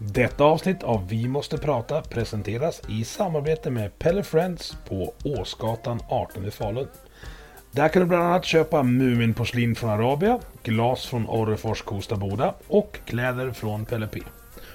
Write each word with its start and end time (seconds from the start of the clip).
Detta 0.00 0.44
avsnitt 0.44 0.82
av 0.82 1.08
Vi 1.08 1.28
måste 1.28 1.58
prata 1.58 2.02
presenteras 2.02 2.82
i 2.88 3.04
samarbete 3.04 3.70
med 3.70 3.98
Pelle 3.98 4.22
Friends 4.22 4.76
på 4.88 5.12
Åsgatan 5.24 6.00
18 6.08 6.44
i 6.44 6.50
Falun. 6.50 6.88
Där 7.70 7.88
kan 7.88 8.02
du 8.02 8.08
bland 8.08 8.24
annat 8.24 8.44
köpa 8.44 8.82
Muminporslin 8.82 9.74
från 9.74 9.90
Arabia, 9.90 10.38
glas 10.62 11.06
från 11.06 11.28
Orrefors 11.28 11.82
Kosta 11.82 12.16
Boda 12.16 12.54
och 12.66 12.98
kläder 13.04 13.50
från 13.50 13.84
Pelle 13.84 14.06
P. 14.06 14.20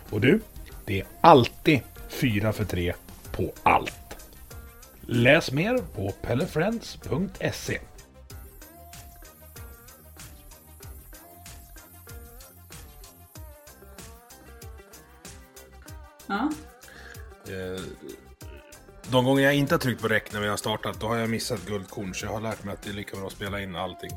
Och 0.10 0.22
du, 0.22 0.40
det 0.86 1.00
är 1.00 1.06
alltid 1.22 1.80
4 2.10 2.54
för 2.54 2.66
3 2.66 2.94
på 3.32 3.52
allt. 3.64 4.18
Läs 5.02 5.52
mer 5.52 5.78
på 5.96 6.12
pellefriends.se. 6.22 7.80
Ja. 16.28 16.50
Eh, 17.48 17.82
De 19.12 19.26
gånger 19.26 19.44
jag 19.44 19.56
inte 19.56 19.74
har 19.74 19.80
tryckt 19.80 20.02
på 20.02 20.08
räck 20.08 20.34
när 20.34 20.42
vi 20.42 20.48
har 20.48 20.58
startat, 20.58 21.00
då 21.00 21.08
har 21.08 21.18
jag 21.18 21.30
missat 21.30 21.66
guldkorn. 21.68 22.14
Så 22.14 22.26
jag 22.26 22.32
har 22.34 22.42
lärt 22.42 22.64
mig 22.64 22.74
att 22.74 22.82
det 22.82 22.90
är 22.90 22.94
lika 22.94 23.18
bra 23.18 23.28
att 23.28 23.34
spela 23.34 23.62
in 23.62 23.76
allting. 23.76 24.10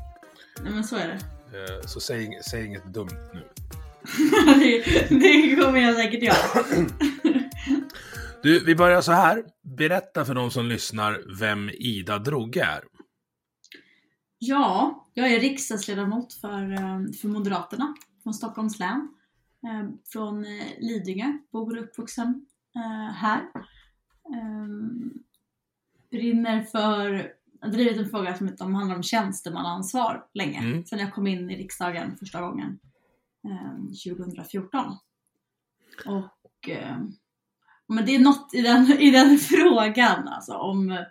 Nej, 0.63 0.71
men 0.73 0.83
så 0.83 0.95
är 0.95 1.07
det. 1.07 1.73
Eh, 1.73 1.81
Så 1.85 1.99
säg, 1.99 2.39
säg 2.49 2.65
inget 2.65 2.85
dumt 2.85 3.09
nu. 3.33 3.41
det. 4.59 5.09
Det 5.09 5.55
kommer 5.55 5.79
jag 5.79 5.95
säkert 5.95 6.23
göra. 6.23 6.65
Du, 8.43 8.59
vi 8.65 8.75
börjar 8.75 9.01
så 9.01 9.11
här. 9.11 9.43
Berätta 9.77 10.25
för 10.25 10.33
de 10.33 10.51
som 10.51 10.65
lyssnar 10.65 11.39
vem 11.39 11.69
Ida 11.69 12.19
Droge 12.19 12.61
är. 12.63 12.83
Ja, 14.39 15.07
jag 15.13 15.31
är 15.31 15.39
riksdagsledamot 15.39 16.33
för, 16.33 16.71
eh, 16.73 16.79
för 17.21 17.27
Moderaterna 17.27 17.95
från 18.23 18.33
Stockholms 18.33 18.79
län. 18.79 19.07
Eh, 19.63 19.89
Från 20.05 20.45
eh, 20.45 20.79
Lidingö, 20.79 21.37
bor 21.51 21.77
och 21.77 21.83
uppvuxen 21.83 22.45
eh, 22.75 23.13
här. 23.13 23.47
Brinner 26.11 26.61
för, 26.61 27.31
har 27.61 27.69
drivit 27.69 27.97
en 27.97 28.09
fråga 28.09 28.37
som 28.57 28.75
handlar 28.75 28.95
om 28.95 29.03
tjänstemannaansvar 29.03 30.25
länge. 30.33 30.59
Mm. 30.59 30.85
Sen 30.85 30.99
jag 30.99 31.13
kom 31.13 31.27
in 31.27 31.49
i 31.49 31.57
riksdagen 31.57 32.17
första 32.17 32.41
gången 32.41 32.79
eh, 33.47 34.13
2014. 34.15 34.97
Och 36.05 36.69
men 37.87 38.05
det 38.05 38.15
är 38.15 38.19
något 38.19 38.53
i 38.53 38.61
den, 38.61 38.91
i 38.91 39.11
den 39.11 39.37
frågan 39.39 40.27
alltså, 40.27 40.53
om, 40.53 41.05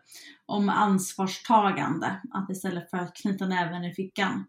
om 0.47 0.69
ansvarstagande. 0.69 2.21
Att 2.31 2.51
istället 2.51 2.91
för 2.91 2.97
att 2.97 3.17
knyta 3.17 3.47
näven 3.47 3.85
i 3.85 3.95
fickan 3.95 4.45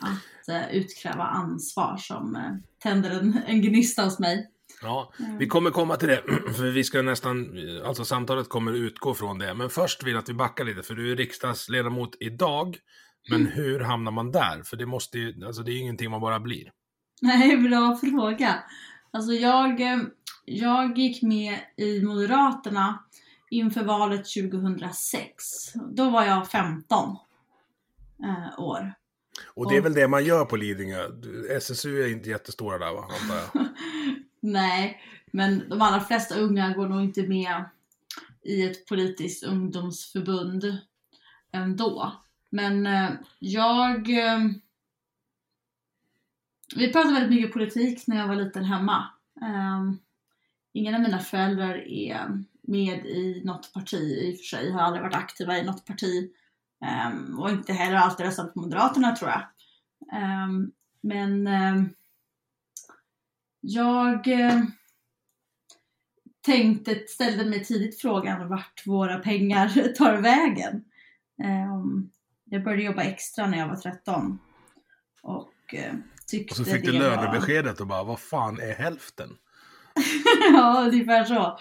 att 0.00 0.48
eh, 0.48 0.76
utkräva 0.76 1.24
ansvar 1.24 1.96
som 1.96 2.36
eh, 2.36 2.42
tänder 2.82 3.10
en, 3.10 3.40
en 3.46 3.62
gnista 3.62 4.04
hos 4.04 4.18
mig. 4.18 4.50
Ja, 4.82 5.12
vi 5.38 5.46
kommer 5.46 5.70
komma 5.70 5.96
till 5.96 6.08
det, 6.08 6.22
för 6.56 6.70
vi 6.70 6.84
ska 6.84 7.02
nästan, 7.02 7.58
alltså 7.86 8.04
samtalet 8.04 8.48
kommer 8.48 8.72
utgå 8.72 9.14
från 9.14 9.38
det. 9.38 9.54
Men 9.54 9.70
först 9.70 10.02
vill 10.02 10.12
jag 10.12 10.22
att 10.22 10.28
vi 10.28 10.34
backar 10.34 10.64
lite, 10.64 10.82
för 10.82 10.94
du 10.94 11.12
är 11.12 11.16
riksdagsledamot 11.16 12.16
idag. 12.20 12.78
Men 13.30 13.46
hur 13.46 13.80
hamnar 13.80 14.12
man 14.12 14.32
där? 14.32 14.62
För 14.62 14.76
det 14.76 14.86
måste 14.86 15.18
ju, 15.18 15.46
alltså 15.46 15.62
det 15.62 15.70
är 15.70 15.72
ju 15.72 15.78
ingenting 15.78 16.10
man 16.10 16.20
bara 16.20 16.40
blir. 16.40 16.72
Nej, 17.20 17.56
bra 17.68 17.96
fråga. 17.96 18.62
Alltså 19.10 19.32
jag, 19.32 19.80
eh, 19.80 19.98
jag 20.44 20.98
gick 20.98 21.22
med 21.22 21.58
i 21.76 22.02
Moderaterna 22.02 23.04
inför 23.50 23.84
valet 23.84 24.24
2006. 24.24 25.72
Då 25.92 26.10
var 26.10 26.24
jag 26.24 26.48
15 26.48 27.16
eh, 28.24 28.60
år. 28.60 28.94
Och 29.46 29.70
det 29.70 29.76
är 29.76 29.80
väl 29.80 29.94
det 29.94 30.08
man 30.08 30.24
gör 30.24 30.44
på 30.44 30.56
Lidingö. 30.56 31.08
SSU 31.50 32.02
är 32.02 32.08
inte 32.08 32.30
jättestora 32.30 32.78
där 32.78 32.92
va, 32.92 33.08
antar 33.20 33.36
jag. 33.36 33.68
Nej, 34.40 35.00
men 35.30 35.68
de 35.68 35.82
allra 35.82 36.00
flesta 36.00 36.34
unga 36.34 36.74
går 36.74 36.88
nog 36.88 37.02
inte 37.02 37.22
med 37.22 37.64
i 38.42 38.62
ett 38.62 38.86
politiskt 38.86 39.44
ungdomsförbund 39.44 40.78
ändå. 41.52 42.12
Men 42.50 42.86
eh, 42.86 43.10
jag... 43.38 44.10
Eh, 44.10 44.38
vi 46.76 46.92
pratade 46.92 47.14
väldigt 47.14 47.30
mycket 47.30 47.52
politik 47.52 48.06
när 48.06 48.16
jag 48.16 48.28
var 48.28 48.36
liten 48.36 48.64
hemma. 48.64 49.08
Eh, 49.42 49.92
ingen 50.72 50.94
av 50.94 51.00
mina 51.00 51.18
föräldrar 51.18 51.88
är 51.88 52.44
med 52.62 53.06
i 53.06 53.42
något 53.44 53.72
parti 53.72 54.00
i 54.00 54.34
och 54.34 54.38
för 54.38 54.44
sig. 54.44 54.70
Har 54.70 54.80
aldrig 54.80 55.02
varit 55.02 55.14
aktiva 55.14 55.58
i 55.58 55.64
något 55.64 55.86
parti. 55.86 56.30
Eh, 56.84 57.38
och 57.38 57.50
inte 57.50 57.72
heller 57.72 57.96
alltid 57.96 58.26
röstat 58.26 58.54
på 58.54 58.60
Moderaterna 58.60 59.16
tror 59.16 59.30
jag. 59.30 59.40
Eh, 60.20 60.48
men 61.00 61.46
eh, 61.46 61.82
jag 63.60 64.28
eh, 64.28 64.62
tänkte, 66.46 67.04
ställde 67.08 67.44
mig 67.44 67.64
tidigt 67.64 68.00
frågan 68.00 68.48
vart 68.48 68.86
våra 68.86 69.18
pengar 69.18 69.92
tar 69.96 70.16
vägen. 70.16 70.84
Jag 72.44 72.64
började 72.64 72.82
jobba 72.82 73.02
extra 73.02 73.46
när 73.46 73.58
jag 73.58 73.68
var 73.68 73.76
13. 73.76 74.38
Och 75.22 75.74
eh, 75.74 75.94
tyckte 76.26 76.52
Och 76.52 76.56
så 76.56 76.64
fick 76.64 76.84
du 76.84 76.92
det 76.92 76.98
lönebeskedet 76.98 77.80
och 77.80 77.86
bara, 77.86 78.04
vad 78.04 78.20
fan 78.20 78.60
är 78.60 78.74
hälften? 78.74 79.36
ja, 80.52 80.84
ungefär 80.86 81.24
så. 81.24 81.58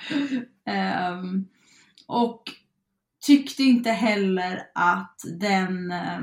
Och 2.08 2.44
tyckte 3.38 3.64
inte 3.64 3.92
heller 3.92 4.72
att 4.76 5.16
den, 5.40 5.92
eh, 5.92 6.20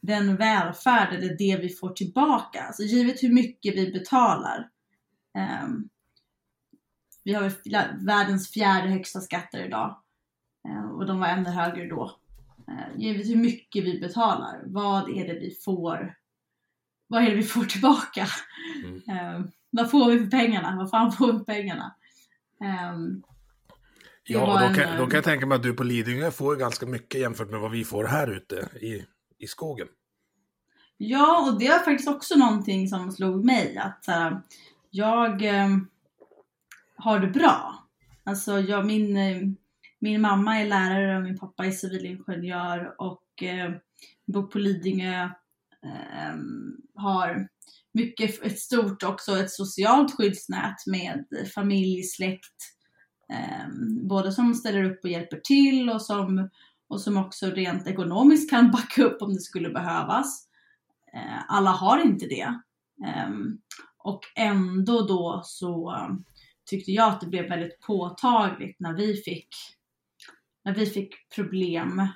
den 0.00 0.36
välfärd 0.36 1.14
eller 1.14 1.36
det 1.38 1.56
vi 1.60 1.68
får 1.68 1.90
tillbaka, 1.90 2.62
alltså 2.62 2.82
givet 2.82 3.22
hur 3.22 3.32
mycket 3.32 3.76
vi 3.76 3.92
betalar. 3.92 4.68
ehm, 5.38 5.88
vi 7.24 7.34
har 7.34 8.04
världens 8.06 8.50
fjärde 8.50 8.88
högsta 8.88 9.20
skatter 9.20 9.64
idag. 9.64 10.02
eh, 10.68 10.90
och 10.90 11.06
de 11.06 11.20
var 11.20 11.26
ännu 11.26 11.50
högre 11.50 11.86
då. 11.86 12.18
Givet 12.96 13.26
hur 13.26 13.36
mycket 13.36 13.84
vi 13.84 14.00
betalar, 14.00 14.62
vad 14.66 15.10
är 15.10 15.28
det 15.28 15.40
vi 15.40 15.50
får 15.64 16.14
vad 17.12 17.22
är 17.22 17.30
det 17.30 17.36
vi 17.36 17.42
får 17.42 17.64
tillbaka? 17.64 18.26
Mm. 19.08 19.50
Vad 19.70 19.90
får 19.90 20.10
vi 20.10 20.18
för 20.18 20.30
pengarna? 20.30 20.76
Vad 20.76 20.90
fan 20.90 21.12
får 21.12 21.32
vi 21.32 21.38
för 21.38 21.44
pengarna? 21.44 21.94
Det 22.58 22.66
Ja, 24.24 24.52
och 24.52 24.60
då 24.60 24.66
en, 24.66 24.74
kan, 24.74 24.96
då 24.96 25.02
eh, 25.02 25.08
kan 25.08 25.16
jag 25.16 25.24
tänka 25.24 25.46
mig 25.46 25.56
att 25.56 25.62
du 25.62 25.74
på 25.74 25.82
Lidingö 25.82 26.30
får 26.30 26.56
ganska 26.56 26.86
mycket 26.86 27.20
jämfört 27.20 27.50
med 27.50 27.60
vad 27.60 27.70
vi 27.70 27.84
får 27.84 28.04
här 28.04 28.30
ute 28.30 28.68
i, 28.80 29.04
i 29.38 29.46
skogen. 29.46 29.88
Ja, 30.96 31.50
och 31.50 31.58
det 31.58 31.68
var 31.68 31.78
faktiskt 31.78 32.08
också 32.08 32.34
någonting 32.34 32.88
som 32.88 33.12
slog 33.12 33.44
mig 33.44 33.76
att 33.76 34.08
eh, 34.08 34.38
jag 34.90 35.44
eh, 35.44 35.68
har 36.96 37.20
det 37.20 37.26
bra. 37.26 37.88
Alltså 38.24 38.60
jag, 38.60 38.86
min, 38.86 39.16
eh, 39.16 39.42
min 39.98 40.20
mamma 40.20 40.60
är 40.60 40.66
lärare 40.66 41.16
och 41.16 41.22
min 41.22 41.38
pappa 41.38 41.66
är 41.66 41.70
civilingenjör 41.70 42.94
och 42.98 43.42
eh, 43.42 43.72
bor 44.26 44.42
på 44.42 44.58
Lidingö. 44.58 45.24
Eh, 45.84 46.34
har 46.94 47.48
mycket, 47.94 48.42
ett 48.42 48.58
stort 48.58 49.02
också 49.02 49.38
ett 49.38 49.50
socialt 49.50 50.16
skyddsnät 50.16 50.86
med 50.86 51.24
familj, 51.54 52.02
släkt. 52.02 52.56
Eh, 53.32 53.68
både 54.02 54.32
som 54.32 54.54
ställer 54.54 54.84
upp 54.84 55.04
och 55.04 55.10
hjälper 55.10 55.40
till 55.44 55.90
och 55.90 56.02
som, 56.02 56.48
och 56.88 57.00
som 57.00 57.16
också 57.16 57.46
rent 57.46 57.86
ekonomiskt 57.86 58.50
kan 58.50 58.70
backa 58.72 59.04
upp 59.04 59.22
om 59.22 59.34
det 59.34 59.40
skulle 59.40 59.70
behövas. 59.70 60.48
Eh, 61.14 61.38
alla 61.48 61.70
har 61.70 61.98
inte 62.04 62.26
det. 62.26 62.60
Ehm, 63.06 63.58
och 63.98 64.20
ändå 64.36 65.02
då 65.02 65.42
så 65.44 65.96
tyckte 66.64 66.92
jag 66.92 67.08
att 67.08 67.20
det 67.20 67.26
blev 67.26 67.48
väldigt 67.48 67.80
påtagligt 67.80 68.80
när 68.80 68.92
vi 68.94 69.16
fick, 69.16 69.48
när 70.64 70.74
vi 70.74 70.86
fick 70.86 71.14
problem, 71.34 72.08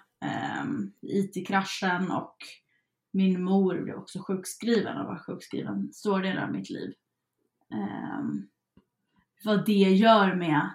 um, 0.63 0.93
IT-kraschen 1.03 2.11
och 2.11 2.37
min 3.13 3.45
mor 3.45 3.81
blev 3.83 3.97
också 3.97 4.19
sjukskriven 4.19 4.99
och 4.99 5.07
var 5.07 5.19
sjukskriven 5.19 5.93
stora 5.93 6.23
delar 6.23 6.43
av 6.43 6.53
mitt 6.53 6.71
liv. 6.71 6.95
Ehm, 7.73 8.49
vad 9.45 9.67
det 9.67 9.73
gör 9.73 10.35
med, 10.35 10.71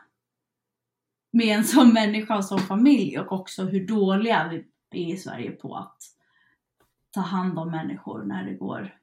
med 1.32 1.48
en 1.48 1.64
som 1.64 1.94
människa 1.94 2.38
och 2.38 2.46
som 2.46 2.60
familj 2.60 3.20
och 3.20 3.32
också 3.32 3.64
hur 3.64 3.88
dåliga 3.88 4.50
vi 4.92 5.10
är 5.10 5.14
i 5.14 5.18
Sverige 5.18 5.52
på 5.52 5.76
att 5.76 5.98
ta 7.12 7.22
hand 7.22 7.60
om 7.60 7.72
människor 7.72 8.24
när 8.24 8.46
det 8.46 8.54
går, 8.54 8.96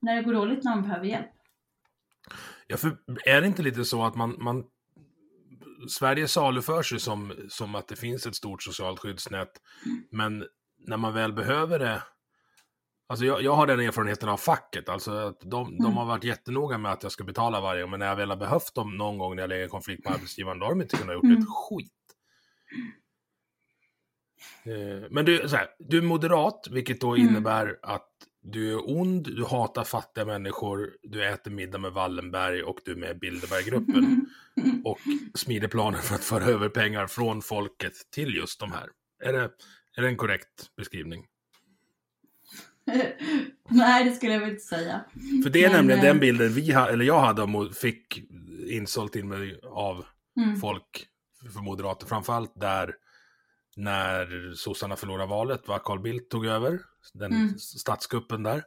när 0.00 0.16
det 0.16 0.22
går 0.22 0.32
dåligt, 0.32 0.64
när 0.64 0.74
man 0.74 0.82
behöver 0.82 1.06
hjälp. 1.06 1.30
Ja, 2.66 2.76
för 2.76 2.96
är 3.24 3.40
det 3.40 3.46
inte 3.46 3.62
lite 3.62 3.84
så 3.84 4.04
att 4.04 4.14
man, 4.14 4.36
man 4.38 4.64
Sverige 5.88 6.28
saluför 6.28 6.82
sig 6.82 7.00
som, 7.00 7.32
som 7.48 7.74
att 7.74 7.88
det 7.88 7.96
finns 7.96 8.26
ett 8.26 8.36
stort 8.36 8.62
socialt 8.62 9.00
skyddsnät, 9.00 9.60
mm. 9.86 10.02
men 10.10 10.46
när 10.78 10.96
man 10.96 11.14
väl 11.14 11.32
behöver 11.32 11.78
det 11.78 12.02
Alltså 13.08 13.26
jag, 13.26 13.42
jag, 13.42 13.52
har 13.52 13.66
den 13.66 13.80
erfarenheten 13.80 14.28
av 14.28 14.36
facket, 14.36 14.88
alltså 14.88 15.12
att 15.12 15.40
de, 15.40 15.66
mm. 15.66 15.82
de 15.82 15.96
har 15.96 16.06
varit 16.06 16.24
jättenoga 16.24 16.78
med 16.78 16.92
att 16.92 17.02
jag 17.02 17.12
ska 17.12 17.24
betala 17.24 17.60
varje 17.60 17.82
gång, 17.82 17.90
men 17.90 18.00
när 18.00 18.06
jag 18.06 18.16
väl 18.16 18.30
har 18.30 18.36
behövt 18.36 18.74
dem 18.74 18.96
någon 18.96 19.18
gång 19.18 19.36
när 19.36 19.42
jag 19.42 19.48
lägger 19.48 19.64
i 19.64 19.68
konflikt 19.68 20.04
med 20.04 20.14
arbetsgivaren, 20.14 20.58
då 20.58 20.66
har 20.66 20.70
de 20.70 20.82
inte 20.82 20.96
kunnat 20.96 21.14
gjort 21.14 21.24
mm. 21.24 21.38
ett 21.38 21.48
skit. 21.48 21.92
Eh, 24.64 25.08
men 25.10 25.24
du, 25.24 25.48
här, 25.48 25.68
du 25.78 25.98
är 25.98 26.02
moderat, 26.02 26.68
vilket 26.70 27.00
då 27.00 27.14
mm. 27.14 27.28
innebär 27.28 27.78
att 27.82 28.08
du 28.42 28.72
är 28.72 28.90
ond, 28.90 29.36
du 29.36 29.44
hatar 29.44 29.84
fattiga 29.84 30.24
människor, 30.24 30.96
du 31.02 31.24
äter 31.24 31.50
middag 31.50 31.78
med 31.78 31.92
Wallenberg 31.92 32.62
och 32.62 32.78
du 32.84 32.92
är 32.92 32.96
med 32.96 33.10
i 33.10 33.14
Bilderberggruppen. 33.14 34.26
och 34.84 34.98
smider 35.34 35.68
planer 35.68 35.98
för 35.98 36.14
att 36.14 36.24
föra 36.24 36.44
över 36.44 36.68
pengar 36.68 37.06
från 37.06 37.42
folket 37.42 37.92
till 38.10 38.34
just 38.34 38.60
de 38.60 38.72
här. 38.72 38.88
Är 39.24 39.32
det, 39.32 39.50
är 39.96 40.02
det 40.02 40.08
en 40.08 40.16
korrekt 40.16 40.76
beskrivning? 40.76 41.26
Nej, 43.68 44.04
det 44.04 44.10
skulle 44.10 44.32
jag 44.32 44.40
väl 44.40 44.50
inte 44.50 44.62
säga. 44.62 45.04
För 45.42 45.50
det 45.50 45.64
är 45.64 45.68
Men, 45.68 45.76
nämligen 45.76 46.00
den 46.00 46.16
eh, 46.16 46.20
bilden 46.20 46.52
vi 46.52 46.72
ha, 46.72 46.88
eller 46.88 47.04
jag 47.04 47.20
hade 47.20 47.74
fick 47.74 48.22
insålt 48.68 49.12
till 49.12 49.24
mig 49.24 49.60
av 49.62 50.04
mm. 50.36 50.56
folk 50.56 51.06
för 51.52 51.60
moderater, 51.60 52.06
framförallt 52.06 52.60
där 52.60 52.94
när 53.76 54.52
sossarna 54.54 54.96
förlorade 54.96 55.30
valet, 55.30 55.68
var 55.68 55.78
Carl 55.78 56.00
Bildt 56.00 56.30
tog 56.30 56.46
över, 56.46 56.80
den 57.14 57.32
mm. 57.32 57.58
statskuppen 57.58 58.42
där, 58.42 58.64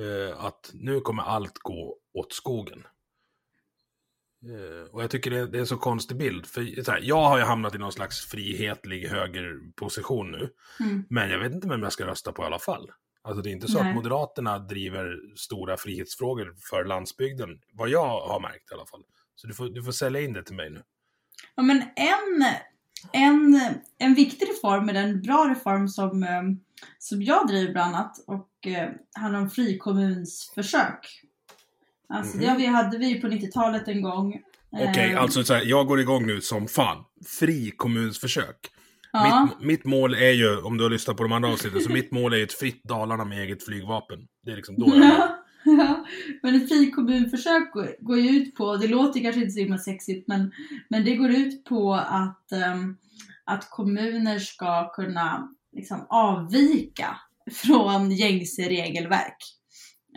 eh, 0.00 0.44
att 0.44 0.70
nu 0.74 1.00
kommer 1.00 1.22
allt 1.22 1.58
gå 1.58 1.98
åt 2.14 2.32
skogen. 2.32 2.84
Eh, 4.44 4.90
och 4.90 5.02
jag 5.02 5.10
tycker 5.10 5.30
det 5.30 5.38
är, 5.38 5.46
det 5.46 5.58
är 5.58 5.60
en 5.60 5.66
så 5.66 5.76
konstig 5.76 6.16
bild, 6.16 6.46
för 6.46 6.90
här, 6.90 7.00
jag 7.02 7.28
har 7.28 7.38
ju 7.38 7.44
hamnat 7.44 7.74
i 7.74 7.78
någon 7.78 7.92
slags 7.92 8.26
frihetlig 8.26 9.08
högerposition 9.08 10.30
nu, 10.30 10.50
mm. 10.80 11.04
men 11.10 11.30
jag 11.30 11.38
vet 11.38 11.52
inte 11.52 11.68
vem 11.68 11.82
jag 11.82 11.92
ska 11.92 12.06
rösta 12.06 12.32
på 12.32 12.42
i 12.42 12.46
alla 12.46 12.58
fall. 12.58 12.90
Alltså 13.24 13.42
det 13.42 13.50
är 13.50 13.52
inte 13.52 13.68
så 13.68 13.78
Nej. 13.78 13.88
att 13.88 13.94
Moderaterna 13.94 14.58
driver 14.58 15.16
stora 15.36 15.76
frihetsfrågor 15.76 16.54
för 16.70 16.84
landsbygden, 16.84 17.48
vad 17.72 17.88
jag 17.88 18.20
har 18.20 18.40
märkt 18.40 18.70
i 18.70 18.74
alla 18.74 18.86
fall. 18.86 19.02
Så 19.36 19.46
du 19.46 19.54
får, 19.54 19.68
du 19.68 19.82
får 19.82 19.92
sälja 19.92 20.20
in 20.20 20.32
det 20.32 20.42
till 20.42 20.54
mig 20.54 20.70
nu. 20.70 20.82
Ja 21.54 21.62
men 21.62 21.82
en, 21.96 22.44
en, 23.12 23.60
en 23.98 24.14
viktig 24.14 24.46
reform, 24.48 24.88
eller 24.88 25.02
en 25.02 25.22
bra 25.22 25.48
reform 25.50 25.88
som, 25.88 26.22
eh, 26.22 26.42
som 26.98 27.22
jag 27.22 27.48
driver 27.48 27.72
bland 27.72 27.94
annat 27.94 28.24
och 28.26 28.66
eh, 28.66 28.90
handlar 29.14 29.40
om 29.40 29.50
frikommunsförsök. 29.50 31.20
Alltså 32.08 32.38
mm 32.38 32.58
det 32.58 32.66
hade 32.66 32.98
vi 32.98 33.20
på 33.20 33.26
90-talet 33.26 33.88
en 33.88 34.02
gång. 34.02 34.42
Okej, 34.72 34.90
okay, 34.90 35.12
eh, 35.12 35.20
alltså 35.20 35.44
så 35.44 35.54
här, 35.54 35.62
jag 35.64 35.86
går 35.86 36.00
igång 36.00 36.26
nu 36.26 36.40
som 36.40 36.68
fan. 36.68 37.04
Frikommunsförsök. 37.26 38.70
Ja. 39.14 39.48
Mitt, 39.58 39.66
mitt, 39.66 39.84
mål 39.84 40.14
är 40.14 40.30
ju, 40.30 40.56
om 40.56 40.76
du 40.76 40.84
har 40.84 40.90
lyssnat 40.90 41.16
på 41.16 41.22
de 41.22 41.32
andra 41.32 41.48
avsnitten, 41.48 41.80
så 41.80 41.92
mitt 41.92 42.12
mål 42.12 42.32
är 42.32 42.36
ju 42.36 42.42
ett 42.42 42.52
fritt 42.52 42.84
Dalarna 42.84 43.24
med 43.24 43.42
eget 43.42 43.64
flygvapen. 43.64 44.18
Det 44.42 44.52
är 44.52 44.56
liksom 44.56 44.74
då 44.78 44.86
jag 44.86 45.04
är 45.04 45.28
Ja, 45.64 46.06
men 46.42 46.54
ett 46.54 46.68
frikommunförsök 46.68 47.72
går, 47.72 47.96
går 48.00 48.18
ju 48.18 48.30
ut 48.30 48.54
på, 48.54 48.76
det 48.76 48.88
låter 48.88 49.20
kanske 49.20 49.40
inte 49.40 49.52
så 49.52 49.60
himla 49.60 49.78
sexigt, 49.78 50.28
men, 50.28 50.52
men 50.88 51.04
det 51.04 51.16
går 51.16 51.30
ut 51.30 51.64
på 51.64 51.94
att, 51.94 52.52
um, 52.74 52.96
att 53.44 53.70
kommuner 53.70 54.38
ska 54.38 54.92
kunna 54.92 55.48
liksom, 55.72 56.06
avvika 56.08 57.16
från 57.52 58.10
gängse 58.10 58.62
regelverk. 58.62 59.36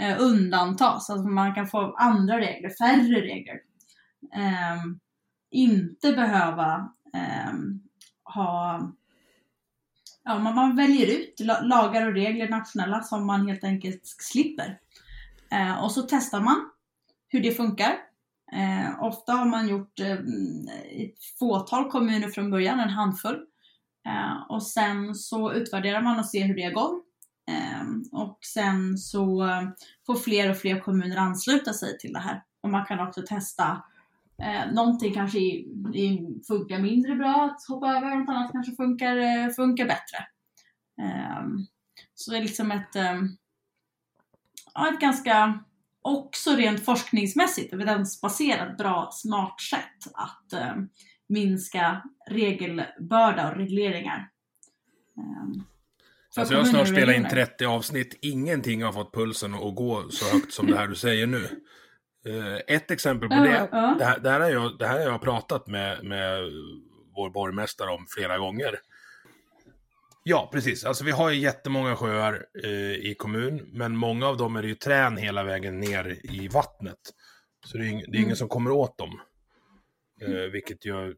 Uh, 0.01 0.21
undantas, 0.21 1.09
alltså 1.09 1.27
man 1.27 1.55
kan 1.55 1.67
få 1.67 1.95
andra 1.97 2.37
regler, 2.37 2.69
färre 2.69 3.21
regler. 3.21 3.59
Um, 4.35 4.99
inte 5.51 6.11
behöva 6.11 6.89
um, 7.53 7.86
ha 8.33 8.81
Ja, 10.23 10.39
man, 10.39 10.55
man 10.55 10.75
väljer 10.75 11.19
ut 11.19 11.39
lagar 11.61 12.07
och 12.07 12.13
regler 12.13 12.49
nationella 12.49 13.03
som 13.03 13.25
man 13.25 13.47
helt 13.47 13.63
enkelt 13.63 14.01
slipper. 14.03 14.79
Eh, 15.51 15.83
och 15.83 15.91
så 15.91 16.01
testar 16.01 16.41
man 16.41 16.69
hur 17.27 17.41
det 17.41 17.51
funkar. 17.51 17.95
Eh, 18.53 19.03
ofta 19.03 19.33
har 19.33 19.45
man 19.45 19.67
gjort 19.67 19.99
eh, 19.99 20.11
mm, 20.11 20.67
ett 20.91 21.23
fåtal 21.39 21.91
kommuner 21.91 22.27
från 22.27 22.51
början, 22.51 22.79
en 22.79 22.89
handfull. 22.89 23.45
Eh, 24.07 24.51
och 24.51 24.63
sen 24.63 25.15
så 25.15 25.53
utvärderar 25.53 26.01
man 26.01 26.19
och 26.19 26.25
ser 26.25 26.45
hur 26.45 26.55
det 26.55 26.71
går. 26.71 26.91
Eh, 27.49 28.21
och 28.21 28.39
sen 28.41 28.97
så 28.97 29.47
eh, 29.47 29.63
får 30.05 30.15
fler 30.15 30.49
och 30.49 30.57
fler 30.57 30.79
kommuner 30.79 31.17
ansluta 31.17 31.73
sig 31.73 31.97
till 31.97 32.13
det 32.13 32.19
här. 32.19 32.43
Och 32.61 32.69
man 32.69 32.85
kan 32.85 33.07
också 33.07 33.21
testa 33.27 33.83
Eh, 34.43 34.73
någonting 34.73 35.13
kanske 35.13 35.39
i, 35.39 35.51
i 35.93 36.41
funkar 36.47 36.79
mindre 36.79 37.15
bra 37.15 37.45
att 37.45 37.67
hoppa 37.67 37.87
över, 37.87 38.15
något 38.15 38.29
annat 38.29 38.51
kanske 38.51 38.75
funkar, 38.75 39.17
eh, 39.17 39.49
funkar 39.55 39.85
bättre. 39.85 40.17
Eh, 41.01 41.43
så 42.13 42.31
det 42.31 42.37
är 42.37 42.41
liksom 42.41 42.71
ett, 42.71 42.95
eh, 42.95 43.15
ett 44.93 44.99
ganska, 44.99 45.63
också 46.01 46.55
rent 46.55 46.85
forskningsmässigt, 46.85 47.73
evidensbaserat, 47.73 48.77
bra, 48.77 49.09
smart 49.11 49.61
sätt 49.61 50.13
att 50.13 50.53
eh, 50.53 50.75
minska 51.29 52.03
regelbörda 52.29 53.51
och 53.51 53.57
regleringar. 53.57 54.29
Ehm, 55.17 55.63
alltså 56.37 56.53
jag 56.53 56.61
har 56.61 56.65
snart 56.65 56.87
spelat 56.87 57.15
in 57.15 57.27
30 57.29 57.65
avsnitt, 57.65 58.19
ingenting 58.21 58.83
har 58.83 58.93
fått 58.93 59.13
pulsen 59.13 59.53
att 59.53 59.75
gå 59.75 60.09
så 60.09 60.35
högt 60.35 60.53
som 60.53 60.67
det 60.67 60.77
här 60.77 60.87
du 60.87 60.95
säger 60.95 61.27
nu. 61.27 61.49
Eh, 62.27 62.75
ett 62.75 62.91
exempel 62.91 63.29
på 63.29 63.35
det. 63.35 63.67
Det, 63.71 64.05
här, 64.05 64.19
det, 64.19 64.29
här 64.29 64.39
har 64.39 64.49
jag, 64.49 64.77
det 64.77 64.87
här 64.87 64.99
har 64.99 65.11
jag 65.11 65.21
pratat 65.21 65.67
med, 65.67 66.03
med 66.03 66.41
vår 67.15 67.29
borgmästare 67.29 67.89
om 67.89 68.05
flera 68.09 68.37
gånger. 68.37 68.79
Ja, 70.23 70.49
precis. 70.53 70.85
Alltså 70.85 71.03
vi 71.03 71.11
har 71.11 71.29
ju 71.29 71.39
jättemånga 71.39 71.95
sjöar 71.95 72.45
eh, 72.63 72.91
i 72.91 73.15
kommun, 73.17 73.69
men 73.73 73.97
många 73.97 74.27
av 74.27 74.37
dem 74.37 74.55
är 74.55 74.61
det 74.61 74.67
ju 74.67 74.75
trän 74.75 75.17
hela 75.17 75.43
vägen 75.43 75.79
ner 75.79 76.19
i 76.23 76.47
vattnet. 76.47 76.99
Så 77.65 77.77
det 77.77 77.83
är, 77.83 77.91
det 77.91 77.97
är 77.97 78.07
mm. 78.07 78.23
ingen 78.23 78.35
som 78.35 78.49
kommer 78.49 78.71
åt 78.71 78.97
dem. 78.97 79.21
Eh, 80.21 80.51
vilket 80.51 80.85
ju... 80.85 81.15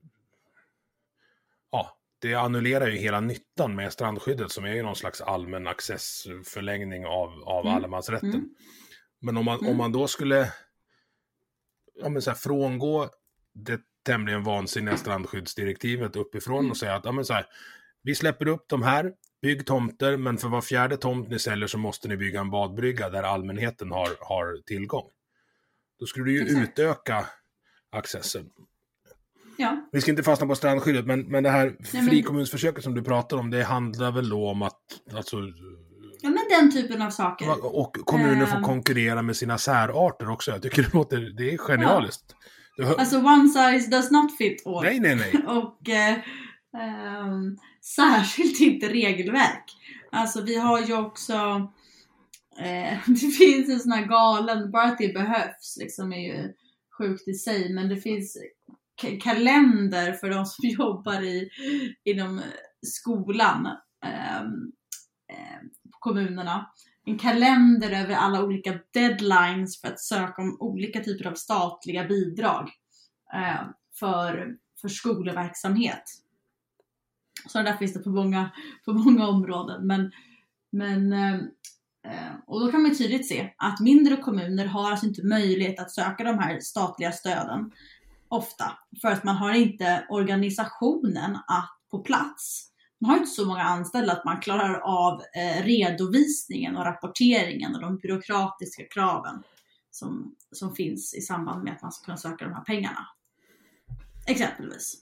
Ja, 1.71 1.97
det 2.21 2.35
annullerar 2.35 2.87
ju 2.87 2.97
hela 2.97 3.19
nyttan 3.19 3.75
med 3.75 3.93
strandskyddet 3.93 4.51
som 4.51 4.65
är 4.65 4.73
ju 4.73 4.83
någon 4.83 4.95
slags 4.95 5.21
allmän 5.21 5.67
accessförlängning 5.67 7.05
av, 7.05 7.43
av 7.43 7.65
mm. 7.65 7.75
allemansrätten. 7.77 8.29
Mm. 8.29 8.49
Men 9.21 9.37
om 9.37 9.45
man, 9.45 9.59
om 9.59 9.65
mm. 9.65 9.77
man 9.77 9.91
då 9.91 10.07
skulle 10.07 10.51
ja, 12.01 12.09
men 12.09 12.21
så 12.21 12.29
här, 12.29 12.37
frångå 12.37 13.09
det 13.53 13.79
tämligen 14.05 14.43
vansinniga 14.43 14.97
strandskyddsdirektivet 14.97 16.15
uppifrån 16.15 16.59
mm. 16.59 16.71
och 16.71 16.77
säga 16.77 16.95
att 16.95 17.05
ja, 17.05 17.11
men 17.11 17.25
så 17.25 17.33
här, 17.33 17.45
vi 18.03 18.15
släpper 18.15 18.47
upp 18.47 18.65
de 18.69 18.83
här, 18.83 19.13
bygg 19.41 19.65
tomter, 19.65 20.17
men 20.17 20.37
för 20.37 20.47
var 20.47 20.61
fjärde 20.61 20.97
tomt 20.97 21.29
ni 21.29 21.39
säljer 21.39 21.67
så 21.67 21.77
måste 21.77 22.07
ni 22.07 22.17
bygga 22.17 22.39
en 22.39 22.49
badbrygga 22.49 23.09
där 23.09 23.23
allmänheten 23.23 23.91
har, 23.91 24.09
har 24.19 24.61
tillgång. 24.65 25.09
Då 25.99 26.05
skulle 26.05 26.25
du 26.25 26.33
ju 26.33 26.41
Exakt. 26.41 26.79
utöka 26.79 27.25
accessen. 27.91 28.49
Ja. 29.57 29.89
Vi 29.91 30.01
ska 30.01 30.11
inte 30.11 30.23
fastna 30.23 30.47
på 30.47 30.55
strandskyddet, 30.55 31.05
men, 31.05 31.21
men 31.21 31.43
det 31.43 31.49
här 31.49 31.77
frikommunsförsöket 32.09 32.83
som 32.83 32.95
du 32.95 33.03
pratar 33.03 33.37
om, 33.37 33.49
det 33.49 33.63
handlar 33.63 34.11
väl 34.11 34.29
då 34.29 34.49
om 34.49 34.61
att 34.61 34.81
alltså, 35.13 35.37
Ja, 36.21 36.29
men 36.29 36.43
den 36.49 36.71
typen 36.71 37.01
av 37.01 37.09
saker. 37.09 37.75
Och 37.75 37.97
kommuner 38.05 38.45
får 38.45 38.57
ehm. 38.57 38.63
konkurrera 38.63 39.21
med 39.21 39.35
sina 39.35 39.57
särarter 39.57 40.29
också. 40.29 40.51
Jag 40.51 40.61
tycker 40.61 40.83
det 40.83 40.93
låter, 40.93 41.19
det 41.37 41.53
är 41.53 41.57
genialiskt. 41.57 42.35
Ja. 42.75 42.95
Alltså 42.97 43.17
one 43.17 43.49
size 43.49 43.89
does 43.91 44.11
not 44.11 44.37
fit 44.37 44.67
all. 44.67 44.83
Nej, 44.83 44.99
nej, 44.99 45.15
nej. 45.15 45.43
och 45.47 45.89
eh, 45.89 46.13
eh, 46.13 47.37
särskilt 47.95 48.59
inte 48.59 48.89
regelverk. 48.89 49.65
Alltså 50.11 50.41
vi 50.41 50.55
har 50.55 50.81
ju 50.81 50.97
också 50.97 51.33
eh, 52.59 52.97
det 53.07 53.31
finns 53.37 53.69
en 53.69 53.79
sån 53.79 53.91
här 53.91 54.05
galen, 54.05 54.71
bara 54.71 54.83
att 54.83 54.97
det 54.97 55.13
behövs 55.13 55.77
liksom 55.79 56.13
är 56.13 56.33
ju 56.33 56.53
sjukt 56.97 57.27
i 57.27 57.33
sig, 57.33 57.73
men 57.73 57.89
det 57.89 57.97
finns 57.97 58.37
kalender 59.23 60.13
för 60.13 60.29
de 60.29 60.45
som 60.45 60.69
jobbar 60.69 61.21
i, 61.21 61.49
inom 62.03 62.41
skolan. 62.81 63.67
Um, 64.41 64.71
kommunerna 65.99 66.71
en 67.05 67.17
kalender 67.17 67.91
över 67.91 68.15
alla 68.15 68.43
olika 68.43 68.79
deadlines 68.93 69.81
för 69.81 69.87
att 69.87 69.99
söka 69.99 70.41
om 70.41 70.57
olika 70.59 71.03
typer 71.03 71.27
av 71.27 71.33
statliga 71.33 72.03
bidrag 72.03 72.71
eh, 73.33 73.61
för, 73.99 74.55
för 74.81 74.87
skolverksamhet. 74.87 76.03
Så 77.47 77.61
där 77.61 77.77
finns 77.77 77.93
det 77.93 77.99
på 77.99 78.09
många, 78.09 78.49
på 78.85 78.93
många 78.93 79.27
områden. 79.27 79.87
Men, 79.87 80.11
men 80.71 81.13
eh, 81.13 81.41
Eh, 82.05 82.33
och 82.47 82.59
då 82.59 82.71
kan 82.71 82.81
man 82.81 82.95
tydligt 82.95 83.27
se 83.27 83.53
att 83.57 83.79
mindre 83.79 84.17
kommuner 84.17 84.65
har 84.65 84.91
alltså 84.91 85.05
inte 85.05 85.25
möjlighet 85.25 85.79
att 85.79 85.91
söka 85.91 86.23
de 86.23 86.39
här 86.39 86.59
statliga 86.59 87.11
stöden 87.11 87.71
ofta. 88.27 88.71
För 89.01 89.07
att 89.07 89.23
man 89.23 89.35
har 89.35 89.53
inte 89.53 90.05
organisationen 90.09 91.35
att 91.35 91.75
på 91.91 91.99
plats. 91.99 92.71
Man 93.01 93.11
har 93.11 93.17
inte 93.17 93.29
så 93.29 93.45
många 93.45 93.63
anställda 93.63 94.13
att 94.13 94.25
man 94.25 94.41
klarar 94.41 94.79
av 94.79 95.21
eh, 95.35 95.63
redovisningen 95.63 96.77
och 96.77 96.85
rapporteringen 96.85 97.75
och 97.75 97.81
de 97.81 97.97
byråkratiska 97.97 98.83
kraven 98.83 99.43
som, 99.91 100.35
som 100.51 100.75
finns 100.75 101.13
i 101.13 101.21
samband 101.21 101.63
med 101.63 101.73
att 101.73 101.81
man 101.81 101.91
ska 101.91 102.05
kunna 102.05 102.17
söka 102.17 102.45
de 102.45 102.53
här 102.53 102.63
pengarna. 102.63 103.07
Exempelvis. 104.27 104.97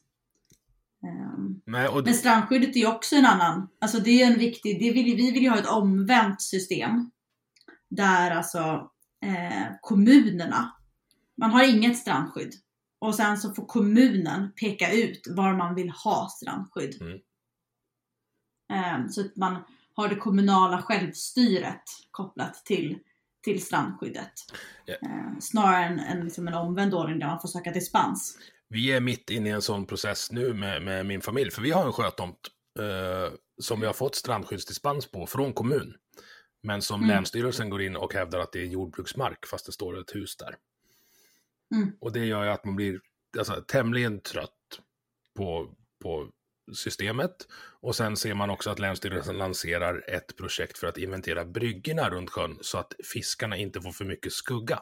Um, 1.04 1.62
Nej, 1.66 1.88
och 1.88 2.04
men 2.06 2.14
strandskyddet 2.14 2.76
är 2.76 2.88
också 2.88 3.16
en 3.16 3.26
annan, 3.26 3.68
alltså 3.82 4.00
det 4.00 4.22
är 4.22 4.32
en 4.32 4.40
viktig, 4.40 4.80
det 4.80 4.92
vill, 4.92 5.16
vi 5.16 5.32
vill 5.32 5.44
ju 5.44 5.50
ha 5.50 5.60
ett 5.60 5.70
omvänt 5.70 6.42
system. 6.42 7.12
Där 7.90 8.32
alltså 8.32 8.92
eh, 9.26 9.68
kommunerna, 9.82 10.76
man 11.38 11.52
har 11.52 11.64
inget 11.64 11.98
strandskydd. 11.98 12.54
Och 13.00 13.16
sen 13.16 13.38
så 13.38 13.54
får 13.54 13.66
kommunen 13.66 14.52
peka 14.62 14.92
ut 14.92 15.28
var 15.30 15.54
man 15.54 15.76
vill 15.76 15.90
ha 15.90 16.30
strandskydd. 16.30 17.02
Mm. 17.02 17.20
Um, 18.70 19.10
så 19.10 19.22
att 19.22 19.36
man 19.36 19.64
har 19.94 20.08
det 20.08 20.16
kommunala 20.16 20.82
självstyret 20.82 21.84
kopplat 22.12 22.66
till, 22.66 23.00
till 23.44 23.66
strandskyddet. 23.66 24.34
Uh, 25.04 25.40
snarare 25.40 25.86
än, 25.86 26.00
än 26.00 26.24
liksom 26.26 26.48
en 26.48 26.54
omvänd 26.54 26.94
ordning 26.94 27.20
där 27.20 27.28
man 27.28 27.40
får 27.40 27.48
söka 27.50 27.72
dispens. 27.72 28.38
Vi 28.70 28.92
är 28.92 29.02
mitt 29.02 29.30
inne 29.30 29.50
i 29.50 29.52
en 29.52 29.62
sån 29.62 29.86
process 29.86 30.32
nu 30.32 30.54
med, 30.54 30.82
med 30.82 31.06
min 31.06 31.22
familj, 31.22 31.52
för 31.52 31.62
vi 31.62 31.72
har 31.72 31.86
en 31.86 31.94
sjötomt 31.94 32.40
eh, 32.80 33.34
som 33.62 33.80
vi 33.80 33.86
har 33.86 33.94
fått 33.94 34.16
strandskyddsdispens 34.16 35.12
på 35.12 35.28
från 35.28 35.54
kommun. 35.54 35.96
Men 36.64 36.82
som 36.82 37.04
Mm. 37.04 37.16
Länsstyrelsen 37.16 37.70
går 37.70 37.82
in 37.82 37.96
och 37.96 38.14
hävdar 38.14 38.40
att 38.40 38.52
det 38.52 38.62
är 38.62 38.66
jordbruksmark 38.66 39.46
fast 39.46 39.66
det 39.66 39.72
står 39.72 40.00
ett 40.00 40.16
hus 40.16 40.38
där. 40.38 40.56
Mm. 41.76 41.92
Och 42.00 42.12
det 42.12 42.26
gör 42.26 42.44
ju 42.44 42.50
att 42.50 42.66
man 42.66 42.76
blir 42.76 43.00
alltså, 43.38 43.64
tämligen 43.68 44.20
trött 44.20 44.80
på, 45.38 45.76
på 46.04 46.30
systemet. 46.74 47.48
Och 47.82 47.96
sen 47.96 48.18
ser 48.18 48.34
man 48.34 48.50
också 48.50 48.70
att 48.70 48.80
Länsstyrelsen 48.80 49.38
lanserar 49.38 50.04
ett 50.10 50.38
projekt 50.38 50.78
för 50.78 50.88
att 50.88 50.98
inventera 50.98 51.46
bryggorna 51.46 52.10
runt 52.10 52.30
sjön 52.30 52.58
så 52.62 52.78
att 52.78 52.94
fiskarna 53.14 53.58
inte 53.58 53.82
får 53.82 53.92
för 53.92 54.06
mycket 54.06 54.34
skugga. 54.34 54.80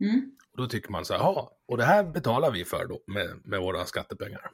Mm. 0.00 0.36
Och 0.52 0.58
då 0.58 0.66
tycker 0.66 0.90
man 0.90 1.04
så 1.04 1.12
här, 1.12 1.20
ja, 1.20 1.56
och 1.66 1.76
det 1.76 1.84
här 1.84 2.04
betalar 2.04 2.50
vi 2.50 2.64
för 2.64 2.86
då 2.86 3.00
med, 3.06 3.40
med 3.44 3.60
våra 3.60 3.86
skattepengar. 3.86 4.50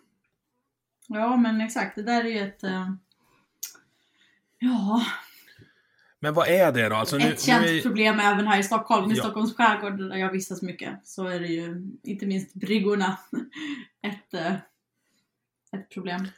Ja 1.08 1.36
men 1.36 1.60
exakt, 1.60 1.96
det 1.96 2.02
där 2.02 2.24
är 2.24 2.28
ju 2.28 2.38
ett 2.38 2.64
eh, 2.64 2.88
Ja, 4.58 5.02
Men 6.20 6.34
vad 6.34 6.48
är 6.48 6.72
det 6.72 6.88
då? 6.88 6.96
Alltså, 6.96 7.16
nu, 7.16 7.24
ett 7.24 7.40
känt 7.40 7.66
nu 7.66 7.78
är, 7.78 7.82
problem 7.82 8.20
även 8.20 8.46
här 8.46 8.60
i 8.60 8.62
Stockholm, 8.62 9.10
i 9.10 9.14
Ja. 9.14 9.22
Stockholms 9.22 9.56
skärgård 9.56 9.98
där 9.98 10.16
jag 10.16 10.32
vistas 10.32 10.62
mycket, 10.62 11.06
så 11.06 11.26
är 11.26 11.40
det 11.40 11.46
ju 11.46 11.82
inte 12.02 12.26
minst 12.26 12.54
bryggorna 12.54 13.18
ett, 14.02 14.34
eh, 14.34 14.54
ett 15.72 15.90
problem. 15.90 16.28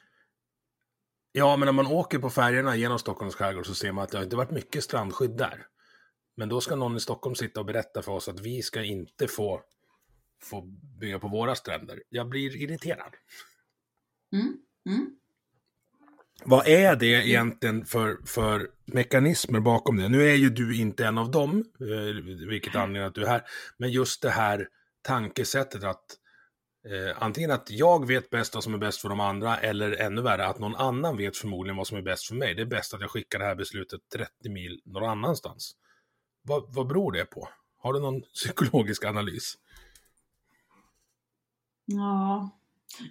Ja, 1.33 1.57
men 1.57 1.67
när 1.67 1.73
man 1.73 1.87
åker 1.87 2.19
på 2.19 2.31
färjorna 2.31 2.77
genom 2.77 2.99
Stockholms 2.99 3.35
skärgård 3.35 3.67
så 3.67 3.75
ser 3.75 3.93
man 3.93 4.05
att 4.05 4.11
det 4.11 4.19
har 4.19 4.25
inte 4.25 4.37
varit 4.37 4.51
mycket 4.51 4.85
strandskydd 4.85 5.37
där. 5.37 5.67
Men 6.37 6.49
då 6.49 6.61
ska 6.61 6.77
någon 6.77 6.97
i 6.97 7.01
Stockholm 7.01 7.35
sitta 7.35 7.61
och 7.61 7.67
berätta 7.67 8.03
för 8.03 8.13
oss 8.13 8.29
att 8.29 8.41
vi 8.41 8.63
ska 8.63 8.85
inte 8.85 9.29
få, 9.29 9.63
få 10.43 10.61
bygga 11.01 11.19
på 11.19 11.29
våra 11.29 11.55
stränder. 11.55 12.03
Jag 12.09 12.29
blir 12.29 12.57
irriterad. 12.57 13.15
Mm. 14.33 14.57
Mm. 14.89 15.11
Vad 16.45 16.69
är 16.69 16.97
det 16.97 17.07
egentligen 17.07 17.85
för, 17.85 18.19
för 18.27 18.71
mekanismer 18.85 19.61
bakom 19.61 19.97
det? 19.97 20.09
Nu 20.09 20.31
är 20.31 20.35
ju 20.35 20.51
du 20.51 20.77
inte 20.77 21.07
en 21.07 21.19
av 21.19 21.31
dem, 21.31 21.65
eh, 21.81 22.47
vilket 22.49 22.77
anledning 22.77 23.09
att 23.09 23.15
du 23.15 23.23
är 23.23 23.29
här, 23.29 23.43
men 23.77 23.91
just 23.91 24.23
det 24.23 24.31
här 24.31 24.69
tankesättet 25.03 25.85
att 25.85 26.05
eh, 26.85 27.23
antingen 27.23 27.51
att 27.51 27.71
jag 27.71 28.07
vet 28.07 28.31
bäst 28.31 28.55
vad 28.55 28.65
som 28.65 28.75
är 28.75 28.79
bäst 28.79 29.01
för 29.01 29.09
de 29.09 29.21
andra, 29.21 29.59
eller 29.59 29.93
ännu 29.93 30.23
värre 30.23 30.47
att 30.47 30.59
någon 30.59 30.77
annan 30.77 31.17
vet 31.17 31.37
förmodligen 31.37 31.77
vad 31.77 31.87
som 31.87 31.99
är 31.99 32.03
bäst 32.03 32.27
för 32.27 32.35
mig. 32.35 32.55
Det 32.55 32.63
är 32.63 32.67
bäst 32.67 32.95
att 32.95 33.01
jag 33.01 33.11
skickar 33.11 33.39
det 33.39 33.45
här 33.45 33.55
beslutet 33.55 34.01
30 34.13 34.49
mil 34.49 34.81
någon 34.85 35.09
annanstans. 35.09 35.77
Vad, 36.43 36.75
vad 36.75 36.87
beror 36.87 37.13
det 37.13 37.25
på? 37.25 37.49
Har 37.79 37.93
du 37.93 38.01
någon 38.01 38.21
psykologisk 38.35 39.05
analys? 39.05 39.55
Ja, 41.85 42.51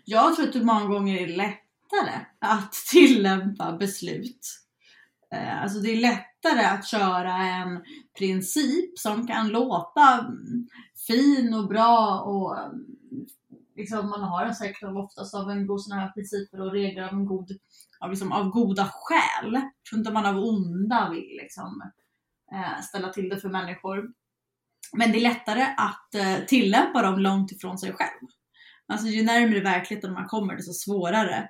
jag 0.06 0.36
tror 0.36 0.48
att 0.48 0.54
det 0.54 0.64
många 0.64 0.86
gånger 0.86 1.18
är 1.22 1.28
lättare 1.28 2.26
att 2.40 2.72
tillämpa 2.92 3.78
beslut. 3.78 4.48
Eh, 5.34 5.62
Alltså 5.62 5.80
det 5.80 5.92
är 5.92 6.02
lättare 6.02 6.66
att 6.66 6.88
köra 6.88 7.34
en 7.36 7.84
princip 8.18 9.00
som 9.00 9.28
kan 9.28 9.48
låta 9.48 10.20
mm, 10.20 10.68
fin 11.08 11.54
och 11.54 11.68
bra 11.68 12.20
och 12.20 12.60
mm, 12.60 12.86
liksom 13.78 14.10
man 14.10 14.24
har 14.24 14.46
en 14.46 14.56
säkert 14.56 14.84
oftast 14.84 15.36
av 15.36 15.50
en 15.50 15.68
god 15.68 15.82
sådana 15.82 16.02
här 16.02 16.12
principer 16.12 16.62
och 16.62 16.72
regler 16.72 17.04
av 17.04 17.14
en 17.14 17.26
god, 17.26 17.52
av, 18.00 18.10
liksom, 18.10 18.32
av 18.32 18.50
goda 18.50 18.92
skäl. 18.94 19.54
Jag 19.54 19.72
tror 19.90 20.00
inte 20.00 20.12
man 20.12 20.26
av 20.26 20.38
onda 20.38 21.10
vill 21.10 21.38
liksom 21.42 21.92
eh, 22.54 22.82
ställa 22.82 23.10
till 23.10 23.30
det 23.30 23.38
för 23.38 23.50
människor. 23.50 24.14
Men 24.94 25.12
det 25.12 25.18
är 25.18 25.22
lättare 25.22 25.62
att 25.78 26.16
eh, 26.16 26.46
tillämpa 26.46 27.02
dem 27.02 27.20
långt 27.20 27.52
ifrån 27.52 27.78
sig 27.78 27.94
själv. 27.94 28.28
Alltså 28.88 29.08
ju 29.08 29.24
närmare 29.24 29.60
verkligheten 29.60 30.14
man 30.14 30.28
kommer 30.28 30.56
desto 30.56 30.74
svårare 30.74 31.50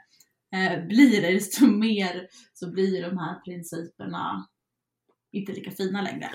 eh, 0.55 0.85
blir 0.85 1.21
det, 1.21 1.33
desto 1.33 1.67
mer 1.67 2.27
så 2.53 2.71
blir 2.71 3.01
de 3.01 3.17
här 3.17 3.39
principerna 3.39 4.47
inte 5.31 5.51
lika 5.51 5.71
fina 5.71 6.01
längre. 6.01 6.29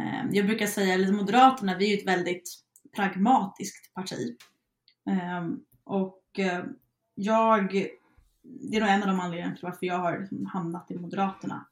Eh, 0.00 0.30
jag 0.32 0.46
brukar 0.46 0.66
säga, 0.66 1.08
att 1.08 1.14
Moderaterna, 1.14 1.78
vi 1.78 1.86
är 1.86 1.90
ju 1.90 1.98
ett 1.98 2.06
väldigt 2.06 2.48
pragmatiskt 2.96 3.94
parti. 3.94 4.36
Ehm, 5.08 5.60
och 5.84 6.38
eh, 6.38 6.64
jag, 7.14 7.72
det 8.42 8.76
är 8.76 8.80
nog 8.80 8.88
en 8.88 9.02
av 9.02 9.08
de 9.08 9.20
anledningarna 9.20 9.56
till 9.56 9.64
varför 9.64 9.86
jag 9.86 9.98
har 9.98 10.18
liksom 10.18 10.46
hamnat 10.46 10.90
i 10.90 10.98
Moderaterna. 10.98 11.66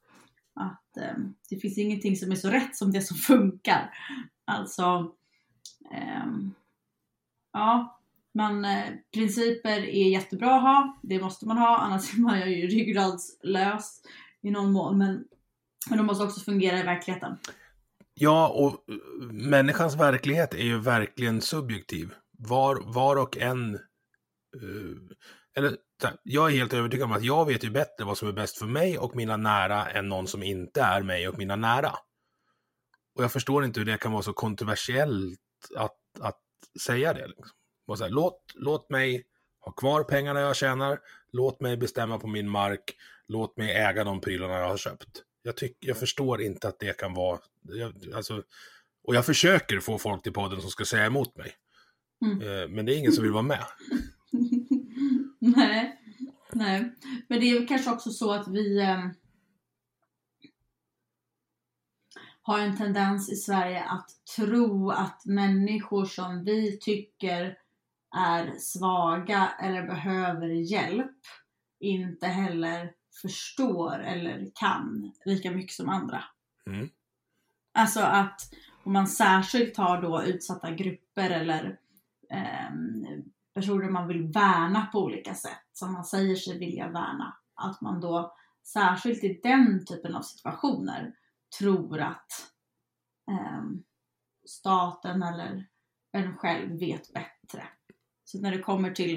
Att 0.54 0.96
ehm, 0.96 1.34
det 1.50 1.56
finns 1.56 1.78
ingenting 1.78 2.16
som 2.16 2.32
är 2.32 2.36
så 2.36 2.50
rätt 2.50 2.76
som 2.76 2.92
det 2.92 3.00
som 3.00 3.16
funkar. 3.16 3.90
Alltså, 4.44 5.12
ehm, 5.92 6.54
ja, 7.52 8.00
man, 8.34 8.64
eh, 8.64 8.84
principer 9.14 9.78
är 9.78 10.08
jättebra 10.08 10.56
att 10.56 10.62
ha, 10.62 10.98
det 11.02 11.20
måste 11.20 11.46
man 11.46 11.58
ha, 11.58 11.78
annars 11.78 12.14
är 12.14 12.20
man 12.20 12.50
ju 12.50 12.66
ryggradslös 12.66 14.02
i 14.42 14.50
någon 14.50 14.72
mån. 14.72 14.98
Men, 14.98 15.24
men 15.88 15.98
de 15.98 16.06
måste 16.06 16.24
också 16.24 16.40
fungera 16.40 16.78
i 16.78 16.82
verkligheten. 16.82 17.36
Ja, 18.14 18.48
och 18.48 18.92
eh, 18.94 19.26
människans 19.32 19.96
verklighet 19.96 20.54
är 20.54 20.64
ju 20.64 20.78
verkligen 20.78 21.40
subjektiv. 21.40 22.14
Var, 22.38 22.82
var 22.84 23.16
och 23.16 23.36
en... 23.36 23.74
Eh, 23.74 25.16
eller, 25.56 25.76
jag 26.22 26.52
är 26.52 26.56
helt 26.56 26.72
övertygad 26.72 27.04
om 27.04 27.12
att 27.12 27.24
jag 27.24 27.46
vet 27.46 27.64
ju 27.64 27.70
bättre 27.70 28.04
vad 28.04 28.18
som 28.18 28.28
är 28.28 28.32
bäst 28.32 28.58
för 28.58 28.66
mig 28.66 28.98
och 28.98 29.16
mina 29.16 29.36
nära 29.36 29.90
än 29.90 30.08
någon 30.08 30.26
som 30.26 30.42
inte 30.42 30.80
är 30.80 31.02
mig 31.02 31.28
och 31.28 31.38
mina 31.38 31.56
nära. 31.56 31.92
Och 33.14 33.24
jag 33.24 33.32
förstår 33.32 33.64
inte 33.64 33.80
hur 33.80 33.84
det 33.86 33.98
kan 33.98 34.12
vara 34.12 34.22
så 34.22 34.32
kontroversiellt 34.32 35.40
att, 35.76 35.96
att 36.20 36.40
säga 36.80 37.12
det. 37.12 37.26
Liksom. 37.26 37.56
Och 37.86 37.98
så 37.98 38.04
här, 38.04 38.10
låt, 38.10 38.40
låt 38.54 38.90
mig 38.90 39.24
ha 39.60 39.72
kvar 39.72 40.04
pengarna 40.04 40.40
jag 40.40 40.56
tjänar, 40.56 40.98
låt 41.32 41.60
mig 41.60 41.76
bestämma 41.76 42.18
på 42.18 42.26
min 42.26 42.48
mark, 42.48 42.96
låt 43.28 43.56
mig 43.56 43.72
äga 43.72 44.04
de 44.04 44.20
prylarna 44.20 44.58
jag 44.58 44.68
har 44.68 44.76
köpt. 44.76 45.22
Jag, 45.42 45.56
tyck, 45.56 45.76
jag 45.80 45.96
förstår 45.96 46.42
inte 46.42 46.68
att 46.68 46.78
det 46.78 46.98
kan 46.98 47.14
vara... 47.14 47.38
Jag, 47.62 47.94
alltså, 48.14 48.42
och 49.04 49.14
jag 49.14 49.26
försöker 49.26 49.80
få 49.80 49.98
folk 49.98 50.22
till 50.22 50.32
podden 50.32 50.60
som 50.60 50.70
ska 50.70 50.84
säga 50.84 51.06
emot 51.06 51.36
mig. 51.36 51.54
Mm. 52.24 52.40
Eh, 52.40 52.68
men 52.68 52.86
det 52.86 52.94
är 52.94 52.98
ingen 52.98 53.12
som 53.12 53.22
vill 53.22 53.32
vara 53.32 53.42
med. 53.42 53.64
nej, 55.38 56.00
nej. 56.52 56.94
Men 57.28 57.40
det 57.40 57.50
är 57.50 57.66
kanske 57.66 57.90
också 57.90 58.10
så 58.10 58.32
att 58.32 58.48
vi 58.48 58.80
eh, 58.80 59.06
har 62.42 62.58
en 62.58 62.76
tendens 62.76 63.32
i 63.32 63.36
Sverige 63.36 63.84
att 63.84 64.10
tro 64.36 64.90
att 64.90 65.26
människor 65.26 66.04
som 66.04 66.44
vi 66.44 66.78
tycker 66.80 67.58
är 68.16 68.54
svaga 68.58 69.48
eller 69.62 69.86
behöver 69.86 70.48
hjälp 70.48 71.16
inte 71.80 72.26
heller 72.26 72.92
förstår 73.22 73.98
eller 73.98 74.50
kan 74.54 75.12
lika 75.24 75.50
mycket 75.50 75.72
som 75.72 75.88
andra. 75.88 76.24
Mm. 76.66 76.88
Alltså 77.74 78.00
att 78.00 78.40
om 78.84 78.92
man 78.92 79.06
särskilt 79.06 79.76
har 79.76 80.02
då 80.02 80.22
utsatta 80.22 80.70
grupper 80.70 81.30
eller 81.30 81.78
Ehm, 82.30 83.06
personer 83.54 83.90
man 83.90 84.08
vill 84.08 84.32
värna 84.32 84.86
på 84.86 84.98
olika 84.98 85.34
sätt, 85.34 85.68
som 85.72 85.92
man 85.92 86.04
säger 86.04 86.36
sig 86.36 86.58
vilja 86.58 86.88
värna, 86.88 87.36
att 87.54 87.80
man 87.80 88.00
då 88.00 88.36
särskilt 88.62 89.24
i 89.24 89.40
den 89.42 89.84
typen 89.84 90.14
av 90.14 90.22
situationer 90.22 91.14
tror 91.58 92.00
att 92.00 92.32
eh, 93.30 93.62
staten 94.46 95.22
eller 95.22 95.66
en 96.12 96.36
själv 96.36 96.78
vet 96.78 97.12
bättre. 97.12 97.68
Så 98.24 98.40
när 98.40 98.50
det 98.50 98.62
kommer 98.62 98.90
till 98.90 99.16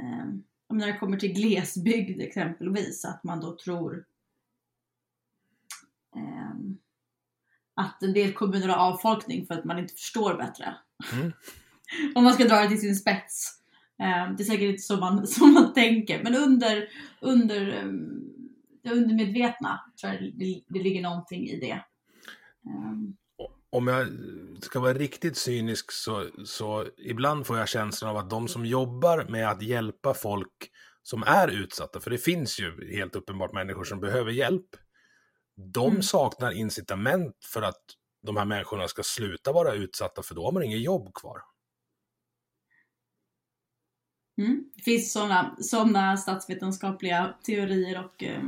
eh, 0.00 0.26
när 0.68 0.86
det 0.86 0.98
kommer 0.98 1.16
till 1.16 1.32
glesbygd 1.32 2.20
exempelvis, 2.20 3.04
att 3.04 3.24
man 3.24 3.40
då 3.40 3.56
tror 3.56 4.04
eh, 6.16 6.54
att 7.74 8.02
en 8.02 8.12
del 8.12 8.32
kommuner 8.32 8.68
har 8.68 8.92
avfolkning 8.92 9.46
för 9.46 9.54
att 9.54 9.64
man 9.64 9.78
inte 9.78 9.94
förstår 9.94 10.34
bättre. 10.34 10.76
Mm. 11.12 11.32
Om 12.14 12.24
man 12.24 12.32
ska 12.34 12.44
dra 12.44 12.56
det 12.56 12.68
till 12.68 12.80
sin 12.80 12.96
spets. 12.96 13.52
Eh, 14.02 14.34
Det 14.36 14.42
är 14.42 14.44
säkert 14.44 14.70
inte 14.70 14.82
så 14.82 14.96
man, 14.96 15.26
så 15.26 15.46
man 15.46 15.72
tänker, 15.72 16.22
men 16.22 16.34
under, 16.34 16.88
under 17.20 17.68
eh, 17.68 17.92
det 18.82 18.90
undermedvetna 18.92 19.80
tror 20.00 20.12
jag 20.12 20.22
det, 20.38 20.62
det 20.68 20.78
ligger 20.82 21.02
någonting 21.02 21.48
i 21.48 21.60
det. 21.60 21.70
Eh, 22.66 23.42
Om 23.70 23.86
jag 23.86 24.06
ska 24.62 24.80
vara 24.80 24.94
riktigt 24.94 25.36
cynisk 25.36 25.92
så, 25.92 26.26
så 26.44 26.86
ibland 26.98 27.46
får 27.46 27.58
jag 27.58 27.68
känslan 27.68 28.10
av 28.10 28.16
att 28.16 28.30
de 28.30 28.48
som 28.48 28.66
jobbar 28.66 29.26
med 29.28 29.48
att 29.50 29.62
hjälpa 29.62 30.14
folk 30.14 30.70
som 31.02 31.22
är 31.22 31.48
utsatta, 31.48 32.00
för 32.00 32.10
det 32.10 32.18
finns 32.18 32.60
ju 32.60 32.96
helt 32.96 33.16
uppenbart 33.16 33.52
människor 33.52 33.84
som 33.84 34.00
behöver 34.00 34.32
hjälp, 34.32 34.66
de 35.72 35.90
Mm. 35.90 36.02
saknar 36.02 36.50
incitament 36.52 37.36
för 37.52 37.62
att 37.62 37.82
de 38.22 38.36
här 38.36 38.44
människorna 38.44 38.88
ska 38.88 39.02
sluta 39.02 39.52
vara 39.52 39.72
utsatta, 39.74 40.22
för 40.22 40.34
då 40.34 40.44
har 40.44 40.52
man 40.52 40.62
inget 40.62 40.80
jobb 40.82 41.14
kvar. 41.14 41.38
Mm. 44.38 44.64
Det 44.74 44.82
finns 44.82 45.12
sådana 45.12 45.56
såna 45.60 46.16
statsvetenskapliga 46.16 47.34
teorier 47.46 48.04
och, 48.04 48.24
eh, 48.24 48.42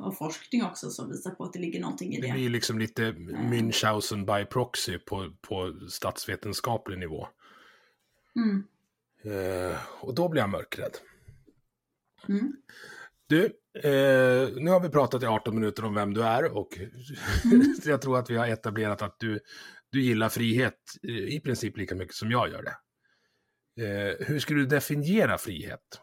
och 0.00 0.18
forskning 0.18 0.64
också 0.64 0.90
som 0.90 1.10
visar 1.10 1.30
på 1.30 1.44
att 1.44 1.52
det 1.52 1.58
ligger 1.58 1.80
någonting 1.80 2.14
i 2.14 2.20
Det 2.20 2.26
det. 2.26 2.32
blir 2.32 2.50
liksom 2.50 2.78
lite 2.78 3.12
Münchhausen 3.12 4.24
by 4.26 4.44
proxy 4.44 4.98
på, 4.98 5.32
på 5.40 5.74
statsvetenskaplig 5.88 6.98
nivå. 6.98 7.28
Mm. 8.36 8.64
Eh, 9.24 9.76
och 10.00 10.14
då 10.14 10.28
blir 10.28 10.42
jag 10.42 10.50
mörkrädd. 10.50 10.96
Mm. 12.28 12.52
Du, 13.26 13.44
eh, 13.74 14.48
nu 14.56 14.70
har 14.70 14.80
vi 14.80 14.88
pratat 14.88 15.22
i 15.22 15.26
18 15.26 15.54
minuter 15.54 15.84
om 15.84 15.94
vem 15.94 16.14
du 16.14 16.22
är 16.22 16.56
och 16.56 16.78
jag 17.84 18.02
tror 18.02 18.18
att 18.18 18.30
vi 18.30 18.36
har 18.36 18.46
etablerat 18.46 19.02
att 19.02 19.18
du, 19.18 19.40
du 19.90 20.02
gillar 20.02 20.28
frihet 20.28 20.78
i 21.28 21.40
princip 21.40 21.76
lika 21.76 21.94
mycket 21.94 22.14
som 22.14 22.30
jag 22.30 22.50
gör 22.50 22.62
det. 22.62 22.76
Eh, 23.76 24.26
hur 24.26 24.40
skulle 24.40 24.60
du 24.60 24.66
definiera 24.66 25.38
frihet? 25.38 26.00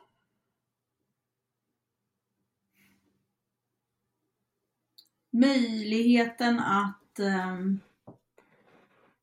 Möjligheten 5.32 6.60
att, 6.60 7.20
eh, 7.20 7.60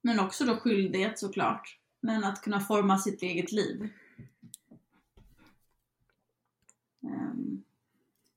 men 0.00 0.20
också 0.20 0.44
då 0.44 0.56
skyldighet 0.56 1.18
såklart, 1.18 1.78
men 2.00 2.24
att 2.24 2.42
kunna 2.42 2.60
forma 2.60 2.98
sitt 2.98 3.22
eget 3.22 3.52
liv. 3.52 3.88
Eh, 7.02 7.34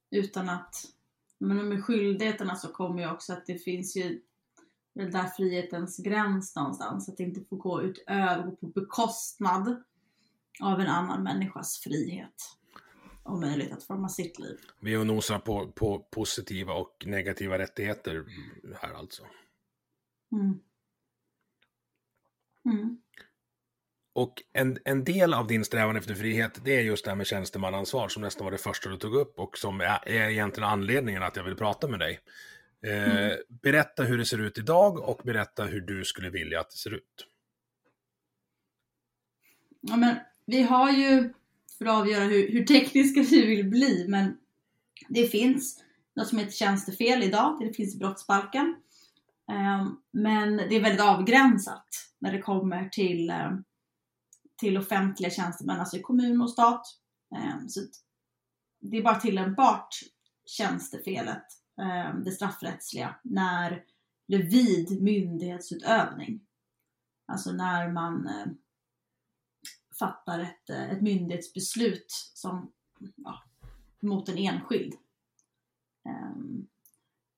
utan 0.09 0.49
att, 0.49 0.75
men 1.37 1.69
med 1.69 1.85
skyldigheterna 1.85 2.55
så 2.55 2.67
kommer 2.67 3.01
ju 3.01 3.11
också 3.11 3.33
att 3.33 3.45
det 3.45 3.57
finns 3.57 3.97
ju 3.97 4.21
den 4.93 5.11
där 5.11 5.27
frihetens 5.27 5.97
gräns 5.97 6.55
någonstans, 6.55 7.09
att 7.09 7.17
det 7.17 7.23
inte 7.23 7.41
får 7.41 7.57
gå 7.57 7.81
utöver, 7.81 8.43
gå 8.43 8.55
på 8.55 8.67
bekostnad 8.67 9.83
av 10.61 10.79
en 10.79 10.87
annan 10.87 11.23
människas 11.23 11.79
frihet 11.79 12.57
och 13.23 13.39
möjlighet 13.39 13.73
att 13.73 13.83
forma 13.83 14.09
sitt 14.09 14.39
liv. 14.39 14.57
Vi 14.79 14.93
är 14.93 14.99
och 14.99 15.07
nosar 15.07 15.39
på, 15.39 15.71
på 15.71 15.99
positiva 15.99 16.73
och 16.73 17.03
negativa 17.05 17.57
rättigheter 17.57 18.25
här 18.81 18.93
alltså. 18.93 19.23
Mm. 20.31 20.59
Mm. 22.65 23.01
Och 24.13 24.43
en, 24.53 24.77
en 24.85 25.03
del 25.03 25.33
av 25.33 25.47
din 25.47 25.65
strävan 25.65 25.95
efter 25.95 26.15
frihet, 26.15 26.59
det 26.63 26.75
är 26.75 26.81
just 26.81 27.05
det 27.05 27.11
här 27.11 27.15
med 27.15 27.27
tjänstemannaansvar 27.27 28.07
som 28.07 28.21
nästan 28.21 28.45
var 28.45 28.51
det 28.51 28.57
första 28.57 28.89
du 28.89 28.97
tog 28.97 29.15
upp 29.15 29.39
och 29.39 29.57
som 29.57 29.81
är, 29.81 30.07
är 30.07 30.29
egentligen 30.29 30.69
anledningen 30.69 31.23
att 31.23 31.35
jag 31.35 31.43
vill 31.43 31.55
prata 31.55 31.87
med 31.87 31.99
dig. 31.99 32.19
Eh, 32.81 33.27
Mm. 33.27 33.37
Berätta 33.49 34.03
hur 34.03 34.17
det 34.17 34.25
ser 34.25 34.37
ut 34.37 34.57
idag 34.57 34.99
och 34.99 35.21
berätta 35.23 35.65
hur 35.65 35.81
du 35.81 36.05
skulle 36.05 36.29
vilja 36.29 36.59
att 36.59 36.69
det 36.69 36.77
ser 36.77 36.93
ut. 36.93 37.27
Ja, 39.81 39.97
men 39.97 40.15
vi 40.47 40.61
har 40.61 40.91
ju, 40.91 41.33
för 41.77 41.85
att 41.85 42.01
avgöra 42.01 42.23
hur, 42.23 42.51
hur 42.51 42.65
tekniska 42.65 43.21
vi 43.21 43.45
vill 43.45 43.69
bli, 43.69 44.05
men 44.07 44.37
det 45.09 45.27
finns 45.27 45.83
något 46.15 46.27
som 46.27 46.37
heter 46.37 46.51
tjänstefel 46.51 47.23
idag, 47.23 47.57
det 47.59 47.73
finns 47.73 47.95
i 47.95 47.97
brottsbalken. 47.97 48.75
Ehm, 49.51 49.97
men 50.11 50.57
det 50.57 50.75
är 50.75 50.81
väldigt 50.81 51.01
avgränsat 51.01 51.87
när 52.19 52.31
det 52.31 52.41
kommer 52.41 52.89
till, 52.89 53.29
ehm, 53.29 53.63
till 54.57 54.77
offentliga 54.77 55.29
tjänstemän, 55.29 55.79
alltså 55.79 55.97
i 55.97 56.01
kommun 56.01 56.41
och 56.41 56.49
stat. 56.49 56.87
Ehm, 57.35 57.69
så 57.69 57.81
det 58.79 58.97
är 58.97 59.03
bara 59.03 59.19
tillämpbart 59.19 59.95
tjänstefelet, 60.45 61.43
det 62.25 62.31
straffrättsliga, 62.31 63.15
när 63.23 63.83
det 64.27 64.37
vid 64.37 65.01
myndighetsutövning. 65.01 66.41
Alltså 67.27 67.51
när 67.51 67.91
man 67.91 68.29
fattar 69.99 70.39
ett, 70.39 70.69
eh, 70.69 70.91
ett 70.91 71.01
myndighetsbeslut 71.01 72.11
som, 72.33 72.71
ja, 73.15 73.43
mot 73.99 74.29
en 74.29 74.37
enskild. 74.37 74.93
Um, 76.05 76.67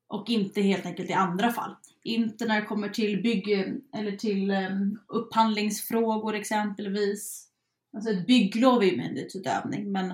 och 0.07 0.29
inte 0.29 0.61
helt 0.61 0.85
enkelt 0.85 1.09
i 1.09 1.13
andra 1.13 1.51
fall. 1.51 1.75
Inte 2.03 2.45
när 2.45 2.61
det 2.61 2.67
kommer 2.67 2.89
till 2.89 3.21
bygg 3.21 3.49
eller 3.93 4.17
till 4.17 4.51
um, 4.51 4.99
upphandlingsfrågor 5.07 6.35
exempelvis. 6.35 7.49
Alltså 7.93 8.11
ett 8.11 8.27
bygglov 8.27 8.83
är 8.83 8.87
ju 8.87 8.97
myndighetsutövning 8.97 9.91
men, 9.91 10.13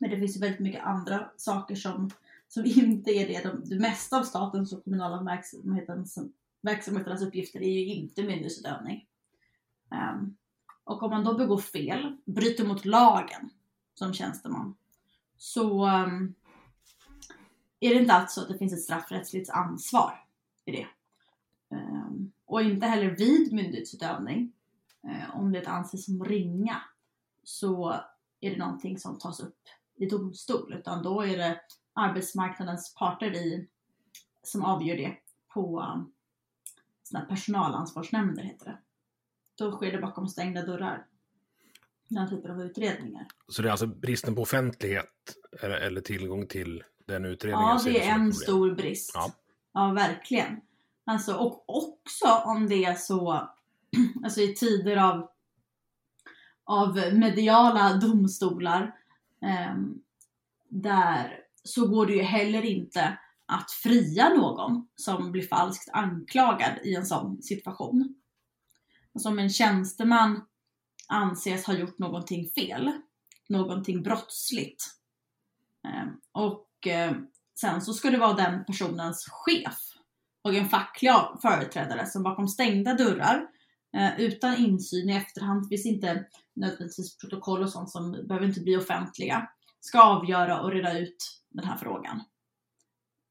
men 0.00 0.10
det 0.10 0.18
finns 0.18 0.36
ju 0.36 0.40
väldigt 0.40 0.60
mycket 0.60 0.84
andra 0.84 1.30
saker 1.36 1.74
som, 1.74 2.10
som 2.48 2.64
inte 2.66 3.10
är 3.10 3.28
det. 3.28 3.48
De, 3.48 3.64
det 3.64 3.80
mesta 3.80 4.18
av 4.18 4.22
statens 4.22 4.72
och 4.72 4.84
kommunala 4.84 5.22
verksamhetens, 5.22 6.18
verksamheternas 6.62 7.22
uppgifter 7.22 7.62
är 7.62 7.78
ju 7.78 7.86
inte 7.86 8.22
myndighetsutövning. 8.22 9.06
Um, 9.90 10.36
och 10.88 11.02
om 11.02 11.10
man 11.10 11.24
då 11.24 11.34
begår 11.34 11.58
fel, 11.58 12.16
bryter 12.24 12.64
mot 12.64 12.84
lagen 12.84 13.50
som 13.94 14.14
tjänsteman, 14.14 14.76
så 15.36 15.84
ehm, 15.84 16.34
är 17.80 17.94
det 17.94 18.00
inte 18.00 18.12
alls 18.12 18.32
så 18.32 18.40
att 18.40 18.48
det 18.48 18.58
finns 18.58 18.72
ett 18.72 18.82
straffrättsligt 18.82 19.50
ansvar 19.50 20.24
i 20.64 20.72
det. 20.72 20.86
Ehm, 21.70 22.32
och 22.44 22.62
inte 22.62 22.86
heller 22.86 23.10
vid 23.10 23.52
myndighetsutövning, 23.52 24.52
eh, 25.02 25.36
om 25.36 25.52
det 25.52 25.66
anses 25.66 26.04
som 26.04 26.24
ringa, 26.24 26.82
så 27.44 27.94
är 28.40 28.50
det 28.50 28.58
någonting 28.58 28.98
som 28.98 29.18
tas 29.18 29.40
upp 29.40 29.62
i 29.96 30.06
domstol, 30.06 30.74
utan 30.74 31.02
då 31.02 31.22
är 31.22 31.36
det 31.36 31.60
arbetsmarknadens 31.92 32.94
parter 32.94 33.36
i, 33.36 33.68
som 34.42 34.64
avgör 34.64 34.96
det 34.96 35.16
på 35.48 35.80
ehm, 35.80 36.12
såna 37.02 37.24
personalansvarsnämnder 37.24 38.42
heter 38.42 38.66
det. 38.66 38.78
Då 39.58 39.72
sker 39.72 39.92
det 39.92 39.98
bakom 39.98 40.28
stängda 40.28 40.62
dörrar. 40.62 41.06
Den 42.08 42.30
typen 42.30 42.50
av 42.50 42.62
utredningar. 42.62 43.26
Så 43.48 43.62
det 43.62 43.68
är 43.68 43.70
alltså 43.70 43.86
bristen 43.86 44.34
på 44.34 44.42
offentlighet 44.42 45.34
eller, 45.62 46.00
tillgång 46.00 46.46
till 46.46 46.84
den 47.06 47.24
utredningen? 47.24 47.68
Ja, 47.68 47.80
det 47.84 48.04
är 48.04 48.14
en 48.14 48.32
stor 48.32 48.74
brist. 48.74 49.10
Ja. 49.14 49.32
Ja, 49.72 49.92
verkligen. 49.92 50.60
Alltså, 51.04 51.34
och 51.34 51.64
också 51.66 52.28
om 52.44 52.68
det 52.68 52.84
är 52.84 52.94
så, 52.94 53.32
alltså 54.24 54.40
i 54.40 54.54
tider 54.54 54.96
av, 54.96 55.30
av 56.64 56.94
mediala 57.12 57.94
domstolar, 57.94 58.94
ehm, 59.42 60.02
där 60.68 61.40
så 61.64 61.86
går 61.88 62.06
det 62.06 62.12
ju 62.12 62.22
heller 62.22 62.64
inte 62.64 63.18
att 63.46 63.70
fria 63.70 64.28
någon 64.28 64.88
som 64.96 65.32
blir 65.32 65.42
falskt 65.42 65.88
anklagad 65.92 66.72
i 66.84 66.94
en 66.94 67.06
sån 67.06 67.42
situation. 67.42 68.14
Alltså 69.18 69.28
om 69.28 69.38
en 69.38 69.50
tjänsteman 69.50 70.44
anses 71.08 71.64
ha 71.64 71.74
gjort 71.74 71.98
någonting 71.98 72.48
fel, 72.48 72.92
någonting 73.48 74.02
brottsligt, 74.02 74.84
ehm, 75.88 76.08
och 76.32 76.86
eh, 76.86 77.16
sen 77.60 77.80
så 77.82 77.94
ska 77.94 78.10
det 78.10 78.18
vara 78.18 78.32
den 78.32 78.64
personens 78.64 79.28
chef 79.30 79.78
och 80.42 80.54
en 80.54 80.68
facklig 80.68 81.12
företrädare 81.42 82.06
som 82.06 82.22
bakom 82.22 82.48
stängda 82.48 82.94
dörrar 82.94 83.46
eh, 83.96 84.20
utan 84.20 84.56
insyn 84.56 85.10
i 85.10 85.16
efterhand, 85.16 85.62
det 85.62 85.68
finns 85.68 85.86
inte 85.86 86.24
nödvändigtvis 86.54 87.18
protokoll 87.18 87.62
och 87.62 87.70
sånt 87.70 87.90
som 87.90 88.12
behöver 88.12 88.46
inte 88.46 88.60
bli 88.60 88.76
offentliga, 88.76 89.48
ska 89.80 90.02
avgöra 90.02 90.60
och 90.60 90.72
reda 90.72 90.98
ut 90.98 91.40
den 91.50 91.64
här 91.64 91.76
frågan. 91.76 92.22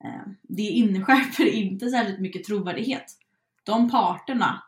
Ehm, 0.03 0.35
det 0.41 0.63
inskärper 0.63 1.45
inte 1.45 1.89
särskilt 1.89 2.19
mycket 2.19 2.43
trovärdighet. 2.43 3.05
De 3.63 3.89
parterna, 3.89 4.63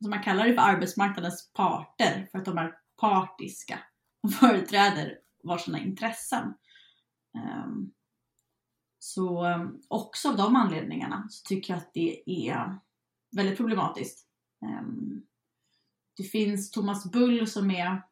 som 0.00 0.10
man 0.10 0.22
kallar 0.22 0.46
det 0.46 0.54
för 0.54 0.62
arbetsmarknadens 0.62 1.52
parter, 1.52 2.28
för 2.30 2.38
att 2.38 2.44
de 2.44 2.58
är 2.58 2.74
partiska 3.00 3.78
och 4.22 4.32
företräder 4.40 5.18
varsina 5.42 5.78
intressen. 5.78 6.54
Ehm, 7.36 7.92
så 8.98 9.44
ehm, 9.44 9.82
också 9.88 10.28
av 10.28 10.36
de 10.36 10.56
anledningarna 10.56 11.26
så 11.30 11.48
tycker 11.48 11.72
jag 11.72 11.78
att 11.78 11.94
det 11.94 12.22
är 12.26 12.78
väldigt 13.36 13.56
problematiskt. 13.56 14.26
Ehm, 14.64 15.22
det 16.16 16.22
finns 16.22 16.70
Thomas 16.70 17.12
Bull 17.12 17.46
som 17.46 17.70
är 17.70 18.02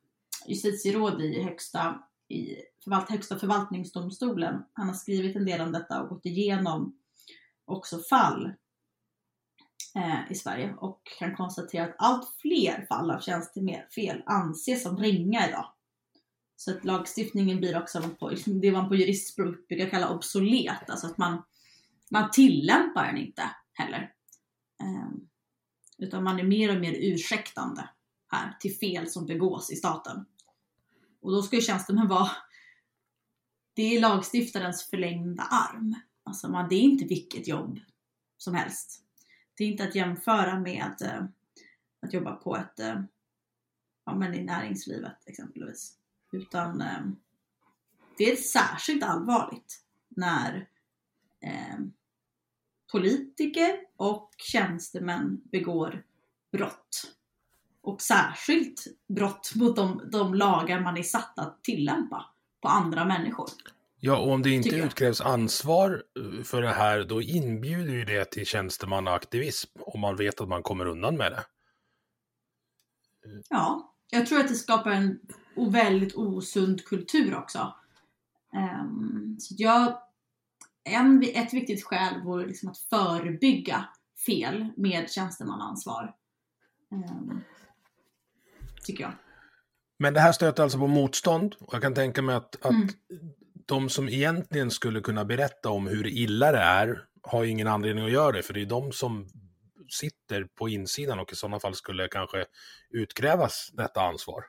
justitieråd 0.46 1.22
i 1.22 1.42
högsta, 1.42 2.02
i 2.28 2.56
förvalt, 2.84 3.10
högsta 3.10 3.38
förvaltningsdomstolen. 3.38 4.64
Han 4.72 4.86
har 4.86 4.94
skrivit 4.94 5.36
en 5.36 5.44
del 5.44 5.60
om 5.60 5.72
detta 5.72 6.02
och 6.02 6.08
gått 6.08 6.26
igenom 6.26 6.98
också 7.64 7.98
fall 7.98 8.52
eh, 9.94 10.32
i 10.32 10.34
Sverige 10.34 10.74
och 10.78 11.00
kan 11.18 11.36
konstatera 11.36 11.84
att 11.84 11.94
allt 11.98 12.36
fler 12.40 12.86
fall 12.88 13.10
av 13.10 13.20
tjänstefel 13.20 14.22
anses 14.26 14.82
som 14.82 14.96
ringa 14.96 15.48
idag. 15.48 15.72
Så 16.56 16.70
att 16.70 16.84
lagstiftningen 16.84 17.58
blir 17.58 17.82
också 17.82 18.02
på, 18.18 18.32
det 18.46 18.72
man 18.72 18.88
på 18.88 18.96
juristspråk 18.96 19.68
brukar 19.68 19.90
kalla 19.90 20.14
obsolet, 20.14 20.90
alltså 20.90 21.06
att 21.06 21.18
man, 21.18 21.42
man 22.10 22.30
tillämpar 22.30 23.06
den 23.06 23.16
inte 23.16 23.50
heller. 23.72 24.12
Eh, 24.80 25.10
utan 25.98 26.24
man 26.24 26.40
är 26.40 26.44
mer 26.44 26.74
och 26.74 26.80
mer 26.80 26.92
ursäktande 26.92 27.88
här 28.28 28.56
till 28.60 28.76
fel 28.76 29.08
som 29.08 29.26
begås 29.26 29.70
i 29.70 29.76
staten. 29.76 30.24
Och 31.20 31.32
då 31.32 31.42
ska 31.42 31.56
ju 31.56 31.62
tjänstemän 31.62 32.08
vara, 32.08 32.30
det 33.74 33.96
är 33.96 34.00
lagstiftarens 34.00 34.90
förlängda 34.90 35.42
arm. 35.42 35.94
Alltså 36.24 36.48
man, 36.48 36.68
det 36.68 36.74
är 36.74 36.80
inte 36.80 37.04
vilket 37.04 37.48
jobb 37.48 37.80
som 38.38 38.54
helst. 38.54 39.07
Det 39.58 39.64
är 39.64 39.68
inte 39.68 39.84
att 39.84 39.94
jämföra 39.94 40.60
med 40.60 41.02
eh, 41.02 41.24
att 42.00 42.12
jobba 42.12 42.32
på 42.32 42.56
ett, 42.56 42.80
eh, 42.80 43.00
ja 44.04 44.14
men 44.14 44.34
i 44.34 44.44
näringslivet 44.44 45.16
exempelvis. 45.26 45.96
Utan 46.32 46.80
eh, 46.80 47.00
det 48.18 48.32
är 48.32 48.36
särskilt 48.36 49.02
allvarligt 49.02 49.84
när 50.08 50.68
politiker 52.92 53.80
och 53.96 54.34
tjänstemän 54.38 55.40
begår 55.44 56.04
brott. 56.52 57.16
Och 57.80 58.02
särskilt 58.02 58.84
brott 59.08 59.52
mot 59.54 59.76
de, 59.76 60.02
de 60.12 60.34
lagar 60.34 60.80
man 60.80 60.96
är 60.96 61.02
satt 61.02 61.38
att 61.38 61.62
tillämpa 61.62 62.26
på 62.60 62.68
andra 62.68 63.04
människor. 63.04 63.48
Ja, 64.00 64.18
och 64.18 64.32
om 64.32 64.42
det 64.42 64.50
inte 64.50 64.76
utkrävs 64.76 65.20
ansvar 65.20 66.02
eh, 66.18 66.42
för 66.42 66.62
det 66.62 66.72
här, 66.72 67.04
då 67.04 67.22
inbjuder 67.22 67.92
ju 67.92 68.04
det 68.04 68.24
till 68.24 68.46
tjänstemannaaktivism 68.46 69.70
om 69.80 70.00
man 70.00 70.16
vet 70.16 70.40
att 70.40 70.48
man 70.48 70.62
kommer 70.62 70.86
undan 70.86 71.16
med 71.16 71.32
det. 71.32 71.44
Ja, 73.48 73.94
jag 74.10 74.26
tror 74.26 74.40
att 74.40 74.48
det 74.48 74.54
skapar 74.54 74.90
en 74.90 75.20
väldigt 75.70 76.14
osund 76.14 76.84
kultur 76.84 77.34
också. 77.36 77.74
Um, 78.52 79.36
så 79.40 79.54
jag, 79.58 79.98
en, 80.84 81.22
ett 81.22 81.54
viktigt 81.54 81.84
skäl 81.84 82.22
vore 82.24 82.46
liksom 82.46 82.68
att 82.68 82.78
förebygga 82.78 83.88
fel 84.26 84.68
med 84.76 85.10
tjänstemannaansvar. 85.10 86.14
Um, 86.90 87.40
tycker 88.84 89.04
jag. 89.04 89.12
Men 89.98 90.14
det 90.14 90.20
här 90.20 90.32
stöter 90.32 90.62
alltså 90.62 90.78
på 90.78 90.86
motstånd 90.86 91.54
och 91.60 91.74
jag 91.74 91.82
kan 91.82 91.94
tänka 91.94 92.22
mig 92.22 92.34
att, 92.34 92.66
att 92.66 92.70
mm 92.70 92.88
de 93.68 93.88
som 93.88 94.08
egentligen 94.08 94.70
skulle 94.70 95.00
kunna 95.00 95.24
berätta 95.24 95.70
om 95.70 95.86
hur 95.86 96.06
illa 96.06 96.52
det 96.52 96.58
är 96.58 97.04
har 97.22 97.44
ju 97.44 97.50
ingen 97.50 97.68
anledning 97.68 98.04
att 98.04 98.12
göra 98.12 98.32
det, 98.32 98.42
för 98.42 98.54
det 98.54 98.62
är 98.62 98.66
de 98.66 98.92
som 98.92 99.28
sitter 99.90 100.44
på 100.44 100.68
insidan 100.68 101.18
och 101.18 101.32
i 101.32 101.36
sådana 101.36 101.60
fall 101.60 101.74
skulle 101.74 102.08
kanske 102.08 102.44
utkrävas 102.90 103.70
detta 103.72 104.00
ansvar. 104.00 104.44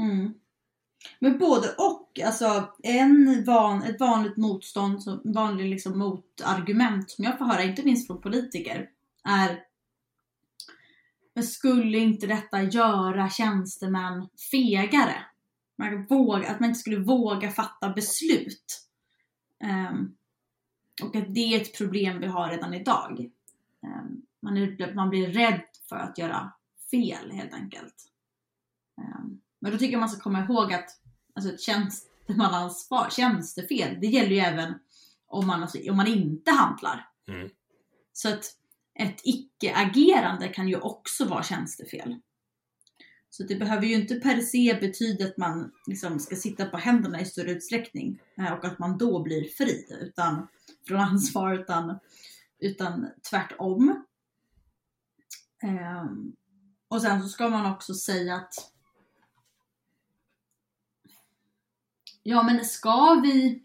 Mm. 0.00 0.34
Men 1.18 1.38
både 1.38 1.68
och, 1.78 2.20
alltså 2.24 2.74
en 2.82 3.44
van, 3.46 3.82
ett 3.82 4.00
vanligt 4.00 4.36
motstånd, 4.36 5.02
vanligt 5.04 5.36
vanlig 5.36 5.70
liksom 5.70 5.98
motargument 5.98 7.10
som 7.10 7.24
jag 7.24 7.38
får 7.38 7.44
höra, 7.44 7.62
inte 7.62 7.82
minst 7.82 8.06
från 8.06 8.20
politiker, 8.20 8.88
är 9.24 9.60
men 11.34 11.44
skulle 11.44 11.98
inte 11.98 12.26
detta 12.26 12.62
göra 12.62 13.30
tjänstemän 13.30 14.28
fegare? 14.50 15.14
Man 15.76 16.06
våga, 16.06 16.50
att 16.50 16.60
man 16.60 16.68
inte 16.68 16.80
skulle 16.80 16.98
våga 16.98 17.50
fatta 17.50 17.88
beslut. 17.88 18.88
Um, 19.64 20.16
och 21.02 21.16
att 21.16 21.34
det 21.34 21.40
är 21.40 21.60
ett 21.60 21.78
problem 21.78 22.20
vi 22.20 22.26
har 22.26 22.48
redan 22.48 22.74
idag. 22.74 23.30
Um, 23.82 24.22
man, 24.40 24.56
är, 24.56 24.94
man 24.94 25.10
blir 25.10 25.28
rädd 25.28 25.62
för 25.88 25.96
att 25.96 26.18
göra 26.18 26.52
fel 26.90 27.30
helt 27.30 27.54
enkelt. 27.54 27.94
Um, 28.96 29.40
men 29.58 29.72
då 29.72 29.78
tycker 29.78 29.92
jag 29.92 30.00
man 30.00 30.08
ska 30.08 30.20
komma 30.20 30.44
ihåg 30.44 30.72
att 30.72 30.90
alltså 31.34 31.54
ett 31.54 31.60
tjänstemannaansvar, 31.60 33.10
tjänstefel, 33.10 34.00
det 34.00 34.06
gäller 34.06 34.30
ju 34.30 34.38
även 34.38 34.74
om 35.26 35.46
man, 35.46 35.62
alltså, 35.62 35.90
om 35.90 35.96
man 35.96 36.06
inte 36.06 36.50
handlar. 36.50 37.08
Mm. 37.28 37.50
Så 38.12 38.28
att 38.28 38.44
ett 38.94 39.20
icke-agerande 39.24 40.48
kan 40.48 40.68
ju 40.68 40.76
också 40.76 41.24
vara 41.24 41.42
tjänstefel. 41.42 42.20
Så 43.36 43.42
det 43.42 43.56
behöver 43.56 43.86
ju 43.86 43.94
inte 43.94 44.14
per 44.14 44.40
se 44.40 44.78
betyda 44.80 45.24
att 45.24 45.36
man 45.36 45.72
liksom 45.86 46.20
ska 46.20 46.36
sitta 46.36 46.66
på 46.66 46.76
händerna 46.76 47.20
i 47.20 47.24
större 47.24 47.50
utsträckning 47.50 48.18
eh, 48.38 48.52
och 48.52 48.64
att 48.64 48.78
man 48.78 48.98
då 48.98 49.22
blir 49.22 49.44
fri 49.48 49.86
utan, 50.00 50.48
från 50.88 51.00
ansvar, 51.00 51.54
utan, 51.54 51.98
utan 52.58 53.06
tvärtom. 53.30 54.04
Um, 55.62 56.36
och 56.88 57.02
sen 57.02 57.22
så 57.22 57.28
ska 57.28 57.48
man 57.48 57.72
också 57.72 57.94
säga 57.94 58.36
att 58.36 58.54
Ja 62.22 62.42
men 62.42 62.64
ska 62.64 63.14
vi 63.14 63.64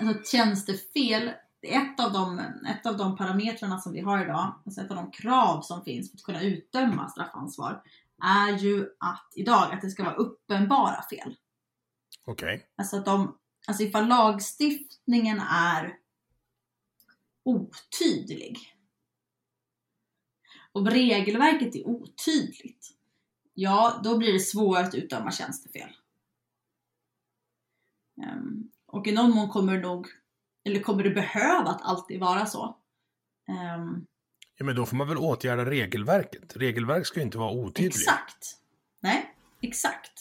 Alltså 0.00 0.36
tjänstefel 0.36 1.32
ett 1.62 2.00
av, 2.00 2.12
de, 2.12 2.38
ett 2.68 2.86
av 2.86 2.96
de 2.96 3.16
parametrarna 3.16 3.78
som 3.78 3.92
vi 3.92 4.00
har 4.00 4.24
idag, 4.24 4.54
alltså 4.64 4.80
ett 4.80 4.90
av 4.90 4.96
de 4.96 5.10
krav 5.10 5.62
som 5.62 5.84
finns 5.84 6.10
för 6.10 6.16
att 6.16 6.22
kunna 6.22 6.42
utdöma 6.42 7.08
straffansvar, 7.08 7.82
är 8.22 8.58
ju 8.58 8.88
att 8.98 9.32
idag 9.36 9.72
att 9.72 9.80
det 9.80 9.90
ska 9.90 10.04
vara 10.04 10.14
uppenbara 10.14 11.02
fel. 11.10 11.36
Okej. 12.24 12.54
Okay. 12.54 12.66
Alltså 12.76 12.96
att 12.96 13.04
de, 13.04 13.38
alltså 13.66 13.82
ifall 13.82 14.08
lagstiftningen 14.08 15.40
är 15.40 15.98
otydlig 17.44 18.58
och 20.72 20.86
regelverket 20.86 21.74
är 21.74 21.86
otydligt, 21.86 22.88
ja 23.54 24.00
då 24.04 24.18
blir 24.18 24.32
det 24.32 24.40
svårt 24.40 24.78
att 24.78 24.94
utdöma 24.94 25.30
tjänstefel. 25.30 25.88
Um, 28.16 28.70
och 28.86 29.06
i 29.06 29.12
någon 29.12 29.30
mån 29.30 29.48
kommer 29.48 29.72
det 29.72 29.80
nog 29.80 30.08
eller 30.64 30.80
kommer 30.80 31.02
det 31.02 31.10
behöva 31.10 31.70
att 31.70 31.82
alltid 31.82 32.20
vara 32.20 32.46
så? 32.46 32.76
Um, 33.48 34.06
ja, 34.58 34.64
men 34.64 34.76
då 34.76 34.86
får 34.86 34.96
man 34.96 35.08
väl 35.08 35.18
åtgärda 35.18 35.64
regelverket. 35.64 36.56
Regelverk 36.56 37.06
ska 37.06 37.20
ju 37.20 37.26
inte 37.26 37.38
vara 37.38 37.52
otydligt. 37.52 37.96
Exakt. 37.96 38.58
Nej, 39.00 39.34
exakt. 39.60 40.12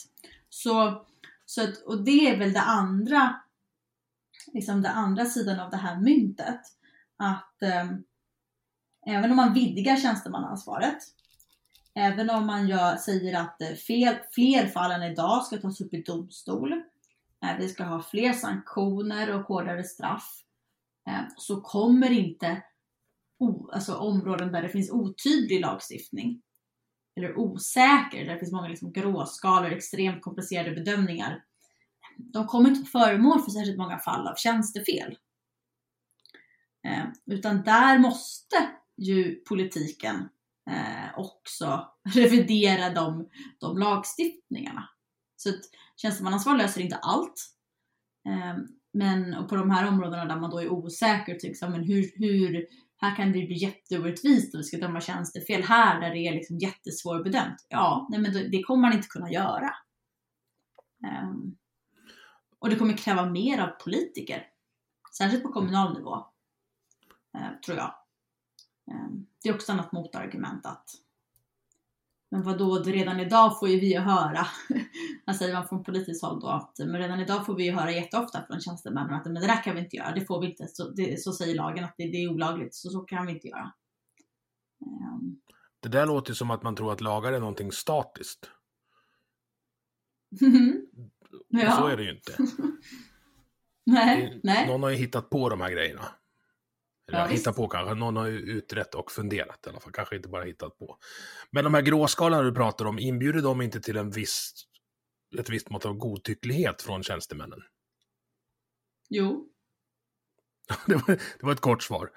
Så, 0.49 1.05
så 1.45 1.63
att, 1.63 1.77
och 1.77 2.03
det 2.03 2.29
är 2.29 2.37
väl 2.37 2.53
det 2.53 2.61
andra, 2.61 3.41
liksom 4.53 4.81
det 4.81 4.89
andra 4.89 5.25
sidan 5.25 5.59
av 5.59 5.71
det 5.71 5.77
här 5.77 5.99
myntet. 5.99 6.61
Att 7.17 7.57
um, 7.61 8.03
även 9.07 9.31
om 9.31 9.37
man 9.37 9.53
vidgar 9.53 9.97
tjänstemannaansvaret, 9.97 10.97
även 11.93 12.29
om 12.29 12.45
man 12.45 12.67
gör, 12.67 12.95
säger 12.95 13.39
att 13.39 13.61
eh, 13.61 13.73
fel, 13.73 14.15
fler 14.31 14.67
fall 14.67 14.91
än 14.91 15.03
idag 15.03 15.45
ska 15.45 15.57
tas 15.57 15.81
upp 15.81 15.93
i 15.93 16.01
domstol, 16.01 16.83
Eh, 17.45 17.57
vi 17.57 17.69
ska 17.69 17.83
ha 17.83 18.03
fler 18.03 18.33
sanktioner 18.33 19.35
och 19.35 19.41
hårdare 19.41 19.83
straff, 19.83 20.43
eh, 21.09 21.23
så 21.37 21.61
kommer 21.61 22.11
inte 22.11 22.63
alltså 23.71 23.95
områden 23.95 24.51
där 24.51 24.61
det 24.61 24.69
finns 24.69 24.91
otydlig 24.91 25.61
lagstiftning 25.61 26.41
eller 27.15 27.37
osäker, 27.37 28.25
där 28.25 28.33
det 28.33 28.39
finns 28.39 28.51
många 28.51 28.67
liksom 28.67 28.93
gråskalor, 28.93 29.71
extremt 29.71 30.21
komplicerade 30.21 30.71
bedömningar. 30.71 31.43
De 32.17 32.47
kommer 32.47 32.69
inte 32.69 32.91
vara 32.93 33.05
föremål 33.05 33.41
för 33.41 33.51
särskilt 33.51 33.77
många 33.77 33.99
fall 33.99 34.27
av 34.27 34.35
tjänstefel. 34.35 35.17
Eh, 36.87 37.05
utan 37.25 37.63
där 37.63 37.99
måste 37.99 38.69
ju 38.97 39.35
politiken 39.35 40.29
eh, 40.69 41.19
också 41.19 41.87
revidera 42.15 42.89
de, 42.89 43.29
de 43.59 43.77
lagstiftningarna. 43.77 44.89
Så 45.41 45.49
att 45.49 45.61
tjänstemannaansvar 45.95 46.57
löser 46.57 46.81
inte 46.81 46.95
allt. 46.95 47.53
Ehm, 48.29 48.67
men 48.93 49.33
och 49.33 49.49
på 49.49 49.55
de 49.55 49.71
här 49.71 49.87
områdena 49.87 50.25
där 50.25 50.39
man 50.39 50.49
då 50.49 50.61
är 50.61 50.69
osäker, 50.69 51.39
liksom, 51.43 51.71
men 51.71 51.83
hur, 51.83 52.11
hur, 52.15 52.67
här 52.97 53.15
kan 53.15 53.31
det 53.31 53.45
bli 53.45 53.57
jätteorättvist 53.57 54.55
om 54.55 54.59
vi 54.59 54.63
ska 54.63 54.77
döma 54.77 55.01
tjänstefel 55.01 55.63
här 55.63 56.01
där 56.01 56.09
det 56.09 56.27
är 56.27 56.33
liksom 56.33 56.57
jättesvårbedömt. 56.57 57.65
Ja, 57.69 58.07
nej, 58.09 58.19
men 58.19 58.51
det 58.51 58.63
kommer 58.63 58.81
man 58.81 58.93
inte 58.93 59.07
kunna 59.07 59.31
göra. 59.31 59.73
Um, 61.23 61.57
och 62.59 62.69
det 62.69 62.75
kommer 62.75 62.97
kräva 62.97 63.25
mer 63.25 63.59
av 63.59 63.67
politiker, 63.67 64.47
särskilt 65.17 65.43
på 65.43 65.51
kommunal 65.51 65.97
nivå, 65.97 66.15
uh, 67.37 67.59
tror 67.65 67.77
jag. 67.77 67.93
Um, 68.91 69.27
det 69.43 69.49
är 69.49 69.55
också 69.55 69.71
ett 69.71 69.79
annat 69.79 69.91
motargument 69.91 70.65
att 70.65 70.89
men 72.31 72.43
vadå, 72.43 72.79
redan 72.79 73.19
idag 73.19 73.59
får 73.59 73.69
ju 73.69 73.79
vi 73.79 73.95
höra, 73.95 74.47
vad 75.25 75.35
säger 75.35 75.53
man 75.53 75.67
från 75.67 75.83
politiskt 75.83 76.23
håll 76.23 76.39
då, 76.39 76.47
att 76.47 76.75
men 76.79 76.97
redan 76.97 77.19
idag 77.19 77.45
får 77.45 77.55
vi 77.55 77.63
ju 77.63 77.71
höra 77.71 77.91
jätteofta 77.91 78.45
från 78.47 78.61
tjänstemännen 78.61 79.13
att 79.13 79.25
men 79.25 79.33
det 79.33 79.47
där 79.47 79.63
kan 79.63 79.75
vi 79.75 79.81
inte 79.81 79.95
göra, 79.95 80.11
det 80.11 80.25
får 80.25 80.41
vi 80.41 80.47
inte, 80.47 80.67
så, 80.67 80.89
det, 80.89 81.21
så 81.21 81.33
säger 81.33 81.55
lagen 81.55 81.83
att 81.83 81.93
det, 81.97 82.07
det, 82.07 82.23
är 82.23 82.29
olagligt, 82.29 82.75
så 82.75 82.89
så 82.89 82.99
kan 82.99 83.25
vi 83.25 83.33
inte 83.33 83.47
göra. 83.47 83.71
Um. 84.85 85.41
Det 85.79 85.89
där 85.89 86.05
låter 86.05 86.33
som 86.33 86.51
att 86.51 86.63
man 86.63 86.75
tror 86.75 86.93
att 86.93 87.01
lagar 87.01 87.33
är 87.33 87.39
någonting 87.39 87.71
statiskt. 87.71 88.49
ja. 91.47 91.71
Så 91.71 91.87
är 91.87 91.97
det 91.97 92.03
ju 92.03 92.11
inte. 92.11 92.37
nej, 93.85 94.39
nej. 94.43 94.67
Någon 94.67 94.83
har 94.83 94.89
ju 94.89 94.95
hittat 94.95 95.29
på 95.29 95.49
de 95.49 95.61
här 95.61 95.71
grejerna. 95.71 96.05
Ja, 97.11 97.25
hittat 97.25 97.55
på 97.55 97.67
kanske, 97.67 97.95
någon 97.95 98.15
har 98.15 98.27
ju 98.27 98.37
utrett 98.37 98.95
och 98.95 99.11
funderat 99.11 99.67
i 99.67 99.69
alla 99.69 99.79
fall, 99.79 99.91
kanske 99.91 100.15
inte 100.15 100.29
bara 100.29 100.43
hittat 100.43 100.77
på. 100.77 100.97
Men 101.51 101.63
de 101.63 101.73
här 101.73 101.81
gråskalorna 101.81 102.43
du 102.43 102.51
pratar 102.53 102.85
om, 102.85 102.99
inbjuder 102.99 103.41
de 103.41 103.61
inte 103.61 103.81
till 103.81 103.97
en 103.97 104.11
viss, 104.11 104.53
ett 105.39 105.49
visst 105.49 105.69
mått 105.69 105.85
av 105.85 105.93
godtycklighet 105.93 106.81
från 106.81 107.03
tjänstemännen? 107.03 107.59
Jo. 109.09 109.47
det, 110.85 110.95
var, 110.95 111.07
det 111.07 111.43
var 111.43 111.51
ett 111.51 111.61
kort 111.61 111.83
svar. 111.83 112.09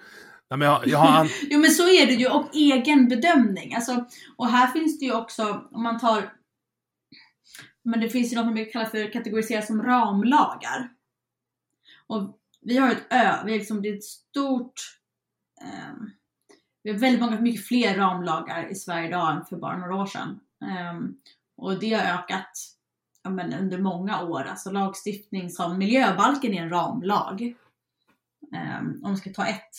Ja, 0.49 0.57
men 0.57 0.69
jag, 0.69 0.87
jag 0.87 0.99
har... 0.99 1.31
jo 1.51 1.59
men 1.59 1.71
så 1.71 1.89
är 1.89 2.07
det 2.07 2.13
ju 2.13 2.29
och 2.29 2.55
egen 2.55 3.09
bedömning. 3.09 3.75
Alltså, 3.75 4.05
och 4.37 4.49
här 4.49 4.67
finns 4.67 4.99
det 4.99 5.05
ju 5.07 5.15
också, 5.15 5.69
om 5.73 5.83
man 5.83 6.01
tar 6.01 6.33
men 7.85 8.01
det 8.01 8.09
finns 8.09 8.33
ju 8.33 8.37
något 8.37 8.47
man 8.47 8.67
kallar 8.67 8.87
för 8.87 9.13
kategoriserat 9.13 9.67
som 9.67 9.83
ramlagar. 9.83 10.89
Och 12.07 12.39
vi 12.65 12.77
har 12.77 12.91
ett 12.91 13.07
ö, 13.11 13.45
vi 13.45 13.55
är 13.55 13.59
liksom, 13.59 13.83
det 13.83 13.89
är 13.89 13.97
ett 13.97 14.05
stort 14.05 14.99
um, 15.63 16.11
vi 16.83 16.91
har 16.91 16.99
väldigt 16.99 17.21
många, 17.21 17.41
mycket 17.41 17.67
fler 17.67 17.97
ramlagar 17.97 18.71
i 18.71 18.75
Sverige 18.75 19.09
idag 19.09 19.37
än 19.37 19.45
för 19.45 19.57
bara 19.57 19.77
några 19.77 19.97
år 19.97 20.07
sedan. 20.07 20.41
Um, 20.91 21.19
och 21.57 21.81
det 21.81 21.93
har 21.93 22.19
ökat 22.19 22.51
ja, 23.23 23.31
men 23.31 23.53
under 23.53 23.79
många 23.79 24.23
år. 24.23 24.43
Alltså 24.43 24.71
lagstiftning 24.71 25.51
som 25.51 25.79
miljöbalken 25.79 26.55
är 26.55 26.63
en 26.63 26.71
ramlag. 26.71 27.55
Um, 28.53 29.05
om 29.05 29.11
vi 29.11 29.17
ska 29.17 29.33
ta 29.33 29.47
ett, 29.47 29.71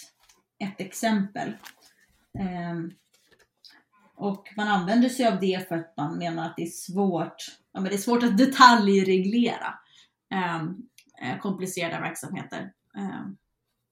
ett 0.60 0.82
exempel. 0.82 1.54
Um, 2.72 2.94
och 4.16 4.54
man 4.58 4.68
använder 4.68 5.10
sig 5.10 5.28
av 5.28 5.40
det 5.40 5.68
för 5.68 5.76
att 5.76 5.94
man 5.98 6.18
menar 6.18 6.46
att 6.46 6.56
det 6.58 6.64
är 6.64 6.70
svårt, 6.70 7.58
ja, 7.72 7.80
men 7.80 7.90
det 7.90 7.96
är 7.96 7.98
svårt 7.98 8.24
att 8.24 8.38
detaljreglera 8.38 9.80
Um, 10.34 10.90
Eh, 11.18 11.40
komplicerade 11.40 12.02
verksamheter. 12.02 12.74
Eh, 12.96 13.26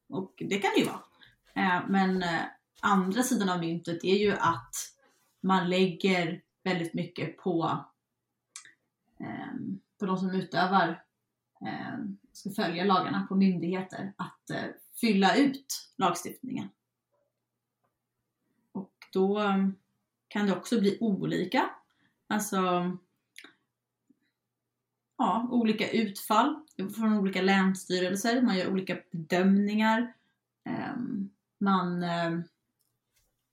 och 0.09 0.33
det 0.37 0.59
kan 0.59 0.71
det 0.75 0.81
ju 0.81 0.85
vara. 0.85 1.03
Eh, 1.53 1.81
men 1.89 2.23
andra 2.81 3.23
sidan 3.23 3.49
av 3.49 3.59
myntet 3.59 4.03
är 4.03 4.15
ju 4.15 4.31
att 4.31 4.75
man 5.41 5.69
lägger 5.69 6.41
väldigt 6.63 6.93
mycket 6.93 7.37
på, 7.37 7.85
på 9.99 10.05
de 10.05 10.17
som 10.17 10.29
utövar, 10.29 11.03
ska 12.31 12.49
följa 12.49 12.83
lagarna, 12.83 13.25
på 13.29 13.35
myndigheter, 13.35 14.13
att 14.17 14.51
fylla 15.01 15.35
ut 15.35 15.89
lagstiftningen. 15.95 16.69
Och 18.71 18.91
då 19.13 19.41
kan 20.27 20.45
det 20.45 20.57
också 20.57 20.79
bli 20.79 20.97
olika. 21.01 21.69
Alltså 22.27 22.91
ja, 25.17 25.47
olika 25.51 25.89
utfall 25.89 26.55
från 26.95 27.17
olika 27.17 27.41
länsstyrelser. 27.41 28.41
Man 28.41 28.57
gör 28.57 28.71
olika 28.71 28.97
bedömningar. 29.11 30.13
Ehm, 30.69 31.29
man 31.59 32.03
ehm, 32.03 32.43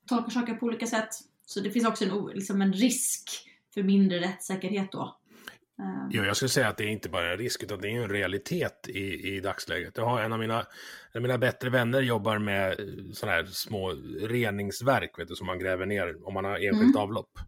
tolkar 0.08 0.30
saker 0.30 0.54
på 0.54 0.66
olika 0.66 0.86
sätt. 0.86 1.08
Så 1.46 1.60
det 1.60 1.70
finns 1.70 1.86
också 1.86 2.04
en, 2.04 2.26
liksom 2.34 2.62
en 2.62 2.72
risk 2.72 3.48
för 3.74 3.82
mindre 3.82 4.20
rättssäkerhet 4.20 4.92
då. 4.92 5.16
Ehm. 5.80 6.10
Ja, 6.10 6.24
jag 6.24 6.36
skulle 6.36 6.48
säga 6.48 6.68
att 6.68 6.76
det 6.76 6.84
är 6.84 6.88
inte 6.88 7.08
bara 7.08 7.32
en 7.32 7.38
risk 7.38 7.62
utan 7.62 7.80
det 7.80 7.88
är 7.88 8.02
en 8.02 8.08
realitet 8.08 8.88
i, 8.88 9.36
i 9.36 9.40
dagsläget. 9.40 9.96
Jag 9.96 10.04
har 10.04 10.20
en 10.20 10.32
av 10.32 10.38
mina, 10.38 10.58
en 11.12 11.18
av 11.18 11.22
mina 11.22 11.38
bättre 11.38 11.70
vänner 11.70 12.02
jobbar 12.02 12.38
med 12.38 12.80
eh, 12.80 12.86
sådana 13.12 13.36
här 13.36 13.44
små 13.44 13.90
reningsverk 14.20 15.18
vet 15.18 15.28
du, 15.28 15.34
som 15.34 15.46
man 15.46 15.58
gräver 15.58 15.86
ner 15.86 16.28
om 16.28 16.34
man 16.34 16.44
har 16.44 16.56
enskilt 16.56 16.94
mm. 16.94 16.96
avlopp. 16.96 17.38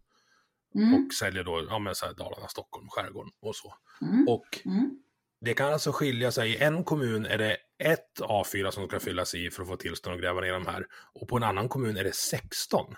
Mm. 0.75 0.93
Och 0.93 1.13
säljer 1.13 1.43
då 1.43 1.65
ja, 1.69 1.79
men 1.79 1.95
så 1.95 2.05
här 2.05 2.13
Dalarna, 2.13 2.47
Stockholm, 2.47 2.87
skärgården 2.89 3.31
och 3.41 3.55
så. 3.55 3.73
Mm. 4.01 4.27
Och 4.27 4.59
mm. 4.65 4.99
det 5.41 5.53
kan 5.53 5.73
alltså 5.73 5.91
skilja 5.91 6.31
sig. 6.31 6.51
I 6.51 6.57
en 6.57 6.83
kommun 6.83 7.25
är 7.25 7.37
det 7.37 7.57
ett 7.77 8.19
A4 8.19 8.71
som 8.71 8.87
ska 8.87 8.99
fyllas 8.99 9.35
i 9.35 9.49
för 9.49 9.63
att 9.63 9.69
få 9.69 9.75
tillstånd 9.75 10.15
att 10.15 10.21
gräva 10.21 10.41
ner 10.41 10.53
de 10.53 10.65
här. 10.65 10.87
Och 11.13 11.27
på 11.27 11.37
en 11.37 11.43
annan 11.43 11.69
kommun 11.69 11.97
är 11.97 12.03
det 12.03 12.15
16. 12.15 12.95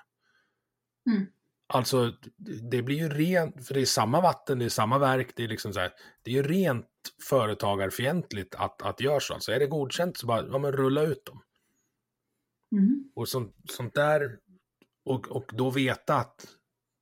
Mm. 1.10 1.28
Alltså, 1.68 2.14
det 2.72 2.82
blir 2.82 2.98
ju 2.98 3.10
rent, 3.10 3.68
för 3.68 3.74
det 3.74 3.82
är 3.82 3.86
samma 3.86 4.22
vatten, 4.22 4.60
det 4.60 4.66
är 4.66 4.70
samma 4.70 4.98
verk, 4.98 5.32
det 5.36 5.44
är 5.44 5.48
liksom 5.48 5.74
så 5.74 5.80
här, 5.80 5.92
det 6.24 6.32
är 6.32 6.36
ju 6.36 6.44
rent 6.44 6.88
företagarfientligt 7.30 8.56
att, 8.56 8.82
att 8.82 9.02
göra 9.02 9.20
så. 9.20 9.34
Alltså 9.34 9.52
är 9.52 9.60
det 9.60 9.68
godkänt 9.68 10.18
så 10.18 10.28
bara, 10.28 10.48
ja 10.48 10.58
men 10.58 10.72
rulla 10.72 11.02
ut 11.02 11.26
dem. 11.26 11.42
Mm. 12.72 13.12
Och 13.16 13.30
sånt, 13.30 13.56
sånt 13.70 13.94
där, 13.94 14.40
och, 15.06 15.28
och 15.28 15.52
då 15.54 15.70
veta 15.70 16.16
att 16.16 16.48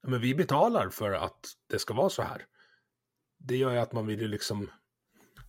men 0.08 0.22
vi 0.22 0.36
betalar 0.36 0.90
för 0.90 1.12
att 1.12 1.54
det 1.70 1.80
ska 1.80 1.94
vara 1.94 2.10
så 2.10 2.22
här. 2.22 2.46
Det 3.40 3.58
gör 3.58 3.72
ju 3.72 3.78
att 3.78 3.94
man 3.94 4.08
vill 4.08 4.22
ju 4.22 4.28
liksom, 4.28 4.70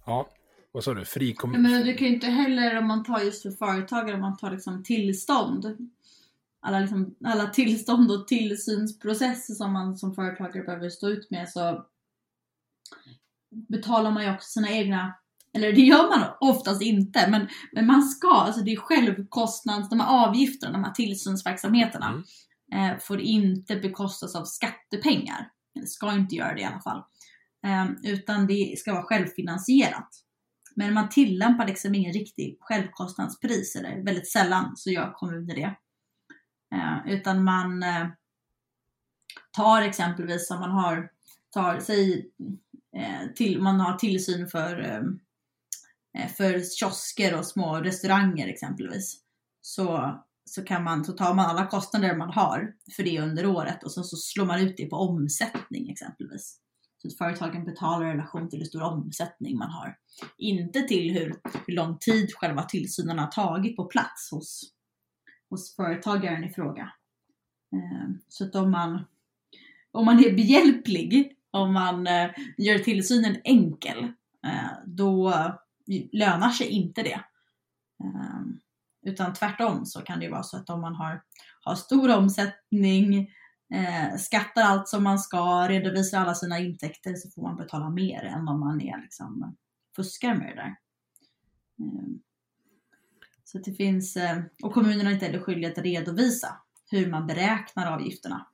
ja, 0.06 0.28
vad 0.72 0.84
sa 0.84 0.94
du, 0.94 1.04
frikom... 1.04 1.52
Men 1.52 1.86
du 1.86 1.94
kan 1.94 2.08
ju 2.08 2.14
inte 2.14 2.26
heller 2.26 2.78
om 2.78 2.86
man 2.86 3.04
tar 3.04 3.20
just 3.20 3.42
för 3.42 3.50
företagare, 3.50 4.14
om 4.14 4.20
man 4.20 4.36
tar 4.36 4.50
liksom 4.50 4.82
tillstånd. 4.82 5.90
Alla, 6.60 6.80
liksom, 6.80 7.14
alla 7.24 7.46
tillstånd 7.46 8.10
och 8.10 8.28
tillsynsprocesser 8.28 9.54
som 9.54 9.72
man 9.72 9.96
som 9.96 10.14
företagare 10.14 10.64
behöver 10.64 10.90
stå 10.90 11.08
ut 11.08 11.30
med 11.30 11.48
så 11.48 11.86
betalar 13.50 14.10
man 14.10 14.24
ju 14.24 14.34
också 14.34 14.48
sina 14.48 14.70
egna 14.70 15.14
eller 15.52 15.72
det 15.72 15.80
gör 15.80 16.18
man 16.18 16.28
oftast 16.40 16.82
inte, 16.82 17.30
men, 17.30 17.48
men 17.72 17.86
man 17.86 18.02
ska, 18.02 18.32
alltså 18.32 18.60
det 18.60 18.72
är 18.72 18.76
självkostnads, 18.76 19.90
de 19.90 20.00
här 20.00 20.26
avgifterna, 20.26 20.72
de 20.72 20.84
här 20.84 20.92
tillsynsverksamheterna. 20.92 22.06
Mm 22.06 22.24
eh, 22.72 22.98
får 22.98 23.20
inte 23.20 23.76
bekostas 23.76 24.34
av 24.36 24.44
skattepengar. 24.44 25.50
Det 25.74 25.86
ska 25.86 26.12
inte 26.12 26.34
göra 26.34 26.54
det 26.54 26.60
i 26.60 26.64
alla 26.64 26.80
fall. 26.80 27.02
Eh, 27.66 28.12
utan 28.12 28.46
det 28.46 28.78
ska 28.78 28.92
vara 28.92 29.02
självfinansierat. 29.02 30.08
Men 30.76 30.94
man 30.94 31.08
tillämpar 31.08 31.66
liksom 31.66 31.94
ingen 31.94 32.12
riktig 32.12 32.56
självkostnadspris, 32.60 33.76
eller 33.76 34.04
väldigt 34.04 34.30
sällan 34.30 34.76
så 34.76 34.90
gör 34.90 35.12
kommuner 35.12 35.54
det. 35.54 35.76
Eh, 36.74 37.12
utan 37.12 37.44
man 37.44 37.82
eh, 37.82 38.06
tar 39.50 39.82
exempelvis 39.82 40.50
om 40.50 40.60
man 40.60 40.70
har, 40.70 41.10
tar, 41.50 41.80
säg, 41.80 42.30
eh, 42.96 43.32
till, 43.34 43.60
man 43.60 43.80
har 43.80 43.96
tillsyn 43.96 44.48
för, 44.48 44.80
ehm, 44.80 45.20
eh, 46.18 46.28
för 46.28 46.60
kiosker 46.78 47.38
och 47.38 47.46
små 47.46 47.76
restauranger 47.76 48.48
exempelvis. 48.48 49.20
Så 49.60 50.18
så, 50.44 50.62
kan 50.62 50.84
man, 50.84 51.04
så 51.04 51.12
tar 51.12 51.34
man 51.34 51.46
alla 51.46 51.66
kostnader 51.66 52.16
man 52.16 52.30
har 52.30 52.74
för 52.96 53.02
det 53.02 53.20
under 53.20 53.46
året 53.46 53.84
och 53.84 53.92
sen 53.92 54.04
så 54.04 54.16
slår 54.16 54.46
man 54.46 54.60
ut 54.60 54.76
det 54.76 54.86
på 54.86 54.96
omsättning 54.96 55.90
exempelvis. 55.90 56.60
Så 56.98 57.08
att 57.08 57.18
företagen 57.18 57.64
betalar 57.64 58.06
i 58.06 58.12
relation 58.12 58.48
till 58.48 58.58
hur 58.58 58.66
stor 58.66 58.82
omsättning 58.82 59.58
man 59.58 59.70
har. 59.70 59.96
Inte 60.38 60.82
till 60.82 61.12
hur, 61.12 61.34
hur 61.66 61.74
lång 61.74 61.98
tid 61.98 62.34
själva 62.34 62.62
tillsynen 62.62 63.18
har 63.18 63.26
tagit 63.26 63.76
på 63.76 63.84
plats 63.84 64.30
hos, 64.30 64.72
hos 65.50 65.76
företagaren 65.76 66.44
i 66.44 66.52
fråga. 66.52 66.92
Ehm, 67.72 68.18
så 68.28 68.44
att 68.44 68.54
om 68.54 68.70
man, 68.70 69.04
om 69.92 70.06
man 70.06 70.24
är 70.24 70.34
behjälplig, 70.34 71.36
om 71.50 71.72
man 71.72 72.06
eh, 72.06 72.30
gör 72.58 72.78
tillsynen 72.78 73.36
enkel, 73.44 73.98
eh, 74.46 74.70
då 74.86 75.34
lönar 76.12 76.50
sig 76.50 76.68
inte 76.68 77.02
det. 77.02 77.20
Ehm, 78.04 78.60
utan 79.04 79.32
tvärtom 79.32 79.86
så 79.86 80.00
kan 80.00 80.18
det 80.18 80.24
ju 80.24 80.30
vara 80.30 80.42
så 80.42 80.56
att 80.56 80.70
om 80.70 80.80
man 80.80 80.94
har, 80.94 81.22
har 81.60 81.74
stor 81.74 82.16
omsättning, 82.16 83.30
eh, 83.74 84.16
skattar 84.18 84.62
allt 84.62 84.88
som 84.88 85.04
man 85.04 85.18
ska, 85.18 85.68
redovisar 85.68 86.20
alla 86.20 86.34
sina 86.34 86.58
intäkter 86.58 87.14
så 87.14 87.30
får 87.30 87.42
man 87.42 87.56
betala 87.56 87.90
mer 87.90 88.24
än 88.24 88.48
om 88.48 88.60
man 88.60 88.80
är 88.80 89.02
liksom, 89.02 89.56
fuskar 89.96 90.34
med 90.34 90.48
det 90.48 90.54
där. 90.54 90.76
Mm. 91.78 92.20
så 93.44 93.58
det 93.58 93.72
finns, 93.72 94.16
eh, 94.16 94.42
och 94.62 94.72
kommunerna 94.72 95.10
är 95.10 95.14
inte 95.14 95.26
heller 95.26 95.40
skyldiga 95.40 95.70
att 95.70 95.78
redovisa 95.78 96.56
hur 96.90 97.10
man 97.10 97.26
beräknar 97.26 97.92
avgifterna. 97.92 98.46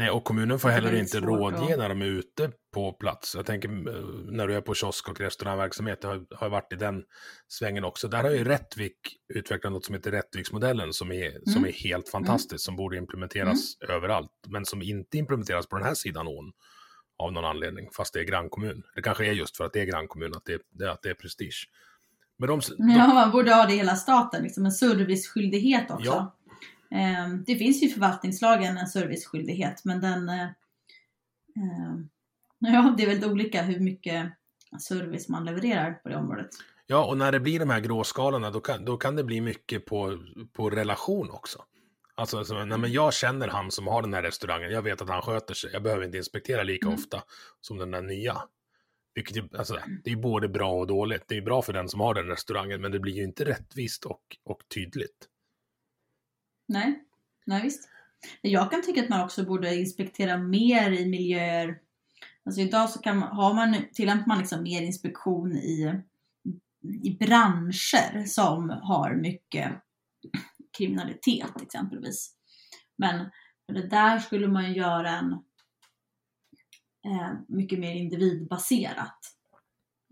Nej, 0.00 0.10
och 0.10 0.24
kommunen 0.24 0.58
får 0.58 0.68
heller 0.68 0.94
inte 0.94 1.20
rådge 1.20 1.76
när 1.76 1.88
de 1.88 2.02
är 2.02 2.06
ute 2.06 2.50
på 2.74 2.92
plats. 2.92 3.34
Jag 3.34 3.46
tänker 3.46 3.68
eh, 3.68 4.04
när 4.30 4.48
du 4.48 4.54
är 4.54 4.60
på 4.60 4.74
kiosk 4.74 5.08
och 5.08 5.20
restaurangverksamhet, 5.20 6.00
det 6.00 6.08
har, 6.08 6.26
har 6.36 6.48
varit 6.48 6.72
i 6.72 6.76
den 6.76 7.02
svängen 7.48 7.84
också. 7.84 8.08
Där 8.08 8.22
har 8.22 8.30
ju 8.30 8.44
Rättvik 8.44 8.94
utvecklat 9.34 9.72
något 9.72 9.84
som 9.84 9.94
heter 9.94 10.10
Rättviksmodellen 10.10 10.92
som 10.92 11.12
är, 11.12 11.28
mm. 11.28 11.42
som 11.46 11.64
är 11.64 11.72
helt 11.72 12.08
fantastiskt, 12.08 12.52
mm. 12.52 12.58
som 12.58 12.76
borde 12.76 12.96
implementeras 12.96 13.76
mm. 13.84 13.96
överallt, 13.96 14.30
men 14.48 14.64
som 14.64 14.82
inte 14.82 15.18
implementeras 15.18 15.66
på 15.66 15.76
den 15.76 15.86
här 15.86 15.94
sidan 15.94 16.28
ån 16.28 16.52
av 17.18 17.32
någon 17.32 17.44
anledning, 17.44 17.88
fast 17.96 18.14
det 18.14 18.20
är 18.20 18.24
grannkommun. 18.24 18.82
Det 18.94 19.02
kanske 19.02 19.26
är 19.26 19.32
just 19.32 19.56
för 19.56 19.64
att 19.64 19.72
det 19.72 19.80
är 19.80 19.86
grannkommun, 19.86 20.32
att 20.34 20.44
det, 20.44 20.90
att 20.90 21.02
det 21.02 21.10
är 21.10 21.14
prestige. 21.14 21.68
Men 22.38 22.48
de, 22.48 22.60
de... 22.78 22.90
Ja, 22.90 23.06
man 23.06 23.30
borde 23.30 23.54
ha 23.54 23.66
det 23.66 23.72
i 23.72 23.76
hela 23.76 23.96
staten, 23.96 24.42
liksom 24.42 24.64
en 24.64 24.72
serviceskyldighet 24.72 25.90
också. 25.90 26.06
Ja, 26.06 26.36
det 27.46 27.56
finns 27.56 27.82
ju 27.82 27.86
i 27.86 27.90
förvaltningslagen 27.90 28.78
en 28.78 28.86
serviceskyldighet 28.86 29.84
men 29.84 30.00
den 30.00 30.28
eh, 30.28 30.48
ehm, 31.56 32.08
Ja, 32.60 32.94
det 32.96 33.02
är 33.02 33.06
väldigt 33.06 33.30
olika 33.30 33.62
hur 33.62 33.80
mycket 33.80 34.32
service 34.78 35.28
man 35.28 35.44
levererar 35.44 35.92
på 35.92 36.08
det 36.08 36.16
området. 36.16 36.48
Ja, 36.86 37.04
och 37.04 37.18
när 37.18 37.32
det 37.32 37.40
blir 37.40 37.58
de 37.58 37.70
här 37.70 37.80
gråskalorna 37.80 38.50
då 38.50 38.60
kan, 38.60 38.84
då 38.84 38.96
kan 38.96 39.16
det 39.16 39.24
bli 39.24 39.40
mycket 39.40 39.86
på, 39.86 40.18
på 40.52 40.70
relation 40.70 41.30
också. 41.30 41.64
Alltså, 42.14 42.38
alltså 42.38 42.64
nej, 42.64 42.78
men 42.78 42.92
jag 42.92 43.14
känner 43.14 43.48
han 43.48 43.70
som 43.70 43.86
har 43.86 44.02
den 44.02 44.14
här 44.14 44.22
restaurangen, 44.22 44.70
jag 44.70 44.82
vet 44.82 45.02
att 45.02 45.08
han 45.08 45.22
sköter 45.22 45.54
sig, 45.54 45.70
jag 45.72 45.82
behöver 45.82 46.04
inte 46.04 46.18
inspektera 46.18 46.62
lika 46.62 46.86
mm. 46.86 46.98
ofta 46.98 47.22
som 47.60 47.78
den 47.78 47.90
där 47.90 48.02
nya. 48.02 48.42
Vilket, 49.14 49.54
alltså, 49.54 49.78
det 50.04 50.10
är 50.10 50.16
både 50.16 50.48
bra 50.48 50.72
och 50.72 50.86
dåligt. 50.86 51.24
Det 51.26 51.36
är 51.36 51.42
bra 51.42 51.62
för 51.62 51.72
den 51.72 51.88
som 51.88 52.00
har 52.00 52.14
den 52.14 52.26
restaurangen, 52.26 52.80
men 52.80 52.92
det 52.92 52.98
blir 52.98 53.12
ju 53.12 53.22
inte 53.22 53.44
rättvist 53.44 54.04
och, 54.04 54.22
och 54.44 54.60
tydligt. 54.74 55.28
Nej, 56.70 57.04
nej 57.46 57.62
visst. 57.62 57.88
Jag 58.40 58.70
kan 58.70 58.82
tycka 58.82 59.02
att 59.02 59.08
man 59.08 59.24
också 59.24 59.44
borde 59.44 59.76
inspektera 59.76 60.38
mer 60.38 60.90
i 60.90 61.08
miljöer. 61.08 61.78
Alltså 62.44 62.60
idag 62.60 62.90
så 62.90 62.98
kan 62.98 63.18
man, 63.18 63.36
har 63.36 63.54
man, 63.54 63.76
tillämpar 63.92 64.26
man 64.26 64.38
liksom 64.38 64.62
mer 64.62 64.82
inspektion 64.82 65.52
i, 65.52 66.02
i 67.02 67.16
branscher 67.20 68.24
som 68.26 68.70
har 68.70 69.14
mycket 69.14 69.72
kriminalitet 70.78 71.62
exempelvis. 71.62 72.34
Men 72.96 73.30
för 73.66 73.74
det 73.74 73.86
där 73.86 74.18
skulle 74.18 74.48
man 74.48 74.68
ju 74.68 74.76
göra 74.76 75.10
en 75.10 75.32
eh, 77.06 77.32
mycket 77.48 77.78
mer 77.78 77.94
individbaserat. 77.94 79.18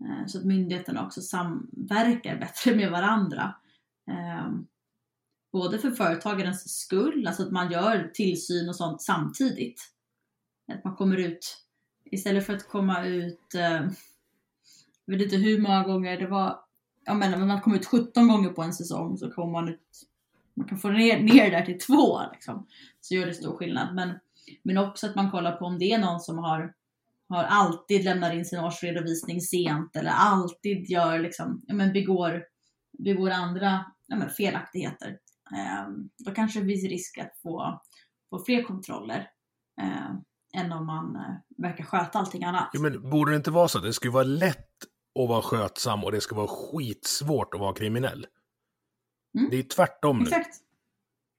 Eh, 0.05 0.25
så 0.27 0.37
att 0.37 0.45
myndigheterna 0.45 1.05
också 1.05 1.21
samverkar 1.21 2.39
bättre 2.39 2.75
med 2.75 2.91
varandra. 2.91 3.55
Eh, 4.11 4.49
både 5.51 5.79
för 5.79 5.91
företagarens 5.91 6.79
skull, 6.79 7.27
alltså 7.27 7.43
att 7.43 7.51
man 7.51 7.71
gör 7.71 8.11
tillsyn 8.13 8.69
och 8.69 8.75
sånt 8.75 9.01
samtidigt. 9.01 9.81
Att 10.73 10.83
man 10.83 10.95
kommer 10.95 11.17
ut, 11.17 11.57
istället 12.05 12.45
för 12.45 12.53
att 12.53 12.67
komma 12.67 13.05
ut, 13.05 13.55
eh, 13.55 13.87
jag 15.05 15.17
vet 15.17 15.21
inte 15.21 15.37
hur 15.37 15.61
många 15.61 15.83
gånger 15.83 16.19
det 16.19 16.27
var, 16.27 16.59
jag 17.05 17.17
menar 17.17 17.41
om 17.41 17.47
man 17.47 17.61
kommer 17.61 17.77
ut 17.77 17.85
17 17.85 18.27
gånger 18.27 18.49
på 18.49 18.61
en 18.61 18.73
säsong 18.73 19.17
så 19.17 19.31
kommer 19.31 19.51
man 19.51 19.69
ut, 19.69 20.07
man 20.53 20.67
kan 20.67 20.77
få 20.77 20.89
ner, 20.89 21.19
ner 21.19 21.51
det 21.51 21.57
där 21.57 21.65
till 21.65 21.79
två 21.79 22.21
liksom. 22.33 22.67
Så 23.01 23.15
gör 23.15 23.25
det 23.25 23.33
stor 23.33 23.57
skillnad. 23.57 23.95
Men, 23.95 24.13
men 24.63 24.77
också 24.77 25.07
att 25.07 25.15
man 25.15 25.31
kollar 25.31 25.51
på 25.51 25.65
om 25.65 25.79
det 25.79 25.91
är 25.91 25.99
någon 25.99 26.19
som 26.19 26.37
har 26.37 26.73
har 27.29 27.43
alltid 27.43 28.03
lämnar 28.03 28.35
in 28.35 28.45
sin 28.45 28.59
årsredovisning 28.59 29.41
sent 29.41 29.95
eller 29.95 30.11
alltid 30.11 30.89
gör 30.89 31.19
liksom, 31.19 31.61
ja, 31.67 31.73
men 31.73 31.93
begår, 31.93 32.43
begår 32.97 33.29
andra 33.29 33.85
ja, 34.07 34.15
men 34.15 34.29
felaktigheter. 34.29 35.17
Eh, 35.53 35.89
då 36.25 36.31
kanske 36.31 36.59
det 36.59 36.65
finns 36.65 36.83
risk 36.83 37.17
att 37.17 37.37
få, 37.43 37.81
få 38.29 38.45
fler 38.45 38.63
kontroller 38.63 39.29
eh, 39.81 40.61
än 40.61 40.71
om 40.71 40.85
man 40.85 41.15
eh, 41.15 41.35
verkar 41.57 41.83
sköta 41.83 42.19
allting 42.19 42.43
annat. 42.43 42.69
Ja, 42.73 42.79
men 42.79 43.09
borde 43.09 43.31
det 43.31 43.37
inte 43.37 43.51
vara 43.51 43.67
så 43.67 43.77
att 43.77 43.83
det 43.83 43.93
skulle 43.93 44.13
vara 44.13 44.23
lätt 44.23 44.67
att 45.19 45.29
vara 45.29 45.41
skötsam 45.41 46.03
och 46.03 46.11
det 46.11 46.21
ska 46.21 46.35
vara 46.35 46.47
skitsvårt 46.47 47.53
att 47.53 47.59
vara 47.59 47.73
kriminell? 47.73 48.27
Mm. 49.37 49.49
Det 49.49 49.59
är 49.59 49.63
tvärtom 49.63 50.17
nu. 50.17 50.23
Exakt. 50.23 50.55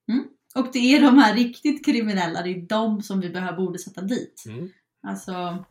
Mm. 0.08 0.24
Och 0.54 0.68
det 0.72 0.78
är 0.78 1.02
de 1.02 1.18
här 1.18 1.34
riktigt 1.34 1.84
kriminella, 1.84 2.42
det 2.42 2.50
är 2.50 2.66
de 2.68 3.02
som 3.02 3.20
vi 3.20 3.30
behöver, 3.30 3.56
borde 3.56 3.78
sätta 3.78 4.00
dit. 4.00 4.44
Mm. 4.46 4.68
Alltså, 5.02 5.64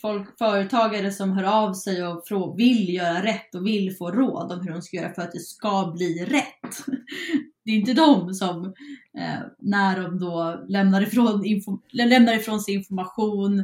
folk, 0.00 0.38
företagare 0.38 1.12
som 1.12 1.32
hör 1.32 1.44
av 1.44 1.74
sig 1.74 2.06
och 2.06 2.58
vill 2.58 2.94
göra 2.94 3.22
rätt 3.22 3.54
och 3.54 3.66
vill 3.66 3.96
få 3.96 4.10
råd 4.10 4.52
om 4.52 4.60
hur 4.60 4.72
de 4.72 4.82
ska 4.82 4.96
göra 4.96 5.14
för 5.14 5.22
att 5.22 5.32
det 5.32 5.40
ska 5.40 5.92
bli 5.96 6.24
rätt. 6.24 6.84
Det 7.64 7.70
är 7.70 7.76
inte 7.76 7.94
de 7.94 8.34
som, 8.34 8.64
eh, 9.18 9.40
när 9.58 10.02
de 10.02 10.18
då 10.18 10.64
lämnar 10.68 11.02
ifrån, 11.02 11.44
info, 11.44 11.78
lämnar 11.92 12.36
ifrån 12.36 12.60
sig 12.60 12.74
information 12.74 13.58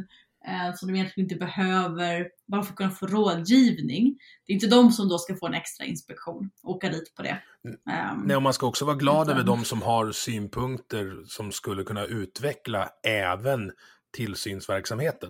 eh, 0.47 0.75
som 0.75 0.87
de 0.87 0.95
egentligen 0.95 1.25
inte 1.25 1.35
behöver, 1.35 2.27
bara 2.47 2.63
för 2.63 2.71
att 2.71 2.77
kunna 2.77 2.91
få 2.91 3.07
rådgivning. 3.07 4.17
Det 4.45 4.53
är 4.53 4.55
inte 4.55 4.67
de 4.67 4.91
som 4.91 5.09
då 5.09 5.17
ska 5.17 5.35
få 5.35 5.47
en 5.47 5.53
extra 5.53 5.85
inspektion, 5.85 6.49
åka 6.63 6.89
dit 6.89 7.15
på 7.15 7.23
det. 7.23 7.41
Um, 7.63 8.23
Nej, 8.25 8.35
och 8.35 8.41
man 8.41 8.53
ska 8.53 8.67
också 8.67 8.85
vara 8.85 8.95
glad 8.95 9.27
utan... 9.27 9.37
över 9.37 9.47
de 9.47 9.65
som 9.65 9.81
har 9.81 10.11
synpunkter 10.11 11.23
som 11.25 11.51
skulle 11.51 11.83
kunna 11.83 12.05
utveckla 12.05 12.89
även 13.07 13.71
tillsynsverksamheten. 14.17 15.29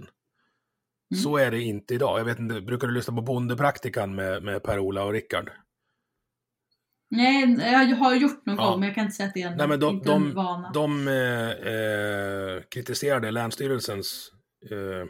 Mm. 1.11 1.23
Så 1.23 1.37
är 1.37 1.51
det 1.51 1.61
inte 1.61 1.93
idag. 1.93 2.19
Jag 2.19 2.25
vet 2.25 2.39
inte, 2.39 2.61
brukar 2.61 2.87
du 2.87 2.93
lyssna 2.93 3.15
på 3.15 3.21
Bondepraktikan 3.21 4.15
med, 4.15 4.43
med 4.43 4.63
Per-Ola 4.63 5.03
och 5.03 5.13
Rickard? 5.13 5.51
Nej, 7.09 7.57
jag 7.59 7.95
har 7.95 8.15
gjort 8.15 8.45
någon 8.45 8.55
ja. 8.55 8.69
gång, 8.69 8.79
men 8.79 8.87
jag 8.87 8.95
kan 8.95 9.03
inte 9.03 9.15
säga 9.15 9.27
att 9.27 9.33
det 9.33 9.41
är 9.41 9.47
en, 9.47 9.57
Nej, 9.57 9.67
men 9.67 9.79
de, 9.79 10.01
de, 10.01 10.23
en 10.27 10.35
vana. 10.35 10.71
De 10.71 11.07
eh, 11.07 11.49
eh, 11.49 12.63
kritiserade 12.69 13.31
Länsstyrelsens 13.31 14.31
eh, 14.71 15.09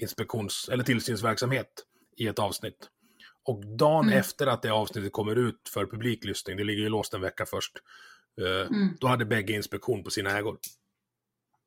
inspektions 0.00 0.68
eller 0.72 0.84
tillsynsverksamhet 0.84 1.84
i 2.16 2.26
ett 2.26 2.38
avsnitt. 2.38 2.88
Och 3.44 3.66
dagen 3.66 4.04
mm. 4.04 4.18
efter 4.18 4.46
att 4.46 4.62
det 4.62 4.70
avsnittet 4.70 5.12
kommer 5.12 5.36
ut 5.36 5.70
för 5.74 5.86
publiklyssning, 5.86 6.56
det 6.56 6.64
ligger 6.64 6.82
ju 6.82 6.88
låst 6.88 7.14
en 7.14 7.20
vecka 7.20 7.46
först, 7.46 7.72
eh, 8.40 8.76
mm. 8.76 8.96
då 9.00 9.06
hade 9.06 9.24
bägge 9.24 9.52
inspektion 9.52 10.04
på 10.04 10.10
sina 10.10 10.38
ägor. 10.38 10.58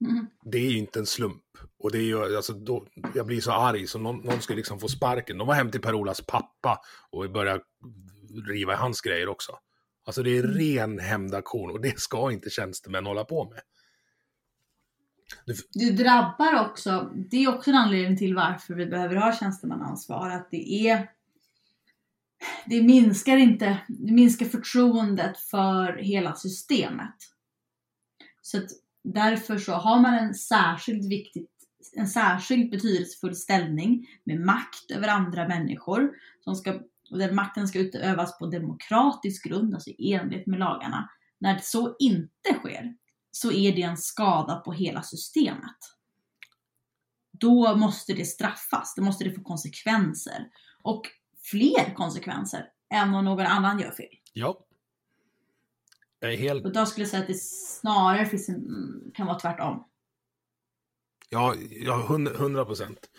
Mm. 0.10 0.28
Det 0.44 0.58
är 0.58 0.72
ju 0.72 0.78
inte 0.78 1.00
en 1.00 1.06
slump. 1.06 1.44
Och 1.80 1.92
det 1.92 1.98
är 1.98 2.04
ju, 2.04 2.36
alltså, 2.36 2.54
då, 2.54 2.88
jag 3.16 3.26
blir 3.26 3.42
så 3.42 3.52
arg 3.52 3.88
så 3.88 4.00
någon, 4.00 4.18
någon 4.18 4.42
ska 4.42 4.54
liksom 4.54 4.80
få 4.80 4.88
sparken. 4.88 5.38
De 5.38 5.48
var 5.48 5.56
hem 5.56 5.72
till 5.72 5.82
Per-Olas 5.82 6.22
pappa 6.22 6.82
och 7.12 7.32
började 7.32 7.64
riva 8.48 8.74
i 8.74 8.76
hans 8.76 9.02
grejer 9.02 9.30
också. 9.30 9.52
Alltså 10.06 10.24
det 10.24 10.38
är 10.38 10.44
mm. 10.44 10.58
ren 10.58 11.00
hämndaktion 11.00 11.72
och 11.72 11.82
det 11.82 12.00
ska 12.00 12.32
inte 12.32 12.50
tjänstemän 12.50 13.06
hålla 13.06 13.24
på 13.24 13.50
med. 13.50 13.62
Det 15.74 15.92
drabbar 15.92 16.70
också, 16.70 17.12
det 17.16 17.44
är 17.44 17.56
också 17.56 17.70
en 17.70 17.76
anledning 17.76 18.18
till 18.18 18.36
varför 18.36 18.74
vi 18.74 18.86
behöver 18.86 19.16
ha 19.16 19.36
tjänstemannaansvar, 19.36 20.30
att 20.30 20.48
det 20.52 20.90
är 20.90 21.12
det 22.66 22.84
minskar 22.84 23.38
inte, 23.38 23.78
det 23.88 24.14
minskar 24.14 24.46
förtroendet 24.46 25.38
för 25.38 25.98
hela 25.98 26.36
systemet. 26.36 27.16
Så 28.42 28.58
att 28.58 28.70
Därför 29.04 29.58
så 29.58 29.72
har 29.72 30.00
man 30.00 30.14
en 30.14 30.34
särskilt 30.34 31.06
viktig, 31.10 31.48
en 31.96 32.08
särskilt 32.08 32.72
betydelsefull 32.72 33.36
ställning 33.36 34.08
med 34.24 34.40
makt 34.40 34.92
över 34.92 35.08
andra 35.08 35.48
människor. 35.48 36.10
Som 36.44 36.56
ska, 36.56 36.80
och 37.12 37.18
den 37.18 37.36
makten 37.36 37.68
ska 37.68 37.80
utövas 37.80 38.38
på 38.38 38.46
demokratisk 38.46 39.46
grund, 39.46 39.74
alltså 39.74 39.90
i 39.90 40.14
enlighet 40.14 40.48
med 40.48 40.60
lagarna. 40.60 41.10
När 41.40 41.58
så 41.58 41.96
inte 42.00 42.54
sker, 42.60 42.96
så 43.32 43.52
är 43.52 43.76
det 43.76 43.82
en 43.82 43.98
skada 43.98 44.56
på 44.56 44.74
hela 44.74 45.04
systemet. 45.04 45.78
Då 47.32 47.76
måste 47.76 48.14
det 48.14 48.26
straffas, 48.26 48.94
då 48.96 49.04
måste 49.04 49.24
det 49.24 49.32
få 49.32 49.42
konsekvenser. 49.42 50.50
Och 50.84 51.02
fler 51.44 51.96
konsekvenser 51.96 52.70
än 52.94 53.14
om 53.14 53.26
någon 53.26 53.46
annan 53.46 53.80
gör 53.80 53.92
fel. 53.92 54.18
Ja. 54.34 54.66
Jag 56.20 56.34
är 56.34 56.38
helt... 56.38 56.66
Och 56.66 56.74
då 56.74 56.86
skulle 56.86 57.04
jag 57.04 57.10
säga 57.10 57.22
att 57.22 57.28
det 57.28 57.42
snarare 57.42 58.26
finns 58.26 58.50
en, 58.50 58.66
kan 59.14 59.28
vara 59.28 59.40
tvärtom. 59.40 59.88
Ja, 61.30 61.56
ja 61.70 62.06
100 62.36 62.66
procent. 62.66 63.10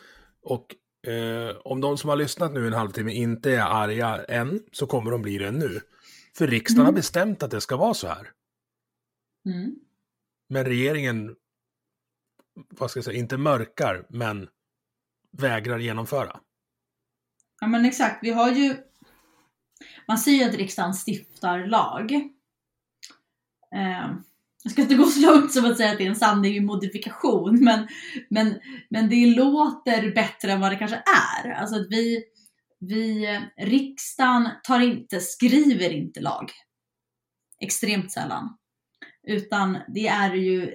Och 0.43 0.77
eh, 1.07 1.57
om 1.65 1.81
de 1.81 1.99
som 1.99 2.11
har 2.11 2.17
lyssnat 2.17 2.53
nu 2.53 2.67
en 2.67 2.73
halvtimme 2.73 3.13
inte 3.13 3.51
är 3.51 3.61
arga 3.61 4.25
än, 4.25 4.63
så 4.73 4.87
kommer 4.87 5.11
de 5.11 5.23
bli 5.23 5.39
det 5.39 5.51
nu. 5.51 5.81
För 6.37 6.47
riksdagen 6.47 6.81
mm. 6.81 6.87
har 6.87 6.93
bestämt 6.93 7.43
att 7.43 7.51
det 7.51 7.61
ska 7.61 7.77
vara 7.77 7.95
så 7.95 8.09
här. 8.09 8.31
Mm. 9.47 9.75
Men 10.49 10.65
regeringen, 10.65 11.37
vad 12.55 12.91
ska 12.91 12.99
jag 12.99 13.05
säga, 13.05 13.19
inte 13.19 13.37
mörkar, 13.37 14.07
men 14.09 14.49
vägrar 15.31 15.79
genomföra. 15.79 16.41
Ja 17.61 17.67
men 17.67 17.85
exakt, 17.85 18.19
vi 18.23 18.31
har 18.31 18.51
ju, 18.51 18.77
man 20.09 20.19
säger 20.19 20.49
att 20.49 20.55
riksdagen 20.55 20.95
stiftar 21.07 21.67
lag. 21.67 22.13
Eh, 23.75 24.11
jag 24.63 24.73
ska 24.73 24.83
inte 24.83 24.95
gå 24.95 25.05
så 25.05 25.21
långt 25.21 25.53
som 25.53 25.65
att 25.65 25.77
säga 25.77 25.93
att 25.93 25.99
det 25.99 26.05
är 26.05 26.09
en 26.09 26.17
sanning 26.17 26.57
i 26.57 26.61
modifikation, 26.61 27.65
men, 27.65 27.89
men, 28.31 28.55
men 28.91 29.09
det 29.09 29.27
låter 29.27 30.15
bättre 30.15 30.53
än 30.53 30.61
vad 30.61 30.73
det 30.73 30.77
kanske 30.77 31.03
är. 31.43 31.51
Alltså 31.51 31.77
att 31.77 31.87
vi, 31.91 32.25
vi, 32.81 33.27
riksdagen 33.57 34.49
tar 34.63 34.81
inte, 34.81 35.21
skriver 35.21 35.91
inte 35.91 36.21
lag. 36.21 36.51
Extremt 37.61 38.13
sällan. 38.13 38.57
Utan 39.27 39.79
det 39.89 40.07
är 40.07 40.35
ju 40.35 40.67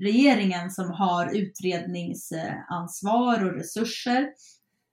regeringen 0.00 0.70
som 0.70 0.90
har 0.90 1.36
utredningsansvar 1.36 3.44
och 3.44 3.54
resurser. 3.54 4.28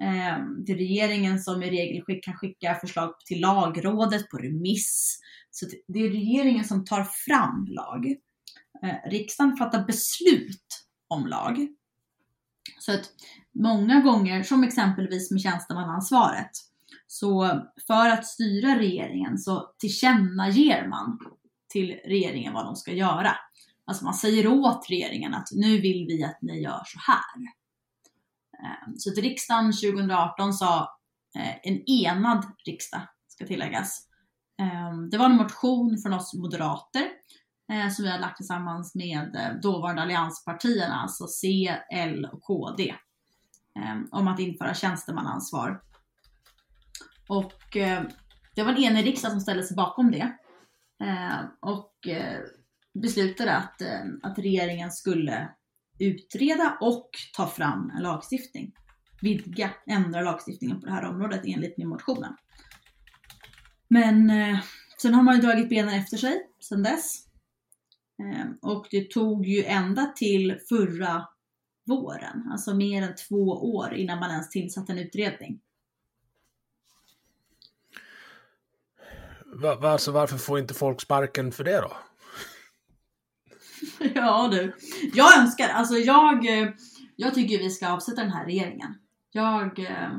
Ehm, 0.03 0.65
det 0.65 0.71
är 0.71 0.77
regeringen 0.77 1.39
som 1.39 1.63
i 1.63 1.69
regel 1.69 2.19
kan 2.21 2.33
skicka 2.33 2.75
förslag 2.75 3.19
till 3.25 3.41
lagrådet 3.41 4.29
på 4.29 4.37
remiss. 4.37 5.19
Så 5.51 5.65
det 5.87 5.99
är 5.99 6.09
regeringen 6.09 6.65
som 6.65 6.85
tar 6.85 7.03
fram 7.03 7.65
lag. 7.69 8.15
Eh, 8.83 9.09
riksdagen 9.09 9.57
fattar 9.57 9.83
beslut 9.83 10.87
om 11.07 11.27
lag. 11.27 11.67
Så 12.79 12.93
att 12.93 13.09
många 13.53 14.01
gånger, 14.01 14.43
som 14.43 14.63
exempelvis 14.63 15.31
med 15.31 15.41
tjänstemannaansvaret, 15.41 16.51
så 17.07 17.61
för 17.87 18.09
att 18.09 18.25
styra 18.25 18.79
regeringen 18.79 19.37
så 19.37 19.73
tillkännager 19.77 20.87
man 20.87 21.19
till 21.69 21.99
regeringen 22.05 22.53
vad 22.53 22.65
de 22.65 22.75
ska 22.75 22.91
göra. 22.91 23.31
Alltså 23.85 24.05
man 24.05 24.13
säger 24.13 24.47
åt 24.47 24.89
regeringen 24.89 25.33
att 25.33 25.47
nu 25.51 25.81
vill 25.81 26.05
vi 26.07 26.23
att 26.23 26.41
ni 26.41 26.61
gör 26.61 26.81
så 26.85 26.99
här. 27.07 27.51
Ehm, 28.63 28.97
så 28.97 29.11
att 29.11 29.17
riksdagen 29.17 29.73
2018 29.73 30.53
sa, 30.53 30.99
eh, 31.35 31.55
en 31.63 31.89
enad 31.89 32.45
riksdag 32.65 33.01
ska 33.27 33.47
tilläggas, 33.47 34.07
ehm, 34.59 35.09
det 35.09 35.17
var 35.17 35.25
en 35.25 35.37
motion 35.37 35.97
från 35.97 36.13
oss 36.13 36.33
moderater 36.33 37.07
eh, 37.71 37.89
som 37.89 38.05
vi 38.05 38.11
har 38.11 38.19
lagt 38.19 38.37
tillsammans 38.37 38.95
med 38.95 39.35
eh, 39.35 39.61
dåvarande 39.61 40.01
allianspartierna, 40.01 40.95
alltså 40.95 41.27
C, 41.27 41.77
L 41.93 42.29
och 42.31 42.41
KD, 42.43 42.95
eh, 43.75 43.97
om 44.11 44.27
att 44.27 44.39
införa 44.39 44.73
tjänstemannaansvar. 44.73 45.81
Och 47.27 47.77
eh, 47.77 48.03
det 48.55 48.63
var 48.63 48.71
en 48.71 48.77
enig 48.77 49.05
riksdag 49.05 49.31
som 49.31 49.41
ställde 49.41 49.63
sig 49.63 49.75
bakom 49.75 50.11
det. 50.11 50.37
Eh, 51.03 51.39
och 51.59 52.07
eh, 52.07 52.39
beslutade 52.93 53.55
att, 53.55 53.81
eh, 53.81 54.01
att 54.23 54.39
regeringen 54.39 54.91
skulle 54.91 55.49
utreda 55.99 56.77
och 56.81 57.09
ta 57.35 57.47
fram 57.47 57.91
en 57.97 58.03
lagstiftning. 58.03 58.73
Vidga, 59.21 59.69
ändra 59.87 60.21
lagstiftningen 60.21 60.79
på 60.79 60.85
det 60.85 60.93
här 60.93 61.05
området 61.05 61.41
enligt 61.45 61.77
min 61.77 61.87
motionen. 61.87 62.35
Men 63.87 64.29
eh, 64.29 64.59
sen 64.97 65.13
har 65.13 65.23
man 65.23 65.35
ju 65.35 65.41
dragit 65.41 65.69
benen 65.69 65.93
efter 65.93 66.17
sig 66.17 66.47
sen 66.59 66.83
dess. 66.83 67.26
Eh, 68.19 68.45
och 68.61 68.87
det 68.91 69.11
tog 69.11 69.45
ju 69.45 69.63
ända 69.63 70.05
till 70.05 70.59
förra 70.69 71.27
våren, 71.85 72.47
alltså 72.51 72.75
mer 72.75 73.01
än 73.01 73.15
två 73.15 73.45
år 73.75 73.93
innan 73.93 74.19
man 74.19 74.31
ens 74.31 74.49
tillsatte 74.49 74.91
en 74.91 74.99
utredning. 74.99 75.59
Va, 79.45 79.75
va, 79.75 79.89
alltså 79.89 80.11
varför 80.11 80.37
får 80.37 80.59
inte 80.59 80.73
folk 80.73 81.01
sparken 81.01 81.51
för 81.51 81.63
det 81.63 81.81
då? 81.81 81.91
ja 84.15 84.47
du. 84.51 84.75
Jag 85.13 85.37
önskar, 85.37 85.69
alltså 85.69 85.95
jag, 85.95 86.61
eh, 86.61 86.69
jag 87.15 87.33
tycker 87.33 87.57
vi 87.57 87.69
ska 87.69 87.89
avsätta 87.89 88.21
den 88.21 88.31
här 88.31 88.45
regeringen. 88.45 88.95
Jag 89.31 89.79
eh, 89.79 90.11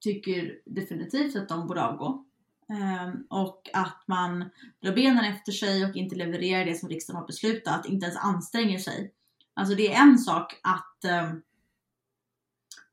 tycker 0.00 0.58
definitivt 0.64 1.36
att 1.36 1.48
de 1.48 1.66
borde 1.66 1.84
avgå. 1.84 2.25
Ehm, 2.72 3.26
och 3.30 3.70
att 3.72 4.02
man 4.06 4.50
drar 4.82 4.92
benen 4.92 5.24
efter 5.24 5.52
sig 5.52 5.84
och 5.84 5.96
inte 5.96 6.16
levererar 6.16 6.64
det 6.64 6.74
som 6.74 6.88
riksdagen 6.88 7.20
har 7.20 7.26
beslutat, 7.26 7.86
inte 7.86 8.06
ens 8.06 8.18
anstränger 8.18 8.78
sig. 8.78 9.12
Alltså 9.54 9.74
det 9.74 9.94
är 9.94 10.02
en 10.02 10.18
sak 10.18 10.60
att 10.62 11.04
eh, 11.04 11.32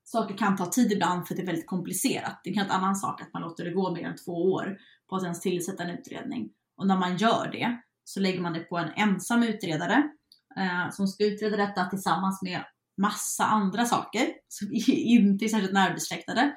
saker 0.04 0.36
kan 0.36 0.56
ta 0.56 0.66
tid 0.66 0.92
ibland 0.92 1.26
för 1.26 1.34
att 1.34 1.36
det 1.36 1.42
är 1.42 1.46
väldigt 1.46 1.66
komplicerat. 1.66 2.40
Det 2.44 2.50
är 2.50 2.54
en 2.54 2.64
en 2.64 2.70
annan 2.70 2.96
sak 2.96 3.20
att 3.20 3.32
man 3.32 3.42
låter 3.42 3.64
det 3.64 3.70
gå 3.70 3.94
mer 3.94 4.04
än 4.04 4.16
två 4.16 4.52
år 4.52 4.78
på 5.08 5.16
att 5.16 5.22
ens 5.22 5.40
tillsätta 5.40 5.82
en 5.82 5.98
utredning. 5.98 6.50
Och 6.76 6.86
när 6.86 6.96
man 6.96 7.16
gör 7.16 7.48
det 7.52 7.80
så 8.04 8.20
lägger 8.20 8.40
man 8.40 8.52
det 8.52 8.60
på 8.60 8.78
en 8.78 8.92
ensam 8.96 9.42
utredare 9.42 10.10
eh, 10.56 10.90
som 10.90 11.08
ska 11.08 11.24
utreda 11.24 11.56
detta 11.56 11.84
tillsammans 11.84 12.42
med 12.42 12.64
massa 12.96 13.44
andra 13.44 13.84
saker 13.84 14.32
som 14.48 14.68
inte 14.96 15.44
är 15.44 15.48
särskilt 15.48 15.72
närbesläktade. 15.72 16.56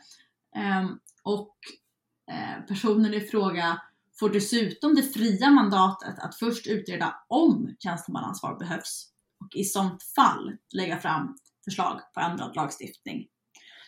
Eh, 0.56 0.90
och 1.24 1.56
personen 2.68 3.14
i 3.14 3.20
fråga 3.20 3.82
får 4.20 4.30
dessutom 4.30 4.96
det 4.96 5.04
fria 5.04 5.50
mandatet 5.50 6.20
att 6.20 6.36
först 6.36 6.68
utreda 6.68 7.16
om 7.28 7.76
tjänstemannaansvar 7.80 8.60
behövs 8.60 9.12
och 9.40 9.56
i 9.56 9.64
sånt 9.64 10.04
fall 10.16 10.58
lägga 10.74 11.00
fram 11.00 11.38
förslag 11.66 12.02
på 12.14 12.20
ändrad 12.20 12.56
lagstiftning. 12.56 13.28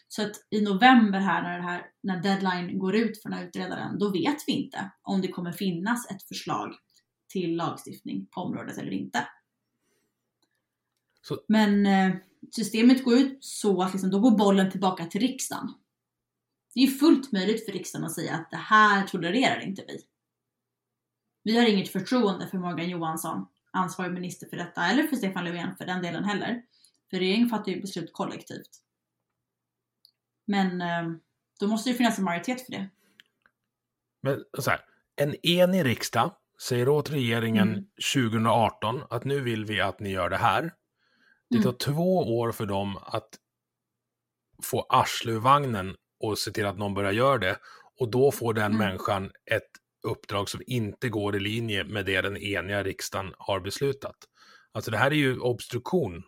Så 0.07 0.21
att 0.21 0.31
i 0.49 0.61
november 0.61 1.19
här 1.19 1.43
när, 1.43 1.57
det 1.57 1.63
här 1.63 1.85
när 2.03 2.21
deadline 2.21 2.79
går 2.79 2.95
ut 2.95 3.21
för 3.21 3.29
den 3.29 3.39
här 3.39 3.47
utredaren, 3.47 3.99
då 3.99 4.09
vet 4.09 4.37
vi 4.47 4.51
inte 4.51 4.91
om 5.01 5.21
det 5.21 5.27
kommer 5.27 5.51
finnas 5.51 6.11
ett 6.11 6.23
förslag 6.23 6.75
till 7.27 7.55
lagstiftning 7.55 8.25
på 8.25 8.41
området 8.41 8.77
eller 8.77 8.91
inte. 8.91 9.27
Så. 11.21 11.39
Men 11.47 11.85
eh, 11.85 12.15
systemet 12.51 13.03
går 13.03 13.17
ut 13.17 13.37
så 13.41 13.81
att 13.81 13.93
liksom, 13.93 14.09
då 14.09 14.19
går 14.19 14.31
bollen 14.31 14.71
tillbaka 14.71 15.05
till 15.05 15.21
riksdagen. 15.21 15.73
Det 16.73 16.79
är 16.79 16.87
fullt 16.87 17.31
möjligt 17.31 17.65
för 17.65 17.71
riksdagen 17.71 18.05
att 18.05 18.15
säga 18.15 18.35
att 18.35 18.51
det 18.51 18.57
här 18.57 19.07
tolererar 19.07 19.59
inte 19.59 19.85
vi. 19.87 20.01
Vi 21.43 21.57
har 21.57 21.67
inget 21.67 21.89
förtroende 21.89 22.47
för 22.47 22.57
Morgan 22.57 22.89
Johansson, 22.89 23.47
ansvarig 23.71 24.13
minister 24.13 24.47
för 24.47 24.57
detta, 24.57 24.85
eller 24.85 25.03
för 25.03 25.15
Stefan 25.15 25.45
Löfven 25.45 25.75
för 25.75 25.85
den 25.85 26.01
delen 26.01 26.23
heller. 26.23 26.61
För 27.09 27.17
regeringen 27.17 27.49
fattar 27.49 27.71
ju 27.71 27.81
beslut 27.81 28.13
kollektivt. 28.13 28.69
Men 30.45 30.81
eh, 30.81 31.19
då 31.59 31.67
måste 31.67 31.89
det 31.89 31.95
finnas 31.95 32.17
en 32.17 32.23
majoritet 32.23 32.65
för 32.65 32.71
det. 32.71 32.89
Men 34.21 34.43
så 34.59 34.69
här, 34.69 34.81
en 35.15 35.45
enig 35.45 35.85
riksdag 35.85 36.35
säger 36.61 36.89
åt 36.89 37.11
regeringen 37.11 37.69
mm. 37.69 37.85
2018 38.13 39.03
att 39.09 39.23
nu 39.23 39.39
vill 39.39 39.65
vi 39.65 39.81
att 39.81 39.99
ni 39.99 40.11
gör 40.11 40.29
det 40.29 40.37
här. 40.37 40.73
Det 41.49 41.57
tar 41.57 41.69
mm. 41.69 41.77
två 41.77 42.39
år 42.39 42.51
för 42.51 42.65
dem 42.65 42.97
att 43.01 43.29
få 44.63 44.85
arsle 44.89 45.33
vagnen 45.33 45.95
och 46.19 46.37
se 46.37 46.51
till 46.51 46.65
att 46.65 46.77
någon 46.77 46.93
börjar 46.93 47.11
göra 47.11 47.37
det. 47.37 47.57
Och 47.99 48.11
då 48.11 48.31
får 48.31 48.53
den 48.53 48.65
mm. 48.65 48.77
människan 48.77 49.31
ett 49.51 49.69
uppdrag 50.03 50.49
som 50.49 50.61
inte 50.67 51.09
går 51.09 51.35
i 51.35 51.39
linje 51.39 51.83
med 51.83 52.05
det 52.05 52.21
den 52.21 52.37
eniga 52.37 52.83
riksdagen 52.83 53.33
har 53.37 53.59
beslutat. 53.59 54.15
Alltså 54.71 54.91
det 54.91 54.97
här 54.97 55.11
är 55.11 55.15
ju 55.15 55.39
obstruktion. 55.39 56.23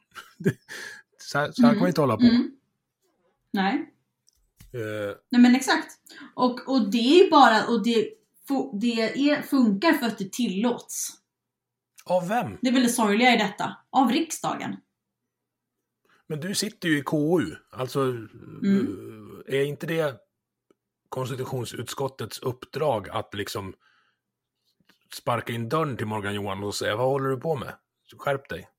så, 1.17 1.39
här, 1.39 1.51
så 1.51 1.61
här 1.61 1.69
kan 1.69 1.79
man 1.79 1.87
inte 1.87 2.01
hålla 2.01 2.17
på. 2.17 2.23
Mm. 2.23 2.51
Nej. 3.53 3.73
Uh, 4.75 5.15
Nej 5.29 5.41
men 5.41 5.55
exakt. 5.55 5.91
Och, 6.35 6.69
och 6.69 6.91
det 6.91 7.19
är 7.19 7.31
bara, 7.31 7.67
och 7.67 7.83
det, 7.83 8.09
det 8.81 9.29
är, 9.29 9.41
funkar 9.41 9.93
för 9.93 10.05
att 10.05 10.17
det 10.17 10.31
tillåts. 10.31 11.17
Av 12.05 12.27
vem? 12.27 12.57
Det 12.61 12.69
är 12.69 12.73
väl 12.73 12.83
det 12.83 12.89
sorgliga 12.89 13.35
i 13.35 13.37
detta. 13.37 13.77
Av 13.89 14.11
riksdagen. 14.11 14.75
Men 16.27 16.39
du 16.39 16.55
sitter 16.55 16.89
ju 16.89 16.97
i 16.97 17.03
KU. 17.03 17.55
Alltså, 17.71 18.01
mm. 18.01 19.20
Är 19.57 19.65
inte 19.65 19.87
det 19.87 20.21
konstitutionsutskottets 21.09 22.39
uppdrag 22.39 23.09
att 23.09 23.33
liksom 23.33 23.73
sparka 25.13 25.53
in 25.53 25.69
dörren 25.69 25.97
till 25.97 26.05
Morgan 26.05 26.33
Johansson 26.33 26.63
och 26.63 26.75
säga 26.75 26.95
vad 26.95 27.07
håller 27.07 27.29
du 27.29 27.37
på 27.37 27.55
med? 27.55 27.73
Skärp 28.17 28.49
dig. 28.49 28.69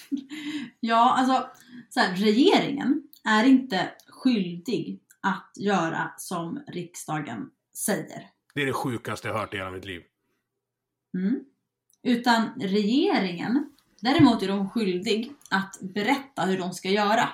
ja, 0.80 1.14
alltså 1.18 1.50
så 1.88 2.00
här, 2.00 2.16
regeringen 2.16 3.02
är 3.24 3.44
inte 3.44 3.90
skyldig 4.08 5.00
att 5.20 5.52
göra 5.56 6.14
som 6.16 6.64
riksdagen 6.66 7.50
säger. 7.76 8.30
Det 8.54 8.62
är 8.62 8.66
det 8.66 8.72
sjukaste 8.72 9.28
jag 9.28 9.34
hört 9.34 9.54
i 9.54 9.56
hela 9.56 9.70
mitt 9.70 9.84
liv. 9.84 10.02
Mm. 11.14 11.44
Utan 12.02 12.60
regeringen, 12.60 13.72
däremot 14.00 14.42
är 14.42 14.48
de 14.48 14.70
skyldig 14.70 15.32
att 15.50 15.78
berätta 15.80 16.42
hur 16.42 16.58
de 16.58 16.72
ska 16.72 16.88
göra. 16.88 17.28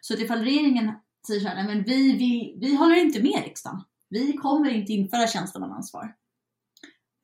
Så 0.00 0.14
att 0.14 0.20
ifall 0.20 0.44
regeringen 0.44 0.92
säger 1.28 1.40
såhär, 1.40 1.66
men 1.66 1.82
vi, 1.82 2.16
vill, 2.16 2.54
vi 2.60 2.76
håller 2.76 2.96
inte 2.96 3.22
med 3.22 3.42
riksdagen. 3.44 3.84
Vi 4.08 4.32
kommer 4.32 4.70
inte 4.70 4.92
införa 4.92 5.26
tjänstemannaansvar. 5.26 6.14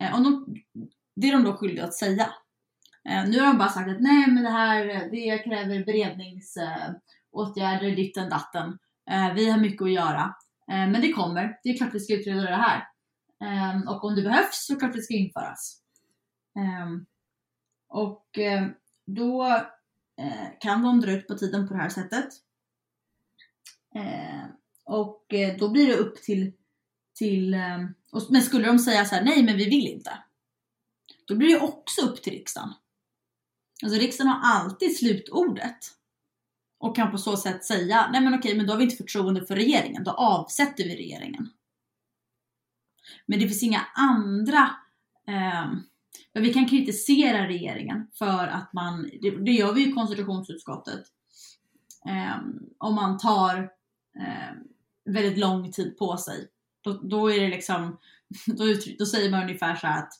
Eh, 0.02 0.22
de, 0.22 0.56
det 1.16 1.28
är 1.28 1.32
de 1.32 1.44
då 1.44 1.56
skyldiga 1.56 1.84
att 1.84 1.94
säga. 1.94 2.30
Eh, 3.08 3.28
nu 3.28 3.40
har 3.40 3.46
de 3.46 3.58
bara 3.58 3.68
sagt 3.68 3.90
att 3.90 4.00
nej 4.00 4.26
men 4.26 4.42
det 4.42 4.50
här 4.50 5.08
det 5.10 5.38
kräver 5.38 5.84
beredningsåtgärder, 5.84 7.88
eh, 7.88 7.94
ditten 7.96 8.30
datten. 8.30 8.78
Eh, 9.10 9.34
vi 9.34 9.50
har 9.50 9.58
mycket 9.58 9.82
att 9.82 9.92
göra. 9.92 10.34
Eh, 10.70 10.88
men 10.88 11.00
det 11.00 11.12
kommer. 11.12 11.58
Det 11.62 11.68
är 11.68 11.76
klart 11.76 11.94
vi 11.94 12.00
ska 12.00 12.14
utreda 12.14 12.42
det 12.42 12.56
här. 12.56 12.88
Ehm, 13.44 13.88
och 13.88 14.04
om 14.04 14.14
det 14.14 14.22
behövs 14.22 14.66
så 14.66 14.78
klart 14.78 14.92
det 14.92 15.02
ska 15.02 15.14
införas. 15.14 15.80
Ehm, 16.58 17.06
och 17.88 18.38
eh, 18.38 18.66
då 19.06 19.46
eh, 20.16 20.48
kan 20.60 20.82
de 20.82 21.00
dra 21.00 21.12
ut 21.12 21.28
på 21.28 21.34
tiden 21.34 21.68
på 21.68 21.74
det 21.74 21.80
här 21.80 21.88
sättet. 21.88 22.28
Eh, 23.94 24.44
och 24.84 25.34
eh, 25.34 25.56
då 25.56 25.68
blir 25.68 25.86
det 25.86 25.96
upp 25.96 26.22
till, 26.22 26.52
till 27.14 27.54
eh, 27.54 27.78
men 28.30 28.42
skulle 28.42 28.66
de 28.66 28.78
säga 28.78 29.04
så 29.04 29.14
här, 29.14 29.24
nej 29.24 29.42
men 29.42 29.56
vi 29.56 29.64
vill 29.64 29.86
inte. 29.86 30.18
Då 31.26 31.36
blir 31.36 31.48
det 31.48 31.60
också 31.60 32.00
upp 32.00 32.22
till 32.22 32.32
riksdagen. 32.32 32.72
Alltså 33.82 33.98
riksdagen 33.98 34.28
har 34.28 34.40
alltid 34.54 34.96
slutordet. 34.96 35.78
Och 36.78 36.96
kan 36.96 37.10
på 37.10 37.18
så 37.18 37.36
sätt 37.36 37.64
säga, 37.64 38.08
nej 38.12 38.20
men 38.20 38.34
okej, 38.34 38.56
men 38.56 38.66
då 38.66 38.72
har 38.72 38.78
vi 38.78 38.84
inte 38.84 38.96
förtroende 38.96 39.46
för 39.46 39.56
regeringen, 39.56 40.04
då 40.04 40.10
avsätter 40.10 40.84
vi 40.84 40.96
regeringen. 40.96 41.48
Men 43.26 43.38
det 43.38 43.48
finns 43.48 43.62
inga 43.62 43.86
andra 43.94 44.70
eh, 45.28 45.72
vi 46.40 46.54
kan 46.54 46.68
kritisera 46.68 47.48
regeringen 47.48 48.06
för 48.14 48.46
att 48.46 48.72
man, 48.72 49.10
det, 49.22 49.30
det 49.30 49.52
gör 49.52 49.72
vi 49.72 49.88
i 49.88 49.92
konstitutionsutskottet, 49.92 51.04
eh, 52.06 52.38
om 52.78 52.94
man 52.94 53.18
tar 53.18 53.70
Ehm, 54.20 54.58
väldigt 55.04 55.38
lång 55.38 55.72
tid 55.72 55.98
på 55.98 56.16
sig. 56.16 56.48
Då, 56.84 56.92
då 56.92 57.32
är 57.32 57.40
det 57.40 57.48
liksom, 57.48 57.98
då, 58.46 58.64
då, 58.98 59.06
säger 59.06 59.30
man 59.30 59.42
ungefär 59.42 59.74
så 59.74 59.86
att 59.86 60.12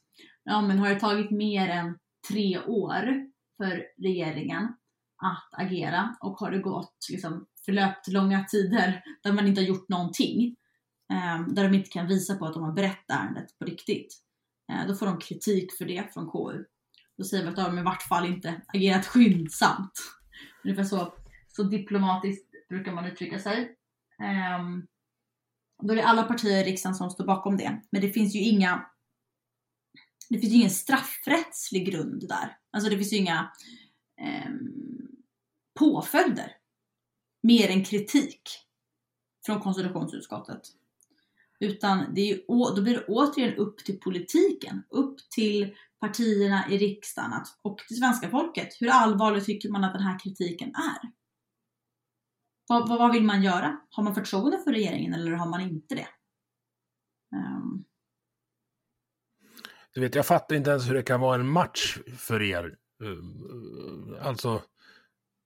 ja 0.44 0.60
men 0.60 0.78
har 0.78 0.88
det 0.88 1.00
tagit 1.00 1.30
mer 1.30 1.68
än 1.68 1.98
tre 2.28 2.58
år 2.58 3.26
för 3.56 3.84
regeringen 4.02 4.64
att 5.16 5.60
agera 5.62 6.16
och 6.20 6.38
har 6.38 6.50
det 6.50 6.58
gått 6.58 6.96
liksom, 7.10 7.46
förlöpt 7.64 8.08
långa 8.08 8.44
tider 8.44 9.02
där 9.22 9.32
man 9.32 9.46
inte 9.46 9.60
har 9.60 9.66
gjort 9.66 9.88
någonting, 9.88 10.56
eh, 11.12 11.48
där 11.48 11.64
de 11.64 11.74
inte 11.74 11.90
kan 11.90 12.06
visa 12.06 12.34
på 12.34 12.46
att 12.46 12.54
de 12.54 12.62
har 12.62 12.72
berett 12.72 13.10
ärendet 13.10 13.58
på 13.58 13.64
riktigt, 13.64 14.14
eh, 14.72 14.86
då 14.88 14.94
får 14.94 15.06
de 15.06 15.18
kritik 15.18 15.72
för 15.78 15.84
det 15.84 16.14
från 16.14 16.30
KU. 16.30 16.64
Då 17.18 17.24
säger 17.24 17.42
vi 17.42 17.48
att 17.48 17.56
de 17.56 17.78
i 17.78 17.82
vart 17.82 18.02
fall 18.02 18.26
inte 18.26 18.62
agerat 18.66 19.06
skyndsamt. 19.06 19.92
Ungefär 20.64 20.84
så, 20.84 21.14
så 21.48 21.62
diplomatiskt 21.62 22.54
brukar 22.68 22.92
man 22.92 23.04
uttrycka 23.04 23.38
sig. 23.38 23.76
Ehm, 24.22 24.86
då 25.82 25.92
är 25.92 25.96
det 25.96 26.04
alla 26.04 26.22
partier 26.22 26.60
i 26.60 26.70
riksdagen 26.70 26.94
som 26.94 27.10
står 27.10 27.24
bakom 27.24 27.56
det. 27.56 27.82
Men 27.90 28.00
det 28.00 28.10
finns 28.10 28.34
ju 28.34 28.40
inga 28.40 28.86
det 30.30 30.38
finns 30.38 30.52
ju 30.52 30.56
ingen 30.56 30.70
straffrättslig 30.70 31.86
grund 31.86 32.28
där. 32.28 32.58
Alltså 32.72 32.90
det 32.90 32.96
finns 32.96 33.12
ju 33.12 33.16
inga 33.16 33.52
eh, 34.20 34.50
påföljder 35.78 36.56
mer 37.42 37.70
än 37.70 37.84
kritik 37.84 38.42
från 39.46 39.60
konstitutionsutskottet. 39.60 40.60
Utan 41.60 42.14
det 42.14 42.20
är 42.20 42.26
ju, 42.26 42.42
då 42.48 42.82
blir 42.82 42.94
det 42.94 43.04
återigen 43.08 43.54
upp 43.54 43.84
till 43.84 44.00
politiken, 44.00 44.82
upp 44.90 45.30
till 45.30 45.74
partierna 46.00 46.70
i 46.70 46.78
riksdagen 46.78 47.32
och 47.62 47.78
till 47.78 47.96
svenska 47.96 48.30
folket. 48.30 48.68
Hur 48.80 48.88
allvarligt 48.88 49.44
tycker 49.44 49.68
man 49.68 49.84
att 49.84 49.92
den 49.92 50.02
här 50.02 50.18
kritiken 50.18 50.68
är? 50.68 51.10
Vad, 52.68 52.88
vad, 52.88 53.12
vill 53.12 53.24
man 53.24 53.42
göra? 53.42 53.80
Har 53.90 54.02
man 54.02 54.14
förtroende 54.14 54.58
för 54.58 54.72
regeringen 54.72 55.14
eller 55.14 55.32
har 55.32 55.46
man 55.46 55.60
inte 55.60 55.94
det? 55.94 56.08
Um. 57.36 57.84
Du 59.92 60.00
vet, 60.00 60.14
jag 60.14 60.26
fattar 60.26 60.56
inte 60.56 60.70
ens 60.70 60.88
hur 60.88 60.94
det 60.94 61.02
kan 61.02 61.20
vara 61.20 61.34
en 61.34 61.48
match 61.48 61.98
för 62.18 62.42
er. 62.42 62.76
Eh, 63.02 64.26
alltså, 64.26 64.62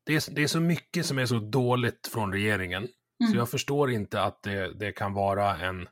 det 0.04 0.14
är, 0.14 0.34
det 0.34 0.42
är 0.42 0.46
så 0.46 0.60
mycket 0.60 1.06
som 1.06 1.18
är 1.18 1.26
så 1.26 1.38
dåligt 1.38 2.06
från 2.06 2.32
regeringen. 2.32 2.82
Mm. 3.20 3.32
Så 3.32 3.36
jag 3.36 3.50
förstår 3.50 3.90
inte 3.90 4.22
att 4.22 4.42
det, 4.42 4.74
det 4.74 4.92
kan 4.92 5.12
vara 5.12 5.56
en... 5.56 5.88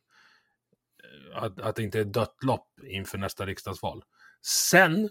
Att, 1.34 1.60
att 1.60 1.76
det 1.76 1.82
inte 1.82 2.00
är 2.00 2.04
dött 2.04 2.36
lopp 2.42 2.68
inför 2.82 3.18
nästa 3.18 3.46
riksdagsval. 3.46 4.04
Sen, 4.46 5.08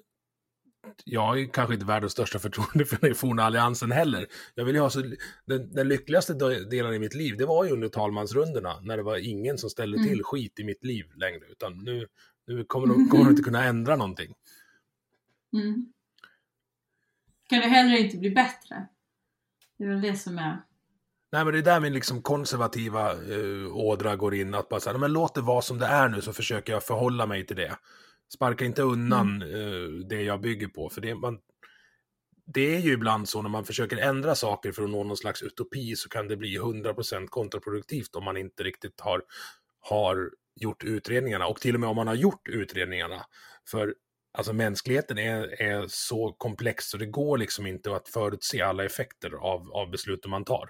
jag 1.06 1.40
är 1.40 1.46
kanske 1.46 1.74
inte 1.74 1.86
världens 1.86 2.12
största 2.12 2.40
förtroende 2.40 2.86
för 2.86 2.98
den 3.02 3.16
forna 3.16 3.44
alliansen 3.44 3.92
heller. 3.92 4.28
Jag 4.56 4.66
vill 4.66 4.76
ju 4.76 4.82
ha 4.82 4.90
så, 4.90 5.02
den, 5.46 5.74
den 5.74 5.88
lyckligaste 5.88 6.34
delen 6.70 6.94
i 6.94 7.00
mitt 7.00 7.14
liv, 7.16 7.38
det 7.38 7.46
var 7.46 7.66
ju 7.66 7.72
under 7.72 7.88
talmansrundorna, 7.88 8.80
när 8.82 8.98
det 8.98 9.04
var 9.04 9.18
ingen 9.18 9.58
som 9.58 9.70
ställde 9.70 9.98
mm. 9.98 10.10
till 10.10 10.24
skit 10.24 10.60
i 10.60 10.64
mitt 10.64 10.84
liv 10.84 11.06
längre, 11.16 11.46
utan 11.52 11.84
nu, 11.84 12.08
nu 12.48 12.64
kommer 12.64 12.88
de, 12.88 13.08
kommer 13.10 13.24
de 13.24 13.30
inte 13.30 13.44
kunna 13.44 13.64
ändra 13.64 13.96
någonting. 13.96 14.34
Mm. 15.54 15.94
Kan 17.50 17.60
det 17.60 17.68
heller 17.68 17.98
inte 17.98 18.18
bli 18.18 18.30
bättre? 18.30 18.88
Det 19.78 19.84
är 19.84 19.88
väl 19.88 20.02
det 20.02 20.16
som 20.16 20.38
är... 20.38 20.62
Nej, 21.32 21.46
men 21.46 21.54
det 21.54 21.60
är 21.60 21.64
där 21.64 21.80
min 21.80 21.94
liksom 21.94 22.22
konservativa 22.22 23.14
uh, 23.14 23.76
ådra 23.76 24.16
går 24.16 24.36
in. 24.36 24.54
Att 24.54 24.70
bara 24.70 24.80
säga, 24.80 24.98
men 24.98 25.14
låt 25.14 25.36
det 25.36 25.42
vara 25.42 25.62
som 25.62 25.80
det 25.80 25.86
är 25.86 26.10
nu 26.10 26.22
så 26.22 26.34
försöker 26.34 26.74
jag 26.74 26.84
förhålla 26.84 27.26
mig 27.26 27.46
till 27.46 27.56
det. 27.56 27.78
Sparka 28.34 28.66
inte 28.66 28.82
undan 28.82 29.42
mm. 29.42 29.56
uh, 29.56 30.06
det 30.08 30.22
jag 30.22 30.42
bygger 30.42 30.68
på. 30.68 30.90
För 30.90 31.02
det, 31.02 31.16
man, 31.16 31.40
det 32.46 32.76
är 32.76 32.80
ju 32.80 32.94
ibland 32.94 33.30
så 33.30 33.42
när 33.42 33.50
man 33.50 33.66
försöker 33.66 33.98
ändra 33.98 34.36
saker 34.36 34.72
för 34.72 34.84
att 34.84 34.90
nå 34.90 35.04
någon 35.04 35.18
slags 35.18 35.42
utopi 35.42 35.96
så 35.96 36.10
kan 36.10 36.28
det 36.28 36.38
bli 36.38 36.60
100% 36.60 37.28
kontraproduktivt 37.28 38.16
om 38.16 38.24
man 38.24 38.38
inte 38.38 38.64
riktigt 38.64 39.02
har, 39.02 39.22
har 39.80 40.32
gjort 40.56 40.84
utredningarna. 40.84 41.48
Och 41.48 41.62
till 41.62 41.76
och 41.76 41.80
med 41.80 41.90
om 41.90 41.96
man 41.96 42.08
har 42.08 42.16
gjort 42.16 42.48
utredningarna. 42.48 43.26
För 43.70 43.94
Alltså 44.38 44.54
mänskligheten 44.54 45.18
är, 45.18 45.62
är 45.62 45.88
så 45.88 46.34
komplex 46.34 46.86
så 46.86 46.98
det 46.98 47.06
går 47.06 47.38
liksom 47.38 47.68
inte 47.68 47.96
att 47.96 48.10
förutse 48.10 48.62
alla 48.62 48.86
effekter 48.86 49.32
av, 49.32 49.72
av 49.72 49.92
besluten 49.92 50.32
man 50.32 50.46
tar. 50.46 50.70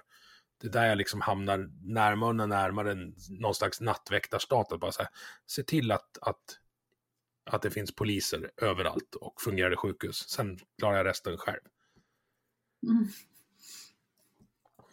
Det 0.60 0.66
är 0.66 0.72
där 0.72 0.86
jag 0.86 0.98
liksom 0.98 1.20
hamnar 1.20 1.68
närmare 1.94 2.28
och 2.28 2.48
närmare 2.48 2.96
någon 3.40 3.54
slags 3.54 3.80
nattväktarstat. 3.80 4.72
Att 4.72 4.80
bara 4.80 4.92
så 4.92 5.02
här, 5.02 5.10
se 5.46 5.62
till 5.62 5.92
att, 5.92 6.18
att, 6.20 6.42
att 7.46 7.62
det 7.62 7.70
finns 7.70 7.94
poliser 7.94 8.50
överallt 8.56 9.14
och 9.14 9.40
fungerande 9.40 9.76
sjukhus. 9.76 10.28
Sen 10.28 10.58
klarar 10.78 10.96
jag 10.96 11.06
resten 11.06 11.36
själv. 11.36 11.60
Mm. 12.82 13.08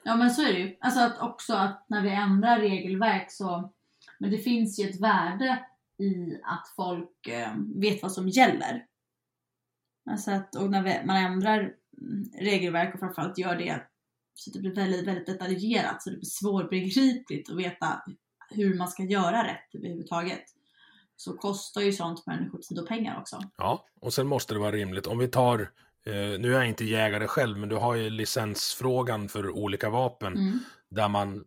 Ja 0.04 0.16
men 0.16 0.32
så 0.32 0.41
är 0.41 0.54
det 0.54 0.60
ju. 0.60 0.78
Alltså 0.80 0.99
att 0.99 1.20
också 1.20 1.54
att 1.54 1.86
när 1.89 2.01
vi 2.01 2.10
ändrar 2.10 2.60
regelverk 2.60 3.32
så, 3.32 3.74
men 4.20 4.32
det 4.32 4.38
finns 4.38 4.80
ju 4.80 4.89
ett 4.89 5.01
värde 5.01 5.66
i 5.97 6.39
att 6.43 6.74
folk 6.76 7.28
eh, 7.28 7.54
vet 7.76 8.01
vad 8.01 8.12
som 8.12 8.30
gäller. 8.30 8.86
Alltså 10.10 10.32
att, 10.32 10.56
och 10.56 10.70
när 10.70 10.84
vi, 10.84 11.06
man 11.06 11.18
ändrar 11.18 11.74
regelverk 12.39 12.93
och 12.93 12.99
framförallt 12.99 13.38
gör 13.38 13.56
det 13.56 13.88
så 14.34 14.49
att 14.49 14.54
det 14.54 14.60
blir 14.60 14.76
väldigt, 14.76 15.08
väldigt 15.08 15.26
detaljerat 15.26 16.04
så 16.04 16.10
det 16.10 16.16
blir 16.16 16.26
svårbegripligt 16.26 17.49
att 17.49 17.58
veta 17.58 18.04
hur 18.49 18.78
man 18.78 18.88
ska 18.88 19.04
göra 19.04 19.47
rätt 19.47 19.76
överhuvudtaget. 19.76 20.43
Så 21.24 21.34
kostar 21.34 21.82
ju 21.82 21.93
sånt 21.93 22.26
människor 22.26 22.59
tid 22.59 22.80
och 22.80 22.88
pengar 22.88 23.19
också. 23.19 23.39
Ja, 23.57 23.86
och 24.01 24.13
sen 24.13 24.28
måste 24.28 24.53
det 24.53 24.59
vara 24.59 24.71
rimligt. 24.71 25.07
Om 25.07 25.17
vi 25.17 25.28
tar, 25.28 25.59
eh, 26.05 26.13
nu 26.13 26.47
är 26.47 26.57
jag 26.57 26.67
inte 26.67 26.86
jägare 26.86 27.28
själv, 27.28 27.57
men 27.57 27.69
du 27.69 27.76
har 27.76 27.95
ju 27.95 28.09
licensfrågan 28.09 29.30
för 29.30 29.49
olika 29.49 29.89
vapen 29.89 30.34
mm. 30.34 30.59
där 30.89 31.09
man 31.09 31.45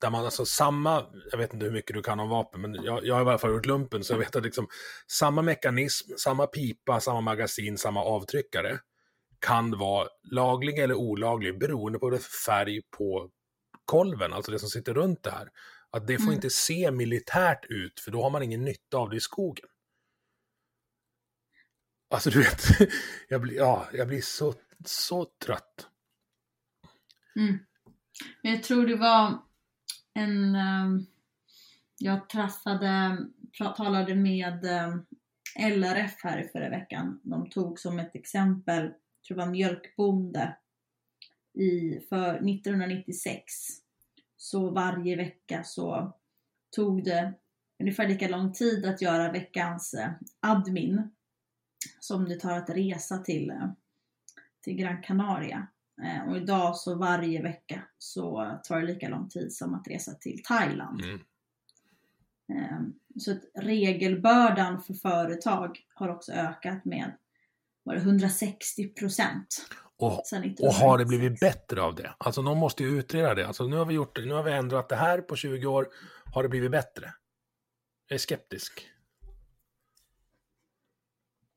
där 0.00 0.10
man 0.10 0.24
alltså 0.24 0.44
samma, 0.44 1.04
jag 1.30 1.38
vet 1.38 1.54
inte 1.54 1.66
hur 1.66 1.72
mycket 1.72 1.96
du 1.96 2.02
kan 2.02 2.20
om 2.20 2.28
vapen, 2.28 2.60
men 2.60 2.74
jag, 2.74 3.06
jag 3.06 3.14
har 3.14 3.22
i 3.22 3.28
alla 3.28 3.38
fall 3.38 3.50
gjort 3.50 3.66
lumpen, 3.66 4.04
så 4.04 4.12
jag 4.12 4.18
vet 4.18 4.36
att 4.36 4.42
liksom 4.42 4.66
samma 5.06 5.42
mekanism, 5.42 6.12
samma 6.16 6.46
pipa, 6.46 7.00
samma 7.00 7.20
magasin, 7.20 7.78
samma 7.78 8.00
avtryckare 8.02 8.78
kan 9.38 9.78
vara 9.78 10.08
laglig 10.30 10.78
eller 10.78 10.94
olaglig 10.94 11.58
beroende 11.58 11.98
på 11.98 12.18
färg 12.46 12.82
på 12.98 13.30
kolven, 13.84 14.32
alltså 14.32 14.50
det 14.52 14.58
som 14.58 14.68
sitter 14.68 14.94
runt 14.94 15.22
det 15.22 15.30
här. 15.30 15.48
Att 15.90 16.06
det 16.06 16.16
får 16.16 16.22
mm. 16.22 16.34
inte 16.34 16.50
se 16.50 16.90
militärt 16.90 17.64
ut, 17.64 18.00
för 18.00 18.10
då 18.10 18.22
har 18.22 18.30
man 18.30 18.42
ingen 18.42 18.64
nytta 18.64 18.96
av 18.96 19.10
det 19.10 19.16
i 19.16 19.20
skogen. 19.20 19.66
Alltså 22.10 22.30
du 22.30 22.38
vet, 22.38 22.62
jag 23.28 23.40
blir, 23.40 23.56
ja, 23.56 23.88
jag 23.92 24.08
blir 24.08 24.20
så, 24.20 24.54
så 24.84 25.24
trött. 25.24 25.88
Mm. 27.36 27.58
Jag 28.42 28.62
tror 28.62 28.86
det 28.86 28.96
var 28.96 29.38
en... 30.14 30.54
Um, 30.54 31.06
jag 32.00 32.28
träffade, 32.28 33.18
talade 33.76 34.14
med 34.14 34.64
um, 34.64 35.06
LRF 35.58 36.14
här 36.22 36.44
i 36.44 36.48
förra 36.48 36.70
veckan. 36.70 37.20
De 37.22 37.50
tog 37.50 37.78
som 37.78 37.98
ett 37.98 38.14
exempel, 38.14 38.84
jag 38.84 39.22
tror 39.26 39.36
det 39.36 39.44
var 39.44 39.50
mjölkbonde, 39.50 40.56
i, 41.58 42.00
för 42.08 42.34
1996. 42.34 43.42
Så 44.50 44.70
varje 44.70 45.16
vecka 45.16 45.64
så 45.64 46.12
tog 46.76 47.04
det 47.04 47.34
ungefär 47.80 48.08
lika 48.08 48.28
lång 48.28 48.52
tid 48.52 48.86
att 48.86 49.02
göra 49.02 49.32
veckans 49.32 49.94
eh, 49.94 50.10
admin 50.40 51.10
som 52.00 52.24
det 52.24 52.40
tar 52.40 52.58
att 52.58 52.70
resa 52.70 53.18
till, 53.18 53.50
eh, 53.50 53.70
till 54.60 54.74
Gran 54.74 55.02
Canaria. 55.02 55.66
Eh, 56.02 56.28
och 56.28 56.36
idag 56.36 56.76
så 56.76 56.94
varje 56.94 57.42
vecka 57.42 57.82
så 57.98 58.58
tar 58.64 58.80
det 58.80 58.86
lika 58.86 59.08
lång 59.08 59.28
tid 59.28 59.52
som 59.52 59.74
att 59.74 59.88
resa 59.88 60.14
till 60.14 60.42
Thailand. 60.44 61.00
Mm. 61.00 61.20
Ehm, 62.52 62.94
så 63.18 63.32
att 63.32 63.44
regelbördan 63.54 64.82
för 64.82 64.94
företag 64.94 65.78
har 65.94 66.08
också 66.08 66.32
ökat 66.32 66.84
med 66.84 67.12
var 67.82 67.94
det 67.94 68.00
160 68.00 68.88
procent. 68.88 69.66
Och, 69.98 70.22
och 70.60 70.72
har 70.72 70.98
det 70.98 71.04
blivit 71.04 71.40
bättre 71.40 71.82
av 71.82 71.94
det? 71.94 72.14
Alltså 72.18 72.42
någon 72.42 72.58
måste 72.58 72.82
ju 72.82 72.98
utreda 72.98 73.34
det. 73.34 73.46
Alltså 73.46 73.66
nu 73.66 73.76
har 73.76 73.84
vi 73.84 73.94
gjort 73.94 74.16
det, 74.16 74.24
nu 74.24 74.34
har 74.34 74.42
vi 74.42 74.52
ändrat 74.52 74.88
det 74.88 74.96
här 74.96 75.20
på 75.20 75.36
20 75.36 75.66
år. 75.66 75.88
Har 76.34 76.42
det 76.42 76.48
blivit 76.48 76.70
bättre? 76.70 77.14
Jag 78.08 78.14
är 78.14 78.18
skeptisk. 78.18 78.88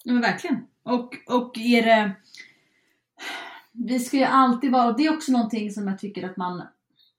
Ja 0.03 0.13
men 0.13 0.21
verkligen. 0.21 0.67
Och, 0.83 1.15
och 1.27 1.57
är 1.57 1.85
det 1.85 2.15
vi 3.71 3.99
ska 3.99 4.17
ju 4.17 4.23
alltid 4.23 4.71
vara, 4.71 4.87
och 4.87 4.97
det 4.97 5.05
är 5.05 5.13
också 5.13 5.31
någonting 5.31 5.71
som 5.71 5.87
jag 5.87 5.99
tycker 5.99 6.29
att 6.29 6.37
man 6.37 6.67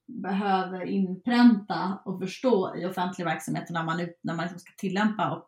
behöver 0.07 0.85
inpränta 0.85 1.99
och 2.05 2.21
förstå 2.21 2.77
i 2.77 2.87
offentlig 2.87 3.25
verksamhet 3.25 3.71
när 3.71 3.85
man, 3.85 4.09
när 4.23 4.35
man 4.35 4.45
liksom 4.45 4.59
ska 4.59 4.73
tillämpa 4.77 5.31
och 5.31 5.45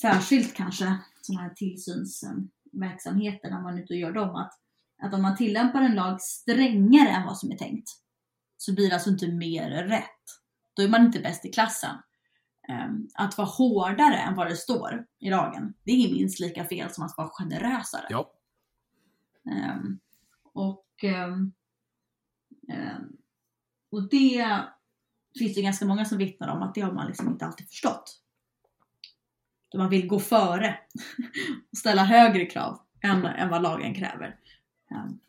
särskilt 0.00 0.54
kanske 0.54 0.98
sådana 1.22 1.42
här 1.42 1.54
tillsynsverksamheter 2.78 3.50
när 3.50 3.62
man 3.62 3.78
är 3.78 3.82
ute 3.82 3.94
och 3.94 3.98
gör 3.98 4.12
dem. 4.12 4.36
Att, 4.36 4.52
att 5.02 5.14
om 5.14 5.22
man 5.22 5.36
tillämpar 5.36 5.82
en 5.82 5.94
lag 5.94 6.20
strängare 6.20 7.08
än 7.08 7.26
vad 7.26 7.38
som 7.38 7.52
är 7.52 7.56
tänkt 7.56 7.88
så 8.56 8.74
blir 8.74 8.88
det 8.88 8.94
alltså 8.94 9.10
inte 9.10 9.28
mer 9.28 9.70
rätt. 9.70 10.04
Då 10.74 10.82
är 10.82 10.88
man 10.88 11.06
inte 11.06 11.20
bäst 11.20 11.44
i 11.44 11.52
klassen. 11.52 11.96
Ehm, 12.68 13.08
att 13.14 13.38
vara 13.38 13.48
hårdare 13.48 14.16
än 14.16 14.34
vad 14.34 14.46
det 14.46 14.56
står 14.56 15.06
i 15.18 15.30
lagen, 15.30 15.74
det 15.84 15.92
är 15.92 16.14
minst 16.14 16.40
lika 16.40 16.64
fel 16.64 16.90
som 16.90 17.04
att 17.04 17.14
vara 17.16 17.28
generösare. 17.28 18.06
Ja. 18.10 18.32
Um, 19.44 20.00
och, 20.54 21.04
um, 21.04 21.52
och 23.90 24.08
det 24.10 24.64
finns 25.38 25.54
det 25.54 25.62
ganska 25.62 25.86
många 25.86 26.04
som 26.04 26.18
vittnar 26.18 26.48
om 26.48 26.62
att 26.62 26.74
det 26.74 26.80
har 26.80 26.92
man 26.92 27.06
liksom 27.06 27.28
inte 27.28 27.46
alltid 27.46 27.68
förstått. 27.68 28.20
Då 29.68 29.78
man 29.78 29.90
vill 29.90 30.06
gå 30.06 30.18
före 30.18 30.78
och 31.72 31.78
ställa 31.78 32.04
högre 32.04 32.46
krav 32.46 32.78
än, 33.02 33.24
än 33.24 33.50
vad 33.50 33.62
lagen 33.62 33.94
kräver. 33.94 34.36
Um, 34.90 35.20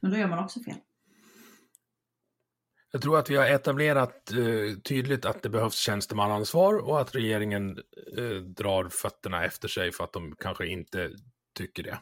men 0.00 0.10
då 0.10 0.16
gör 0.16 0.28
man 0.28 0.44
också 0.44 0.60
fel. 0.60 0.76
Jag 2.92 3.02
tror 3.02 3.18
att 3.18 3.30
vi 3.30 3.36
har 3.36 3.46
etablerat 3.46 4.32
eh, 4.32 4.78
tydligt 4.84 5.24
att 5.24 5.42
det 5.42 5.48
behövs 5.48 5.76
tjänstemannaansvar 5.76 6.74
och 6.74 7.00
att 7.00 7.14
regeringen 7.14 7.78
eh, 8.18 8.34
drar 8.34 8.88
fötterna 8.88 9.44
efter 9.44 9.68
sig 9.68 9.92
för 9.92 10.04
att 10.04 10.12
de 10.12 10.36
kanske 10.38 10.66
inte 10.66 11.10
tycker 11.54 11.82
det. 11.82 11.98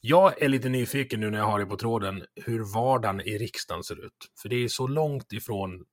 Jag 0.00 0.42
är 0.42 0.48
lite 0.48 0.68
nyfiken 0.68 1.20
nu 1.20 1.30
när 1.30 1.38
jag 1.38 1.46
har 1.46 1.58
det 1.58 1.66
på 1.66 1.76
tråden 1.76 2.24
hur 2.34 2.74
vardagen 2.74 3.20
i 3.20 3.38
riksdagen 3.38 3.84
ser 3.84 4.06
ut. 4.06 4.30
För 4.42 4.48
det 4.48 4.64
är 4.64 4.68
så 4.68 4.86
långt 4.86 5.32
ifrån 5.32 5.84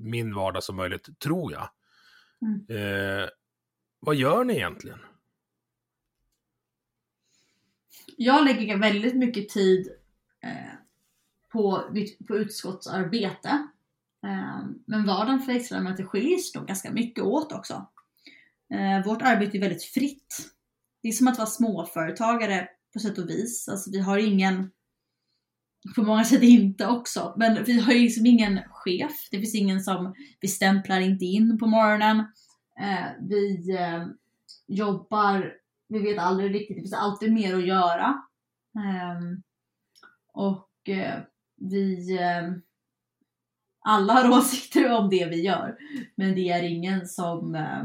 min 0.00 0.34
vardag 0.34 0.62
som 0.62 0.76
möjligt, 0.76 1.18
tror 1.18 1.52
jag. 1.52 1.68
Mm. 2.42 2.66
Eh, 2.68 3.28
vad 4.00 4.14
gör 4.14 4.44
ni 4.44 4.54
egentligen? 4.54 4.98
Jag 8.16 8.44
lägger 8.44 8.78
väldigt 8.78 9.16
mycket 9.16 9.48
tid 9.48 9.88
eh, 10.42 10.74
på, 11.52 11.84
på 12.28 12.36
utskottsarbete. 12.36 13.48
Eh, 14.24 14.66
men 14.86 15.06
vardagen 15.06 15.40
för 15.40 15.52
extraledamöter 15.52 16.04
skiljer 16.04 16.38
sig 16.38 16.60
nog 16.60 16.68
ganska 16.68 16.92
mycket 16.92 17.24
åt 17.24 17.52
också. 17.52 17.86
Eh, 18.74 19.06
vårt 19.06 19.22
arbete 19.22 19.56
är 19.56 19.60
väldigt 19.60 19.84
fritt. 19.84 20.50
Det 21.02 21.08
är 21.08 21.12
som 21.12 21.28
att 21.28 21.38
vara 21.38 21.46
småföretagare 21.46 22.68
på 22.92 22.98
sätt 22.98 23.18
och 23.18 23.30
vis. 23.30 23.68
Alltså 23.68 23.90
vi 23.90 24.00
har 24.00 24.18
ingen, 24.18 24.70
på 25.94 26.02
många 26.02 26.24
sätt 26.24 26.42
inte 26.42 26.86
också, 26.86 27.34
men 27.36 27.64
vi 27.64 27.80
har 27.80 27.92
ju 27.92 28.00
liksom 28.00 28.26
ingen 28.26 28.60
chef. 28.70 29.28
Det 29.30 29.38
finns 29.38 29.54
ingen 29.54 29.80
som, 29.80 30.14
vi 30.40 30.48
stämplar 30.48 31.00
inte 31.00 31.24
in 31.24 31.58
på 31.58 31.66
morgonen. 31.66 32.24
Eh, 32.80 33.06
vi 33.20 33.76
eh, 33.76 34.06
jobbar, 34.66 35.54
vi 35.88 35.98
vet 35.98 36.18
aldrig 36.18 36.54
riktigt, 36.54 36.76
det 36.76 36.82
finns 36.82 36.92
alltid 36.92 37.32
mer 37.32 37.56
att 37.56 37.66
göra. 37.66 38.22
Ehm, 38.78 39.42
och 40.32 40.88
eh, 40.88 41.20
vi 41.56 42.16
eh, 42.20 42.52
alla 43.80 44.12
har 44.12 44.30
åsikter 44.38 44.92
om 44.92 45.10
det 45.10 45.26
vi 45.26 45.42
gör. 45.42 45.76
Men 46.14 46.34
det 46.34 46.48
är 46.48 46.62
ingen 46.62 47.06
som, 47.06 47.54
eh, 47.54 47.84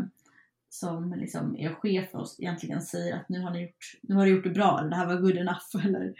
som 0.70 1.14
liksom 1.14 1.58
är 1.58 1.74
chef 1.74 2.12
för 2.12 2.20
oss 2.20 2.40
egentligen 2.40 2.82
säger 2.82 3.16
att 3.16 3.30
nu 3.30 3.42
har, 3.42 3.52
ni 3.52 3.62
gjort, 3.62 4.00
nu 4.02 4.16
har 4.16 4.26
du 4.26 4.32
gjort 4.32 4.44
det 4.44 4.50
bra, 4.50 4.80
eller 4.80 4.90
det 4.90 4.96
här 4.96 5.08
var 5.08 5.22
good 5.22 5.38
enough, 5.38 5.86
eller, 5.86 6.14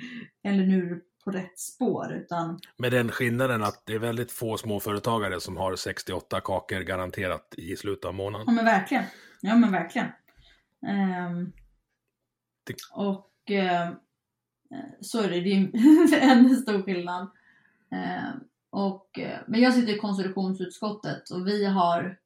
eller 0.44 0.66
nu 0.66 0.92
är 0.92 1.02
på 1.24 1.32
rätt 1.32 1.60
spår. 1.60 2.14
Utan... 2.14 2.60
Med 2.78 2.92
den 2.92 3.12
skillnaden 3.12 3.64
att 3.64 3.82
det 3.86 3.94
är 3.94 4.00
väldigt 4.00 4.32
få 4.32 4.58
småföretagare 4.58 5.40
som 5.40 5.58
har 5.58 5.76
68 5.76 6.42
kakor 6.42 6.80
garanterat 6.80 7.54
i 7.58 7.76
slutet 7.76 8.06
av 8.06 8.14
månaden. 8.14 8.46
Ja 8.48 8.54
men 8.54 8.66
verkligen. 8.66 9.04
Ja 9.42 9.56
men 9.56 9.72
verkligen. 9.72 10.08
Um, 11.28 11.54
det... 12.64 12.76
Och 12.94 13.32
uh, 13.52 13.96
så 15.02 15.22
är 15.22 15.30
det, 15.30 15.40
det 15.40 15.52
är 16.16 16.32
en 16.32 16.56
stor 16.56 16.82
skillnad. 16.82 17.24
Uh, 17.94 18.36
och, 18.70 19.10
uh, 19.20 19.38
men 19.48 19.62
jag 19.62 19.74
sitter 19.74 19.96
i 19.96 19.98
konstitutionsutskottet 19.98 21.30
och 21.30 21.48
vi 21.48 21.66
har 21.66 22.18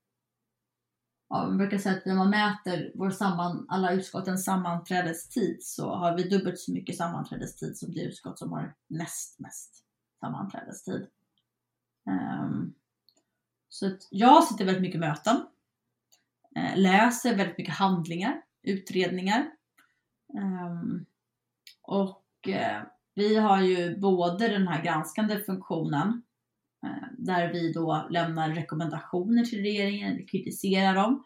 Ja, 1.30 1.48
man 1.48 1.58
brukar 1.58 1.78
säga 1.78 1.98
att 1.98 2.06
när 2.06 2.16
man 2.16 2.30
mäter 2.30 2.92
vår 2.96 3.10
samman, 3.10 3.66
alla 3.70 3.92
utskottens 3.92 4.46
sammanträdestid 4.46 5.58
så 5.62 5.96
har 5.96 6.18
vi 6.18 6.24
dubbelt 6.24 6.60
så 6.60 6.72
mycket 6.72 6.98
sammanträdestid 6.98 7.78
som 7.78 7.94
det 7.94 8.02
utskott 8.02 8.40
som 8.40 8.52
har 8.52 8.76
näst 8.88 9.40
mest 9.40 9.84
sammanträdestid. 10.20 11.08
Um, 12.10 12.74
så 13.70 13.88
att 13.88 14.08
jag 14.10 14.44
sitter 14.44 14.66
väldigt 14.66 14.82
mycket 14.82 15.00
möten, 15.00 15.46
eh, 16.56 16.78
läser 16.78 17.36
väldigt 17.36 17.58
mycket 17.58 17.76
handlingar, 17.76 18.42
utredningar. 18.64 19.52
Um, 20.34 21.06
och 21.82 22.48
eh, 22.48 22.84
vi 23.16 23.36
har 23.36 23.62
ju 23.62 24.00
både 24.00 24.48
den 24.48 24.68
här 24.68 24.84
granskande 24.84 25.40
funktionen 25.40 26.22
Eh, 26.88 27.08
där 27.18 27.54
vi 27.54 27.74
då 27.74 28.08
lämnar 28.10 28.50
rekommendationer 28.50 29.46
till 29.46 29.62
regeringen, 29.62 30.28
kritiserar 30.28 30.96
dem, 30.96 31.24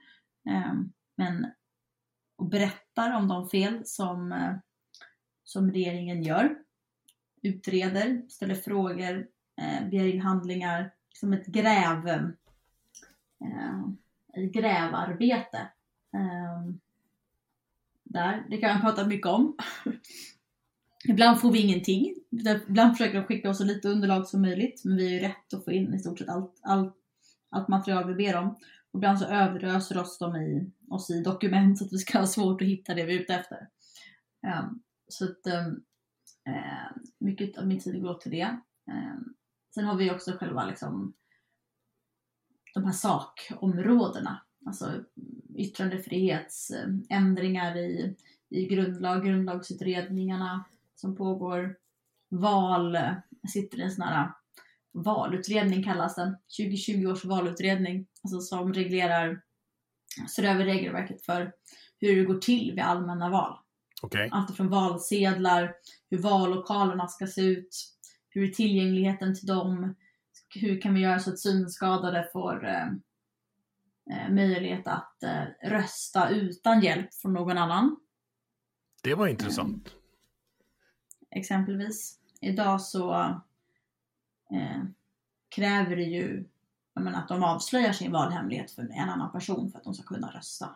eh, 0.49 0.73
men 1.15 1.51
och 2.37 2.49
berättar 2.49 3.15
om 3.15 3.27
de 3.27 3.49
fel 3.49 3.81
som, 3.85 4.31
eh, 4.31 4.55
som 5.43 5.71
regeringen 5.71 6.23
gör. 6.23 6.55
Utreder, 7.41 8.21
ställer 8.29 8.55
frågor, 8.55 9.27
begär 9.89 10.05
in 10.05 10.21
handlingar, 10.21 10.93
som 11.13 11.33
ett 11.33 11.45
gräv, 11.45 12.07
ett 14.33 14.53
grävarbete. 14.53 15.67
Där, 18.03 18.45
det 18.49 18.57
kan 18.57 18.69
man 18.69 18.81
prata 18.81 19.07
mycket 19.07 19.27
om. 19.27 19.57
Ibland 21.09 21.41
får 21.41 21.51
vi 21.51 21.59
ingenting. 21.59 22.15
Ibland 22.67 22.97
försöker 22.97 23.17
de 23.17 23.23
skicka 23.23 23.49
oss 23.49 23.57
så 23.57 23.63
lite 23.63 23.89
underlag 23.89 24.27
som 24.27 24.41
möjligt. 24.41 24.81
Men 24.85 24.97
vi 24.97 25.03
har 25.03 25.11
ju 25.11 25.19
rätt 25.19 25.53
att 25.53 25.65
få 25.65 25.71
in 25.71 25.93
i 25.93 25.99
stort 25.99 26.19
sett 26.19 26.29
allt, 26.29 26.59
allt, 26.61 26.95
allt 27.49 27.67
material 27.67 28.07
vi 28.07 28.13
ber 28.13 28.35
om. 28.35 28.55
Och 28.91 28.97
ibland 28.97 29.19
så 29.19 29.25
överöser 29.25 29.97
oss 29.97 30.17
de 30.17 30.35
i, 30.35 30.71
oss 30.89 31.09
i 31.09 31.23
dokument 31.23 31.77
så 31.77 31.85
att 31.85 31.93
vi 31.93 31.97
ska 31.97 32.19
ha 32.19 32.27
svårt 32.27 32.61
att 32.61 32.67
hitta 32.67 32.93
det 32.93 33.05
vi 33.05 33.15
är 33.15 33.19
ute 33.19 33.33
efter. 33.33 33.67
Um, 34.47 34.81
så 35.07 35.25
att 35.25 35.47
um, 35.47 35.83
uh, 36.47 36.91
mycket 37.19 37.57
av 37.57 37.67
min 37.67 37.79
tid 37.79 38.01
går 38.01 38.13
till 38.13 38.31
det. 38.31 38.57
Um, 38.91 39.35
sen 39.73 39.85
har 39.85 39.95
vi 39.95 40.11
också 40.11 40.31
själva 40.31 40.65
liksom 40.65 41.13
de 42.73 42.85
här 42.85 42.91
sakområdena. 42.91 44.41
Alltså 44.65 45.03
yttrandefrihetsändringar 45.55 47.77
i, 47.77 48.15
i 48.49 48.65
grundlag, 48.65 49.25
grundlagsutredningarna, 49.25 50.65
som 51.01 51.15
pågår. 51.15 51.77
Val, 52.29 52.97
sitter 53.53 53.79
i 53.79 53.81
en 53.81 53.91
sån 53.91 54.05
här 54.05 54.31
valutredning 54.93 55.83
kallas 55.83 56.15
den. 56.15 56.37
2020 56.57 57.05
års 57.05 57.25
valutredning. 57.25 58.07
Alltså 58.23 58.39
som 58.39 58.73
reglerar, 58.73 59.41
ser 60.35 60.43
över 60.43 60.65
regelverket 60.65 61.25
för 61.25 61.53
hur 61.99 62.15
det 62.15 62.23
går 62.23 62.37
till 62.37 62.71
vid 62.71 62.83
allmänna 62.83 63.29
val. 63.29 63.57
Okay. 64.01 64.29
Allt 64.31 64.57
från 64.57 64.69
valsedlar, 64.69 65.75
hur 66.09 66.17
vallokalerna 66.17 67.07
ska 67.07 67.27
se 67.27 67.41
ut, 67.41 67.77
hur 68.29 68.49
är 68.49 68.53
tillgängligheten 68.53 69.35
till 69.35 69.47
dem, 69.47 69.95
hur 70.55 70.81
kan 70.81 70.93
vi 70.93 71.01
göra 71.01 71.19
så 71.19 71.29
att 71.29 71.39
synskadade 71.39 72.29
får 72.33 72.65
eh, 72.67 72.87
eh 74.11 74.31
möjlighet 74.31 74.87
att 74.87 75.23
eh, 75.23 75.69
rösta 75.69 76.29
utan 76.29 76.81
hjälp 76.81 77.13
från 77.13 77.33
någon 77.33 77.57
annan. 77.57 77.97
Det 79.03 79.15
var 79.15 79.27
intressant 79.27 79.95
exempelvis. 81.31 82.19
Idag 82.41 82.81
så 82.81 83.13
eh, 84.51 84.83
kräver 85.49 85.95
det 85.95 86.03
ju 86.03 86.45
menar, 86.93 87.19
att 87.19 87.27
de 87.27 87.43
avslöjar 87.43 87.93
sin 87.93 88.11
valhemlighet 88.11 88.71
för 88.71 88.81
en 88.81 89.09
annan 89.09 89.31
person 89.31 89.71
för 89.71 89.77
att 89.77 89.83
de 89.83 89.93
ska 89.93 90.03
kunna 90.03 90.31
rösta. 90.31 90.75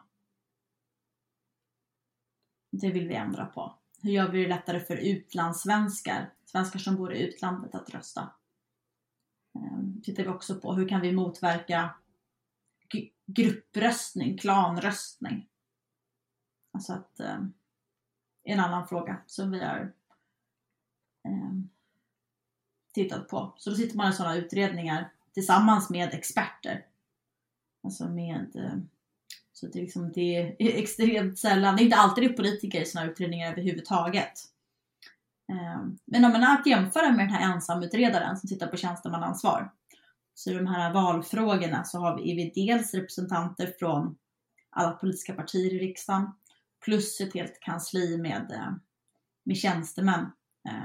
Det 2.72 2.92
vill 2.92 3.08
vi 3.08 3.16
ändra 3.16 3.46
på. 3.46 3.76
Hur 4.02 4.12
gör 4.12 4.32
vi 4.32 4.44
det 4.44 4.50
lättare 4.50 4.80
för 4.80 4.98
utlandssvenskar, 4.98 6.34
svenskar 6.46 6.80
som 6.80 6.96
bor 6.96 7.14
i 7.14 7.28
utlandet, 7.28 7.76
att 7.76 7.90
rösta? 7.90 8.30
Eh, 9.56 10.04
tittar 10.04 10.24
vi 10.24 10.30
också 10.30 10.60
på 10.60 10.74
hur 10.74 10.90
kan 10.90 11.02
vi 11.02 11.12
motverka 11.12 11.96
gruppröstning, 13.26 14.38
klanröstning? 14.38 15.50
Alltså 16.72 16.94
att 16.94 17.20
eh, 17.20 17.40
en 18.44 18.60
annan 18.60 18.88
fråga 18.88 19.22
som 19.26 19.52
vi 19.52 19.64
har 19.64 19.94
tittat 22.96 23.28
på. 23.28 23.54
Så 23.58 23.70
då 23.70 23.76
sitter 23.76 23.98
man 23.98 24.12
i 24.12 24.14
sådana 24.14 24.36
utredningar 24.36 25.12
tillsammans 25.34 25.90
med 25.90 26.14
experter. 26.14 26.86
Alltså 27.84 28.08
med 28.08 28.56
eh, 28.56 28.78
så 29.54 29.68
det 29.68 29.80
är, 29.80 29.84
liksom, 29.84 30.12
det 30.12 30.38
är 30.38 30.56
extremt 30.60 31.40
sällan, 31.40 31.76
det 31.76 31.82
är 31.82 31.86
inte 31.86 31.98
alltid 31.98 32.24
det 32.24 32.34
är 32.34 32.38
politiker 32.38 32.82
i 32.82 32.86
sådana 32.86 33.12
utredningar 33.12 33.52
överhuvudtaget. 33.52 34.34
Eh, 35.50 35.86
men 36.06 36.26
om 36.26 36.32
man 36.32 36.44
att 36.44 36.68
jämföra 36.68 37.12
med 37.12 37.20
den 37.20 37.30
här 37.30 37.54
ensamutredaren 37.54 38.38
som 38.38 38.50
tittar 38.50 38.68
på 38.68 38.78
tjänstemannaansvar. 38.78 39.72
Så 40.34 40.52
i 40.52 40.54
de 40.54 40.68
här 40.68 40.94
valfrågorna 40.94 41.84
så 41.84 42.00
har 42.00 42.18
vi, 42.18 42.32
är 42.32 42.36
vi 42.36 42.52
dels 42.56 42.94
representanter 42.94 43.74
från 43.80 44.18
alla 44.70 44.92
politiska 44.92 45.34
partier 45.34 45.74
i 45.74 45.80
riksdagen 45.80 46.28
plus 46.86 47.22
ett 47.22 47.34
helt 47.34 47.60
kansli 47.60 48.18
med, 48.18 48.52
eh, 48.52 48.74
med 49.44 49.58
tjänstemän 49.58 50.32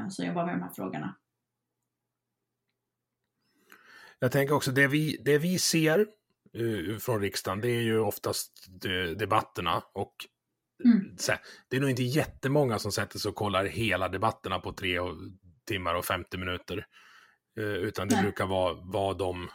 som 0.09 0.27
jobbar 0.27 0.47
med 0.47 0.55
de 0.55 0.63
här 0.63 0.71
frågorna. 0.71 1.15
Jag 4.21 4.33
tänker 4.33 4.55
också, 4.55 4.71
det 4.71 4.87
vi, 4.87 5.17
det 5.25 5.39
vi 5.39 5.59
ser 5.59 6.07
uh, 6.59 6.99
från 6.99 7.21
riksdagen, 7.21 7.61
det 7.61 7.69
är 7.69 7.83
ju 7.83 7.99
oftast 7.99 8.67
de, 8.69 9.15
debatterna 9.15 9.83
och 9.95 10.15
mm. 10.85 11.17
så, 11.19 11.33
det 11.69 11.77
är 11.77 11.81
nog 11.81 11.91
inte 11.91 12.03
jättemånga 12.03 12.79
som 12.79 12.93
sätter 12.93 13.19
sig 13.19 13.29
och 13.29 13.35
kollar 13.35 13.65
hela 13.65 14.09
debatterna 14.09 14.59
på 14.59 14.73
tre 14.73 14.99
och, 14.99 15.17
timmar 15.67 15.95
och 15.95 16.05
50 16.05 16.39
minuter. 16.39 16.87
Uh, 17.59 17.65
utan 17.65 18.09
det 18.09 18.15
Nej. 18.15 18.25
brukar 18.25 18.47
vara, 18.47 18.75
vara 18.75 19.15
de, 19.15 19.51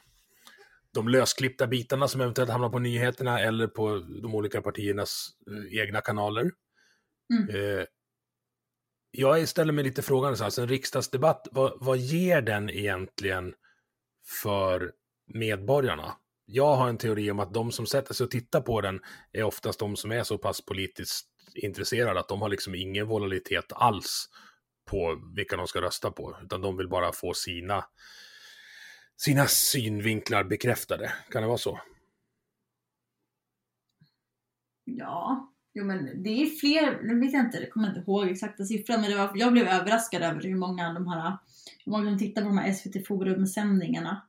de 0.93 1.07
lösklippta 1.07 1.67
bitarna 1.67 2.07
som 2.07 2.21
eventuellt 2.21 2.51
hamnar 2.51 2.69
på 2.69 2.79
nyheterna 2.79 3.39
eller 3.39 3.67
på 3.67 3.99
de 4.21 4.35
olika 4.35 4.61
partiernas 4.61 5.29
uh, 5.51 5.79
egna 5.79 6.01
kanaler. 6.01 6.51
Mm 7.33 7.85
jag 9.17 9.47
ställer 9.47 9.73
mig 9.73 9.83
lite 9.83 10.01
frågan, 10.01 10.35
alltså 10.41 10.61
en 10.61 10.67
riksdagsdebatt, 10.67 11.47
vad, 11.51 11.73
vad 11.79 11.97
ger 11.97 12.41
den 12.41 12.69
egentligen 12.69 13.53
för 14.25 14.91
medborgarna? 15.33 16.17
Jag 16.45 16.75
har 16.75 16.89
en 16.89 16.97
teori 16.97 17.31
om 17.31 17.39
att 17.39 17.53
de 17.53 17.71
som 17.71 17.85
sätter 17.85 18.13
sig 18.13 18.23
och 18.23 18.31
tittar 18.31 18.61
på 18.61 18.81
den 18.81 18.99
är 19.31 19.43
oftast 19.43 19.79
de 19.79 19.95
som 19.95 20.11
är 20.11 20.23
så 20.23 20.37
pass 20.37 20.65
politiskt 20.65 21.27
intresserade 21.55 22.19
att 22.19 22.27
de 22.27 22.41
har 22.41 22.49
liksom 22.49 22.75
ingen 22.75 23.07
volatilitet 23.07 23.73
alls 23.73 24.29
på 24.85 25.21
vilka 25.35 25.57
de 25.57 25.67
ska 25.67 25.81
rösta 25.81 26.11
på, 26.11 26.37
utan 26.43 26.61
de 26.61 26.77
vill 26.77 26.89
bara 26.89 27.11
få 27.11 27.33
sina, 27.33 27.85
sina 29.17 29.45
synvinklar 29.47 30.43
bekräftade. 30.43 31.13
Kan 31.29 31.41
det 31.41 31.47
vara 31.47 31.57
så? 31.57 31.79
Ja, 34.83 35.51
Jo 35.77 35.85
men 35.85 36.23
det 36.23 36.29
är 36.29 36.45
fler, 36.45 37.01
nu 37.03 37.19
vet 37.19 37.33
jag 37.33 37.45
inte, 37.45 37.57
jag 37.57 37.71
kommer 37.71 37.87
inte 37.87 37.99
ihåg 37.99 38.27
exakta 38.27 38.63
siffran 38.63 39.01
men 39.01 39.09
det 39.09 39.17
var, 39.17 39.31
jag 39.35 39.53
blev 39.53 39.67
överraskad 39.67 40.21
över 40.21 40.41
hur 40.41 40.55
många 40.55 40.93
de 40.93 41.07
här, 41.07 41.37
hur 41.85 41.91
många 41.91 42.09
som 42.09 42.19
tittar 42.19 42.41
på 42.41 42.47
de 42.47 42.57
här 42.57 42.71
SVT 42.73 43.07
Forum-sändningarna. 43.07 44.27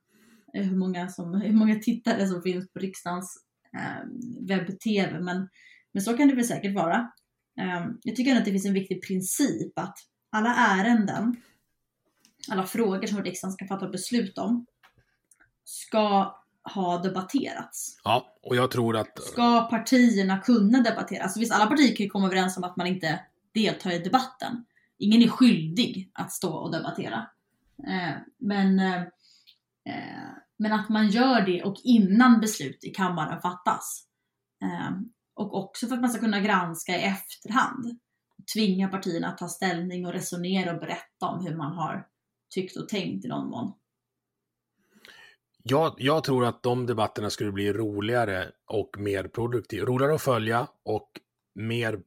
eh, 0.55 0.65
hur 0.65 0.77
många, 0.77 1.09
som, 1.09 1.35
hur 1.41 1.53
många 1.53 1.79
tittare 1.79 2.27
som 2.27 2.43
finns 2.43 2.73
på 2.73 2.79
riksdagens 2.79 3.45
eh, 3.75 4.07
webb-tv, 4.41 5.21
men, 5.21 5.49
men 5.93 6.03
så 6.03 6.17
kan 6.17 6.29
det 6.29 6.35
väl 6.35 6.45
säkert 6.45 6.75
vara. 6.75 7.13
Eh, 7.61 7.87
jag 8.03 8.17
tycker 8.17 8.31
ändå 8.31 8.39
att 8.39 8.45
det 8.45 8.51
finns 8.51 8.67
en 8.67 8.75
viktig 8.75 9.07
princip 9.07 9.79
att 9.79 9.99
alla 10.31 10.55
ärenden, 10.55 11.37
alla 12.51 12.67
frågor 12.67 13.07
som 13.07 13.23
riksdagen 13.23 13.53
ska 13.53 13.67
fatta 13.67 13.89
beslut 13.89 14.39
om, 14.39 14.67
ska 15.65 16.37
ha 16.75 17.03
debatterats. 17.03 18.01
Ja, 18.05 18.37
och 18.43 18.57
jag 18.57 18.71
tror 18.71 18.97
att... 18.97 19.23
Ska 19.23 19.69
partierna 19.71 20.39
kunna 20.39 20.83
debattera? 20.83 21.23
Alltså 21.23 21.41
visst, 21.41 21.53
alla 21.53 21.67
partier 21.67 21.97
kan 21.97 22.05
ju 22.05 22.11
komma 22.11 22.27
överens 22.27 22.57
om 22.57 22.65
att 22.65 22.77
man 22.77 22.87
inte 22.87 23.21
deltar 23.55 23.91
i 23.91 23.99
debatten. 23.99 24.65
Ingen 24.99 25.23
är 25.23 25.29
skyldig 25.29 26.11
att 26.13 26.33
stå 26.33 26.53
och 26.53 26.73
debattera. 26.73 27.27
Eh, 27.87 28.17
men, 28.39 28.79
eh, 28.79 29.03
men 30.59 30.73
att 30.73 30.89
man 30.89 31.09
gör 31.09 31.41
det 31.41 31.63
och 31.63 31.77
innan 31.85 32.41
beslut 32.41 32.85
i 32.85 32.91
kammaren 32.91 33.41
fattas. 33.41 34.07
Eh, 34.63 34.91
och 35.35 35.55
också 35.55 35.87
för 35.87 35.95
att 35.95 36.01
man 36.01 36.11
ska 36.11 36.21
kunna 36.21 36.41
granska 36.41 36.93
i 36.93 37.03
efterhand. 37.03 37.99
Tvinga 38.55 38.89
partierna 38.89 39.29
att 39.29 39.39
ta 39.39 39.49
ställning 39.49 40.07
och 40.07 40.13
resonera 40.13 40.75
och 40.75 40.81
berätta 40.81 41.27
om 41.27 41.47
hur 41.47 41.57
man 41.57 41.73
har 41.73 42.07
tyckt 42.55 42.77
och 42.77 42.89
tänkt 42.89 43.25
i 43.25 43.29
någon 43.29 43.49
mån. 43.51 43.73
Jag, 45.63 45.95
jag, 45.99 46.25
tror 46.25 46.45
att 46.45 46.63
de 46.63 46.87
debatterna 46.87 47.31
skulle 47.31 47.53
bli 47.53 47.73
roligare 47.73 48.53
och 48.67 48.99
mer 48.99 49.29
produktiva. 49.29 49.87
Roligare 49.87 50.15
att 50.15 50.23
följa 50.23 50.67
och 50.83 51.21
mer, 51.55 52.01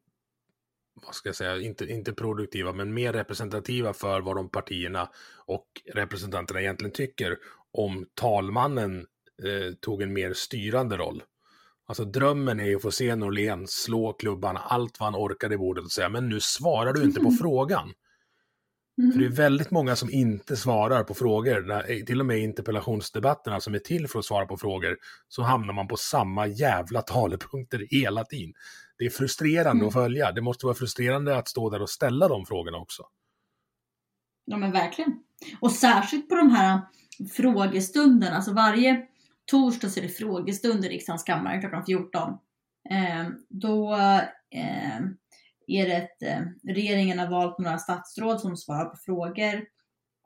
vad 1.06 1.16
ska 1.16 1.30
jag 1.30 1.36
säga, 1.36 1.58
inte, 1.58 1.86
inte 1.86 2.14
produktiva, 2.14 2.74
men 2.74 2.94
mer 2.94 3.14
representativa 3.14 3.94
för 3.94 4.22
vad 4.22 4.36
de 4.36 4.50
partierna 4.50 5.10
och 5.46 5.66
representanterna 5.94 6.62
egentligen 6.62 6.94
tycker 6.94 7.38
om 7.72 8.06
talmannen 8.14 9.06
eh, 9.44 9.74
tog 9.82 10.02
en 10.02 10.14
mer 10.14 10.34
styrande 10.34 10.98
roll. 10.98 11.24
Alltså 11.88 12.06
drömmen 12.06 12.60
är 12.60 12.66
ju 12.66 12.76
att 12.76 12.82
få 12.82 12.92
se 12.92 13.16
Norlén 13.16 13.68
slå 13.68 14.14
klubban 14.14 14.58
allt 14.58 15.00
vad 15.00 15.14
han 15.14 15.22
orkar 15.22 15.54
i 15.54 15.58
bordet 15.58 15.84
och 15.84 15.92
säga, 15.92 16.10
men 16.10 16.30
nu 16.30 16.40
svarar 16.40 16.94
du 16.94 17.04
inte 17.04 17.20
på 17.20 17.32
frågan. 17.32 17.94
Mm. 19.00 19.12
För 19.12 19.20
det 19.20 19.26
är 19.26 19.30
väldigt 19.30 19.72
många 19.72 19.96
som 19.96 20.10
inte 20.10 20.58
svarar 20.58 21.04
på 21.04 21.14
frågor. 21.14 21.62
När, 21.62 22.06
till 22.06 22.20
och 22.20 22.26
med 22.26 22.38
i 22.38 22.42
interpellationsdebatterna 22.42 23.60
som 23.60 23.74
är 23.74 23.80
till 23.80 24.08
för 24.08 24.20
att 24.20 24.26
svara 24.26 24.46
på 24.46 24.58
frågor 24.58 24.98
så 25.28 25.42
hamnar 25.42 25.74
man 25.74 25.88
på 25.88 25.98
samma 25.98 26.48
jävla 26.48 27.02
talepunkter 27.02 27.88
hela 27.90 28.24
tiden. 28.24 28.54
Det 29.00 29.06
är 29.06 29.10
frustrerande 29.10 29.72
mm. 29.72 29.88
att 29.88 29.94
följa. 29.94 30.32
Det 30.32 30.42
måste 30.42 30.66
vara 30.66 30.76
frustrerande 30.76 31.38
att 31.38 31.48
stå 31.48 31.70
där 31.70 31.82
och 31.82 31.90
ställa 31.90 32.28
de 32.28 32.46
frågorna 32.46 32.78
också. 32.78 33.04
Ja 34.46 34.58
men 34.58 34.72
verkligen. 34.72 35.24
Och 35.60 35.72
särskilt 35.72 36.30
på 36.30 36.36
de 36.36 36.50
här 36.50 36.82
frågestunderna. 37.32 38.36
Alltså 38.36 38.54
varje 38.54 39.08
torsdag 39.46 39.90
så 39.90 40.00
är 40.00 40.04
det 40.04 40.10
frågestund 40.10 40.86
i 40.86 40.90
riksdagens 40.90 41.24
kammare 41.24 41.62
klockan 41.62 41.86
14. 41.86 42.34
Eh, 42.90 43.30
då 43.50 43.94
eh, 44.52 45.00
är 45.68 45.88
det 45.88 45.96
ett, 45.96 46.24
eh, 46.24 46.42
regeringen 46.64 47.20
har 47.20 47.28
valt 47.28 47.60
några 47.60 47.78
statsråd 47.78 48.42
som 48.42 48.58
svarar 48.58 48.86
på 48.86 48.98
frågor 48.98 49.66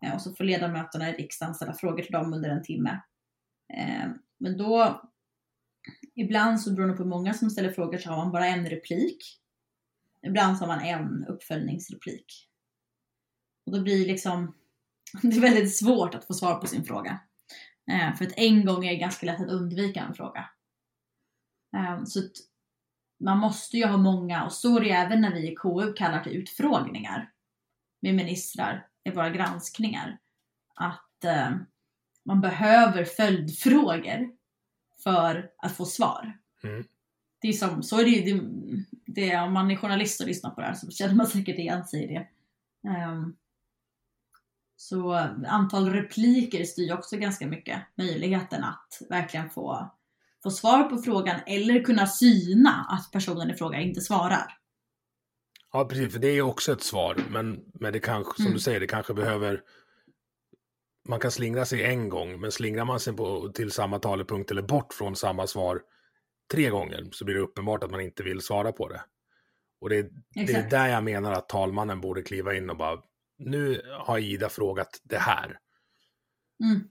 eh, 0.05 0.15
och 0.15 0.21
så 0.21 0.35
får 0.35 0.43
ledamöterna 0.43 1.09
i 1.09 1.13
riksdagen 1.13 1.55
ställa 1.55 1.73
frågor 1.73 2.03
till 2.03 2.11
dem 2.11 2.33
under 2.33 2.49
en 2.49 2.63
timme. 2.63 3.01
Eh, 3.73 4.09
men 4.39 4.57
då, 4.57 5.01
ibland 6.15 6.61
så 6.61 6.71
beroende 6.71 6.97
på 6.97 7.03
hur 7.03 7.09
många 7.09 7.33
som 7.33 7.49
ställer 7.49 7.71
frågor 7.71 7.97
så 7.97 8.09
har 8.09 8.17
man 8.17 8.31
bara 8.31 8.47
en 8.47 8.69
replik. 8.69 9.39
Ibland 10.27 10.57
så 10.57 10.65
har 10.65 10.75
man 10.75 10.85
en 10.85 11.25
uppföljningsreplik. 11.25 12.49
Och 13.65 13.71
då 13.71 13.81
blir 13.81 13.99
det 13.99 14.11
liksom, 14.11 14.55
det 15.21 15.37
är 15.37 15.41
väldigt 15.41 15.77
svårt 15.77 16.15
att 16.15 16.27
få 16.27 16.33
svar 16.33 16.55
på 16.55 16.67
sin 16.67 16.85
fråga. 16.85 17.19
Eh, 17.91 18.15
för 18.15 18.25
att 18.25 18.37
en 18.37 18.65
gång 18.65 18.85
är 18.85 18.89
det 18.89 18.97
ganska 18.97 19.25
lätt 19.25 19.41
att 19.41 19.49
undvika 19.49 20.01
en 20.01 20.13
fråga. 20.13 20.49
Eh, 21.75 22.03
så 22.03 22.19
man 23.23 23.37
måste 23.37 23.77
ju 23.77 23.85
ha 23.85 23.97
många, 23.97 24.45
och 24.45 24.53
så 24.53 24.77
är 24.77 24.81
det 24.81 24.89
även 24.89 25.21
när 25.21 25.33
vi 25.33 25.51
i 25.51 25.55
KU 25.55 25.93
kallar 25.93 26.23
till 26.23 26.35
utfrågningar 26.35 27.31
med 28.01 28.15
ministrar 28.15 28.87
i 29.03 29.11
våra 29.11 29.29
granskningar, 29.29 30.19
att 30.75 31.23
eh, 31.23 31.51
man 32.25 32.41
behöver 32.41 33.05
följdfrågor 33.05 34.31
för 35.03 35.49
att 35.57 35.77
få 35.77 35.85
svar. 35.85 36.37
Mm. 36.63 36.83
Det 37.41 37.47
är 37.47 37.53
som, 37.53 37.83
så 37.83 37.99
är 37.99 38.03
det 38.03 38.09
ju, 38.09 38.21
det, 38.33 38.41
det, 39.05 39.37
om 39.37 39.53
man 39.53 39.71
är 39.71 39.75
journalist 39.75 40.21
och 40.21 40.27
lyssnar 40.27 40.49
på 40.49 40.61
det 40.61 40.67
här 40.67 40.73
så 40.73 40.91
känner 40.91 41.15
man 41.15 41.27
säkert 41.27 41.59
igen 41.59 41.85
sig 41.85 42.03
i 42.03 42.07
det. 42.07 42.27
Um, 42.89 43.35
så 44.75 45.13
antal 45.47 45.89
repliker 45.89 46.63
styr 46.63 46.93
också 46.93 47.17
ganska 47.17 47.47
mycket 47.47 47.81
möjligheten 47.95 48.63
att 48.63 49.01
verkligen 49.09 49.49
få 49.49 49.91
få 50.43 50.51
svar 50.51 50.83
på 50.83 50.97
frågan 50.97 51.39
eller 51.45 51.83
kunna 51.83 52.07
syna 52.07 52.85
att 52.89 53.11
personen 53.11 53.51
i 53.51 53.53
fråga 53.53 53.81
inte 53.81 54.01
svarar. 54.01 54.57
Ja, 55.71 55.85
precis, 55.85 56.13
för 56.13 56.19
det 56.19 56.27
är 56.27 56.41
också 56.41 56.73
ett 56.73 56.83
svar, 56.83 57.17
men, 57.29 57.59
men 57.73 57.93
det 57.93 57.99
kanske, 57.99 58.35
som 58.35 58.45
mm. 58.45 58.53
du 58.53 58.59
säger, 58.59 58.79
det 58.79 58.87
kanske 58.87 59.13
behöver 59.13 59.61
man 61.05 61.19
kan 61.19 61.31
slingra 61.31 61.65
sig 61.65 61.83
en 61.83 62.09
gång, 62.09 62.39
men 62.39 62.51
slingrar 62.51 62.85
man 62.85 62.99
sig 62.99 63.13
på, 63.13 63.49
till 63.49 63.71
samma 63.71 63.99
talepunkt 63.99 64.51
eller 64.51 64.61
bort 64.61 64.93
från 64.93 65.15
samma 65.15 65.47
svar 65.47 65.81
tre 66.51 66.69
gånger 66.69 67.07
så 67.11 67.25
blir 67.25 67.35
det 67.35 67.41
uppenbart 67.41 67.83
att 67.83 67.91
man 67.91 68.01
inte 68.01 68.23
vill 68.23 68.41
svara 68.41 68.71
på 68.71 68.87
det. 68.87 69.01
Och 69.81 69.89
det, 69.89 70.09
det 70.33 70.53
är 70.53 70.69
där 70.69 70.87
jag 70.87 71.03
menar 71.03 71.31
att 71.31 71.49
talmannen 71.49 72.01
borde 72.01 72.21
kliva 72.21 72.55
in 72.55 72.69
och 72.69 72.77
bara, 72.77 73.01
nu 73.37 73.81
har 73.99 74.19
Ida 74.19 74.49
frågat 74.49 75.01
det 75.03 75.17
här. 75.17 75.59
Mm. 76.63 76.87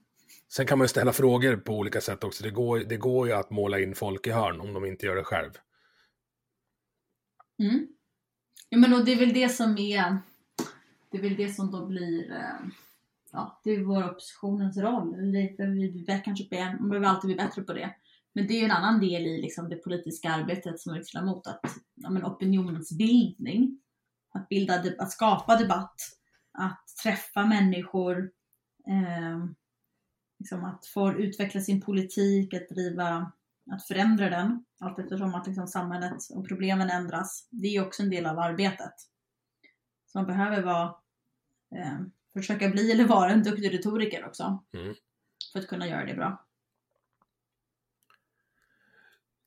Sen 0.51 0.65
kan 0.65 0.77
man 0.77 0.85
ju 0.85 0.89
ställa 0.89 1.13
frågor 1.13 1.55
på 1.55 1.77
olika 1.77 2.01
sätt 2.01 2.23
också. 2.23 2.43
Det 2.43 2.49
går, 2.49 2.79
det 2.79 2.97
går 2.97 3.27
ju 3.27 3.33
att 3.33 3.49
måla 3.49 3.79
in 3.79 3.95
folk 3.95 4.27
i 4.27 4.31
hörn 4.31 4.61
om 4.61 4.73
de 4.73 4.85
inte 4.85 5.05
gör 5.05 5.15
det 5.15 5.23
själv. 5.23 5.51
Mm. 7.59 7.87
Ja, 8.69 8.77
men 8.77 8.93
och 8.93 9.05
det 9.05 9.11
är 9.11 9.19
väl 9.19 9.33
det 9.33 9.49
som 9.49 9.77
är 9.77 10.17
det 11.13 11.17
är 11.17 11.21
väl 11.21 11.35
det 11.35 11.49
som 11.49 11.71
då 11.71 11.85
blir 11.85 12.31
eh, 12.31 12.67
ja, 13.33 13.61
det 13.63 13.71
är 13.71 13.83
vår 13.83 14.09
oppositionens 14.09 14.77
roll. 14.77 15.15
Vi, 15.15 15.55
vi, 15.59 15.91
vi, 16.07 16.21
kanske 16.25 16.47
be, 16.49 16.77
man 16.79 16.89
behöver 16.89 17.07
alltid 17.07 17.27
bli 17.27 17.35
bättre 17.35 17.61
på 17.61 17.73
det. 17.73 17.95
Men 18.33 18.47
det 18.47 18.53
är 18.53 18.59
ju 18.59 18.65
en 18.65 18.71
annan 18.71 18.99
del 18.99 19.27
i 19.27 19.41
liksom, 19.41 19.69
det 19.69 19.75
politiska 19.75 20.29
arbetet 20.29 20.79
som 20.79 20.93
riksdagsledamot, 20.93 21.47
att 21.47 21.61
ja, 21.95 22.09
men 22.09 22.25
opinionsbildning, 22.25 23.79
att, 24.33 24.49
bilda, 24.49 24.83
att 24.99 25.11
skapa 25.11 25.55
debatt, 25.55 25.95
att 26.51 26.83
träffa 27.03 27.45
människor, 27.45 28.31
eh, 28.87 29.45
liksom 30.39 30.65
att 30.65 30.85
få 30.85 31.13
utveckla 31.13 31.61
sin 31.61 31.81
politik, 31.81 32.53
att 32.53 32.69
driva, 32.69 33.31
att 33.71 33.87
förändra 33.87 34.29
den 34.29 34.65
allt 34.79 34.99
eftersom 34.99 35.35
att 35.35 35.47
liksom 35.47 35.67
samhället 35.67 36.17
och 36.33 36.47
problemen 36.47 36.89
ändras. 36.89 37.47
Det 37.51 37.67
är 37.67 37.85
också 37.87 38.03
en 38.03 38.09
del 38.09 38.25
av 38.25 38.39
arbetet. 38.39 38.93
Så 40.05 40.17
man 40.17 40.25
behöver 40.25 40.61
vara, 40.61 40.95
eh, 41.75 41.99
försöka 42.33 42.69
bli 42.69 42.91
eller 42.91 43.05
vara 43.05 43.29
en 43.29 43.43
duktig 43.43 43.73
retoriker 43.73 44.25
också. 44.25 44.63
Mm. 44.73 44.95
För 45.53 45.59
att 45.59 45.67
kunna 45.67 45.87
göra 45.87 46.05
det 46.05 46.13
bra. 46.13 46.47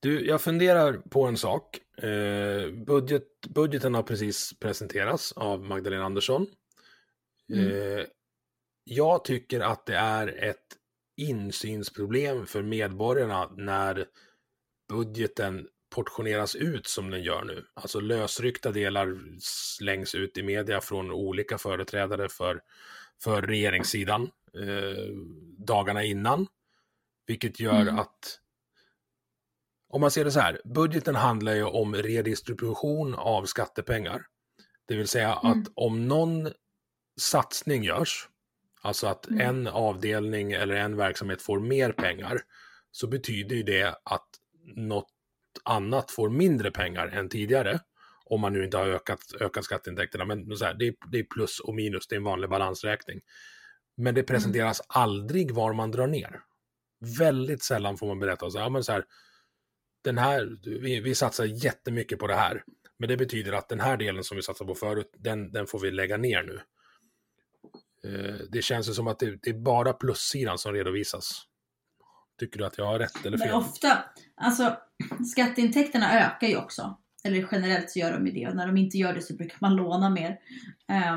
Du, 0.00 0.26
jag 0.26 0.40
funderar 0.40 0.92
på 0.92 1.24
en 1.24 1.36
sak. 1.36 1.80
Eh, 2.02 2.70
budget, 2.70 3.28
budgeten 3.48 3.94
har 3.94 4.02
precis 4.02 4.58
presenterats 4.58 5.32
av 5.32 5.64
Magdalena 5.64 6.04
Andersson. 6.04 6.46
Mm. 7.52 7.70
Eh, 7.70 8.04
jag 8.84 9.24
tycker 9.24 9.60
att 9.60 9.86
det 9.86 9.96
är 9.96 10.44
ett 10.44 10.66
insynsproblem 11.16 12.46
för 12.46 12.62
medborgarna 12.62 13.50
när 13.56 14.06
budgeten 14.88 15.68
portioneras 15.96 16.54
ut 16.54 16.86
som 16.86 17.10
den 17.10 17.22
gör 17.22 17.44
nu. 17.44 17.64
Alltså 17.74 18.00
lösryckta 18.00 18.72
delar 18.72 19.18
slängs 19.40 20.14
ut 20.14 20.38
i 20.38 20.42
media 20.42 20.80
från 20.80 21.10
olika 21.10 21.58
företrädare 21.58 22.28
för, 22.28 22.60
för 23.22 23.42
regeringssidan 23.42 24.22
eh, 24.54 25.14
dagarna 25.58 26.04
innan. 26.04 26.46
Vilket 27.26 27.60
gör 27.60 27.80
mm. 27.80 27.98
att 27.98 28.40
om 29.88 30.00
man 30.00 30.10
ser 30.10 30.24
det 30.24 30.30
så 30.30 30.40
här, 30.40 30.60
budgeten 30.64 31.14
handlar 31.14 31.54
ju 31.54 31.64
om 31.64 31.94
redistribution 31.94 33.14
av 33.14 33.44
skattepengar. 33.44 34.26
Det 34.88 34.96
vill 34.96 35.08
säga 35.08 35.40
mm. 35.44 35.52
att 35.52 35.68
om 35.74 36.08
någon 36.08 36.52
satsning 37.20 37.84
görs 37.84 38.28
Alltså 38.86 39.06
att 39.06 39.28
mm. 39.28 39.40
en 39.40 39.66
avdelning 39.66 40.52
eller 40.52 40.74
en 40.74 40.96
verksamhet 40.96 41.42
får 41.42 41.60
mer 41.60 41.92
pengar 41.92 42.40
så 42.90 43.06
betyder 43.06 43.56
ju 43.56 43.62
det 43.62 43.94
att 44.04 44.28
något 44.76 45.08
annat 45.64 46.10
får 46.10 46.30
mindre 46.30 46.70
pengar 46.70 47.08
än 47.08 47.28
tidigare. 47.28 47.80
Om 48.24 48.40
man 48.40 48.52
nu 48.52 48.64
inte 48.64 48.76
har 48.76 48.86
ökat, 48.86 49.18
ökat 49.40 49.64
skatteintäkterna. 49.64 50.24
Men 50.24 50.56
så 50.56 50.64
här, 50.64 50.74
det, 50.74 50.86
är, 50.86 50.94
det 51.12 51.18
är 51.18 51.22
plus 51.22 51.60
och 51.60 51.74
minus, 51.74 52.08
det 52.08 52.14
är 52.14 52.16
en 52.16 52.24
vanlig 52.24 52.50
balansräkning. 52.50 53.20
Men 53.96 54.14
det 54.14 54.22
presenteras 54.22 54.80
mm. 54.80 54.86
aldrig 54.88 55.50
var 55.50 55.72
man 55.72 55.90
drar 55.90 56.06
ner. 56.06 56.40
Väldigt 57.18 57.62
sällan 57.62 57.96
får 57.96 58.06
man 58.06 58.18
berätta 58.18 58.50
så 58.50 58.58
här, 58.58 58.64
ja, 58.64 58.70
men 58.70 58.84
så 58.84 58.92
här 58.92 59.04
den 60.06 60.18
här, 60.18 60.58
vi, 60.64 61.00
vi 61.00 61.14
satsar 61.14 61.44
jättemycket 61.44 62.18
på 62.18 62.26
det 62.26 62.34
här. 62.34 62.64
Men 62.98 63.08
det 63.08 63.16
betyder 63.16 63.52
att 63.52 63.68
den 63.68 63.80
här 63.80 63.96
delen 63.96 64.24
som 64.24 64.36
vi 64.36 64.42
satsade 64.42 64.68
på 64.68 64.74
förut, 64.74 65.10
den, 65.18 65.52
den 65.52 65.66
får 65.66 65.78
vi 65.78 65.90
lägga 65.90 66.16
ner 66.16 66.42
nu. 66.42 66.60
Eh, 68.04 68.34
det 68.50 68.62
känns 68.62 68.96
som 68.96 69.06
att 69.06 69.18
det, 69.18 69.46
är 69.46 69.62
bara 69.62 69.92
plussidan 69.92 70.58
som 70.58 70.72
redovisas. 70.72 71.42
Tycker 72.38 72.58
du 72.58 72.66
att 72.66 72.78
jag 72.78 72.86
har 72.86 72.98
rätt 72.98 73.26
eller 73.26 73.38
fel? 73.38 73.48
Men 73.48 73.56
ofta, 73.56 74.04
alltså 74.36 74.76
skatteintäkterna 75.32 76.20
ökar 76.20 76.46
ju 76.46 76.56
också. 76.56 76.98
Eller 77.24 77.48
generellt 77.52 77.90
så 77.90 77.98
gör 77.98 78.12
de 78.12 78.26
ju 78.26 78.32
det. 78.32 78.48
Och 78.48 78.56
när 78.56 78.66
de 78.66 78.76
inte 78.76 78.98
gör 78.98 79.14
det 79.14 79.22
så 79.22 79.34
brukar 79.34 79.58
man 79.60 79.76
låna 79.76 80.10
mer. 80.10 80.38
Eh, 80.88 81.14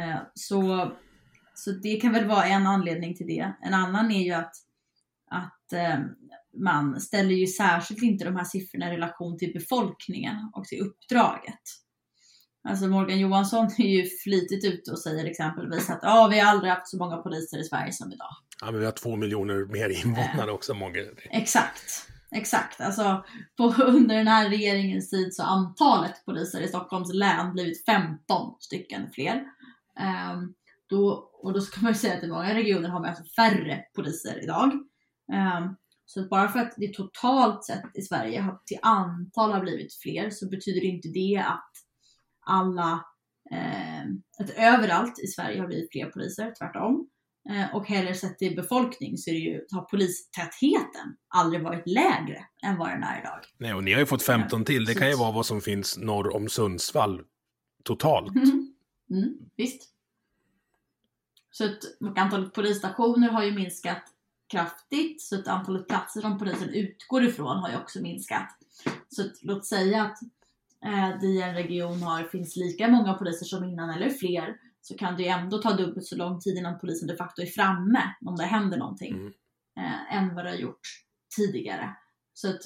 eh, 0.00 0.20
så, 0.34 0.92
så 1.54 1.70
det 1.70 1.96
kan 1.96 2.12
väl 2.12 2.28
vara 2.28 2.44
en 2.44 2.66
anledning 2.66 3.16
till 3.16 3.26
det. 3.26 3.52
En 3.62 3.74
annan 3.74 4.10
är 4.10 4.24
ju 4.24 4.32
att, 4.32 4.54
att 5.30 5.72
eh, 5.72 5.98
man 6.56 7.00
ställer 7.00 7.34
ju 7.34 7.46
särskilt 7.46 8.02
inte 8.02 8.24
de 8.24 8.36
här 8.36 8.44
siffrorna 8.44 8.88
i 8.88 8.92
relation 8.92 9.38
till 9.38 9.52
befolkningen 9.52 10.50
och 10.52 10.64
till 10.64 10.80
uppdraget. 10.80 11.83
Alltså 12.68 12.86
Morgan 12.86 13.18
Johansson 13.18 13.66
är 13.78 13.88
ju 13.88 14.06
flitigt 14.24 14.64
ute 14.64 14.90
och 14.90 14.98
säger 14.98 15.24
exempelvis 15.24 15.90
att 15.90 15.98
ja, 16.02 16.28
vi 16.30 16.40
har 16.40 16.50
aldrig 16.50 16.72
haft 16.72 16.88
så 16.88 16.98
många 16.98 17.16
poliser 17.16 17.58
i 17.58 17.64
Sverige 17.64 17.92
som 17.92 18.12
idag. 18.12 18.36
Ja, 18.60 18.70
men 18.70 18.80
vi 18.80 18.86
har 18.86 18.92
två 18.92 19.16
miljoner 19.16 19.64
mer 19.64 19.88
invånare 19.88 20.52
också, 20.52 20.74
många. 20.74 21.00
Exakt. 21.30 22.10
Exakt, 22.34 22.80
alltså 22.80 23.24
på, 23.56 23.64
under 23.82 24.16
den 24.16 24.28
här 24.28 24.48
regeringens 24.48 25.10
tid 25.10 25.34
så 25.34 25.42
har 25.42 25.56
antalet 25.56 26.24
poliser 26.24 26.60
i 26.60 26.68
Stockholms 26.68 27.14
län 27.14 27.52
blivit 27.52 27.84
15 27.84 28.56
stycken 28.60 29.10
fler. 29.12 29.44
Um, 30.34 30.54
då, 30.88 31.30
och 31.42 31.52
då 31.52 31.60
ska 31.60 31.80
man 31.80 31.92
ju 31.92 31.98
säga 31.98 32.14
att 32.14 32.24
i 32.24 32.28
många 32.28 32.54
regioner 32.54 32.88
har 32.88 33.00
man 33.00 33.08
alltså 33.08 33.24
färre 33.36 33.84
poliser 33.94 34.42
idag. 34.42 34.72
Um, 35.32 35.76
så 36.06 36.28
bara 36.28 36.48
för 36.48 36.58
att 36.58 36.74
det 36.76 36.94
totalt 36.94 37.64
sett 37.64 37.84
i 37.94 38.02
Sverige 38.02 38.40
har, 38.40 38.60
till 38.66 38.78
antal 38.82 39.52
har 39.52 39.60
blivit 39.60 39.94
fler 39.94 40.30
så 40.30 40.48
betyder 40.48 40.84
inte 40.84 41.08
det 41.08 41.44
att 41.46 41.72
alla, 42.46 43.04
eh, 43.50 44.02
att 44.38 44.50
överallt 44.56 45.18
i 45.18 45.26
Sverige 45.26 45.60
har 45.60 45.66
blivit 45.66 45.92
fler 45.92 46.10
poliser, 46.10 46.54
tvärtom. 46.58 47.08
Eh, 47.50 47.76
och 47.76 47.86
heller 47.86 48.12
sett 48.12 48.38
till 48.38 48.56
befolkning 48.56 49.18
så 49.18 49.30
är 49.30 49.34
det 49.34 49.40
ju, 49.40 49.64
har 49.70 49.82
polistätheten 49.82 51.16
aldrig 51.28 51.62
varit 51.62 51.86
lägre 51.86 52.44
än 52.66 52.78
vad 52.78 52.88
den 52.88 53.02
är 53.02 53.20
idag. 53.20 53.38
Nej, 53.58 53.74
och 53.74 53.84
ni 53.84 53.92
har 53.92 54.00
ju 54.00 54.06
fått 54.06 54.22
15 54.22 54.64
till. 54.64 54.84
Det 54.84 54.94
kan 54.94 55.08
ju 55.10 55.16
vara 55.16 55.32
vad 55.32 55.46
som 55.46 55.60
finns 55.60 55.98
norr 55.98 56.36
om 56.36 56.48
Sundsvall 56.48 57.22
totalt. 57.84 58.36
Mm. 58.36 58.74
Mm, 59.10 59.38
visst. 59.56 59.90
Så 61.50 61.64
att 61.64 61.78
antalet 62.16 62.54
polisstationer 62.54 63.28
har 63.28 63.44
ju 63.44 63.52
minskat 63.52 64.02
kraftigt 64.50 65.22
så 65.22 65.38
att 65.38 65.48
antalet 65.48 65.88
platser 65.88 66.20
som 66.20 66.38
polisen 66.38 66.68
utgår 66.68 67.24
ifrån 67.24 67.56
har 67.56 67.70
ju 67.70 67.76
också 67.76 68.00
minskat. 68.00 68.48
Så 69.08 69.22
att, 69.22 69.32
låt 69.42 69.66
säga 69.66 70.02
att 70.02 70.18
eh, 70.84 71.24
i 71.24 71.42
en 71.42 71.54
region 71.54 72.02
har, 72.02 72.24
finns 72.24 72.56
lika 72.56 72.88
många 72.88 73.14
poliser 73.14 73.46
som 73.46 73.64
innan 73.64 73.90
eller 73.90 74.10
fler 74.10 74.56
så 74.80 74.96
kan 74.96 75.16
det 75.16 75.22
ju 75.22 75.28
ändå 75.28 75.58
ta 75.58 75.72
dubbelt 75.72 76.06
så 76.06 76.16
lång 76.16 76.40
tid 76.40 76.58
innan 76.58 76.78
polisen 76.78 77.08
de 77.08 77.16
facto 77.16 77.42
är 77.42 77.46
framme 77.46 78.14
om 78.26 78.36
det 78.36 78.44
händer 78.44 78.78
någonting 78.78 79.14
mm. 79.14 79.32
eh, 79.78 80.16
än 80.16 80.34
vad 80.34 80.44
det 80.44 80.50
har 80.50 80.58
gjort 80.58 80.80
tidigare. 81.36 81.96
Så 82.34 82.48
att 82.48 82.60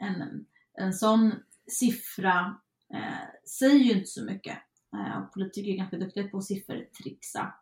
en, 0.00 0.46
en 0.78 0.92
sån 0.92 1.32
siffra 1.70 2.56
eh, 2.94 3.48
säger 3.58 3.84
ju 3.84 3.92
inte 3.92 4.06
så 4.06 4.24
mycket. 4.24 4.58
Eh, 4.94 5.24
politiker 5.34 5.70
är 5.70 5.76
ganska 5.76 5.96
duktiga 5.96 6.28
på 6.28 6.40
siffertrixa. 6.40 7.54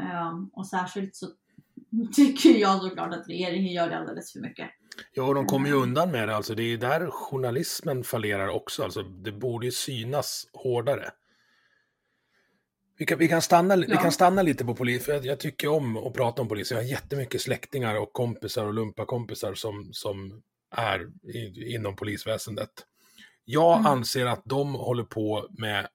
Eh, 0.00 0.32
och 0.52 0.66
särskilt 0.66 1.16
så 1.16 1.26
tycker 2.12 2.50
jag 2.50 2.82
såklart 2.82 3.14
att 3.14 3.28
regeringen 3.28 3.72
gör 3.72 3.90
det 3.90 3.98
alldeles 3.98 4.32
för 4.32 4.40
mycket. 4.40 4.70
Ja, 5.12 5.22
och 5.22 5.34
de 5.34 5.46
kommer 5.46 5.68
ju 5.68 5.74
undan 5.74 6.10
med 6.10 6.28
det. 6.28 6.36
Alltså, 6.36 6.54
det 6.54 6.62
är 6.62 6.76
där 6.76 7.10
journalismen 7.10 8.04
fallerar 8.04 8.48
också. 8.48 8.84
Alltså, 8.84 9.02
det 9.02 9.32
borde 9.32 9.66
ju 9.66 9.72
synas 9.72 10.48
hårdare. 10.52 11.10
Vi 12.98 13.06
kan, 13.06 13.18
vi 13.18 13.28
kan, 13.28 13.42
stanna, 13.42 13.76
ja. 13.76 13.84
vi 13.88 13.96
kan 13.96 14.12
stanna 14.12 14.42
lite 14.42 14.64
på 14.64 14.74
polis, 14.74 15.04
för 15.04 15.12
jag, 15.12 15.24
jag, 15.26 15.40
tycker 15.40 15.68
om 15.68 15.96
att 15.96 16.14
prata 16.14 16.42
om 16.42 16.48
polis. 16.48 16.70
Jag 16.70 16.78
har 16.78 16.84
jättemycket 16.84 17.40
släktingar 17.40 17.94
och 17.94 18.12
kompisar 18.12 18.66
och 18.66 18.74
lumparkompisar 18.74 19.54
som, 19.54 19.88
som 19.92 20.42
är 20.70 21.10
i, 21.34 21.74
inom 21.74 21.96
polisväsendet. 21.96 22.70
Jag 23.44 23.78
mm. 23.78 23.86
anser 23.86 24.26
att 24.26 24.42
de 24.44 24.74
håller 24.74 25.04
på 25.04 25.48
med 25.50 25.88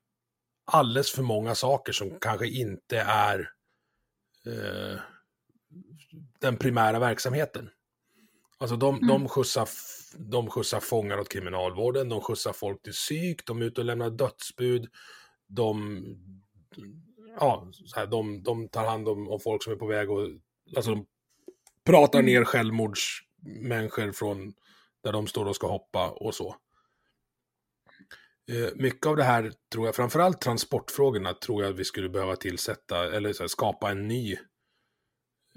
alldeles 0.66 1.12
för 1.12 1.24
många 1.24 1.56
saker 1.56 1.94
som 1.94 2.20
kanske 2.20 2.48
inte 2.48 3.00
är 3.00 3.50
eh, 4.46 5.00
den 6.40 6.58
primära 6.58 7.00
verksamheten. 7.00 7.70
Alltså 8.62 8.76
de, 8.76 8.96
mm. 8.96 9.08
de, 9.08 9.30
skjutsar, 9.30 9.70
de 10.18 10.50
skjutsar 10.50 10.80
fångar 10.80 11.18
åt 11.18 11.30
kriminalvården, 11.30 12.10
de 12.10 12.22
skjutsar 12.22 12.54
folk 12.54 12.82
till 12.82 12.94
psyk, 12.94 13.46
de 13.46 13.62
är 13.62 13.66
ute 13.66 13.82
och 13.82 13.86
lämnar 13.86 14.10
dödsbud, 14.10 14.88
de, 15.48 16.04
ja, 17.40 17.72
så 17.86 18.00
här, 18.00 18.08
de, 18.08 18.44
de 18.44 18.70
tar 18.70 18.86
hand 18.86 19.08
om, 19.08 19.30
om 19.30 19.40
folk 19.40 19.64
som 19.64 19.74
är 19.74 19.78
på 19.78 19.86
väg 19.86 20.12
och 20.12 20.28
alltså, 20.76 20.92
de 20.92 21.06
pratar 21.86 22.20
mm. 22.20 22.34
ner 22.34 22.44
självmordsmänniskor 22.44 24.12
från 24.12 24.54
där 25.04 25.12
de 25.12 25.28
står 25.28 25.46
och 25.46 25.56
ska 25.56 25.68
hoppa 25.68 26.10
och 26.10 26.36
så. 26.36 26.56
Eh, 28.52 28.70
mycket 28.76 29.06
av 29.06 29.16
det 29.16 29.24
här 29.24 29.54
tror 29.74 29.86
jag, 29.86 29.96
framförallt 29.96 30.42
transportfrågorna, 30.42 31.34
tror 31.34 31.64
jag 31.64 31.74
vi 31.74 31.86
skulle 31.86 32.10
behöva 32.10 32.36
tillsätta 32.36 33.16
eller 33.16 33.40
här, 33.40 33.48
skapa 33.48 33.92
en 33.92 34.08
ny 34.08 34.34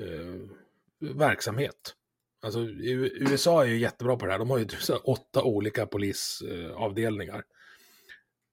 eh, 0.00 0.48
verksamhet. 1.00 1.94
Alltså 2.44 2.60
USA 2.60 3.64
är 3.64 3.68
ju 3.68 3.78
jättebra 3.78 4.16
på 4.16 4.26
det 4.26 4.32
här. 4.32 4.38
De 4.38 4.50
har 4.50 4.58
ju 4.58 4.66
åtta 5.04 5.42
olika 5.42 5.86
polisavdelningar. 5.86 7.44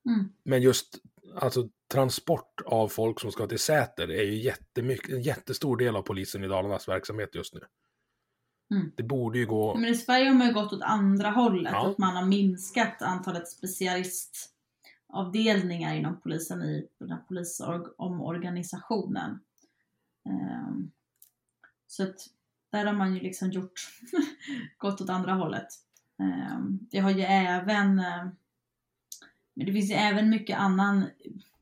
Mm. 0.09 0.29
Men 0.43 0.61
just 0.61 0.99
alltså, 1.35 1.69
transport 1.91 2.61
av 2.65 2.87
folk 2.87 3.19
som 3.19 3.31
ska 3.31 3.47
till 3.47 3.59
Säter 3.59 4.11
är 4.11 4.23
ju 4.23 4.35
jättemycket, 4.35 5.09
en 5.09 5.21
jättestor 5.21 5.77
del 5.77 5.95
av 5.95 6.01
polisen 6.01 6.43
i 6.43 6.47
Dalarnas 6.47 6.87
verksamhet 6.87 7.35
just 7.35 7.53
nu. 7.53 7.61
Mm. 8.73 8.91
Det 8.95 9.03
borde 9.03 9.39
ju 9.39 9.45
gå... 9.45 9.75
Men 9.75 9.89
i 9.89 9.95
Sverige 9.95 10.27
har 10.27 10.35
man 10.35 10.47
ju 10.47 10.53
gått 10.53 10.73
åt 10.73 10.81
andra 10.81 11.29
hållet. 11.29 11.73
Ja. 11.73 11.91
Att 11.91 11.97
man 11.97 12.15
har 12.15 12.25
minskat 12.25 13.01
antalet 13.01 13.47
specialistavdelningar 13.47 15.95
inom 15.95 16.21
polisen 16.21 16.61
i 16.61 16.87
den 16.99 17.11
här 17.11 17.21
polisomorganisationen. 17.27 19.39
Um, 20.29 20.91
så 21.87 22.03
att 22.03 22.27
där 22.71 22.85
har 22.85 22.93
man 22.93 23.13
ju 23.13 23.19
liksom 23.19 23.51
gjort, 23.51 23.89
gått 24.77 25.01
åt 25.01 25.09
andra 25.09 25.33
hållet. 25.33 25.67
Ehm, 26.19 26.79
det 26.91 26.99
har 26.99 27.11
ju 27.11 27.21
även, 27.21 27.99
eh, 27.99 28.25
men 29.53 29.65
det 29.65 29.73
finns 29.73 29.91
ju 29.91 29.95
även 29.95 30.29
mycket 30.29 30.57
annan, 30.57 31.09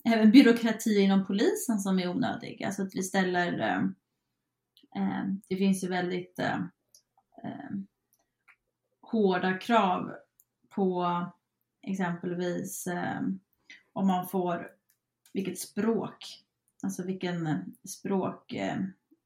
även 0.03 0.31
byråkrati 0.31 0.99
inom 0.99 1.25
polisen 1.25 1.79
som 1.79 1.99
är 1.99 2.09
onödig. 2.09 2.63
Alltså 2.63 2.83
att 2.83 2.95
vi 2.95 3.03
ställer, 3.03 3.59
eh, 4.95 5.23
det 5.47 5.55
finns 5.55 5.83
ju 5.83 5.87
väldigt 5.87 6.39
ehm, 6.39 7.87
hårda 9.01 9.57
krav 9.57 10.13
på 10.69 11.25
exempelvis 11.81 12.87
om 13.93 14.07
man 14.07 14.27
får, 14.27 14.71
vilket 15.33 15.59
språk, 15.59 16.43
alltså 16.83 17.03
vilken 17.03 17.65
språk 17.87 18.53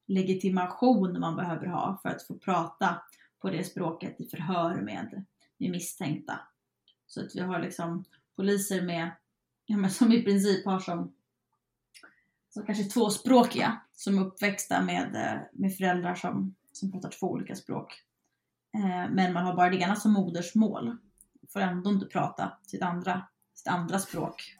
legitimation 0.08 1.20
man 1.20 1.36
behöver 1.36 1.66
ha 1.66 2.00
för 2.02 2.10
att 2.10 2.28
få 2.28 2.34
prata 2.34 3.02
på 3.42 3.50
det 3.50 3.64
språket 3.64 4.22
i 4.22 4.26
förhör 4.26 4.82
med, 4.82 5.26
med 5.58 5.72
misstänkta. 5.72 6.40
Så 7.08 7.22
att 7.22 7.36
vi 7.36 7.40
har 7.40 7.60
liksom 7.60 8.06
poliser 8.36 8.82
med, 8.82 9.12
ja, 9.66 9.78
men 9.78 9.92
som 9.92 10.12
i 10.12 10.24
princip 10.24 10.66
har 10.66 10.80
som, 10.80 11.14
som 12.50 12.66
kanske 12.66 12.84
tvåspråkiga 12.84 13.82
som 13.94 14.18
är 14.18 14.22
uppväxta 14.22 14.82
med, 14.82 15.16
eh, 15.16 15.42
med 15.54 15.76
föräldrar 15.78 16.16
som, 16.16 16.56
som 16.72 16.92
pratar 16.92 17.10
två 17.10 17.32
olika 17.32 17.56
språk. 17.56 18.04
Eh, 18.76 19.12
men 19.12 19.34
man 19.34 19.46
har 19.46 19.56
bara 19.56 19.70
det 19.70 19.78
ena 19.78 19.96
som 19.96 20.14
modersmål. 20.14 20.98
Får 21.50 21.60
ändå 21.60 21.90
inte 21.90 22.06
prata 22.06 22.58
sitt 22.68 22.82
andra, 22.82 23.28
sitt 23.54 23.68
andra 23.68 24.00
språk 24.00 24.58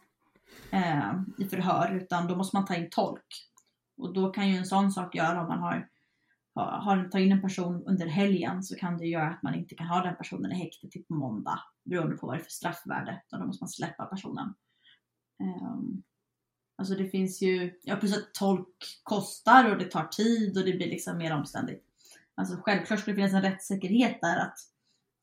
eh, 0.72 1.14
i 1.38 1.46
förhör 1.46 1.92
utan 1.92 2.28
då 2.28 2.36
måste 2.36 2.56
man 2.56 2.66
ta 2.66 2.76
in 2.76 2.90
tolk. 2.90 3.50
Och 3.98 4.14
då 4.14 4.30
kan 4.30 4.50
ju 4.50 4.58
en 4.58 4.66
sån 4.66 4.92
sak 4.92 5.16
göra 5.16 5.42
om 5.42 5.48
man 5.48 5.60
har, 5.60 5.90
har 6.56 7.10
tagit 7.10 7.26
in 7.26 7.32
en 7.32 7.42
person 7.42 7.84
under 7.86 8.08
helgen 8.08 8.64
så 8.64 8.76
kan 8.76 8.98
det 8.98 9.06
göra 9.06 9.30
att 9.30 9.44
man 9.44 9.56
inte 9.56 9.76
kan 9.76 9.88
ha 9.88 10.04
den 10.04 10.16
personen 10.16 10.52
i 10.52 10.56
häktet 10.56 10.92
till 10.92 11.04
på 11.04 11.14
måndag 11.14 11.60
beroende 11.84 12.18
på 12.18 12.28
vad 12.28 12.36
det 12.36 12.40
är 12.40 12.44
för 12.44 12.52
straffvärde. 12.52 13.22
då 13.32 13.46
måste 13.46 13.64
man 13.64 13.70
släppa 13.70 14.06
personen. 14.06 14.54
Um, 15.40 16.04
alltså 16.78 16.96
det 16.96 17.10
finns 17.10 17.42
ju, 17.42 17.80
ja 17.84 17.96
plus 17.96 18.18
att 18.18 18.34
tolk 18.34 19.02
kostar 19.04 19.72
och 19.72 19.78
det 19.78 19.92
tar 19.92 20.08
tid 20.08 20.58
och 20.58 20.66
det 20.66 20.74
blir 20.74 20.88
liksom 20.88 21.18
mer 21.18 21.34
omständigt. 21.34 21.84
Alltså 22.36 22.58
självklart 22.62 23.00
skulle 23.00 23.16
det 23.16 23.22
finnas 23.22 23.34
en 23.34 23.52
rättssäkerhet 23.52 24.22
där 24.22 24.38
att, 24.38 24.58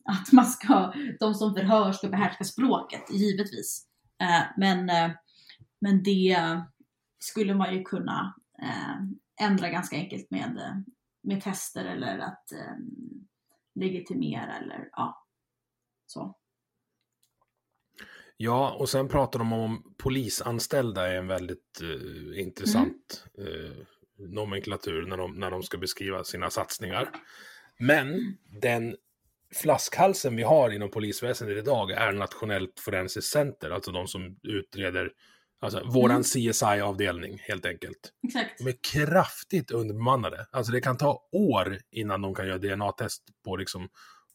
att 0.04 0.32
man 0.32 0.46
ska, 0.46 0.92
de 1.20 1.34
som 1.34 1.54
förhör 1.54 1.92
ska 1.92 2.08
behärska 2.08 2.44
språket, 2.44 3.10
givetvis. 3.10 3.86
Eh, 4.20 4.42
men, 4.56 4.90
eh, 4.90 5.10
men 5.80 6.02
det 6.02 6.62
skulle 7.18 7.54
man 7.54 7.74
ju 7.74 7.82
kunna 7.82 8.34
Eh, 8.62 8.96
ändra 9.46 9.68
ganska 9.68 9.96
enkelt 9.96 10.30
med, 10.30 10.56
eh, 10.56 10.76
med 11.22 11.42
tester 11.42 11.84
eller 11.84 12.18
att 12.18 12.52
eh, 12.52 12.76
legitimera 13.74 14.56
eller 14.56 14.88
ja, 14.92 15.26
så. 16.06 16.36
Ja, 18.36 18.76
och 18.78 18.88
sen 18.88 19.08
pratar 19.08 19.38
de 19.38 19.52
om 19.52 19.94
polisanställda 19.98 21.08
är 21.08 21.16
en 21.16 21.26
väldigt 21.26 21.80
eh, 21.82 22.40
intressant 22.40 23.26
mm. 23.38 23.64
eh, 23.64 23.72
nomenklatur 24.16 25.06
när 25.06 25.16
de, 25.16 25.34
när 25.34 25.50
de 25.50 25.62
ska 25.62 25.78
beskriva 25.78 26.24
sina 26.24 26.50
satsningar. 26.50 27.10
Men 27.78 28.38
den 28.62 28.96
flaskhalsen 29.54 30.36
vi 30.36 30.42
har 30.42 30.70
inom 30.70 30.90
polisväsendet 30.90 31.58
idag 31.58 31.90
är 31.90 32.12
Nationellt 32.12 32.80
forensiskt 32.80 33.32
center, 33.32 33.70
alltså 33.70 33.92
de 33.92 34.06
som 34.06 34.38
utreder, 34.42 35.12
alltså 35.60 35.84
våran 35.84 36.10
Mm. 36.10 36.22
CSI-avdelning 36.22 37.38
helt 37.38 37.66
enkelt. 37.66 38.12
Exakt. 38.26 38.58
De 38.58 38.68
är 38.68 38.74
kraftigt 38.92 39.70
underbemannade. 39.70 40.46
Alltså 40.52 40.72
det 40.72 40.80
kan 40.80 40.96
ta 40.96 41.28
år 41.32 41.78
innan 41.90 42.22
de 42.22 42.34
kan 42.34 42.46
göra 42.46 42.58
DNA-test 42.58 43.22
på 43.44 43.56
liksom 43.56 43.88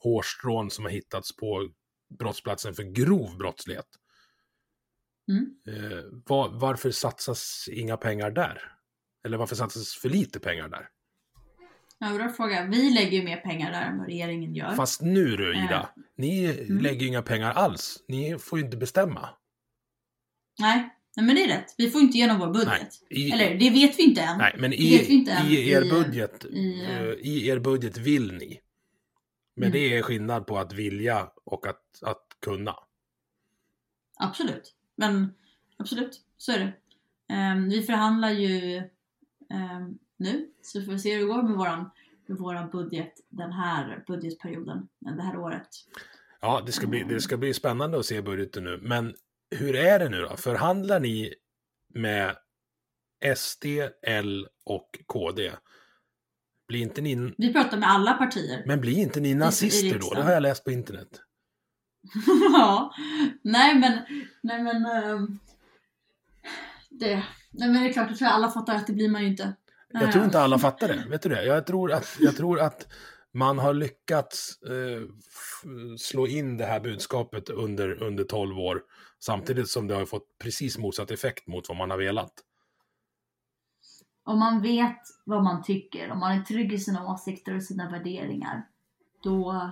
hårstrån 0.04 0.72
som 0.72 0.86
har 0.86 0.92
hittats 0.92 1.36
på 1.36 1.70
brottsplatsen 2.20 2.74
för 2.74 2.84
grov 2.84 3.38
brottslighet. 3.38 3.88
Mm. 5.32 5.46
Eh, 5.68 6.04
var, 6.26 6.50
varför 6.60 6.92
satsas 6.92 7.70
inga 7.72 7.98
pengar 7.98 8.32
där? 8.32 8.72
Eller 9.26 9.38
varför 9.38 9.56
satsas 9.56 9.96
för 9.96 10.10
lite 10.10 10.40
pengar 10.40 10.70
där? 10.70 10.90
Ja, 12.00 12.14
bra 12.14 12.30
fråga. 12.30 12.66
Vi 12.72 12.90
lägger 12.90 13.18
ju 13.18 13.24
mer 13.24 13.38
pengar 13.38 13.72
där 13.72 13.82
än 13.82 13.98
vad 13.98 14.08
regeringen 14.08 14.56
gör. 14.56 14.76
Fast 14.76 15.02
nu 15.02 15.36
du 15.38 15.64
Ida, 15.64 15.90
ni 16.18 16.46
Mm. 16.46 16.78
lägger 16.84 17.02
ju 17.02 17.08
inga 17.08 17.22
pengar 17.22 17.52
alls. 17.52 18.04
Ni 18.08 18.40
får 18.40 18.60
ju 18.60 18.66
inte 18.66 18.78
bestämma. 18.78 19.30
Nej. 20.60 20.95
Nej, 21.18 21.26
men 21.26 21.36
det 21.36 21.44
är 21.44 21.48
rätt. 21.48 21.76
Vi 21.78 21.90
får 21.90 22.02
inte 22.02 22.18
igenom 22.18 22.40
vår 22.40 22.48
budget. 22.48 23.02
Nej, 23.10 23.22
i, 23.28 23.32
Eller 23.32 23.56
det 23.60 23.70
vet 23.70 24.00
vi 24.00 24.04
inte 24.04 24.22
än. 24.22 24.38
nej 24.38 24.56
men 24.60 24.72
vi 24.72 24.78
i, 24.78 25.14
inte 25.14 25.32
än 25.32 25.48
i 25.48 25.70
er 25.70 25.82
i- 25.86 25.90
budget, 25.90 26.46
i, 26.46 26.82
eh, 26.84 27.00
eh, 27.02 27.10
i 27.10 27.48
er 27.48 27.60
budget 27.60 27.98
vill 27.98 28.34
ni. 28.34 28.60
Men 29.56 29.64
Mm. 29.68 29.72
det 29.74 29.98
är 29.98 30.02
skillnad 30.02 30.48
på 30.48 30.58
att 30.58 30.74
vilja 30.74 31.28
och 31.44 31.68
att, 31.68 31.82
att 32.02 32.28
kunna. 32.42 32.76
Absolut. 34.18 34.74
Men 34.96 35.34
absolut, 35.78 36.22
så 36.38 36.52
är 36.52 36.60
det. 36.60 36.74
Ehm, 37.34 37.70
vi 37.70 37.82
förhandlar 37.82 38.30
ju 38.32 38.78
ehm, 39.50 39.98
nu, 40.18 40.48
så 40.62 40.80
vi 40.80 40.86
får 40.86 40.98
se 40.98 41.14
hur 41.14 41.20
det 41.20 41.26
går 41.34 41.44
med 41.44 41.58
våran, 41.58 41.90
med 42.26 42.38
våran 42.38 42.70
budget 42.70 43.14
den 43.30 43.52
här 43.52 44.04
budgetperioden, 44.08 44.88
det 45.00 45.22
här 45.24 45.38
året. 45.38 45.68
Ja, 46.42 46.64
det 46.66 46.72
ska, 46.72 46.88
bli, 46.88 47.04
det 47.10 47.22
ska 47.22 47.38
bli 47.38 47.54
spännande 47.54 48.00
att 48.00 48.06
se 48.06 48.22
budgeten 48.22 48.64
nu. 48.64 48.80
Men 48.84 49.16
hur 49.56 49.76
är 49.76 50.00
det 50.00 50.10
nu 50.10 50.22
då? 50.22 50.38
Förhandlar 50.38 51.00
ni 51.00 51.34
med 51.94 52.36
SD, 53.36 53.66
L 54.08 54.48
och 54.66 54.90
KD? 55.06 55.52
Blir 56.68 56.80
inte 56.82 57.02
ni, 57.02 57.34
Vi 57.38 57.54
pratar 57.54 57.78
med 57.78 57.90
alla 57.90 58.14
partier. 58.14 58.64
men 58.66 58.82
blir 58.82 58.98
inte 58.98 59.20
ni 59.20 59.34
nazister 59.34 60.00
då? 60.00 60.14
Det 60.14 60.22
har 60.24 60.32
jag 60.32 60.44
läst 60.44 60.64
på 60.64 60.72
internet. 60.72 61.22
ja, 62.54 62.94
nej 63.44 63.80
men, 63.80 64.00
nej 64.44 64.64
men, 64.64 64.86
ehm, 64.86 65.40
det, 66.90 67.24
nej 67.52 67.70
men 67.70 67.84
det 67.84 67.90
är 67.90 67.94
klart, 67.94 68.10
jag 68.10 68.18
tror 68.18 68.28
alla 68.28 68.52
fattar 68.52 68.76
att 68.76 68.88
det 68.88 68.94
blir 68.94 69.10
man 69.10 69.22
ju 69.22 69.28
inte. 69.28 69.54
Jag 69.90 70.12
tror 70.12 70.26
inte 70.26 70.40
alla 70.40 70.60
fattar 70.60 70.88
det. 70.88 71.04
Vet 71.10 71.22
du 71.22 71.30
det? 71.30 71.46
Jag 71.46 71.66
tror 71.66 71.92
att, 71.92 72.18
jag 72.20 72.36
tror 72.36 72.60
att 72.60 72.88
man 73.36 73.60
har 73.60 73.74
lyckats 73.74 74.62
eh, 74.62 75.02
slå 75.98 76.28
in 76.28 76.58
det 76.58 76.66
här 76.66 76.80
budskapet 76.80 77.50
under, 77.50 78.04
under 78.04 78.24
12 78.24 78.60
år. 78.60 78.82
Samtidigt 79.20 79.70
som 79.70 79.88
det 79.88 79.96
har 79.96 80.06
fått 80.06 80.38
precis 80.44 80.78
motsatt 80.78 81.12
effekt 81.12 81.48
mot 81.48 81.70
vad 81.70 81.78
man 81.78 81.90
har 81.92 81.98
velat. 81.98 82.34
Om 84.26 84.40
man 84.40 84.62
vet 84.62 85.02
vad 85.26 85.44
man 85.44 85.64
tycker, 85.64 86.12
om 86.12 86.20
man 86.20 86.32
är 86.32 86.42
trygg 86.42 86.74
i 86.74 86.80
sina 86.80 87.14
åsikter 87.14 87.56
och 87.56 87.64
sina 87.64 87.92
värderingar, 87.92 88.68
då, 89.24 89.70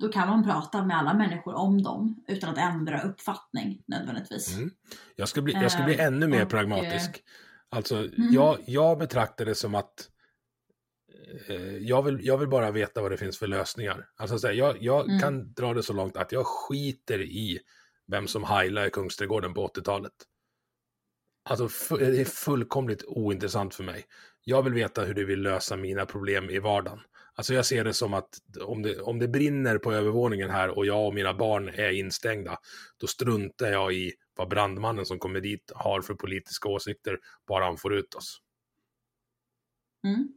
då 0.00 0.08
kan 0.08 0.28
man 0.28 0.44
prata 0.44 0.84
med 0.84 0.96
alla 0.96 1.14
människor 1.14 1.54
om 1.54 1.82
dem 1.82 2.24
utan 2.28 2.50
att 2.50 2.58
ändra 2.58 3.02
uppfattning 3.02 3.82
nödvändigtvis. 3.86 4.56
Mm. 4.56 4.70
Jag 5.16 5.28
ska 5.28 5.42
bli, 5.42 5.52
jag 5.52 5.72
ska 5.72 5.82
bli 5.82 5.94
Eh, 5.94 6.06
ännu 6.06 6.26
mer 6.26 6.42
och, 6.42 6.50
pragmatisk. 6.50 7.22
Alltså, 7.68 7.96
Mm. 7.96 8.32
jag, 8.32 8.58
jag 8.66 8.98
betraktar 8.98 9.44
det 9.44 9.54
som 9.54 9.74
att 9.74 10.10
jag, 11.80 12.02
vill, 12.02 12.26
jag 12.26 12.38
vill 12.38 12.48
bara 12.48 12.70
veta 12.70 13.02
vad 13.02 13.10
det 13.10 13.16
finns 13.16 13.38
för 13.38 13.46
lösningar. 13.46 14.08
Alltså, 14.16 14.38
så 14.38 14.46
här, 14.46 14.54
jag 14.54 14.76
jag 14.80 15.08
Mm. 15.08 15.20
kan 15.20 15.52
dra 15.52 15.74
det 15.74 15.82
så 15.82 15.92
långt 15.92 16.16
att 16.16 16.32
jag 16.32 16.46
skiter 16.46 17.20
i 17.20 17.58
vem 18.06 18.26
som 18.26 18.44
heilade 18.44 18.90
Kungsträdgården 18.90 19.54
på 19.54 19.66
80-talet. 19.68 20.12
Alltså, 21.48 21.96
det 21.96 22.20
är 22.20 22.24
fullkomligt 22.24 23.04
ointressant 23.06 23.74
för 23.74 23.84
mig. 23.84 24.04
Jag 24.44 24.62
vill 24.62 24.72
veta 24.72 25.04
hur 25.04 25.14
du 25.14 25.24
vill 25.24 25.42
lösa 25.42 25.76
mina 25.76 26.06
problem 26.06 26.50
i 26.50 26.58
vardagen. 26.58 27.00
Alltså 27.34 27.54
jag 27.54 27.66
ser 27.66 27.84
det 27.84 27.94
som 27.94 28.14
att 28.14 28.28
om 28.64 28.82
det, 28.82 29.00
om 29.00 29.18
det 29.18 29.28
brinner 29.28 29.78
på 29.78 29.92
övervåningen 29.92 30.50
här 30.50 30.78
och 30.78 30.86
jag 30.86 31.06
och 31.06 31.14
mina 31.14 31.34
barn 31.34 31.68
är 31.68 31.90
instängda, 31.90 32.58
då 32.96 33.06
struntar 33.06 33.66
jag 33.66 33.92
i 33.94 34.12
vad 34.36 34.48
brandmannen 34.48 35.06
som 35.06 35.18
kommer 35.18 35.40
dit 35.40 35.72
har 35.74 36.00
för 36.02 36.14
politiska 36.14 36.68
åsikter, 36.68 37.18
bara 37.48 37.64
han 37.64 37.76
får 37.76 37.94
ut 37.94 38.14
oss. 38.14 38.40
Mm. 40.04 40.28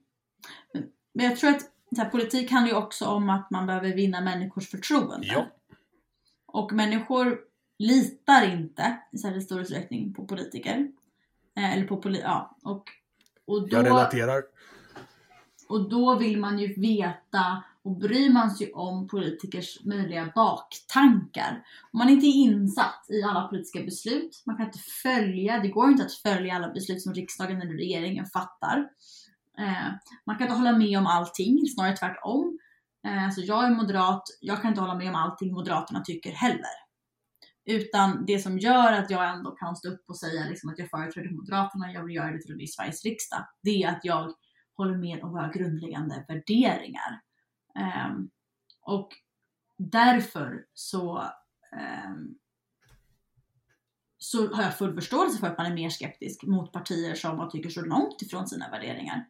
Men 1.14 1.26
jag 1.26 1.38
tror 1.38 1.50
att 1.50 1.62
så 1.96 2.02
här, 2.02 2.10
politik 2.10 2.52
handlar 2.52 2.72
ju 2.72 2.78
också 2.78 3.06
om 3.06 3.30
att 3.30 3.52
man 3.52 3.66
behöver 3.66 3.94
vinna 3.94 4.22
människors 4.22 4.70
förtroende. 4.70 5.28
Ja. 5.28 5.48
Och 6.46 6.72
människor 6.74 7.40
litar 7.80 8.54
inte 8.54 8.98
i 9.12 9.18
särskilt 9.18 9.46
stor 9.46 9.62
utsträckning 9.62 10.14
på 10.14 10.26
politiker. 10.26 10.92
Eh, 11.58 11.74
eller 11.74 11.88
på 11.88 12.02
poli- 12.02 12.22
ja. 12.24 12.58
Och, 12.64 12.84
och 13.46 13.70
då... 13.70 13.78
Jag 13.78 13.86
relaterar. 13.86 14.44
Och 15.70 15.90
då 15.90 16.16
vill 16.16 16.40
man 16.40 16.60
ju 16.60 16.74
veta 16.74 17.64
och 17.84 17.98
bryr 17.98 18.30
man 18.30 18.52
sig 18.52 18.74
om 18.74 19.08
politikers 19.08 19.86
möjliga 19.86 20.32
baktankar. 20.36 21.64
Om 21.92 21.98
man 21.98 22.10
inte 22.10 22.26
är 22.26 22.36
insatt 22.36 23.06
i 23.10 23.24
alla 23.24 23.48
politiska 23.48 23.84
beslut, 23.84 24.42
man 24.46 24.58
kan 24.58 24.66
inte 24.66 24.80
följa, 24.80 25.60
det 25.60 25.68
går 25.68 25.90
inte 25.90 26.04
att 26.04 26.14
följa 26.14 26.56
alla 26.56 26.70
beslut 26.70 27.02
som 27.02 27.14
riksdagen 27.14 27.62
eller 27.62 27.74
regeringen 27.74 28.26
fattar. 28.26 28.90
Eh, 29.60 29.92
man 30.26 30.38
kan 30.38 30.48
inte 30.48 30.58
hålla 30.58 30.78
med 30.78 30.98
om 30.98 31.08
allting, 31.08 31.68
snarare 31.68 31.98
tvärtom. 31.98 32.60
Eh, 33.08 33.30
så 33.30 33.42
jag 33.42 33.66
är 33.66 33.70
moderat, 33.70 34.24
jag 34.42 34.62
kan 34.62 34.70
inte 34.70 34.82
hålla 34.82 34.96
med 34.96 35.10
om 35.10 35.16
allting 35.16 35.54
Moderaterna 35.54 36.02
tycker 36.02 36.32
heller. 36.32 36.90
Utan 37.66 38.26
det 38.26 38.40
som 38.40 38.60
gör 38.60 38.94
att 38.94 39.10
jag 39.10 39.30
ändå 39.30 39.52
kan 39.52 39.76
stå 39.76 39.90
upp 39.90 40.04
och 40.08 40.20
säga 40.20 40.46
liksom 40.50 40.70
att 40.70 40.80
jag 40.80 40.90
företräder 40.90 41.30
Moderaterna, 41.30 41.92
jag 41.92 42.06
vill 42.06 42.16
göra 42.16 42.32
det 42.32 42.42
till 42.42 42.62
i 42.62 42.68
Sveriges 42.68 43.06
riksdag, 43.06 43.46
det 43.64 43.84
är 43.84 43.90
att 43.90 44.06
jag 44.06 44.34
håller 44.78 44.98
med 44.98 45.24
om 45.24 45.32
våra 45.32 45.52
grundläggande 45.52 46.26
värderingar. 46.28 47.22
Eh, 47.80 48.16
och 48.82 49.10
därför 49.78 50.66
så, 50.74 51.24
ehm, 51.72 52.36
så 54.18 54.54
har 54.54 54.64
jag 54.64 54.78
full 54.78 54.96
förståelse 54.96 55.40
för 55.40 55.48
att 55.48 55.58
man 55.58 55.68
är 55.68 55.76
mer 55.76 55.90
skeptisk 55.90 56.44
mot 56.44 56.74
partier 56.74 57.16
som 57.16 57.38
man 57.38 57.50
tycker 57.50 57.70
står 57.70 57.86
långt 57.86 58.22
ifrån 58.22 58.48
sina 58.48 58.70
värderingar. 58.70 59.26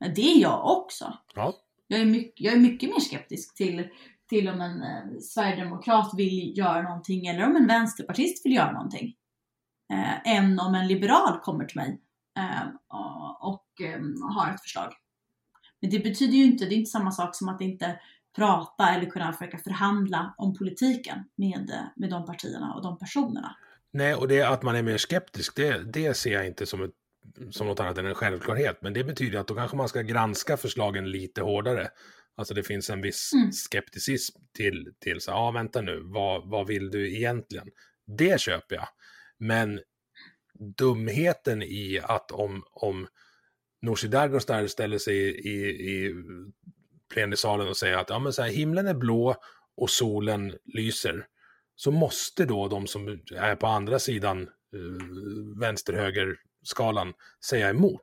Det 0.00 0.32
är 0.32 0.40
jag 0.40 0.66
också. 0.66 1.18
Ja. 1.34 1.54
Jag 1.86 2.00
är 2.00 2.04
mycket, 2.04 2.40
jag 2.40 2.54
är 2.54 2.58
mycket 2.58 2.90
mer 2.90 3.00
skeptisk 3.00 3.54
till, 3.54 3.88
till 4.28 4.48
om 4.48 4.60
en 4.60 4.82
eh, 4.82 5.18
sverigedemokrat 5.20 6.10
vill 6.16 6.58
göra 6.58 6.82
någonting 6.82 7.26
eller 7.26 7.46
om 7.46 7.56
en 7.56 7.66
vänsterpartist 7.66 8.46
vill 8.46 8.54
göra 8.54 8.72
någonting. 8.72 9.14
Eh, 9.92 10.36
än 10.36 10.60
om 10.60 10.74
en 10.74 10.86
liberal 10.86 11.40
kommer 11.40 11.64
till 11.64 11.76
mig 11.76 12.00
eh, 12.38 12.68
och, 12.88 13.48
och 13.48 13.80
eh, 13.80 14.00
har 14.34 14.54
ett 14.54 14.60
förslag. 14.60 14.92
Men 15.80 15.90
det 15.90 15.98
betyder 15.98 16.34
ju 16.34 16.44
inte, 16.44 16.64
det 16.64 16.74
är 16.74 16.78
inte 16.78 16.90
samma 16.90 17.10
sak 17.10 17.36
som 17.36 17.48
att 17.48 17.60
inte 17.60 18.00
prata 18.36 18.88
eller 18.94 19.10
kunna 19.10 19.32
försöka 19.32 19.58
förhandla 19.58 20.34
om 20.38 20.54
politiken 20.54 21.18
med, 21.36 21.90
med 21.96 22.10
de 22.10 22.26
partierna 22.26 22.74
och 22.74 22.82
de 22.82 22.98
personerna. 22.98 23.56
Nej, 23.92 24.14
och 24.14 24.28
det 24.28 24.42
att 24.42 24.62
man 24.62 24.76
är 24.76 24.82
mer 24.82 24.98
skeptisk, 24.98 25.56
det, 25.56 25.92
det 25.92 26.16
ser 26.16 26.32
jag 26.32 26.46
inte 26.46 26.66
som, 26.66 26.82
ett, 26.82 26.90
som 27.50 27.66
något 27.66 27.80
annat 27.80 27.98
än 27.98 28.06
en 28.06 28.14
självklarhet. 28.14 28.78
Men 28.82 28.92
det 28.92 29.04
betyder 29.04 29.38
att 29.38 29.46
då 29.46 29.54
kanske 29.54 29.76
man 29.76 29.88
ska 29.88 30.02
granska 30.02 30.56
förslagen 30.56 31.10
lite 31.10 31.42
hårdare. 31.42 31.88
Alltså 32.36 32.54
det 32.54 32.62
finns 32.62 32.90
en 32.90 33.00
viss 33.02 33.32
Mm. 33.32 33.52
skepticism 33.52 34.38
till, 34.56 34.94
till 35.00 35.20
så 35.20 35.30
ja 35.30 35.50
vänta 35.50 35.80
nu, 35.80 36.00
vad, 36.04 36.50
vad 36.50 36.66
vill 36.66 36.90
du 36.90 37.16
egentligen? 37.16 37.68
Det 38.18 38.40
köper 38.40 38.76
jag. 38.76 38.88
Men 39.38 39.80
dumheten 40.78 41.62
i 41.62 42.00
att 42.02 42.30
om, 42.30 42.64
om 42.72 43.06
Nooshi 43.82 44.08
Dadgostar 44.08 44.66
ställer 44.66 44.98
sig 44.98 45.16
i, 45.16 45.50
i, 45.50 46.06
i 46.06 46.14
plenisalen 47.14 47.68
och 47.68 47.76
säger 47.76 47.96
att 47.96 48.10
ja, 48.10 48.18
men 48.18 48.32
så 48.32 48.42
här, 48.42 48.50
himlen 48.50 48.86
är 48.86 48.94
blå 48.94 49.36
och 49.76 49.90
solen 49.90 50.54
lyser, 50.64 51.26
så 51.74 51.90
måste 51.90 52.44
då 52.44 52.68
de 52.68 52.86
som 52.86 53.08
är 53.36 53.56
på 53.56 53.66
andra 53.66 53.98
sidan 53.98 54.48
uh, 54.76 55.58
vänster-höger-skalan 56.66 57.12
säga 57.44 57.70
emot. 57.70 58.02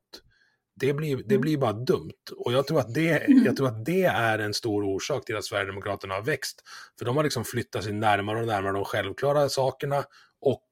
Det 0.76 0.94
blir, 0.94 1.18
det 1.18 1.36
Mm. 1.36 1.42
blir 1.42 1.58
bara 1.58 1.74
dumt. 1.74 2.32
Och 2.38 2.54
jag 2.54 2.68
tror, 2.68 2.80
att 2.80 2.94
det, 2.94 3.26
jag 3.46 3.58
tror 3.58 3.68
att 3.68 3.86
det 3.86 4.04
är 4.04 4.40
en 4.40 4.54
stor 4.54 4.84
orsak 4.84 5.26
till 5.26 5.36
att 5.36 5.46
Sverigedemokraterna 5.46 6.14
har 6.14 6.22
växt. 6.22 6.64
För 7.00 7.06
de 7.06 7.16
har 7.18 7.24
liksom 7.24 7.44
flyttat 7.46 7.84
sig 7.84 7.94
närmare 7.94 8.40
och 8.40 8.48
närmare 8.48 8.74
de 8.74 8.86
självklara 8.86 9.50
sakerna 9.50 10.04
och 10.42 10.64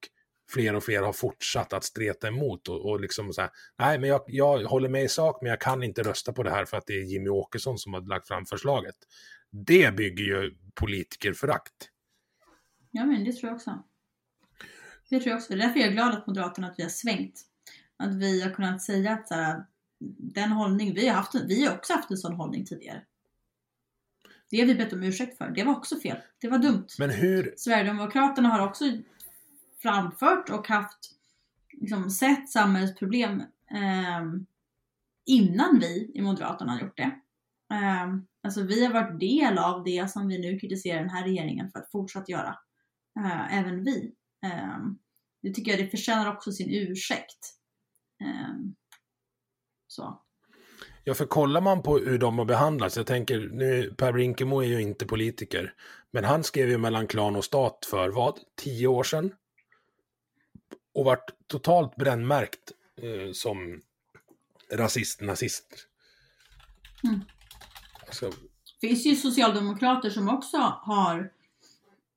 fler 0.52 0.74
och 0.74 0.84
fler 0.84 1.02
har 1.02 1.12
fortsatt 1.12 1.72
att 1.72 1.84
streta 1.84 2.28
emot 2.28 2.68
och, 2.68 2.90
och 2.90 3.00
liksom 3.00 3.32
så 3.32 3.40
här, 3.40 3.50
nej 3.78 3.98
men 3.98 4.08
jag, 4.08 4.20
jag 4.26 4.64
håller 4.64 4.88
med 4.88 5.04
i 5.04 5.08
sak 5.08 5.42
men 5.42 5.50
jag 5.50 5.60
kan 5.60 5.82
inte 5.82 6.02
rösta 6.02 6.32
på 6.32 6.42
det 6.42 6.50
här 6.50 6.64
för 6.64 6.76
att 6.76 6.86
det 6.86 6.92
är 6.92 7.04
Jimmy 7.04 7.28
Åkesson 7.28 7.78
som 7.78 7.94
har 7.94 8.00
lagt 8.00 8.28
fram 8.28 8.46
förslaget. 8.46 8.96
Det 9.50 9.96
bygger 9.96 10.24
ju 10.24 10.54
politikerförakt. 10.74 11.88
Ja 12.90 13.04
men 13.04 13.24
det 13.24 13.32
tror 13.32 13.48
jag 13.48 13.56
också. 13.56 13.82
Det 15.10 15.20
tror 15.20 15.30
jag 15.30 15.36
också. 15.36 15.54
Därför 15.54 15.80
är 15.80 15.84
jag 15.84 15.92
glad 15.92 16.14
att 16.14 16.26
Moderaterna 16.26 16.66
att 16.66 16.78
vi 16.78 16.82
har 16.82 16.90
svängt. 16.90 17.40
Att 18.02 18.14
vi 18.14 18.42
har 18.42 18.50
kunnat 18.50 18.82
säga 18.82 19.12
att 19.12 19.28
så 19.28 19.34
här, 19.34 19.64
den 20.18 20.52
hållning 20.52 20.94
vi 20.94 21.08
har 21.08 21.16
haft, 21.16 21.34
vi 21.34 21.66
har 21.66 21.74
också 21.74 21.92
haft 21.92 22.10
en 22.10 22.16
sån 22.16 22.34
hållning 22.34 22.64
tidigare. 22.64 23.02
Det 24.50 24.60
har 24.60 24.66
vi 24.66 24.74
bett 24.74 24.92
om 24.92 25.02
ursäkt 25.02 25.38
för. 25.38 25.50
Det 25.50 25.64
var 25.64 25.72
också 25.72 26.00
fel. 26.00 26.16
Det 26.40 26.48
var 26.48 26.58
dumt. 26.58 26.86
Men 26.98 27.10
hur, 27.10 27.54
Sverigedemokraterna 27.56 28.48
har 28.48 28.66
också 28.66 28.84
framfört 29.82 30.50
och 30.50 30.68
haft, 30.68 30.98
liksom, 31.72 32.10
sett 32.10 32.50
samhällsproblem 32.50 33.40
eh, 33.70 34.22
innan 35.26 35.78
vi 35.78 36.10
i 36.14 36.20
Moderaterna 36.20 36.72
har 36.72 36.80
gjort 36.80 36.96
det. 36.96 37.20
Eh, 37.72 38.14
alltså 38.42 38.62
vi 38.62 38.84
har 38.84 38.92
varit 38.92 39.20
del 39.20 39.58
av 39.58 39.84
det 39.84 40.10
som 40.10 40.28
vi 40.28 40.38
nu 40.38 40.58
kritiserar 40.58 41.00
den 41.00 41.10
här 41.10 41.24
regeringen 41.24 41.70
för 41.70 41.78
att 41.78 41.90
fortsatt 41.90 42.28
göra. 42.28 42.58
Eh, 43.18 43.58
även 43.58 43.84
vi. 43.84 44.12
Eh, 44.44 44.78
det 45.42 45.54
tycker 45.54 45.70
jag 45.70 45.80
det 45.80 45.90
förtjänar 45.90 46.32
också 46.32 46.52
sin 46.52 46.70
ursäkt. 46.70 47.54
Eh, 48.22 48.54
så. 49.86 50.22
Ja, 51.04 51.14
för 51.14 51.26
kollar 51.26 51.60
man 51.60 51.82
på 51.82 51.98
hur 51.98 52.18
de 52.18 52.38
har 52.38 52.44
behandlats, 52.44 52.96
jag 52.96 53.06
tänker, 53.06 53.38
nu 53.38 53.94
Per 53.96 54.12
Brinkemo 54.12 54.60
är 54.60 54.66
ju 54.66 54.82
inte 54.82 55.06
politiker, 55.06 55.74
men 56.10 56.24
han 56.24 56.44
skrev 56.44 56.68
ju 56.68 56.78
mellan 56.78 57.06
klan 57.06 57.36
och 57.36 57.44
stat 57.44 57.86
för 57.90 58.08
vad, 58.08 58.38
tio 58.56 58.86
år 58.86 59.02
sedan? 59.02 59.32
Och 60.94 61.04
vart 61.04 61.30
totalt 61.46 61.96
brännmärkt 61.96 62.72
eh, 63.02 63.32
som 63.32 63.82
rasist, 64.72 65.20
nazist. 65.20 65.88
Mm. 67.04 67.20
Alltså, 68.06 68.32
Det 68.80 68.88
finns 68.88 69.06
ju 69.06 69.16
socialdemokrater 69.16 70.10
som 70.10 70.28
också 70.28 70.56
har, 70.82 71.32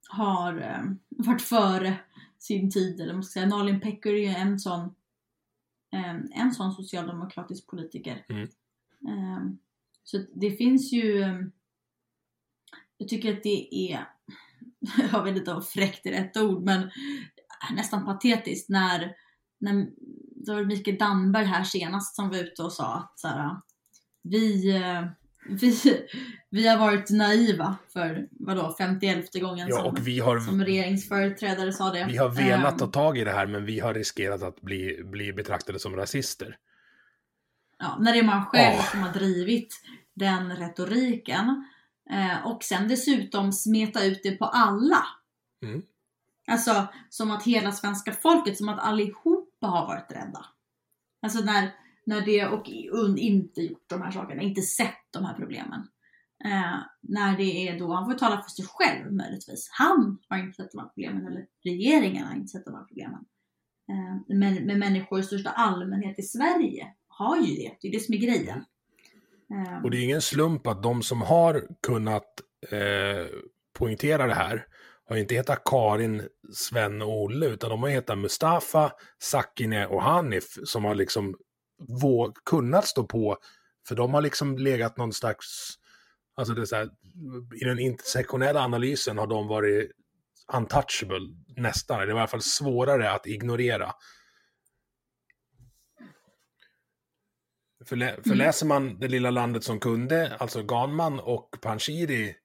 har 0.09 0.61
eh, 0.61 0.83
varit 1.09 1.41
före 1.41 1.97
sin 2.39 2.71
tid. 2.71 3.01
Eller 3.01 3.13
man 3.13 3.23
ska 3.23 3.39
säga. 3.39 3.45
Nalin 3.45 3.81
Pekgul 3.81 4.15
är 4.15 4.19
ju 4.19 4.27
en 4.27 4.59
sån, 4.59 4.95
en 6.31 6.51
sån 6.51 6.71
socialdemokratisk 6.71 7.67
politiker. 7.67 8.25
Mm. 8.29 8.43
Eh, 9.07 9.43
så 10.03 10.25
det 10.33 10.51
finns 10.51 10.93
ju... 10.93 11.19
Jag 12.97 13.07
tycker 13.09 13.33
att 13.33 13.43
det 13.43 13.91
är, 13.91 14.07
jag 15.11 15.23
vet 15.23 15.37
inte 15.37 15.53
om 15.53 15.61
fräckt 15.61 16.05
är 16.05 16.11
rätt 16.11 16.37
ord, 16.37 16.63
men 16.63 16.91
nästan 17.75 18.05
patetiskt 18.05 18.69
när, 18.69 19.15
när 19.57 19.89
det 20.45 20.53
var 20.53 20.63
Mikael 20.63 20.97
Damberg 20.97 21.45
här 21.45 21.63
senast 21.63 22.15
som 22.15 22.29
var 22.29 22.37
ute 22.37 22.63
och 22.63 22.73
sa 22.73 22.95
att 22.95 23.19
så 23.19 23.27
här, 23.27 23.61
vi, 24.21 24.75
eh, 24.75 25.05
vi, 25.49 26.07
vi 26.49 26.67
har 26.67 26.77
varit 26.77 27.09
naiva 27.09 27.75
för 27.93 28.27
vadå, 28.31 28.75
51 28.77 29.33
gången 29.33 29.67
ja, 29.69 29.75
som, 29.75 29.85
och 29.85 30.07
vi 30.07 30.19
har, 30.19 30.39
som 30.39 30.65
regeringsföreträdare 30.65 31.73
sa 31.73 31.91
det. 31.91 32.05
vi 32.09 32.17
har 32.17 32.29
velat 32.29 32.73
Ehm, 32.73 32.79
ta 32.79 32.87
tag 32.87 33.17
i 33.17 33.23
det 33.23 33.31
här, 33.31 33.47
men 33.47 33.65
vi 33.65 33.79
har 33.79 33.93
riskerat 33.93 34.43
att 34.43 34.61
bli, 34.61 35.03
bli 35.03 35.33
betraktade 35.33 35.79
som 35.79 35.95
rasister. 35.95 36.57
Ja, 37.79 37.97
när 37.99 38.13
det 38.13 38.19
är 38.19 38.23
man 38.23 38.45
själv 38.45 38.75
Åh. 38.79 38.91
som 38.91 38.99
har 38.99 39.13
drivit 39.13 39.81
den 40.13 40.55
retoriken. 40.55 41.65
Eh, 42.09 42.47
och 42.47 42.63
sen 42.63 42.87
dessutom 42.87 43.51
smeta 43.51 44.03
ut 44.03 44.19
det 44.23 44.31
på 44.31 44.45
alla. 44.45 45.03
Mm. 45.63 45.81
Alltså 46.47 46.87
som 47.09 47.31
att 47.31 47.43
hela 47.43 47.71
svenska 47.71 48.11
folket, 48.11 48.57
som 48.57 48.69
att 48.69 48.79
allihopa 48.79 49.67
har 49.67 49.87
varit 49.87 50.11
rädda. 50.11 50.45
Alltså 51.21 51.39
när, 51.39 51.71
när 52.05 52.21
det 52.25 52.47
och 52.47 52.67
inte 53.17 53.61
gjort 53.61 53.83
de 53.89 54.01
här 54.01 54.11
sakerna, 54.11 54.41
inte 54.41 54.61
sett 54.61 55.07
de 55.11 55.25
här 55.25 55.33
problemen. 55.33 55.87
Eh, 56.45 56.77
när 57.01 57.37
det 57.37 57.67
är 57.67 57.79
då, 57.79 57.93
han 57.93 58.05
får 58.05 58.13
tala 58.13 58.41
för 58.41 58.49
sig 58.49 58.65
själv 58.67 59.13
möjligtvis. 59.13 59.69
Han 59.71 60.17
har 60.29 60.37
inte 60.37 60.55
sett 60.55 60.71
de 60.71 60.77
här 60.77 60.87
problemen, 60.87 61.27
eller 61.27 61.45
regeringen 61.63 62.27
har 62.27 62.35
inte 62.35 62.47
sett 62.47 62.65
de 62.65 62.73
här 62.73 62.83
problemen. 62.83 63.25
Eh, 63.89 64.35
men, 64.37 64.65
men 64.65 64.79
människor 64.79 65.19
i 65.19 65.23
största 65.23 65.49
allmänhet 65.49 66.19
i 66.19 66.23
Sverige 66.23 66.87
har 67.07 67.37
ju 67.37 67.55
det. 67.55 67.77
Det 67.81 67.87
är 67.87 67.91
det 67.91 67.99
som 67.99 68.13
är 68.13 68.19
grejen. 68.19 68.65
Eh, 69.51 69.83
Och 69.83 69.91
det 69.91 69.97
är 69.97 70.03
ingen 70.03 70.21
slump 70.21 70.67
att 70.67 70.83
de 70.83 71.03
som 71.03 71.21
har 71.21 71.67
kunnat 71.87 72.41
eh, 72.71 73.27
poängtera 73.77 74.27
det 74.27 74.33
här 74.33 74.65
har 75.09 75.15
inte 75.15 75.35
hetat 75.35 75.61
Karin, 75.65 76.21
Sven 76.53 77.01
och 77.01 77.21
Olle, 77.21 77.45
utan 77.45 77.69
de 77.69 77.83
har 77.83 77.89
hetat 77.89 78.17
Mustafa, 78.17 78.91
Sakine 79.19 79.85
och 79.85 80.03
Hanif 80.03 80.57
som 80.63 80.85
har 80.85 80.95
liksom 80.95 81.35
vå- 81.79 82.33
kunnat 82.45 82.85
stå 82.87 83.03
på, 83.07 83.37
för 83.87 83.95
de 83.95 84.13
har 84.13 84.21
liksom 84.21 84.57
legat 84.57 84.97
någon 84.97 85.13
slags, 85.13 85.45
alltså 86.35 86.53
det 86.53 86.61
är 86.61 86.65
så 86.65 86.75
här, 86.75 86.89
i 87.61 87.63
den 87.65 87.79
intersektionella 87.79 88.59
analysen 88.61 89.17
har 89.17 89.27
de 89.27 89.47
varit 89.47 89.91
untouchable 90.53 91.19
nästan, 91.57 92.01
eller 92.01 92.13
i 92.13 92.17
alla 92.17 92.27
fall 92.27 92.41
svårare 92.41 93.11
att 93.11 93.27
ignorera. 93.27 93.91
För, 97.85 97.95
lä- 97.95 98.15
för 98.15 98.25
Mm. 98.29 98.37
läser 98.37 98.65
man 98.65 98.99
Det 98.99 99.07
lilla 99.07 99.29
landet 99.31 99.63
som 99.63 99.79
kunde, 99.79 100.35
alltså 100.37 100.63
Ganman 100.63 101.19
och 101.19 101.49
Panshiri 101.61 102.35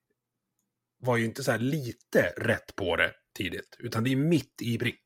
var 0.99 1.17
ju 1.17 1.25
inte 1.25 1.43
så 1.43 1.51
här 1.51 1.59
lite 1.59 2.33
rätt 2.37 2.75
på 2.75 2.95
det 2.95 3.13
tidigt, 3.37 3.75
utan 3.79 4.03
det 4.03 4.11
är 4.11 4.15
mitt 4.15 4.61
i 4.61 4.77
prick. 4.77 5.01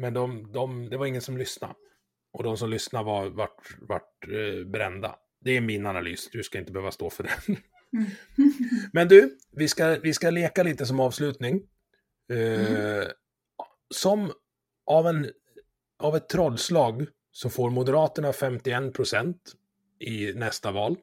Men 0.00 0.14
de, 0.14 0.52
de, 0.52 0.88
det 0.90 0.96
var 0.96 1.06
ingen 1.06 1.22
som 1.22 1.36
lyssnade. 1.36 1.74
Och 2.32 2.42
de 2.42 2.56
som 2.56 2.70
lyssnade 2.70 3.04
var 3.04 3.26
vart, 3.28 3.76
vart 3.80 4.28
eh, 4.28 4.66
brända. 4.66 5.16
Det 5.40 5.56
är 5.56 5.60
min 5.60 5.86
analys, 5.86 6.28
du 6.32 6.42
ska 6.42 6.58
inte 6.58 6.72
behöva 6.72 6.90
stå 6.90 7.10
för 7.10 7.22
den. 7.22 7.56
Mm. 7.92 8.10
Men 8.92 9.08
du, 9.08 9.38
vi 9.50 9.68
ska, 9.68 9.98
vi 10.02 10.12
ska 10.14 10.30
leka 10.30 10.62
lite 10.62 10.86
som 10.86 11.00
avslutning. 11.00 11.62
Eh, 12.32 13.04
Som 13.94 14.32
av, 14.86 15.06
en, 15.06 15.30
av 15.98 16.16
ett 16.16 16.28
trollslag 16.28 17.06
så 17.32 17.50
får 17.50 17.70
Moderaterna 17.70 18.32
51 18.32 18.94
procent 18.94 19.52
i 19.98 20.32
nästa 20.32 20.72
val. 20.72 20.96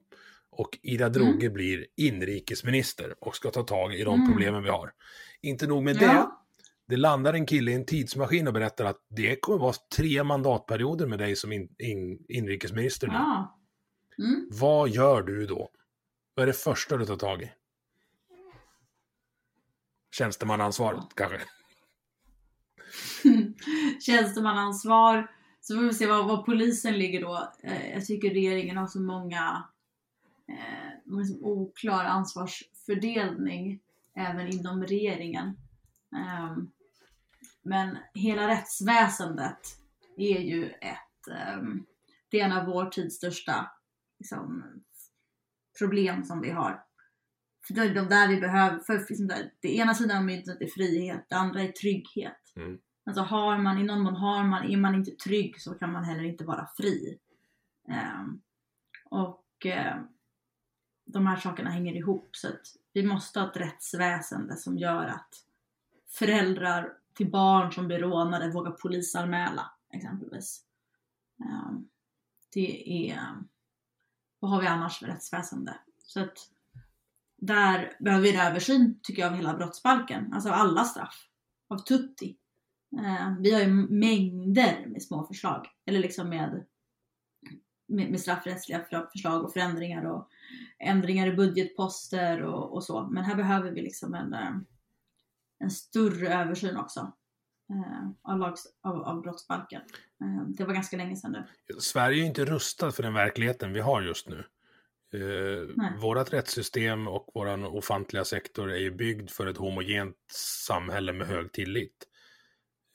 Och 0.50 0.80
Ida 0.82 1.10
Drougge 1.10 1.50
blir 1.50 1.86
inrikesminister 1.96 3.16
och 3.20 3.36
ska 3.36 3.52
ta 3.52 3.64
tag 3.64 3.96
i 3.96 4.04
de 4.04 4.14
Mm. 4.16 4.32
problemen 4.32 4.64
vi 4.64 4.70
har. 4.70 4.92
Inte 5.42 5.68
nog 5.68 5.84
med 5.84 5.96
ja. 5.96 6.00
det 6.00 6.30
landar 6.96 7.34
en 7.34 7.46
kille 7.46 7.72
i 7.72 7.76
en 7.76 7.86
tidsmaskin 7.86 8.48
och 8.48 8.54
berättar 8.54 8.86
att 8.86 9.06
det 9.10 9.42
kommer 9.42 9.60
vara 9.60 9.74
tre 9.96 10.24
mandatperioder 10.24 11.08
med 11.08 11.20
dig 11.20 11.36
som 11.36 11.52
in, 11.52 11.76
in, 11.80 12.26
inrikesminister 12.30 13.08
nu. 13.08 13.14
ja. 13.14 13.54
Mm. 14.20 14.48
Vad 14.52 14.90
gör 14.90 15.22
du 15.22 15.46
då? 15.46 15.70
Vad 16.34 16.44
är 16.44 16.48
det 16.48 16.54
första 16.54 16.98
du 16.98 17.06
tar 17.06 17.16
tag 17.16 17.42
i? 17.42 17.52
Tjänstemannaansvaret 20.12 21.16
kanske? 21.16 21.40
Tjänstemannaansvar. 24.02 25.32
Så 25.62 25.76
får 25.76 25.84
vi 25.84 25.94
se 25.94 26.08
var, 26.08 26.24
var 26.24 26.44
polisen 26.44 26.98
ligger 27.00 27.22
då. 27.22 27.54
Eh, 27.64 27.92
jag 27.92 28.06
tycker 28.06 28.30
regeringen 28.30 28.78
har 28.78 28.88
så 28.88 29.02
många 29.02 29.64
eh, 30.48 31.18
liksom 31.18 31.44
oklar 31.44 32.06
ansvarsfördelning 32.06 33.80
även 34.16 34.48
inom 34.48 34.84
regeringen. 34.84 35.58
Ehm, 36.16 36.72
men 37.68 37.98
hela 38.14 38.48
rättsväsendet 38.48 39.60
är 40.18 40.40
ju 40.40 40.70
ett, 40.70 41.28
ehm, 41.32 41.86
det 42.30 42.40
är 42.40 42.46
en 42.46 42.58
av 42.58 42.66
vår 42.66 42.86
tids 42.86 43.16
största 43.16 43.72
liksom, 44.20 44.64
problem 45.80 46.24
som 46.24 46.42
vi 46.42 46.50
har. 46.50 46.84
För 47.68 47.74
det 47.74 47.82
är 47.82 47.96
de 47.96 48.10
där 48.10 48.28
vi 48.28 48.42
behöver, 48.42 48.80
för 48.80 49.06
liksom 49.10 49.28
där, 49.28 49.52
det 49.62 49.76
ena 49.76 49.94
sidan 49.94 50.18
av 50.18 50.24
myntet 50.24 50.62
är 50.62 50.68
frihet, 50.68 51.26
det 51.30 51.36
andra 51.36 51.62
är 51.62 51.72
trygghet. 51.72 52.54
Mm. 52.56 52.78
Alltså 53.06 53.22
har 53.22 53.58
man, 53.58 53.78
i 53.78 53.84
någon 53.84 54.02
mån 54.02 54.16
har 54.16 54.44
man, 54.44 54.64
är 54.64 54.78
man 54.78 54.96
inte 54.96 55.12
trygg 55.12 55.62
så 55.62 55.74
kan 55.74 55.92
man 55.92 56.04
heller 56.04 56.24
inte 56.24 56.44
vara 56.44 56.70
fri. 56.78 57.20
Ehm, 57.90 58.42
och 59.10 59.66
eh, 59.66 59.96
de 61.06 61.28
här 61.28 61.36
sakerna 61.36 61.70
hänger 61.70 61.94
ihop 61.94 62.30
så 62.32 62.48
att 62.48 62.62
vi 62.94 63.04
måste 63.04 63.40
ha 63.40 63.50
ett 63.50 63.58
rättsväsende 63.58 64.58
som 64.58 64.78
gör 64.78 65.06
att 65.06 65.30
föräldrar 66.10 66.94
till 67.18 67.32
barn 67.32 67.72
som 67.72 67.88
blir 67.88 68.00
rånade 68.00 68.50
vågar 68.50 68.72
polisanmäla 68.72 69.72
exempelvis. 69.94 70.64
Ehm, 71.40 71.90
det 72.54 73.10
är, 73.10 73.20
vad 74.40 74.52
har 74.52 74.62
vi 74.62 74.68
annars 74.68 75.00
för 75.00 75.06
rättsväsende? 75.06 75.80
Så 75.98 76.20
att 76.20 76.38
där 77.38 77.98
behöver 78.00 78.24
vi 78.24 78.36
en 78.36 78.48
översyn 78.48 79.00
tycker 79.04 79.22
jag 79.22 79.32
av 79.32 79.38
hela 79.38 79.58
brottsbalken, 79.58 80.34
alltså 80.34 80.50
alla 80.50 80.84
straff. 80.84 81.28
Av 81.68 81.78
tutti. 81.78 82.38
Ehm, 83.00 83.42
vi 83.42 83.54
har 83.54 83.62
ju 83.62 83.68
mängder 83.90 84.86
med 84.88 85.04
små 85.04 85.24
förslag. 85.24 85.68
Eller 85.86 86.00
liksom 86.00 86.30
med, 86.30 86.66
med, 87.88 88.12
med 88.12 88.20
straffrättsliga 88.20 88.86
förslag 89.12 89.44
och 89.44 89.54
förändringar 89.54 90.06
och 90.06 90.30
ändringar 90.80 91.28
i 91.28 91.36
budgetposter 91.36 92.42
och, 92.42 92.74
och 92.74 92.84
så. 92.84 93.08
Men 93.08 93.24
här 93.24 93.36
behöver 93.36 93.72
vi 93.72 93.82
liksom 93.82 94.14
en, 94.14 94.34
ehm, 94.34 94.66
en 95.60 95.72
större 95.72 96.28
översyn 96.28 96.78
också. 96.78 97.14
Eh, 97.70 98.10
av, 98.22 98.40
lags, 98.40 98.68
av, 98.84 99.04
av 99.04 99.22
brottsbalken. 99.22 99.82
Eh, 100.22 100.48
det 100.48 100.66
var 100.66 100.74
ganska 100.74 100.98
länge 100.98 101.16
sedan 101.16 101.32
nu. 101.32 101.44
Sverige 101.80 102.24
är 102.24 102.28
inte 102.28 102.46
rustat 102.46 102.96
för 102.96 103.04
den 103.04 103.14
verkligheten 103.14 103.74
vi 103.74 103.80
har 103.80 104.02
just 104.02 104.28
nu. 104.28 104.44
Eh, 105.14 105.70
Nej. 105.76 105.92
vårat 106.02 106.34
rättssystem 106.34 107.08
och 107.08 107.32
vår 107.34 107.76
ofantliga 107.76 108.26
sektor 108.26 108.72
är 108.72 108.78
ju 108.78 108.92
byggd 108.92 109.30
för 109.30 109.48
ett 109.48 109.58
homogent 109.58 110.18
samhälle 110.68 111.14
med 111.14 111.28
hög 111.28 111.52
tillit. 111.52 112.08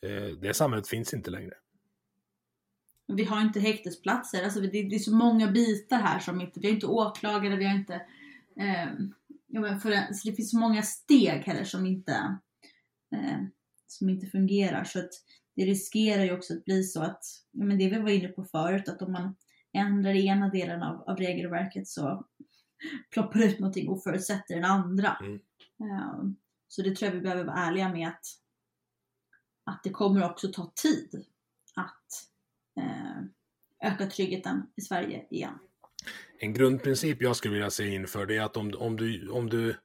Eh, 0.07 0.37
det 0.37 0.55
samhället 0.55 0.89
finns 0.89 1.15
inte 1.15 1.31
längre. 1.31 1.55
Vi 3.07 3.25
har 3.25 3.41
inte 3.41 3.61
häktesplatser. 3.61 4.45
Alltså 4.45 4.61
det, 4.61 4.69
det 4.69 4.95
är 4.95 4.99
så 4.99 5.15
många 5.15 5.51
bitar 5.51 5.97
här 5.97 6.19
som 6.19 6.41
inte... 6.41 6.61
Vi 6.61 6.67
har 6.67 6.75
inte 6.75 6.87
åklagare, 6.87 7.57
vi 7.57 7.65
har 7.65 7.75
inte... 7.75 7.95
Eh, 8.57 8.89
för, 9.81 10.15
så 10.15 10.29
det 10.29 10.37
finns 10.37 10.51
så 10.51 10.59
många 10.59 10.83
steg 10.83 11.43
heller 11.43 11.65
som 11.65 11.87
inte, 11.87 12.39
eh, 13.13 13.45
som 13.87 14.09
inte 14.09 14.27
fungerar. 14.27 14.85
Så 14.85 14.99
att 14.99 15.11
det 15.57 15.65
riskerar 15.65 16.25
ju 16.25 16.33
också 16.33 16.55
att 16.55 16.65
bli 16.65 16.83
så 16.83 17.03
att, 17.03 17.25
ja, 17.51 17.65
men 17.65 17.79
det 17.79 17.89
vi 17.89 17.99
var 17.99 18.11
inne 18.11 18.29
på 18.29 18.45
förut, 18.45 18.89
att 18.89 19.03
om 19.03 19.13
man 19.13 19.37
ändrar 19.73 20.15
ena 20.15 20.49
delen 20.49 20.83
av, 20.83 21.03
av 21.03 21.17
regelverket 21.17 21.89
så 21.89 22.27
ploppar 23.11 23.43
ut 23.43 23.59
någonting 23.59 23.89
och 23.89 24.03
förutsätter 24.03 24.55
den 24.55 24.65
andra. 24.65 25.17
Mm. 25.21 25.35
Eh, 25.81 26.25
så 26.69 26.83
det 26.83 26.97
tror 26.97 27.09
jag 27.09 27.17
vi 27.17 27.23
behöver 27.23 27.45
vara 27.45 27.57
ärliga 27.57 27.89
med 27.89 28.09
att, 28.09 28.27
att 29.65 29.81
det 29.85 29.91
kommer 29.91 30.31
också 30.31 30.53
ta 30.53 30.73
tid 30.83 31.25
att 31.75 32.29
eh, 32.81 33.23
öka 33.93 34.07
tryggheten 34.07 34.67
i 34.77 34.81
Sverige 34.81 35.27
igen. 35.31 35.59
En 36.39 36.53
grundprincip 36.53 37.23
jag 37.23 37.37
skulle 37.37 37.55
vilja 37.55 37.71
se 37.71 37.95
inför 37.95 38.27
det 38.27 38.37
är 38.37 38.43
att 38.43 38.57
om, 38.57 38.75
om, 38.79 38.97
du, 38.97 39.29
om 39.29 39.51
du, 39.51 39.77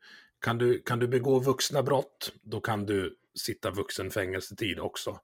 kan 0.48 0.58
du 0.58 0.82
kan 0.82 1.00
du 1.00 1.08
begå 1.08 1.40
vuxna 1.40 1.84
brott, 1.84 2.34
då 2.42 2.60
kan 2.62 2.86
du 2.86 3.18
sitta 3.36 3.72
vuxen 3.72 4.12
fängelsetid 4.12 4.80
också. 4.80 5.20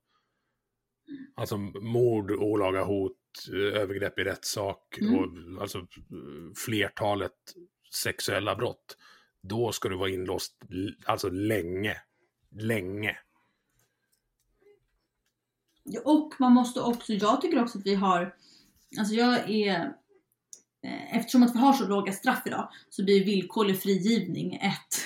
Alltså 1.35 1.57
mord, 1.57 2.31
olaga 2.31 2.83
hot, 2.83 3.17
övergrepp 3.51 4.19
i 4.19 4.23
rättssak 4.23 4.97
Mm. 5.01 5.15
och 5.15 5.61
alltså 5.61 5.87
flertalet 6.65 7.31
sexuella 7.93 8.55
brott. 8.55 8.97
Då 9.41 9.71
ska 9.71 9.89
du 9.89 9.95
vara 9.95 10.09
inlåst 10.09 10.55
alltså 11.05 11.29
länge. 11.29 11.97
Länge. 12.51 13.17
Och 16.03 16.33
man 16.39 16.51
måste 16.51 16.81
också, 16.81 17.13
jag 17.13 17.41
tycker 17.41 17.63
också 17.63 17.77
att 17.77 17.85
vi 17.85 17.95
har, 17.95 18.35
alltså 18.99 19.15
jag 19.15 19.49
är, 19.49 19.79
eh, 19.79 19.87
Eh, 20.83 21.17
eftersom 21.17 21.43
att 21.43 21.55
vi 21.55 21.59
har 21.59 21.73
så 21.73 21.87
låga 21.87 22.11
straff 22.11 22.41
idag 22.45 22.69
så 22.89 23.03
blir 23.03 23.25
villkorlig 23.25 23.81
frigivning 23.81 24.55
ett, 24.55 25.05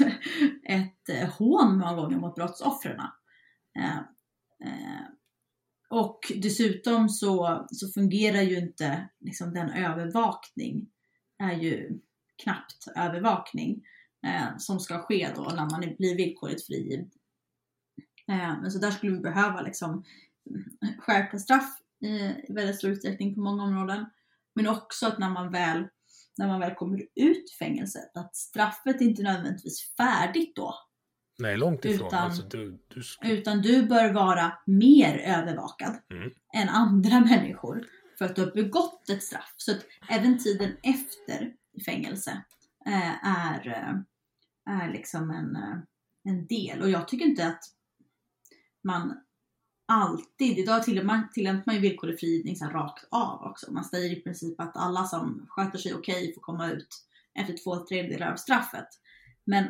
ett 0.63 1.09
eh, 1.09 1.29
hån 1.29 1.77
många 1.77 1.95
gånger 1.95 2.17
mot 2.17 2.35
brottsoffren. 2.35 2.99
Eh, 3.79 3.99
och 5.89 6.31
dessutom 6.35 7.09
så, 7.09 7.65
så 7.71 7.87
fungerar 7.87 8.41
ju 8.41 8.57
inte 8.57 9.09
liksom 9.19 9.53
den 9.53 9.69
övervakning, 9.69 10.89
är 11.37 11.53
ju 11.53 11.99
knappt 12.43 12.87
övervakning 12.95 13.85
eh, 14.27 14.57
som 14.57 14.79
ska 14.79 14.99
ske 14.99 15.29
då 15.35 15.41
när 15.41 15.69
man 15.69 15.95
blir 15.97 16.17
villkorligt 16.17 16.65
frigiven. 16.65 17.09
Eh, 18.27 18.61
men 18.61 18.71
så 18.71 18.79
där 18.79 18.91
skulle 18.91 19.11
vi 19.11 19.19
behöva 19.19 19.61
liksom 19.61 20.03
skärpta 20.99 21.39
straff 21.39 21.77
i 21.99 22.53
väldigt 22.53 22.77
stor 22.77 22.89
utsträckning 22.89 23.35
på 23.35 23.41
många 23.41 23.63
områden. 23.63 24.05
Men 24.57 24.67
också 24.67 25.07
att 25.07 25.19
när 25.19 25.29
man 25.29 25.51
väl, 25.51 25.87
när 26.37 26.47
man 26.47 26.59
väl 26.59 26.75
kommer 26.75 27.01
ut 27.15 27.51
fängelset, 27.59 28.17
att 28.17 28.35
straffet 28.35 29.01
är 29.01 29.05
inte 29.05 29.23
nödvändigtvis 29.23 29.95
färdigt 29.97 30.55
då. 30.55 30.75
Nej, 31.39 31.57
långt 31.57 31.85
ifrån. 31.85 32.07
Utan- 32.07 32.19
Alltså, 32.23 32.43
du, 32.43 32.83
du, 32.87 33.03
ska- 33.03 33.27
Utan 33.27 33.61
du 33.61 33.85
bör 33.85 34.13
vara 34.13 34.53
mer 34.65 35.17
övervakad 35.17 35.97
Mm. 36.11 36.31
än 36.55 36.69
andra 36.69 37.19
människor 37.29 37.85
för 38.17 38.25
att 38.25 38.35
du 38.35 38.45
har 38.45 38.51
begått 38.51 39.09
ett 39.09 39.23
straff. 39.23 39.53
Så 39.57 39.71
att 39.71 39.85
även 40.09 40.37
tiden 40.39 40.77
efter 40.83 41.53
fängelse 41.85 42.41
eh, 42.85 43.27
är, 43.27 43.67
eh, 43.67 43.95
är 44.75 44.91
liksom 44.93 45.31
en, 45.31 45.55
eh, 45.55 45.77
en 46.23 46.47
del. 46.47 46.81
Och 46.81 46.89
jag 46.89 47.07
tycker 47.07 47.25
inte 47.25 47.47
att 47.47 47.63
man 48.83 49.17
alltid, 49.87 50.59
idag 50.59 50.83
tillämpar 50.83 51.63
man 51.65 51.75
ju 51.75 51.81
villkorlig 51.81 52.19
frigivning 52.19 52.55
rakt 52.55 53.07
av 53.11 53.41
också. 53.43 53.71
Man 53.71 53.83
säger 53.83 54.17
i 54.17 54.21
princip 54.21 54.59
att 54.59 54.77
alla 54.77 55.03
som 55.03 55.45
sköter 55.49 55.77
sig 55.77 55.93
okej 55.93 56.33
får 56.33 56.41
komma 56.41 56.71
ut 56.71 57.05
efter 57.33 57.57
två 57.63 57.85
tredjedelar 57.85 58.31
av 58.31 58.35
straffet. 58.35 58.87
Men 59.43 59.65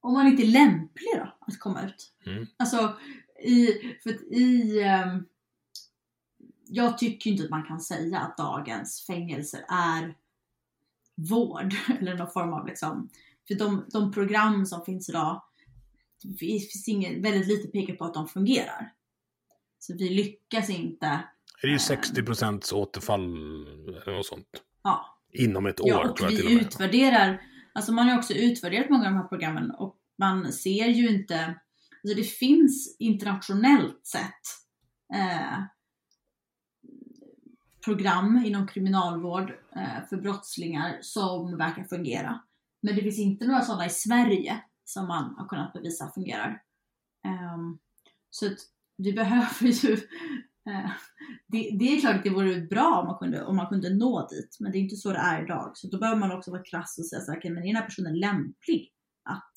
om 0.00 0.12
man 0.12 0.26
inte 0.26 0.42
är 0.42 0.46
lämplig 0.46 1.12
då 1.14 1.34
att 1.40 1.58
komma 1.58 1.82
ut? 1.82 2.12
Mm. 2.26 2.46
Alltså, 2.56 2.96
i, 3.42 3.66
för 4.02 4.10
att 4.10 4.22
i... 4.22 4.80
ehm, 4.82 5.26
jag 6.66 6.98
tycker 6.98 7.30
inte 7.30 7.44
att 7.44 7.50
man 7.50 7.64
kan 7.64 7.80
säga 7.80 8.18
att 8.18 8.36
dagens 8.36 9.04
fängelser 9.06 9.64
är 9.68 10.14
vård 11.14 11.74
eller 12.00 12.14
någon 12.14 12.30
form 12.30 12.52
av 12.52 12.66
liksom... 12.66 13.08
För 13.48 13.54
de, 13.54 13.84
de 13.92 14.12
program 14.12 14.66
som 14.66 14.84
finns 14.84 15.08
idag, 15.08 15.42
det 16.24 16.36
finns 16.38 16.88
inget, 16.88 17.22
väldigt 17.24 17.48
lite 17.48 17.68
pekar 17.68 17.94
på 17.94 18.04
att 18.04 18.14
de 18.14 18.28
fungerar. 18.28 18.92
Så 19.78 19.94
vi 19.96 20.08
lyckas 20.08 20.70
inte. 20.70 21.06
är 21.62 21.66
det 21.66 21.72
ju 21.72 21.78
60 21.78 22.22
procents 22.22 22.72
återfall 22.72 23.22
eller 24.02 24.16
något 24.16 24.26
sånt. 24.26 24.46
Ja, 24.82 25.18
Inom 25.32 25.66
ett 25.66 25.80
år 25.80 25.88
Ja, 25.88 26.08
och 26.10 26.16
tror 26.16 26.30
jag 26.30 26.40
till 26.40 26.46
och 26.46 26.52
med. 26.54 26.62
utvärderar, 26.62 27.42
alltså 27.72 27.92
man 27.92 28.08
har 28.08 28.18
också 28.18 28.32
utvärderat 28.34 28.90
många 28.90 29.06
av 29.06 29.12
de 29.12 29.18
här 29.18 29.28
programmen 29.28 29.70
och 29.70 29.96
man 30.18 30.52
ser 30.52 30.86
ju 30.86 31.08
inte, 31.08 31.44
alltså 32.04 32.16
det 32.16 32.24
finns 32.24 32.96
internationellt 32.98 34.06
sett 34.06 34.44
eh, 35.14 35.62
program 37.84 38.42
inom 38.46 38.66
kriminalvård 38.66 39.50
eh, 39.76 40.08
för 40.08 40.16
brottslingar 40.16 40.98
som 41.00 41.56
verkar 41.56 41.84
fungera. 41.84 42.42
Men 42.80 42.96
det 42.96 43.02
finns 43.02 43.18
inte 43.18 43.46
några 43.46 43.62
sådana 43.62 43.86
i 43.86 43.90
Sverige 43.90 44.60
som 44.84 45.08
man 45.08 45.34
har 45.38 45.48
kunnat 45.48 45.72
bevisa 45.72 46.10
fungerar. 46.14 46.62
Ehm, 47.24 47.78
så 48.30 48.46
att 48.46 48.58
vi 48.96 49.12
behöver 49.12 49.66
ju 49.66 49.92
eh, 50.70 50.90
det, 51.46 51.70
det 51.78 51.84
är 51.84 52.00
klart 52.00 52.16
att 52.16 52.22
det 52.22 52.30
vore 52.30 52.60
bra 52.60 53.00
om 53.00 53.06
man, 53.06 53.18
kunde, 53.18 53.44
om 53.44 53.56
man 53.56 53.66
kunde 53.66 53.94
nå 53.94 54.28
dit, 54.28 54.56
men 54.60 54.72
det 54.72 54.78
är 54.78 54.80
inte 54.80 54.96
så 54.96 55.12
det 55.12 55.18
är 55.18 55.44
idag. 55.44 55.72
Så 55.74 55.88
då 55.88 55.98
behöver 55.98 56.20
man 56.20 56.32
också 56.32 56.50
vara 56.50 56.62
krass 56.62 56.98
och 56.98 57.06
säga 57.06 57.20
så 57.20 57.30
här, 57.30 57.38
okay, 57.38 57.50
men 57.50 57.62
är 57.62 57.66
den 57.66 57.76
här 57.76 57.84
personen 57.84 58.18
lämplig 58.18 58.92
att 59.24 59.52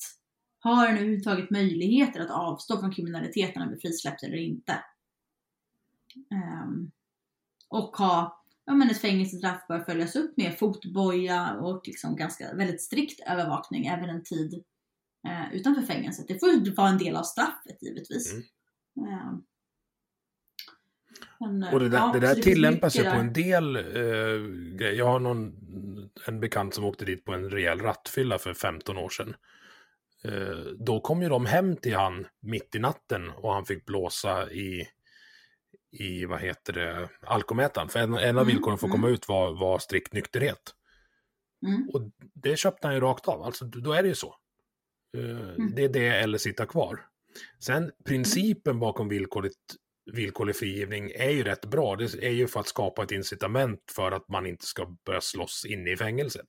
har 0.60 0.86
den 0.86 0.96
överhuvudtaget 0.96 1.50
möjligheter 1.50 2.20
att 2.20 2.30
avstå 2.30 2.80
från 2.80 2.92
kriminaliteten 2.92 3.52
när 3.54 3.60
den 3.60 3.68
blir 3.68 3.80
frisläppt 3.80 4.22
eller 4.22 4.36
inte? 4.36 4.84
Um, 6.64 6.90
och 7.68 7.96
ha, 7.96 8.44
ja 8.64 8.74
men 8.74 8.90
ett 8.90 9.00
fängelsestraff 9.00 9.66
bör 9.68 9.80
följas 9.80 10.16
upp 10.16 10.36
med 10.36 10.58
fotboja 10.58 11.54
och 11.54 11.82
liksom 11.86 12.16
ganska 12.16 12.54
väldigt 12.54 12.82
strikt 12.82 13.20
övervakning 13.26 13.86
även 13.86 14.10
en 14.10 14.22
tid 14.22 14.64
eh, 15.28 15.52
utanför 15.52 15.82
fängelset. 15.82 16.28
Det 16.28 16.38
får 16.38 16.48
ju 16.48 16.74
vara 16.74 16.88
en 16.88 16.98
del 16.98 17.16
av 17.16 17.22
straffet 17.22 17.82
givetvis. 17.82 18.32
Mm. 18.32 19.08
Ehm, 19.08 19.42
men, 21.40 21.62
eh, 21.62 21.74
Och 21.74 21.80
det 21.80 21.88
där, 21.88 21.98
ja, 21.98 22.10
det 22.12 22.20
där 22.20 22.34
tillämpas 22.34 22.98
ju 22.98 23.04
på 23.04 23.16
en 23.16 23.32
del 23.32 23.76
eh, 23.76 23.82
grejer. 24.76 24.92
Jag 24.92 25.06
har 25.06 25.20
någon, 25.20 25.52
en 26.26 26.40
bekant 26.40 26.74
som 26.74 26.84
åkte 26.84 27.04
dit 27.04 27.24
på 27.24 27.32
en 27.32 27.50
rejäl 27.50 27.80
rattfylla 27.80 28.38
för 28.38 28.54
15 28.54 28.98
år 28.98 29.08
sedan. 29.08 29.34
Eh, 30.24 30.58
då 30.78 31.00
kom 31.00 31.22
ju 31.22 31.28
de 31.28 31.46
hem 31.46 31.76
till 31.76 31.94
han 31.94 32.26
mitt 32.40 32.74
i 32.74 32.78
natten 32.78 33.30
och 33.30 33.54
han 33.54 33.64
fick 33.64 33.84
blåsa 33.84 34.50
i, 34.50 34.88
i 35.90 36.24
vad 36.24 36.40
heter 36.40 36.72
det, 36.72 37.08
alkomätaren. 37.20 37.88
För 37.88 38.00
en, 38.00 38.14
en 38.14 38.38
av 38.38 38.42
Mm, 38.42 38.46
villkoren 38.46 38.78
för 38.78 38.86
att 38.86 38.90
mm. 38.90 39.02
komma 39.02 39.14
ut 39.14 39.28
var, 39.28 39.60
var 39.60 39.78
strikt 39.78 40.12
nykterhet. 40.12 40.74
Mm. 41.66 41.88
Och 41.92 42.02
det 42.34 42.58
köpte 42.58 42.86
han 42.86 42.94
ju 42.94 43.00
rakt 43.00 43.28
av, 43.28 43.42
alltså 43.42 43.64
då 43.64 43.92
är 43.92 44.02
det 44.02 44.08
ju 44.08 44.14
så. 44.14 44.34
Eh, 45.16 45.64
Det 45.74 45.84
är 45.84 45.88
det 45.88 46.06
eller 46.08 46.38
sitta 46.38 46.66
kvar. 46.66 47.06
Sen 47.58 47.90
principen 48.04 48.78
bakom 48.80 49.08
villkorligt, 49.08 49.56
villkorlig 50.12 50.56
frigivning 50.56 51.10
är 51.14 51.30
ju 51.30 51.44
rätt 51.44 51.64
bra. 51.66 51.96
Det 51.96 52.04
är 52.14 52.30
ju 52.30 52.46
för 52.46 52.60
att 52.60 52.68
skapa 52.68 53.02
ett 53.02 53.10
incitament 53.12 53.80
för 53.96 54.12
att 54.12 54.28
man 54.28 54.46
inte 54.46 54.66
ska 54.66 54.96
börja 55.06 55.20
slåss 55.20 55.64
inne 55.68 55.90
i 55.90 55.96
fängelset. 55.96 56.48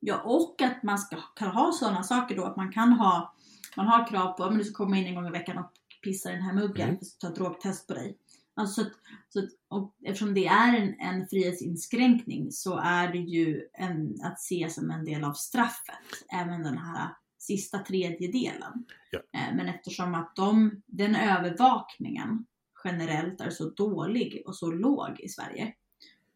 Ja, 0.00 0.22
och 0.24 0.62
att 0.62 0.82
man 0.82 0.98
ska 0.98 1.16
kan 1.36 1.48
ha 1.48 1.72
sådana 1.72 2.02
saker 2.02 2.36
då 2.36 2.44
att 2.44 2.56
man 2.56 2.72
kan 2.72 2.92
ha, 2.92 3.34
man 3.76 3.86
har 3.86 4.06
krav 4.06 4.32
på 4.32 4.44
att 4.44 4.58
du 4.58 4.64
ska 4.64 4.74
komma 4.84 4.96
in 4.98 5.06
en 5.06 5.14
gång 5.14 5.26
i 5.26 5.30
veckan 5.30 5.58
och 5.58 5.70
pissa 6.02 6.30
i 6.30 6.32
den 6.32 6.42
här 6.42 6.52
muggen, 6.54 6.88
Mm. 6.88 7.00
ta 7.20 7.30
drogtest 7.30 7.86
på 7.88 7.94
dig. 7.94 8.18
Alltså, 8.54 8.82
så 8.82 8.86
att, 8.86 8.92
så 9.28 9.38
att, 9.38 9.48
och 9.68 9.94
eftersom 10.04 10.34
det 10.34 10.46
är 10.46 10.76
en, 10.76 11.00
en 11.00 11.26
frihetsinskränkning 11.26 12.52
så 12.52 12.78
är 12.78 13.12
det 13.12 13.18
ju 13.18 13.62
en, 13.72 14.18
att 14.22 14.40
se 14.40 14.70
som 14.70 14.90
en 14.90 15.04
del 15.04 15.24
av 15.24 15.32
straffet, 15.32 16.24
även 16.32 16.62
den 16.62 16.78
här 16.78 17.08
sista 17.38 17.78
tredjedelen. 17.78 18.84
Ja. 19.10 19.18
Eh, 19.18 19.56
Men 19.56 19.68
eftersom 19.68 20.14
att 20.14 20.36
de, 20.36 20.82
den 20.86 21.16
övervakningen 21.16 22.46
generellt 22.84 23.40
är 23.40 23.50
så 23.50 23.70
dålig 23.70 24.42
och 24.46 24.56
så 24.56 24.70
låg 24.70 25.20
i 25.20 25.28
Sverige 25.28 25.74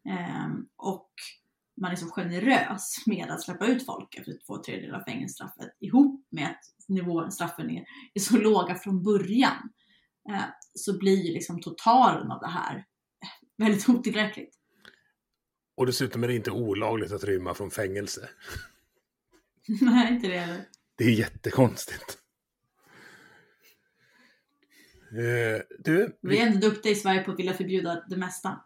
ehm, 0.09 0.67
och 0.75 1.11
man 1.81 1.91
är 1.91 1.95
så 1.95 2.05
generös 2.05 3.03
med 3.05 3.31
att 3.31 3.41
släppa 3.41 3.67
ut 3.67 3.85
folk 3.85 4.15
efter 4.15 4.33
två 4.47 4.57
tredjedelar 4.57 4.99
av 4.99 5.03
fängelsestraffet 5.03 5.75
ihop 5.79 6.25
med 6.29 6.45
att 6.45 6.87
nivån, 6.87 7.31
straffen 7.31 7.69
är, 7.69 7.85
är 8.13 8.19
så 8.19 8.37
låga 8.37 8.75
från 8.75 9.03
början 9.03 9.69
så 10.73 10.97
blir 10.97 11.17
ju 11.17 11.33
liksom 11.33 11.61
totalen 11.61 12.31
av 12.31 12.39
det 12.39 12.47
här 12.47 12.75
eh, 12.75 13.29
väldigt 13.65 13.89
otillräckligt. 13.89 14.53
Och 15.77 15.85
dessutom 15.85 16.23
är 16.23 16.27
det 16.27 16.35
inte 16.35 16.51
olagligt 16.51 17.11
att 17.11 17.23
rymma 17.23 17.53
från 17.53 17.71
fängelse. 17.71 18.29
Nej, 19.81 20.13
inte 20.13 20.27
det 20.27 20.37
heller. 20.37 20.65
Det 20.95 21.03
är 21.03 21.11
jättekonstigt. 21.11 22.17
Eh, 25.11 25.61
du, 25.79 26.17
Vi 26.21 26.39
är 26.39 26.47
ändå 26.47 26.69
duktiga 26.69 26.91
i 26.91 26.95
Sverige 26.95 27.23
på 27.23 27.31
att 27.31 27.39
vilja 27.39 27.53
förbjuda 27.53 28.03
det 28.09 28.17
mesta. 28.17 28.61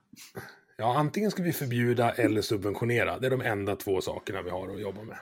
ja, 0.78 0.98
antingen 0.98 1.32
ska 1.32 1.44
vi 1.44 1.54
förbjuda 1.54 2.12
eller 2.12 2.42
subventionera. 2.42 3.20
Det 3.20 3.28
är 3.28 3.32
de 3.32 3.42
enda 3.42 3.76
två 3.76 4.02
sakerna 4.02 4.42
vi 4.42 4.50
har 4.50 4.76
att 4.76 4.82
jobba 4.82 5.04
med. 5.04 5.18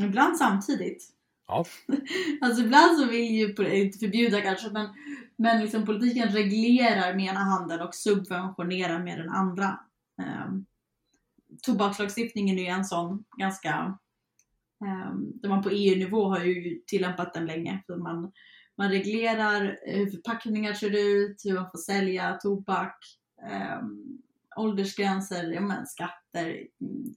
Ibland 0.00 0.36
samtidigt. 0.36 1.04
Ja, 1.46 1.64
Alltså 2.40 2.62
ibland 2.62 2.98
så 2.98 3.04
vill 3.04 3.30
ju, 3.30 3.48
inte 3.72 3.98
förbjuda 3.98 4.40
kanske, 4.40 4.70
men, 4.70 4.88
men 5.36 5.60
liksom 5.60 5.86
politiken 5.86 6.28
reglerar 6.28 7.14
med 7.14 7.24
ena 7.24 7.40
handen 7.40 7.80
och 7.80 7.94
subventionerar 7.94 9.02
med 9.02 9.18
den 9.18 9.28
andra. 9.28 9.80
Um, 10.46 10.66
tobakslagstiftningen 11.62 12.58
är 12.58 12.62
ju 12.62 12.68
en 12.68 12.84
sån 12.84 13.24
ganska, 13.36 13.98
um, 14.80 15.32
där 15.34 15.48
man 15.48 15.62
på 15.62 15.70
EU-nivå 15.70 16.28
har 16.28 16.44
ju 16.44 16.80
tillämpat 16.86 17.34
den 17.34 17.46
länge. 17.46 17.82
Så 17.86 17.96
man, 17.96 18.32
man 18.76 18.90
reglerar 18.90 19.78
hur 19.82 20.10
förpackningar 20.10 20.74
ser 20.74 20.90
ut, 20.90 21.42
hur 21.44 21.54
man 21.54 21.70
får 21.70 21.78
sälja 21.78 22.38
tobak, 22.42 22.98
um, 23.80 24.22
åldersgränser, 24.56 25.52
ja, 25.52 25.60
men 25.60 25.86
skatter, 25.86 26.66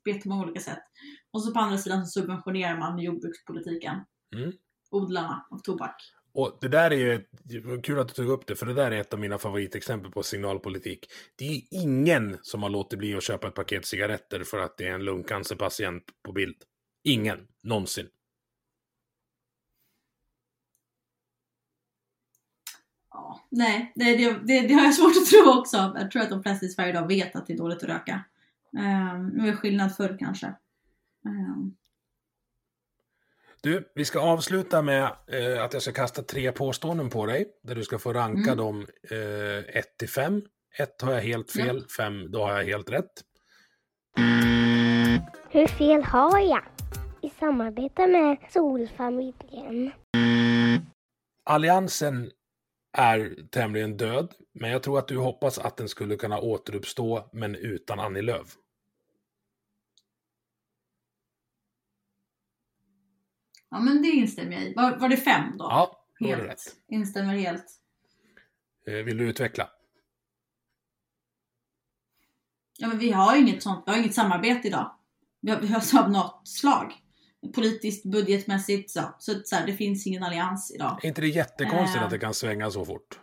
på 0.03 0.09
jättemånga 0.09 0.43
olika 0.43 0.59
sätt. 0.59 0.83
Och 1.31 1.43
så 1.43 1.53
på 1.53 1.59
andra 1.59 1.77
sidan 1.77 2.05
så 2.05 2.21
subventionerar 2.21 2.77
man 2.77 2.99
jordbrukspolitiken 2.99 4.05
Mm. 4.35 4.51
odlarna 4.91 5.45
av 5.49 5.57
tobak 5.59 5.95
och 6.37 6.57
det 6.61 6.67
där 6.67 6.91
är 6.91 6.95
ju, 6.95 7.81
kul 7.81 7.99
att 7.99 8.07
du 8.07 8.13
tog 8.13 8.29
upp 8.29 8.47
det, 8.47 8.55
för 8.55 8.65
det 8.65 8.73
där 8.73 8.91
är 8.91 9.01
ett 9.01 9.13
av 9.13 9.19
mina 9.19 9.37
favoritexempel 9.37 10.11
på 10.11 10.23
signalpolitik. 10.23 11.05
Det 11.35 11.45
är 11.45 11.61
ingen 11.71 12.37
som 12.41 12.63
har 12.63 12.69
låtit 12.69 12.99
bli 12.99 13.15
att 13.15 13.23
köpa 13.23 13.47
ett 13.47 13.53
paket 13.53 13.85
cigaretter 13.85 14.43
för 14.43 14.59
att 14.59 14.77
det 14.77 14.87
är 14.87 14.93
en 14.93 15.05
lungcancerpatient 15.05 16.03
på 16.23 16.31
bild. 16.31 16.55
Ingen, 17.03 17.47
någonsin. 17.63 18.07
Ja, 23.11 23.47
nej, 23.49 23.91
det, 23.95 24.15
det, 24.15 24.67
det, 24.67 24.73
har 24.73 24.83
jag 24.83 24.95
svårt 24.95 25.17
att 25.17 25.25
tro 25.25 25.59
också. 25.59 25.95
Jag 25.95 26.11
tror 26.11 26.21
att 26.21 26.29
de 26.29 26.43
flesta 26.43 26.65
i 26.65 26.69
Sverige 26.69 26.89
idag 26.89 27.07
vet 27.07 27.35
att 27.35 27.47
det 27.47 27.53
är 27.53 27.57
dåligt 27.57 27.83
att 27.83 27.89
röka. 27.89 28.23
Um, 28.71 29.43
det 29.43 29.49
är 29.49 29.55
skillnad 29.55 29.95
förr 29.95 30.17
kanske. 30.19 30.47
Ehm, 31.25 31.75
du, 33.61 33.91
vi 33.95 34.05
ska 34.05 34.19
avsluta 34.19 34.81
med 34.81 35.03
eh, 35.27 35.63
att 35.63 35.73
jag 35.73 35.81
ska 35.81 35.91
kasta 35.91 36.23
tre 36.23 36.51
påståenden 36.51 37.09
på 37.09 37.25
dig. 37.25 37.45
Där 37.63 37.75
du 37.75 37.83
ska 37.83 37.99
få 37.99 38.13
ranka 38.13 38.51
Mm. 38.51 38.57
dem 38.57 38.87
1 39.67 39.97
till 39.97 40.09
5. 40.09 40.41
1 40.79 41.01
har 41.01 41.13
jag 41.13 41.21
helt 41.21 41.51
fel, 41.51 41.85
5 41.97 42.31
då 42.31 42.43
har 42.45 42.57
jag 42.57 42.65
helt 42.65 42.89
rätt. 42.89 43.11
Hur 45.49 45.67
fel 45.67 46.03
har 46.03 46.39
jag? 46.39 46.63
I 47.21 47.29
samarbete 47.29 48.07
med 48.07 48.37
Solfamiljen. 48.53 49.91
Alliansen 51.43 52.31
är 52.97 53.35
tämligen 53.51 53.97
död, 53.97 54.33
men 54.53 54.69
jag 54.71 54.83
tror 54.83 54.99
att 54.99 55.07
du 55.07 55.17
hoppas 55.17 55.59
att 55.59 55.77
den 55.77 55.89
skulle 55.89 56.15
kunna 56.15 56.39
återuppstå, 56.39 57.29
men 57.33 57.55
utan 57.55 57.99
Annie 57.99 58.21
Lööf. 58.21 58.47
Ja, 63.69 63.79
men 63.79 64.01
det 64.01 64.07
instämmer 64.07 64.51
jag 64.51 64.63
i. 64.63 64.73
Var, 64.73 64.97
var 64.97 65.09
det 65.09 65.17
fem 65.17 65.57
då? 65.57 65.63
Ja, 65.65 66.05
då 66.19 66.25
är 66.25 66.29
det 66.29 66.35
helt. 66.37 66.49
rätt. 66.51 66.75
Instämmer 66.87 67.35
helt. 67.35 67.65
Eh, 68.87 68.93
Vill 68.93 69.17
du 69.17 69.29
utveckla? 69.29 69.69
Ja, 72.79 72.87
men 72.87 72.99
vi 72.99 73.11
har 73.11 73.35
inget 73.37 73.63
sånt. 73.63 73.83
Vi 73.85 73.91
har 73.91 73.99
inget 73.99 74.13
samarbete 74.15 74.67
idag. 74.67 74.95
Vi 75.41 75.51
har, 75.51 75.59
vi 75.61 75.67
har 75.67 75.99
av 76.03 76.11
något 76.11 76.47
slag. 76.47 76.93
Politiskt, 77.55 78.05
budgetmässigt 78.05 78.91
så. 78.91 79.15
Så, 79.19 79.41
så 79.45 79.55
här, 79.55 79.65
det 79.67 79.73
finns 79.73 80.07
ingen 80.07 80.23
allians 80.23 80.71
idag. 80.75 80.99
Är 81.03 81.07
inte 81.07 81.21
det 81.21 81.27
jättekonstigt 81.27 81.97
Eh. 81.97 82.03
att 82.03 82.09
det 82.09 82.19
kan 82.19 82.33
svänga 82.33 82.71
så 82.71 82.85
fort? 82.85 83.19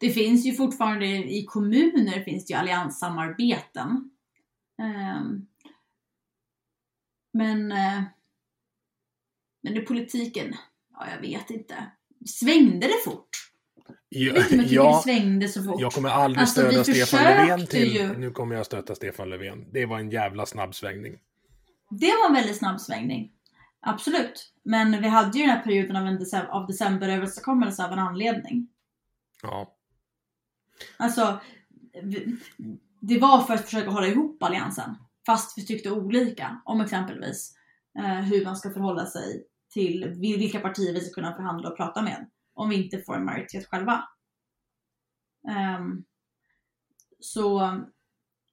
Det 0.00 0.10
finns 0.10 0.46
ju 0.46 0.52
fortfarande 0.54 1.06
i 1.06 1.44
kommuner 1.48 2.24
finns 2.24 2.46
det 2.46 2.52
ju 2.52 2.58
allianssamarbeten. 2.58 4.10
Ehm, 4.82 5.46
men, 7.32 7.72
eh, 7.72 8.02
men 9.62 9.76
i 9.76 9.80
politiken, 9.80 10.54
ja 10.98 11.06
jag 11.14 11.20
vet 11.20 11.50
inte. 11.50 11.90
Svängde 12.26 12.86
det 12.86 13.02
fort? 13.04 13.28
Ja, 14.08 14.20
Jag 14.26 14.34
vet 14.34 14.52
inte 14.52 14.74
jag 14.74 14.94
det 14.98 15.02
svängde 15.02 15.48
så 15.48 15.62
fort. 15.64 15.80
jag 15.80 15.92
kommer 15.92 16.08
aldrig 16.08 16.40
Alltså, 16.40 16.60
stödja 16.60 16.84
Stefan 16.84 17.24
Löfven 17.24 17.66
till... 17.66 17.94
ju. 17.94 18.18
Nu 18.18 18.30
kommer 18.30 18.54
jag 18.56 18.66
stötta 18.66 18.94
Stefan 18.94 19.30
Löfven. 19.30 19.72
Det 19.72 19.86
var 19.86 19.98
en 19.98 20.10
jävla 20.10 20.46
snabb 20.46 20.74
svängning. 20.74 21.18
Det 21.90 22.06
var 22.12 22.26
en 22.28 22.34
väldigt 22.34 22.56
snabb 22.56 22.80
svängning. 22.80 23.32
Absolut. 23.80 24.52
Men 24.62 25.02
vi 25.02 25.08
hade 25.08 25.38
ju 25.38 25.46
den 25.46 25.56
här 25.56 25.62
perioden 25.62 25.96
av, 25.96 26.06
en 26.06 26.26
av 26.50 26.66
decemberöverenskommelse 26.66 27.84
av 27.84 27.92
en 27.92 27.98
anledning. 27.98 28.68
Ja. 29.42 29.76
Alltså, 30.96 31.40
vi- 32.02 32.36
det 33.02 33.18
var 33.18 33.40
för 33.40 33.54
att 33.54 33.64
försöka 33.64 33.90
hålla 33.90 34.06
ihop 34.06 34.42
alliansen. 34.42 34.96
Fast 35.26 35.58
vi 35.58 35.66
tyckte 35.66 35.90
olika 35.90 36.62
om 36.64 36.80
exempelvis 36.80 37.54
eh, 37.98 38.20
hur 38.20 38.44
man 38.44 38.56
ska 38.56 38.70
förhålla 38.70 39.06
sig 39.06 39.46
till 39.70 40.14
vilka 40.18 40.60
partier 40.60 40.92
vi 40.92 41.00
ska 41.00 41.14
kunna 41.14 41.36
förhandla 41.36 41.70
och 41.70 41.76
prata 41.76 42.02
med. 42.02 42.30
Om 42.54 42.68
vi 42.68 42.84
inte 42.84 42.98
får 42.98 43.16
en 43.16 43.24
majoritet 43.24 43.66
själva. 43.66 44.04
Um, 45.78 46.04
så, 47.20 47.62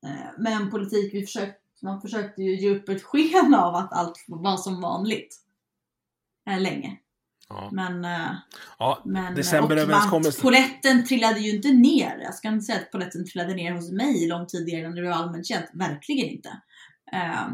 eh, 0.06 0.32
men 0.38 0.72
politik, 0.72 1.14
vi 1.14 1.26
försökte, 1.26 1.60
man 1.82 2.02
försökte 2.02 2.42
ju 2.44 2.56
ge 2.56 2.76
upp 2.76 2.90
ett 2.90 3.04
sken 3.04 3.54
av 3.54 3.76
att 3.76 3.94
allt 3.94 4.26
var 4.28 4.58
som 4.58 4.82
vanligt. 4.82 5.36
Eh, 6.50 6.62
länge 6.62 6.98
ja. 7.50 7.70
Men 7.72 8.06
eh, 8.06 8.32
ja. 8.80 9.02
men 9.06 9.36
Decemberöverenskommelsen. 9.36 10.42
Poletten 10.42 11.06
trillade 11.06 11.40
ju 11.40 11.56
inte 11.56 11.72
ner. 11.72 12.18
Jag 12.24 12.34
ska 12.36 12.48
inte 12.48 12.66
säga 12.66 12.80
att 12.80 12.92
poletten 12.92 13.26
trillade 13.26 13.54
ner 13.54 13.74
hos 13.74 13.92
mig 13.92 14.28
långt 14.28 14.50
tidigare 14.50 14.86
än 14.86 14.96
det 14.96 15.02
blev 15.02 15.14
allmänt 15.14 15.48
känt. 15.48 15.66
Verkligen 15.74 16.30
inte. 16.30 16.50
Ehm, 17.12 17.52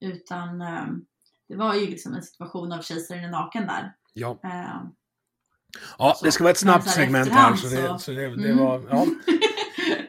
utan 0.00 0.60
ehm, 0.62 1.04
det 1.48 1.56
var 1.56 1.74
ju 1.74 1.86
liksom 1.86 2.14
en 2.14 2.22
situation 2.22 2.72
av 2.72 2.82
kejsaren 2.82 3.24
är 3.24 3.30
naken 3.30 3.66
där. 3.66 3.92
Ja. 4.12 4.40
Ehm, 4.44 4.86
ja, 5.98 6.16
det 6.22 6.32
ska 6.32 6.44
vara 6.44 6.50
ett 6.52 6.58
snabbt 6.58 6.84
så 6.84 6.90
segment 6.90 7.28
här. 7.32 7.56
Så 7.56 7.66
det, 7.68 7.76
så- 7.88 7.98
så 7.98 8.10
det, 8.10 8.36
det 8.36 8.50
Mm. 8.50 8.64
var... 8.64 8.82
Ja. 8.90 9.06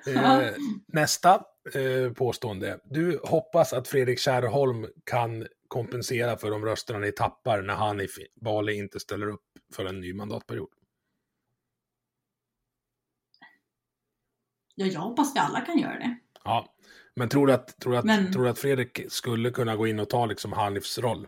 Ja. 0.08 0.42
Eh, 0.42 0.54
nästa 0.88 1.34
eh, 1.74 2.14
påstående. 2.16 2.80
Du 2.84 3.20
hoppas 3.24 3.74
att 3.74 3.88
Fredrik 3.88 4.20
Kärrholm 4.20 4.86
kan 5.04 5.48
kompensera 5.76 6.38
för 6.38 6.52
de 6.52 6.66
rösterna 6.66 7.00
ni 7.00 7.12
tappar 7.12 7.62
när 7.62 7.74
han 7.76 8.02
i 8.02 8.08
fi- 8.08 8.28
valet 8.36 8.76
inte 8.76 9.00
ställer 9.00 9.28
upp 9.28 9.44
för 9.74 9.86
en 9.86 10.00
ny 10.00 10.14
mandatperiod. 10.14 10.70
ja, 14.76 14.86
jag 14.86 15.00
hoppas 15.00 15.36
vi 15.36 15.40
alla 15.40 15.62
kan 15.62 15.78
göra 15.78 16.00
det. 16.00 16.18
Ja. 16.44 16.76
Men 17.16 17.30
tror 17.30 17.48
du 17.48 17.54
att, 17.54 17.80
tror 17.80 17.92
du 17.94 17.98
att, 18.00 18.06
Men- 18.06 18.34
tror 18.34 18.48
att 18.48 18.60
Fredrik 18.60 19.02
skulle 19.10 19.52
kunna 19.52 19.76
gå 19.76 19.88
in 19.88 20.00
och 20.00 20.10
ta 20.10 20.26
liksom 20.26 20.54
Hanifs 20.54 20.98
roll? 20.98 21.28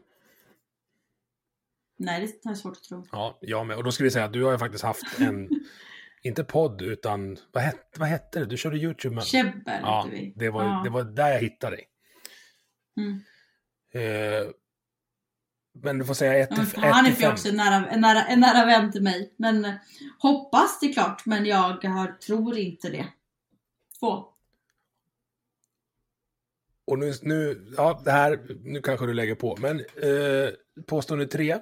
Nej, 1.99 2.39
det 2.43 2.49
är 2.49 2.53
svårt 2.53 2.77
att 2.77 2.83
tro. 2.83 3.05
Ja, 3.11 3.37
jag 3.41 3.67
med. 3.67 3.77
Och 3.77 3.83
då 3.83 3.91
ska 3.91 4.03
vi 4.03 4.11
säga 4.11 4.25
att 4.25 4.33
du 4.33 4.43
har 4.43 4.51
ju 4.51 4.57
faktiskt 4.57 4.83
haft 4.83 5.19
en, 5.19 5.49
inte 6.23 6.43
podd, 6.43 6.81
utan 6.81 7.37
vad 7.51 7.63
hette, 7.63 7.99
vad 7.99 8.07
hette 8.07 8.39
det? 8.39 8.45
Du 8.45 8.57
körde 8.57 8.77
YouTube 8.77 9.15
med... 9.15 9.23
Käbbel 9.23 9.79
Ja, 9.81 10.07
vi. 10.11 10.33
det 10.35 10.49
var, 10.49 10.63
Ja. 10.63 10.81
det 10.83 10.89
var 10.89 11.03
där 11.03 11.29
jag 11.31 11.39
hittade 11.39 11.75
dig. 11.75 11.89
Mm. 12.97 13.19
Eh, 13.97 14.47
men 15.83 15.97
du 15.97 16.05
får 16.05 16.13
säga 16.13 16.37
ett 16.37 16.49
Ja, 16.51 16.57
men 16.57 16.65
till 16.65 16.79
han 16.83 17.05
är 17.05 17.09
ett 17.09 17.15
till 17.15 17.23
ju 17.23 17.27
fem. 17.27 17.33
också 17.33 17.49
en 17.49 17.55
nära, 17.55 17.89
en, 17.89 18.01
nära, 18.01 18.25
en 18.25 18.39
nära 18.39 18.65
vän 18.65 18.91
till 18.91 19.03
mig. 19.03 19.33
Men 19.37 19.65
eh, 19.65 19.73
hoppas 20.19 20.79
det 20.79 20.85
är 20.85 20.93
klart, 20.93 21.25
men 21.25 21.45
jag 21.45 21.57
har, 21.83 22.11
tror 22.11 22.57
inte 22.57 22.89
det. 22.89 23.07
Två. 23.99 24.25
Och 26.87 26.99
nu, 26.99 27.13
nu, 27.21 27.67
ja, 27.77 28.01
det 28.05 28.11
här, 28.11 28.39
nu 28.63 28.81
kanske 28.81 29.05
du 29.05 29.13
lägger 29.13 29.35
på. 29.35 29.57
Men 29.59 29.79
eh, 29.79 30.49
påstående 30.85 31.27
tre. 31.27 31.57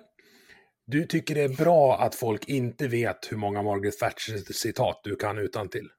Du 0.85 1.05
tycker 1.05 1.35
det 1.35 1.41
är 1.41 1.55
bra 1.63 1.97
att 1.99 2.15
folk 2.15 2.49
inte 2.49 2.87
vet 2.87 3.31
hur 3.31 3.37
många 3.37 3.61
Margaret 3.61 3.99
Thatcher-citat 3.99 5.01
du 5.03 5.15
kan 5.15 5.37
utan 5.37 5.69
till. 5.69 5.89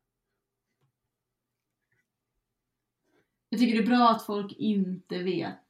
Jag 3.49 3.61
tycker 3.61 3.79
det 3.79 3.85
är 3.85 3.97
bra 3.97 4.11
att 4.11 4.27
folk 4.27 4.53
inte 4.53 5.23
vet. 5.23 5.67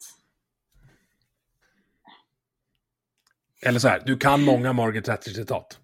Eller 3.66 3.78
så 3.78 3.88
här, 3.88 4.02
du 4.06 4.16
kan 4.18 4.42
många 4.44 4.72
Margaret 4.72 5.04
Thatcher-citat. 5.04 5.80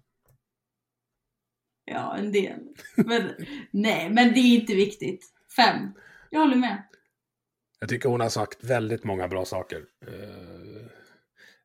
Ja, 1.85 2.17
en 2.17 2.31
del. 2.31 2.59
Men, 2.95 3.31
nej, 3.71 4.09
men 4.09 4.33
det 4.33 4.39
är 4.39 4.55
inte 4.55 4.73
viktigt. 4.73 5.33
Fem. 5.55 5.93
Jag 6.29 6.39
håller 6.39 6.55
med. 6.55 6.83
Jag 7.79 7.89
tycker 7.89 8.09
hon 8.09 8.21
har 8.21 8.29
sagt 8.29 8.63
väldigt 8.63 9.03
många 9.03 9.27
bra 9.27 9.45
saker. 9.45 9.77
Eh, 10.07 10.85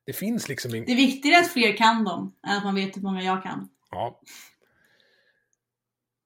det 0.05 0.13
finns 0.13 0.49
liksom 0.49 0.71
Det 0.71 0.77
ing... 0.77 0.91
är 0.91 0.95
viktigare 0.95 1.41
att 1.41 1.51
fler 1.51 1.77
kan 1.77 2.03
dem 2.03 2.35
än 2.47 2.57
att 2.57 2.63
man 2.63 2.75
vet 2.75 2.97
hur 2.97 3.01
många 3.01 3.23
jag 3.23 3.43
kan. 3.43 3.69
Ja. 3.91 4.21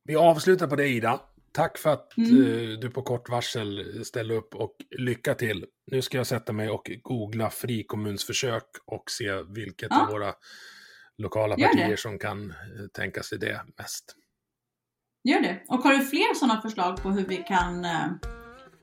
Vi 0.04 0.16
avslutar 0.16 0.68
på 0.68 0.76
det 0.76 0.88
Ida. 0.88 1.22
Tack 1.54 1.78
för 1.78 1.90
att 1.90 2.18
Mm. 2.18 2.42
eh, 2.46 2.80
du 2.80 2.90
på 2.90 3.02
kort 3.02 3.30
varsel 3.30 4.02
ställde 4.06 4.36
upp 4.36 4.56
och 4.56 4.76
lycka 4.98 5.36
till. 5.36 5.66
Nu 5.92 6.02
ska 6.02 6.18
jag 6.18 6.28
sätta 6.28 6.54
mig 6.54 6.70
och 6.70 6.92
googla 7.04 7.50
frikommunsförsök 7.50 8.64
och 8.86 9.12
se 9.12 9.42
vilket 9.42 9.88
Ja. 9.92 10.02
av 10.06 10.12
våra 10.12 10.34
lokala 11.18 11.56
Gör 11.58 11.68
det. 11.68 11.74
partier 11.78 11.96
som 11.96 12.20
kan 12.20 12.50
eh, 12.52 12.56
tänka 12.94 13.24
sig 13.24 13.40
det 13.40 13.62
mest. 13.78 14.16
Gör 15.30 15.42
det. 15.42 15.64
Och 15.68 15.78
har 15.80 15.94
du 15.94 16.06
fler 16.06 16.34
sådana 16.36 16.62
förslag 16.62 17.02
på 17.04 17.10
hur 17.12 17.26
vi 17.26 17.38
kan 17.38 17.86
eh, 17.86 18.08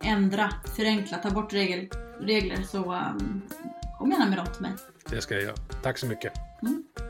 ändra, 0.04 0.50
förenkla, 0.76 1.18
ta 1.18 1.30
bort 1.30 1.52
regel, 1.52 1.88
regler 2.20 2.62
så 2.62 2.78
um, 2.94 3.42
kom 3.98 4.10
gärna 4.10 4.26
med 4.28 4.38
dem 4.38 4.46
till 4.52 4.62
mig. 4.62 4.72
Det 5.10 5.20
ska 5.20 5.34
jag 5.34 5.42
göra. 5.42 5.56
Tack 5.82 5.98
så 5.98 6.06
mycket. 6.06 6.32
Tack! 6.34 7.09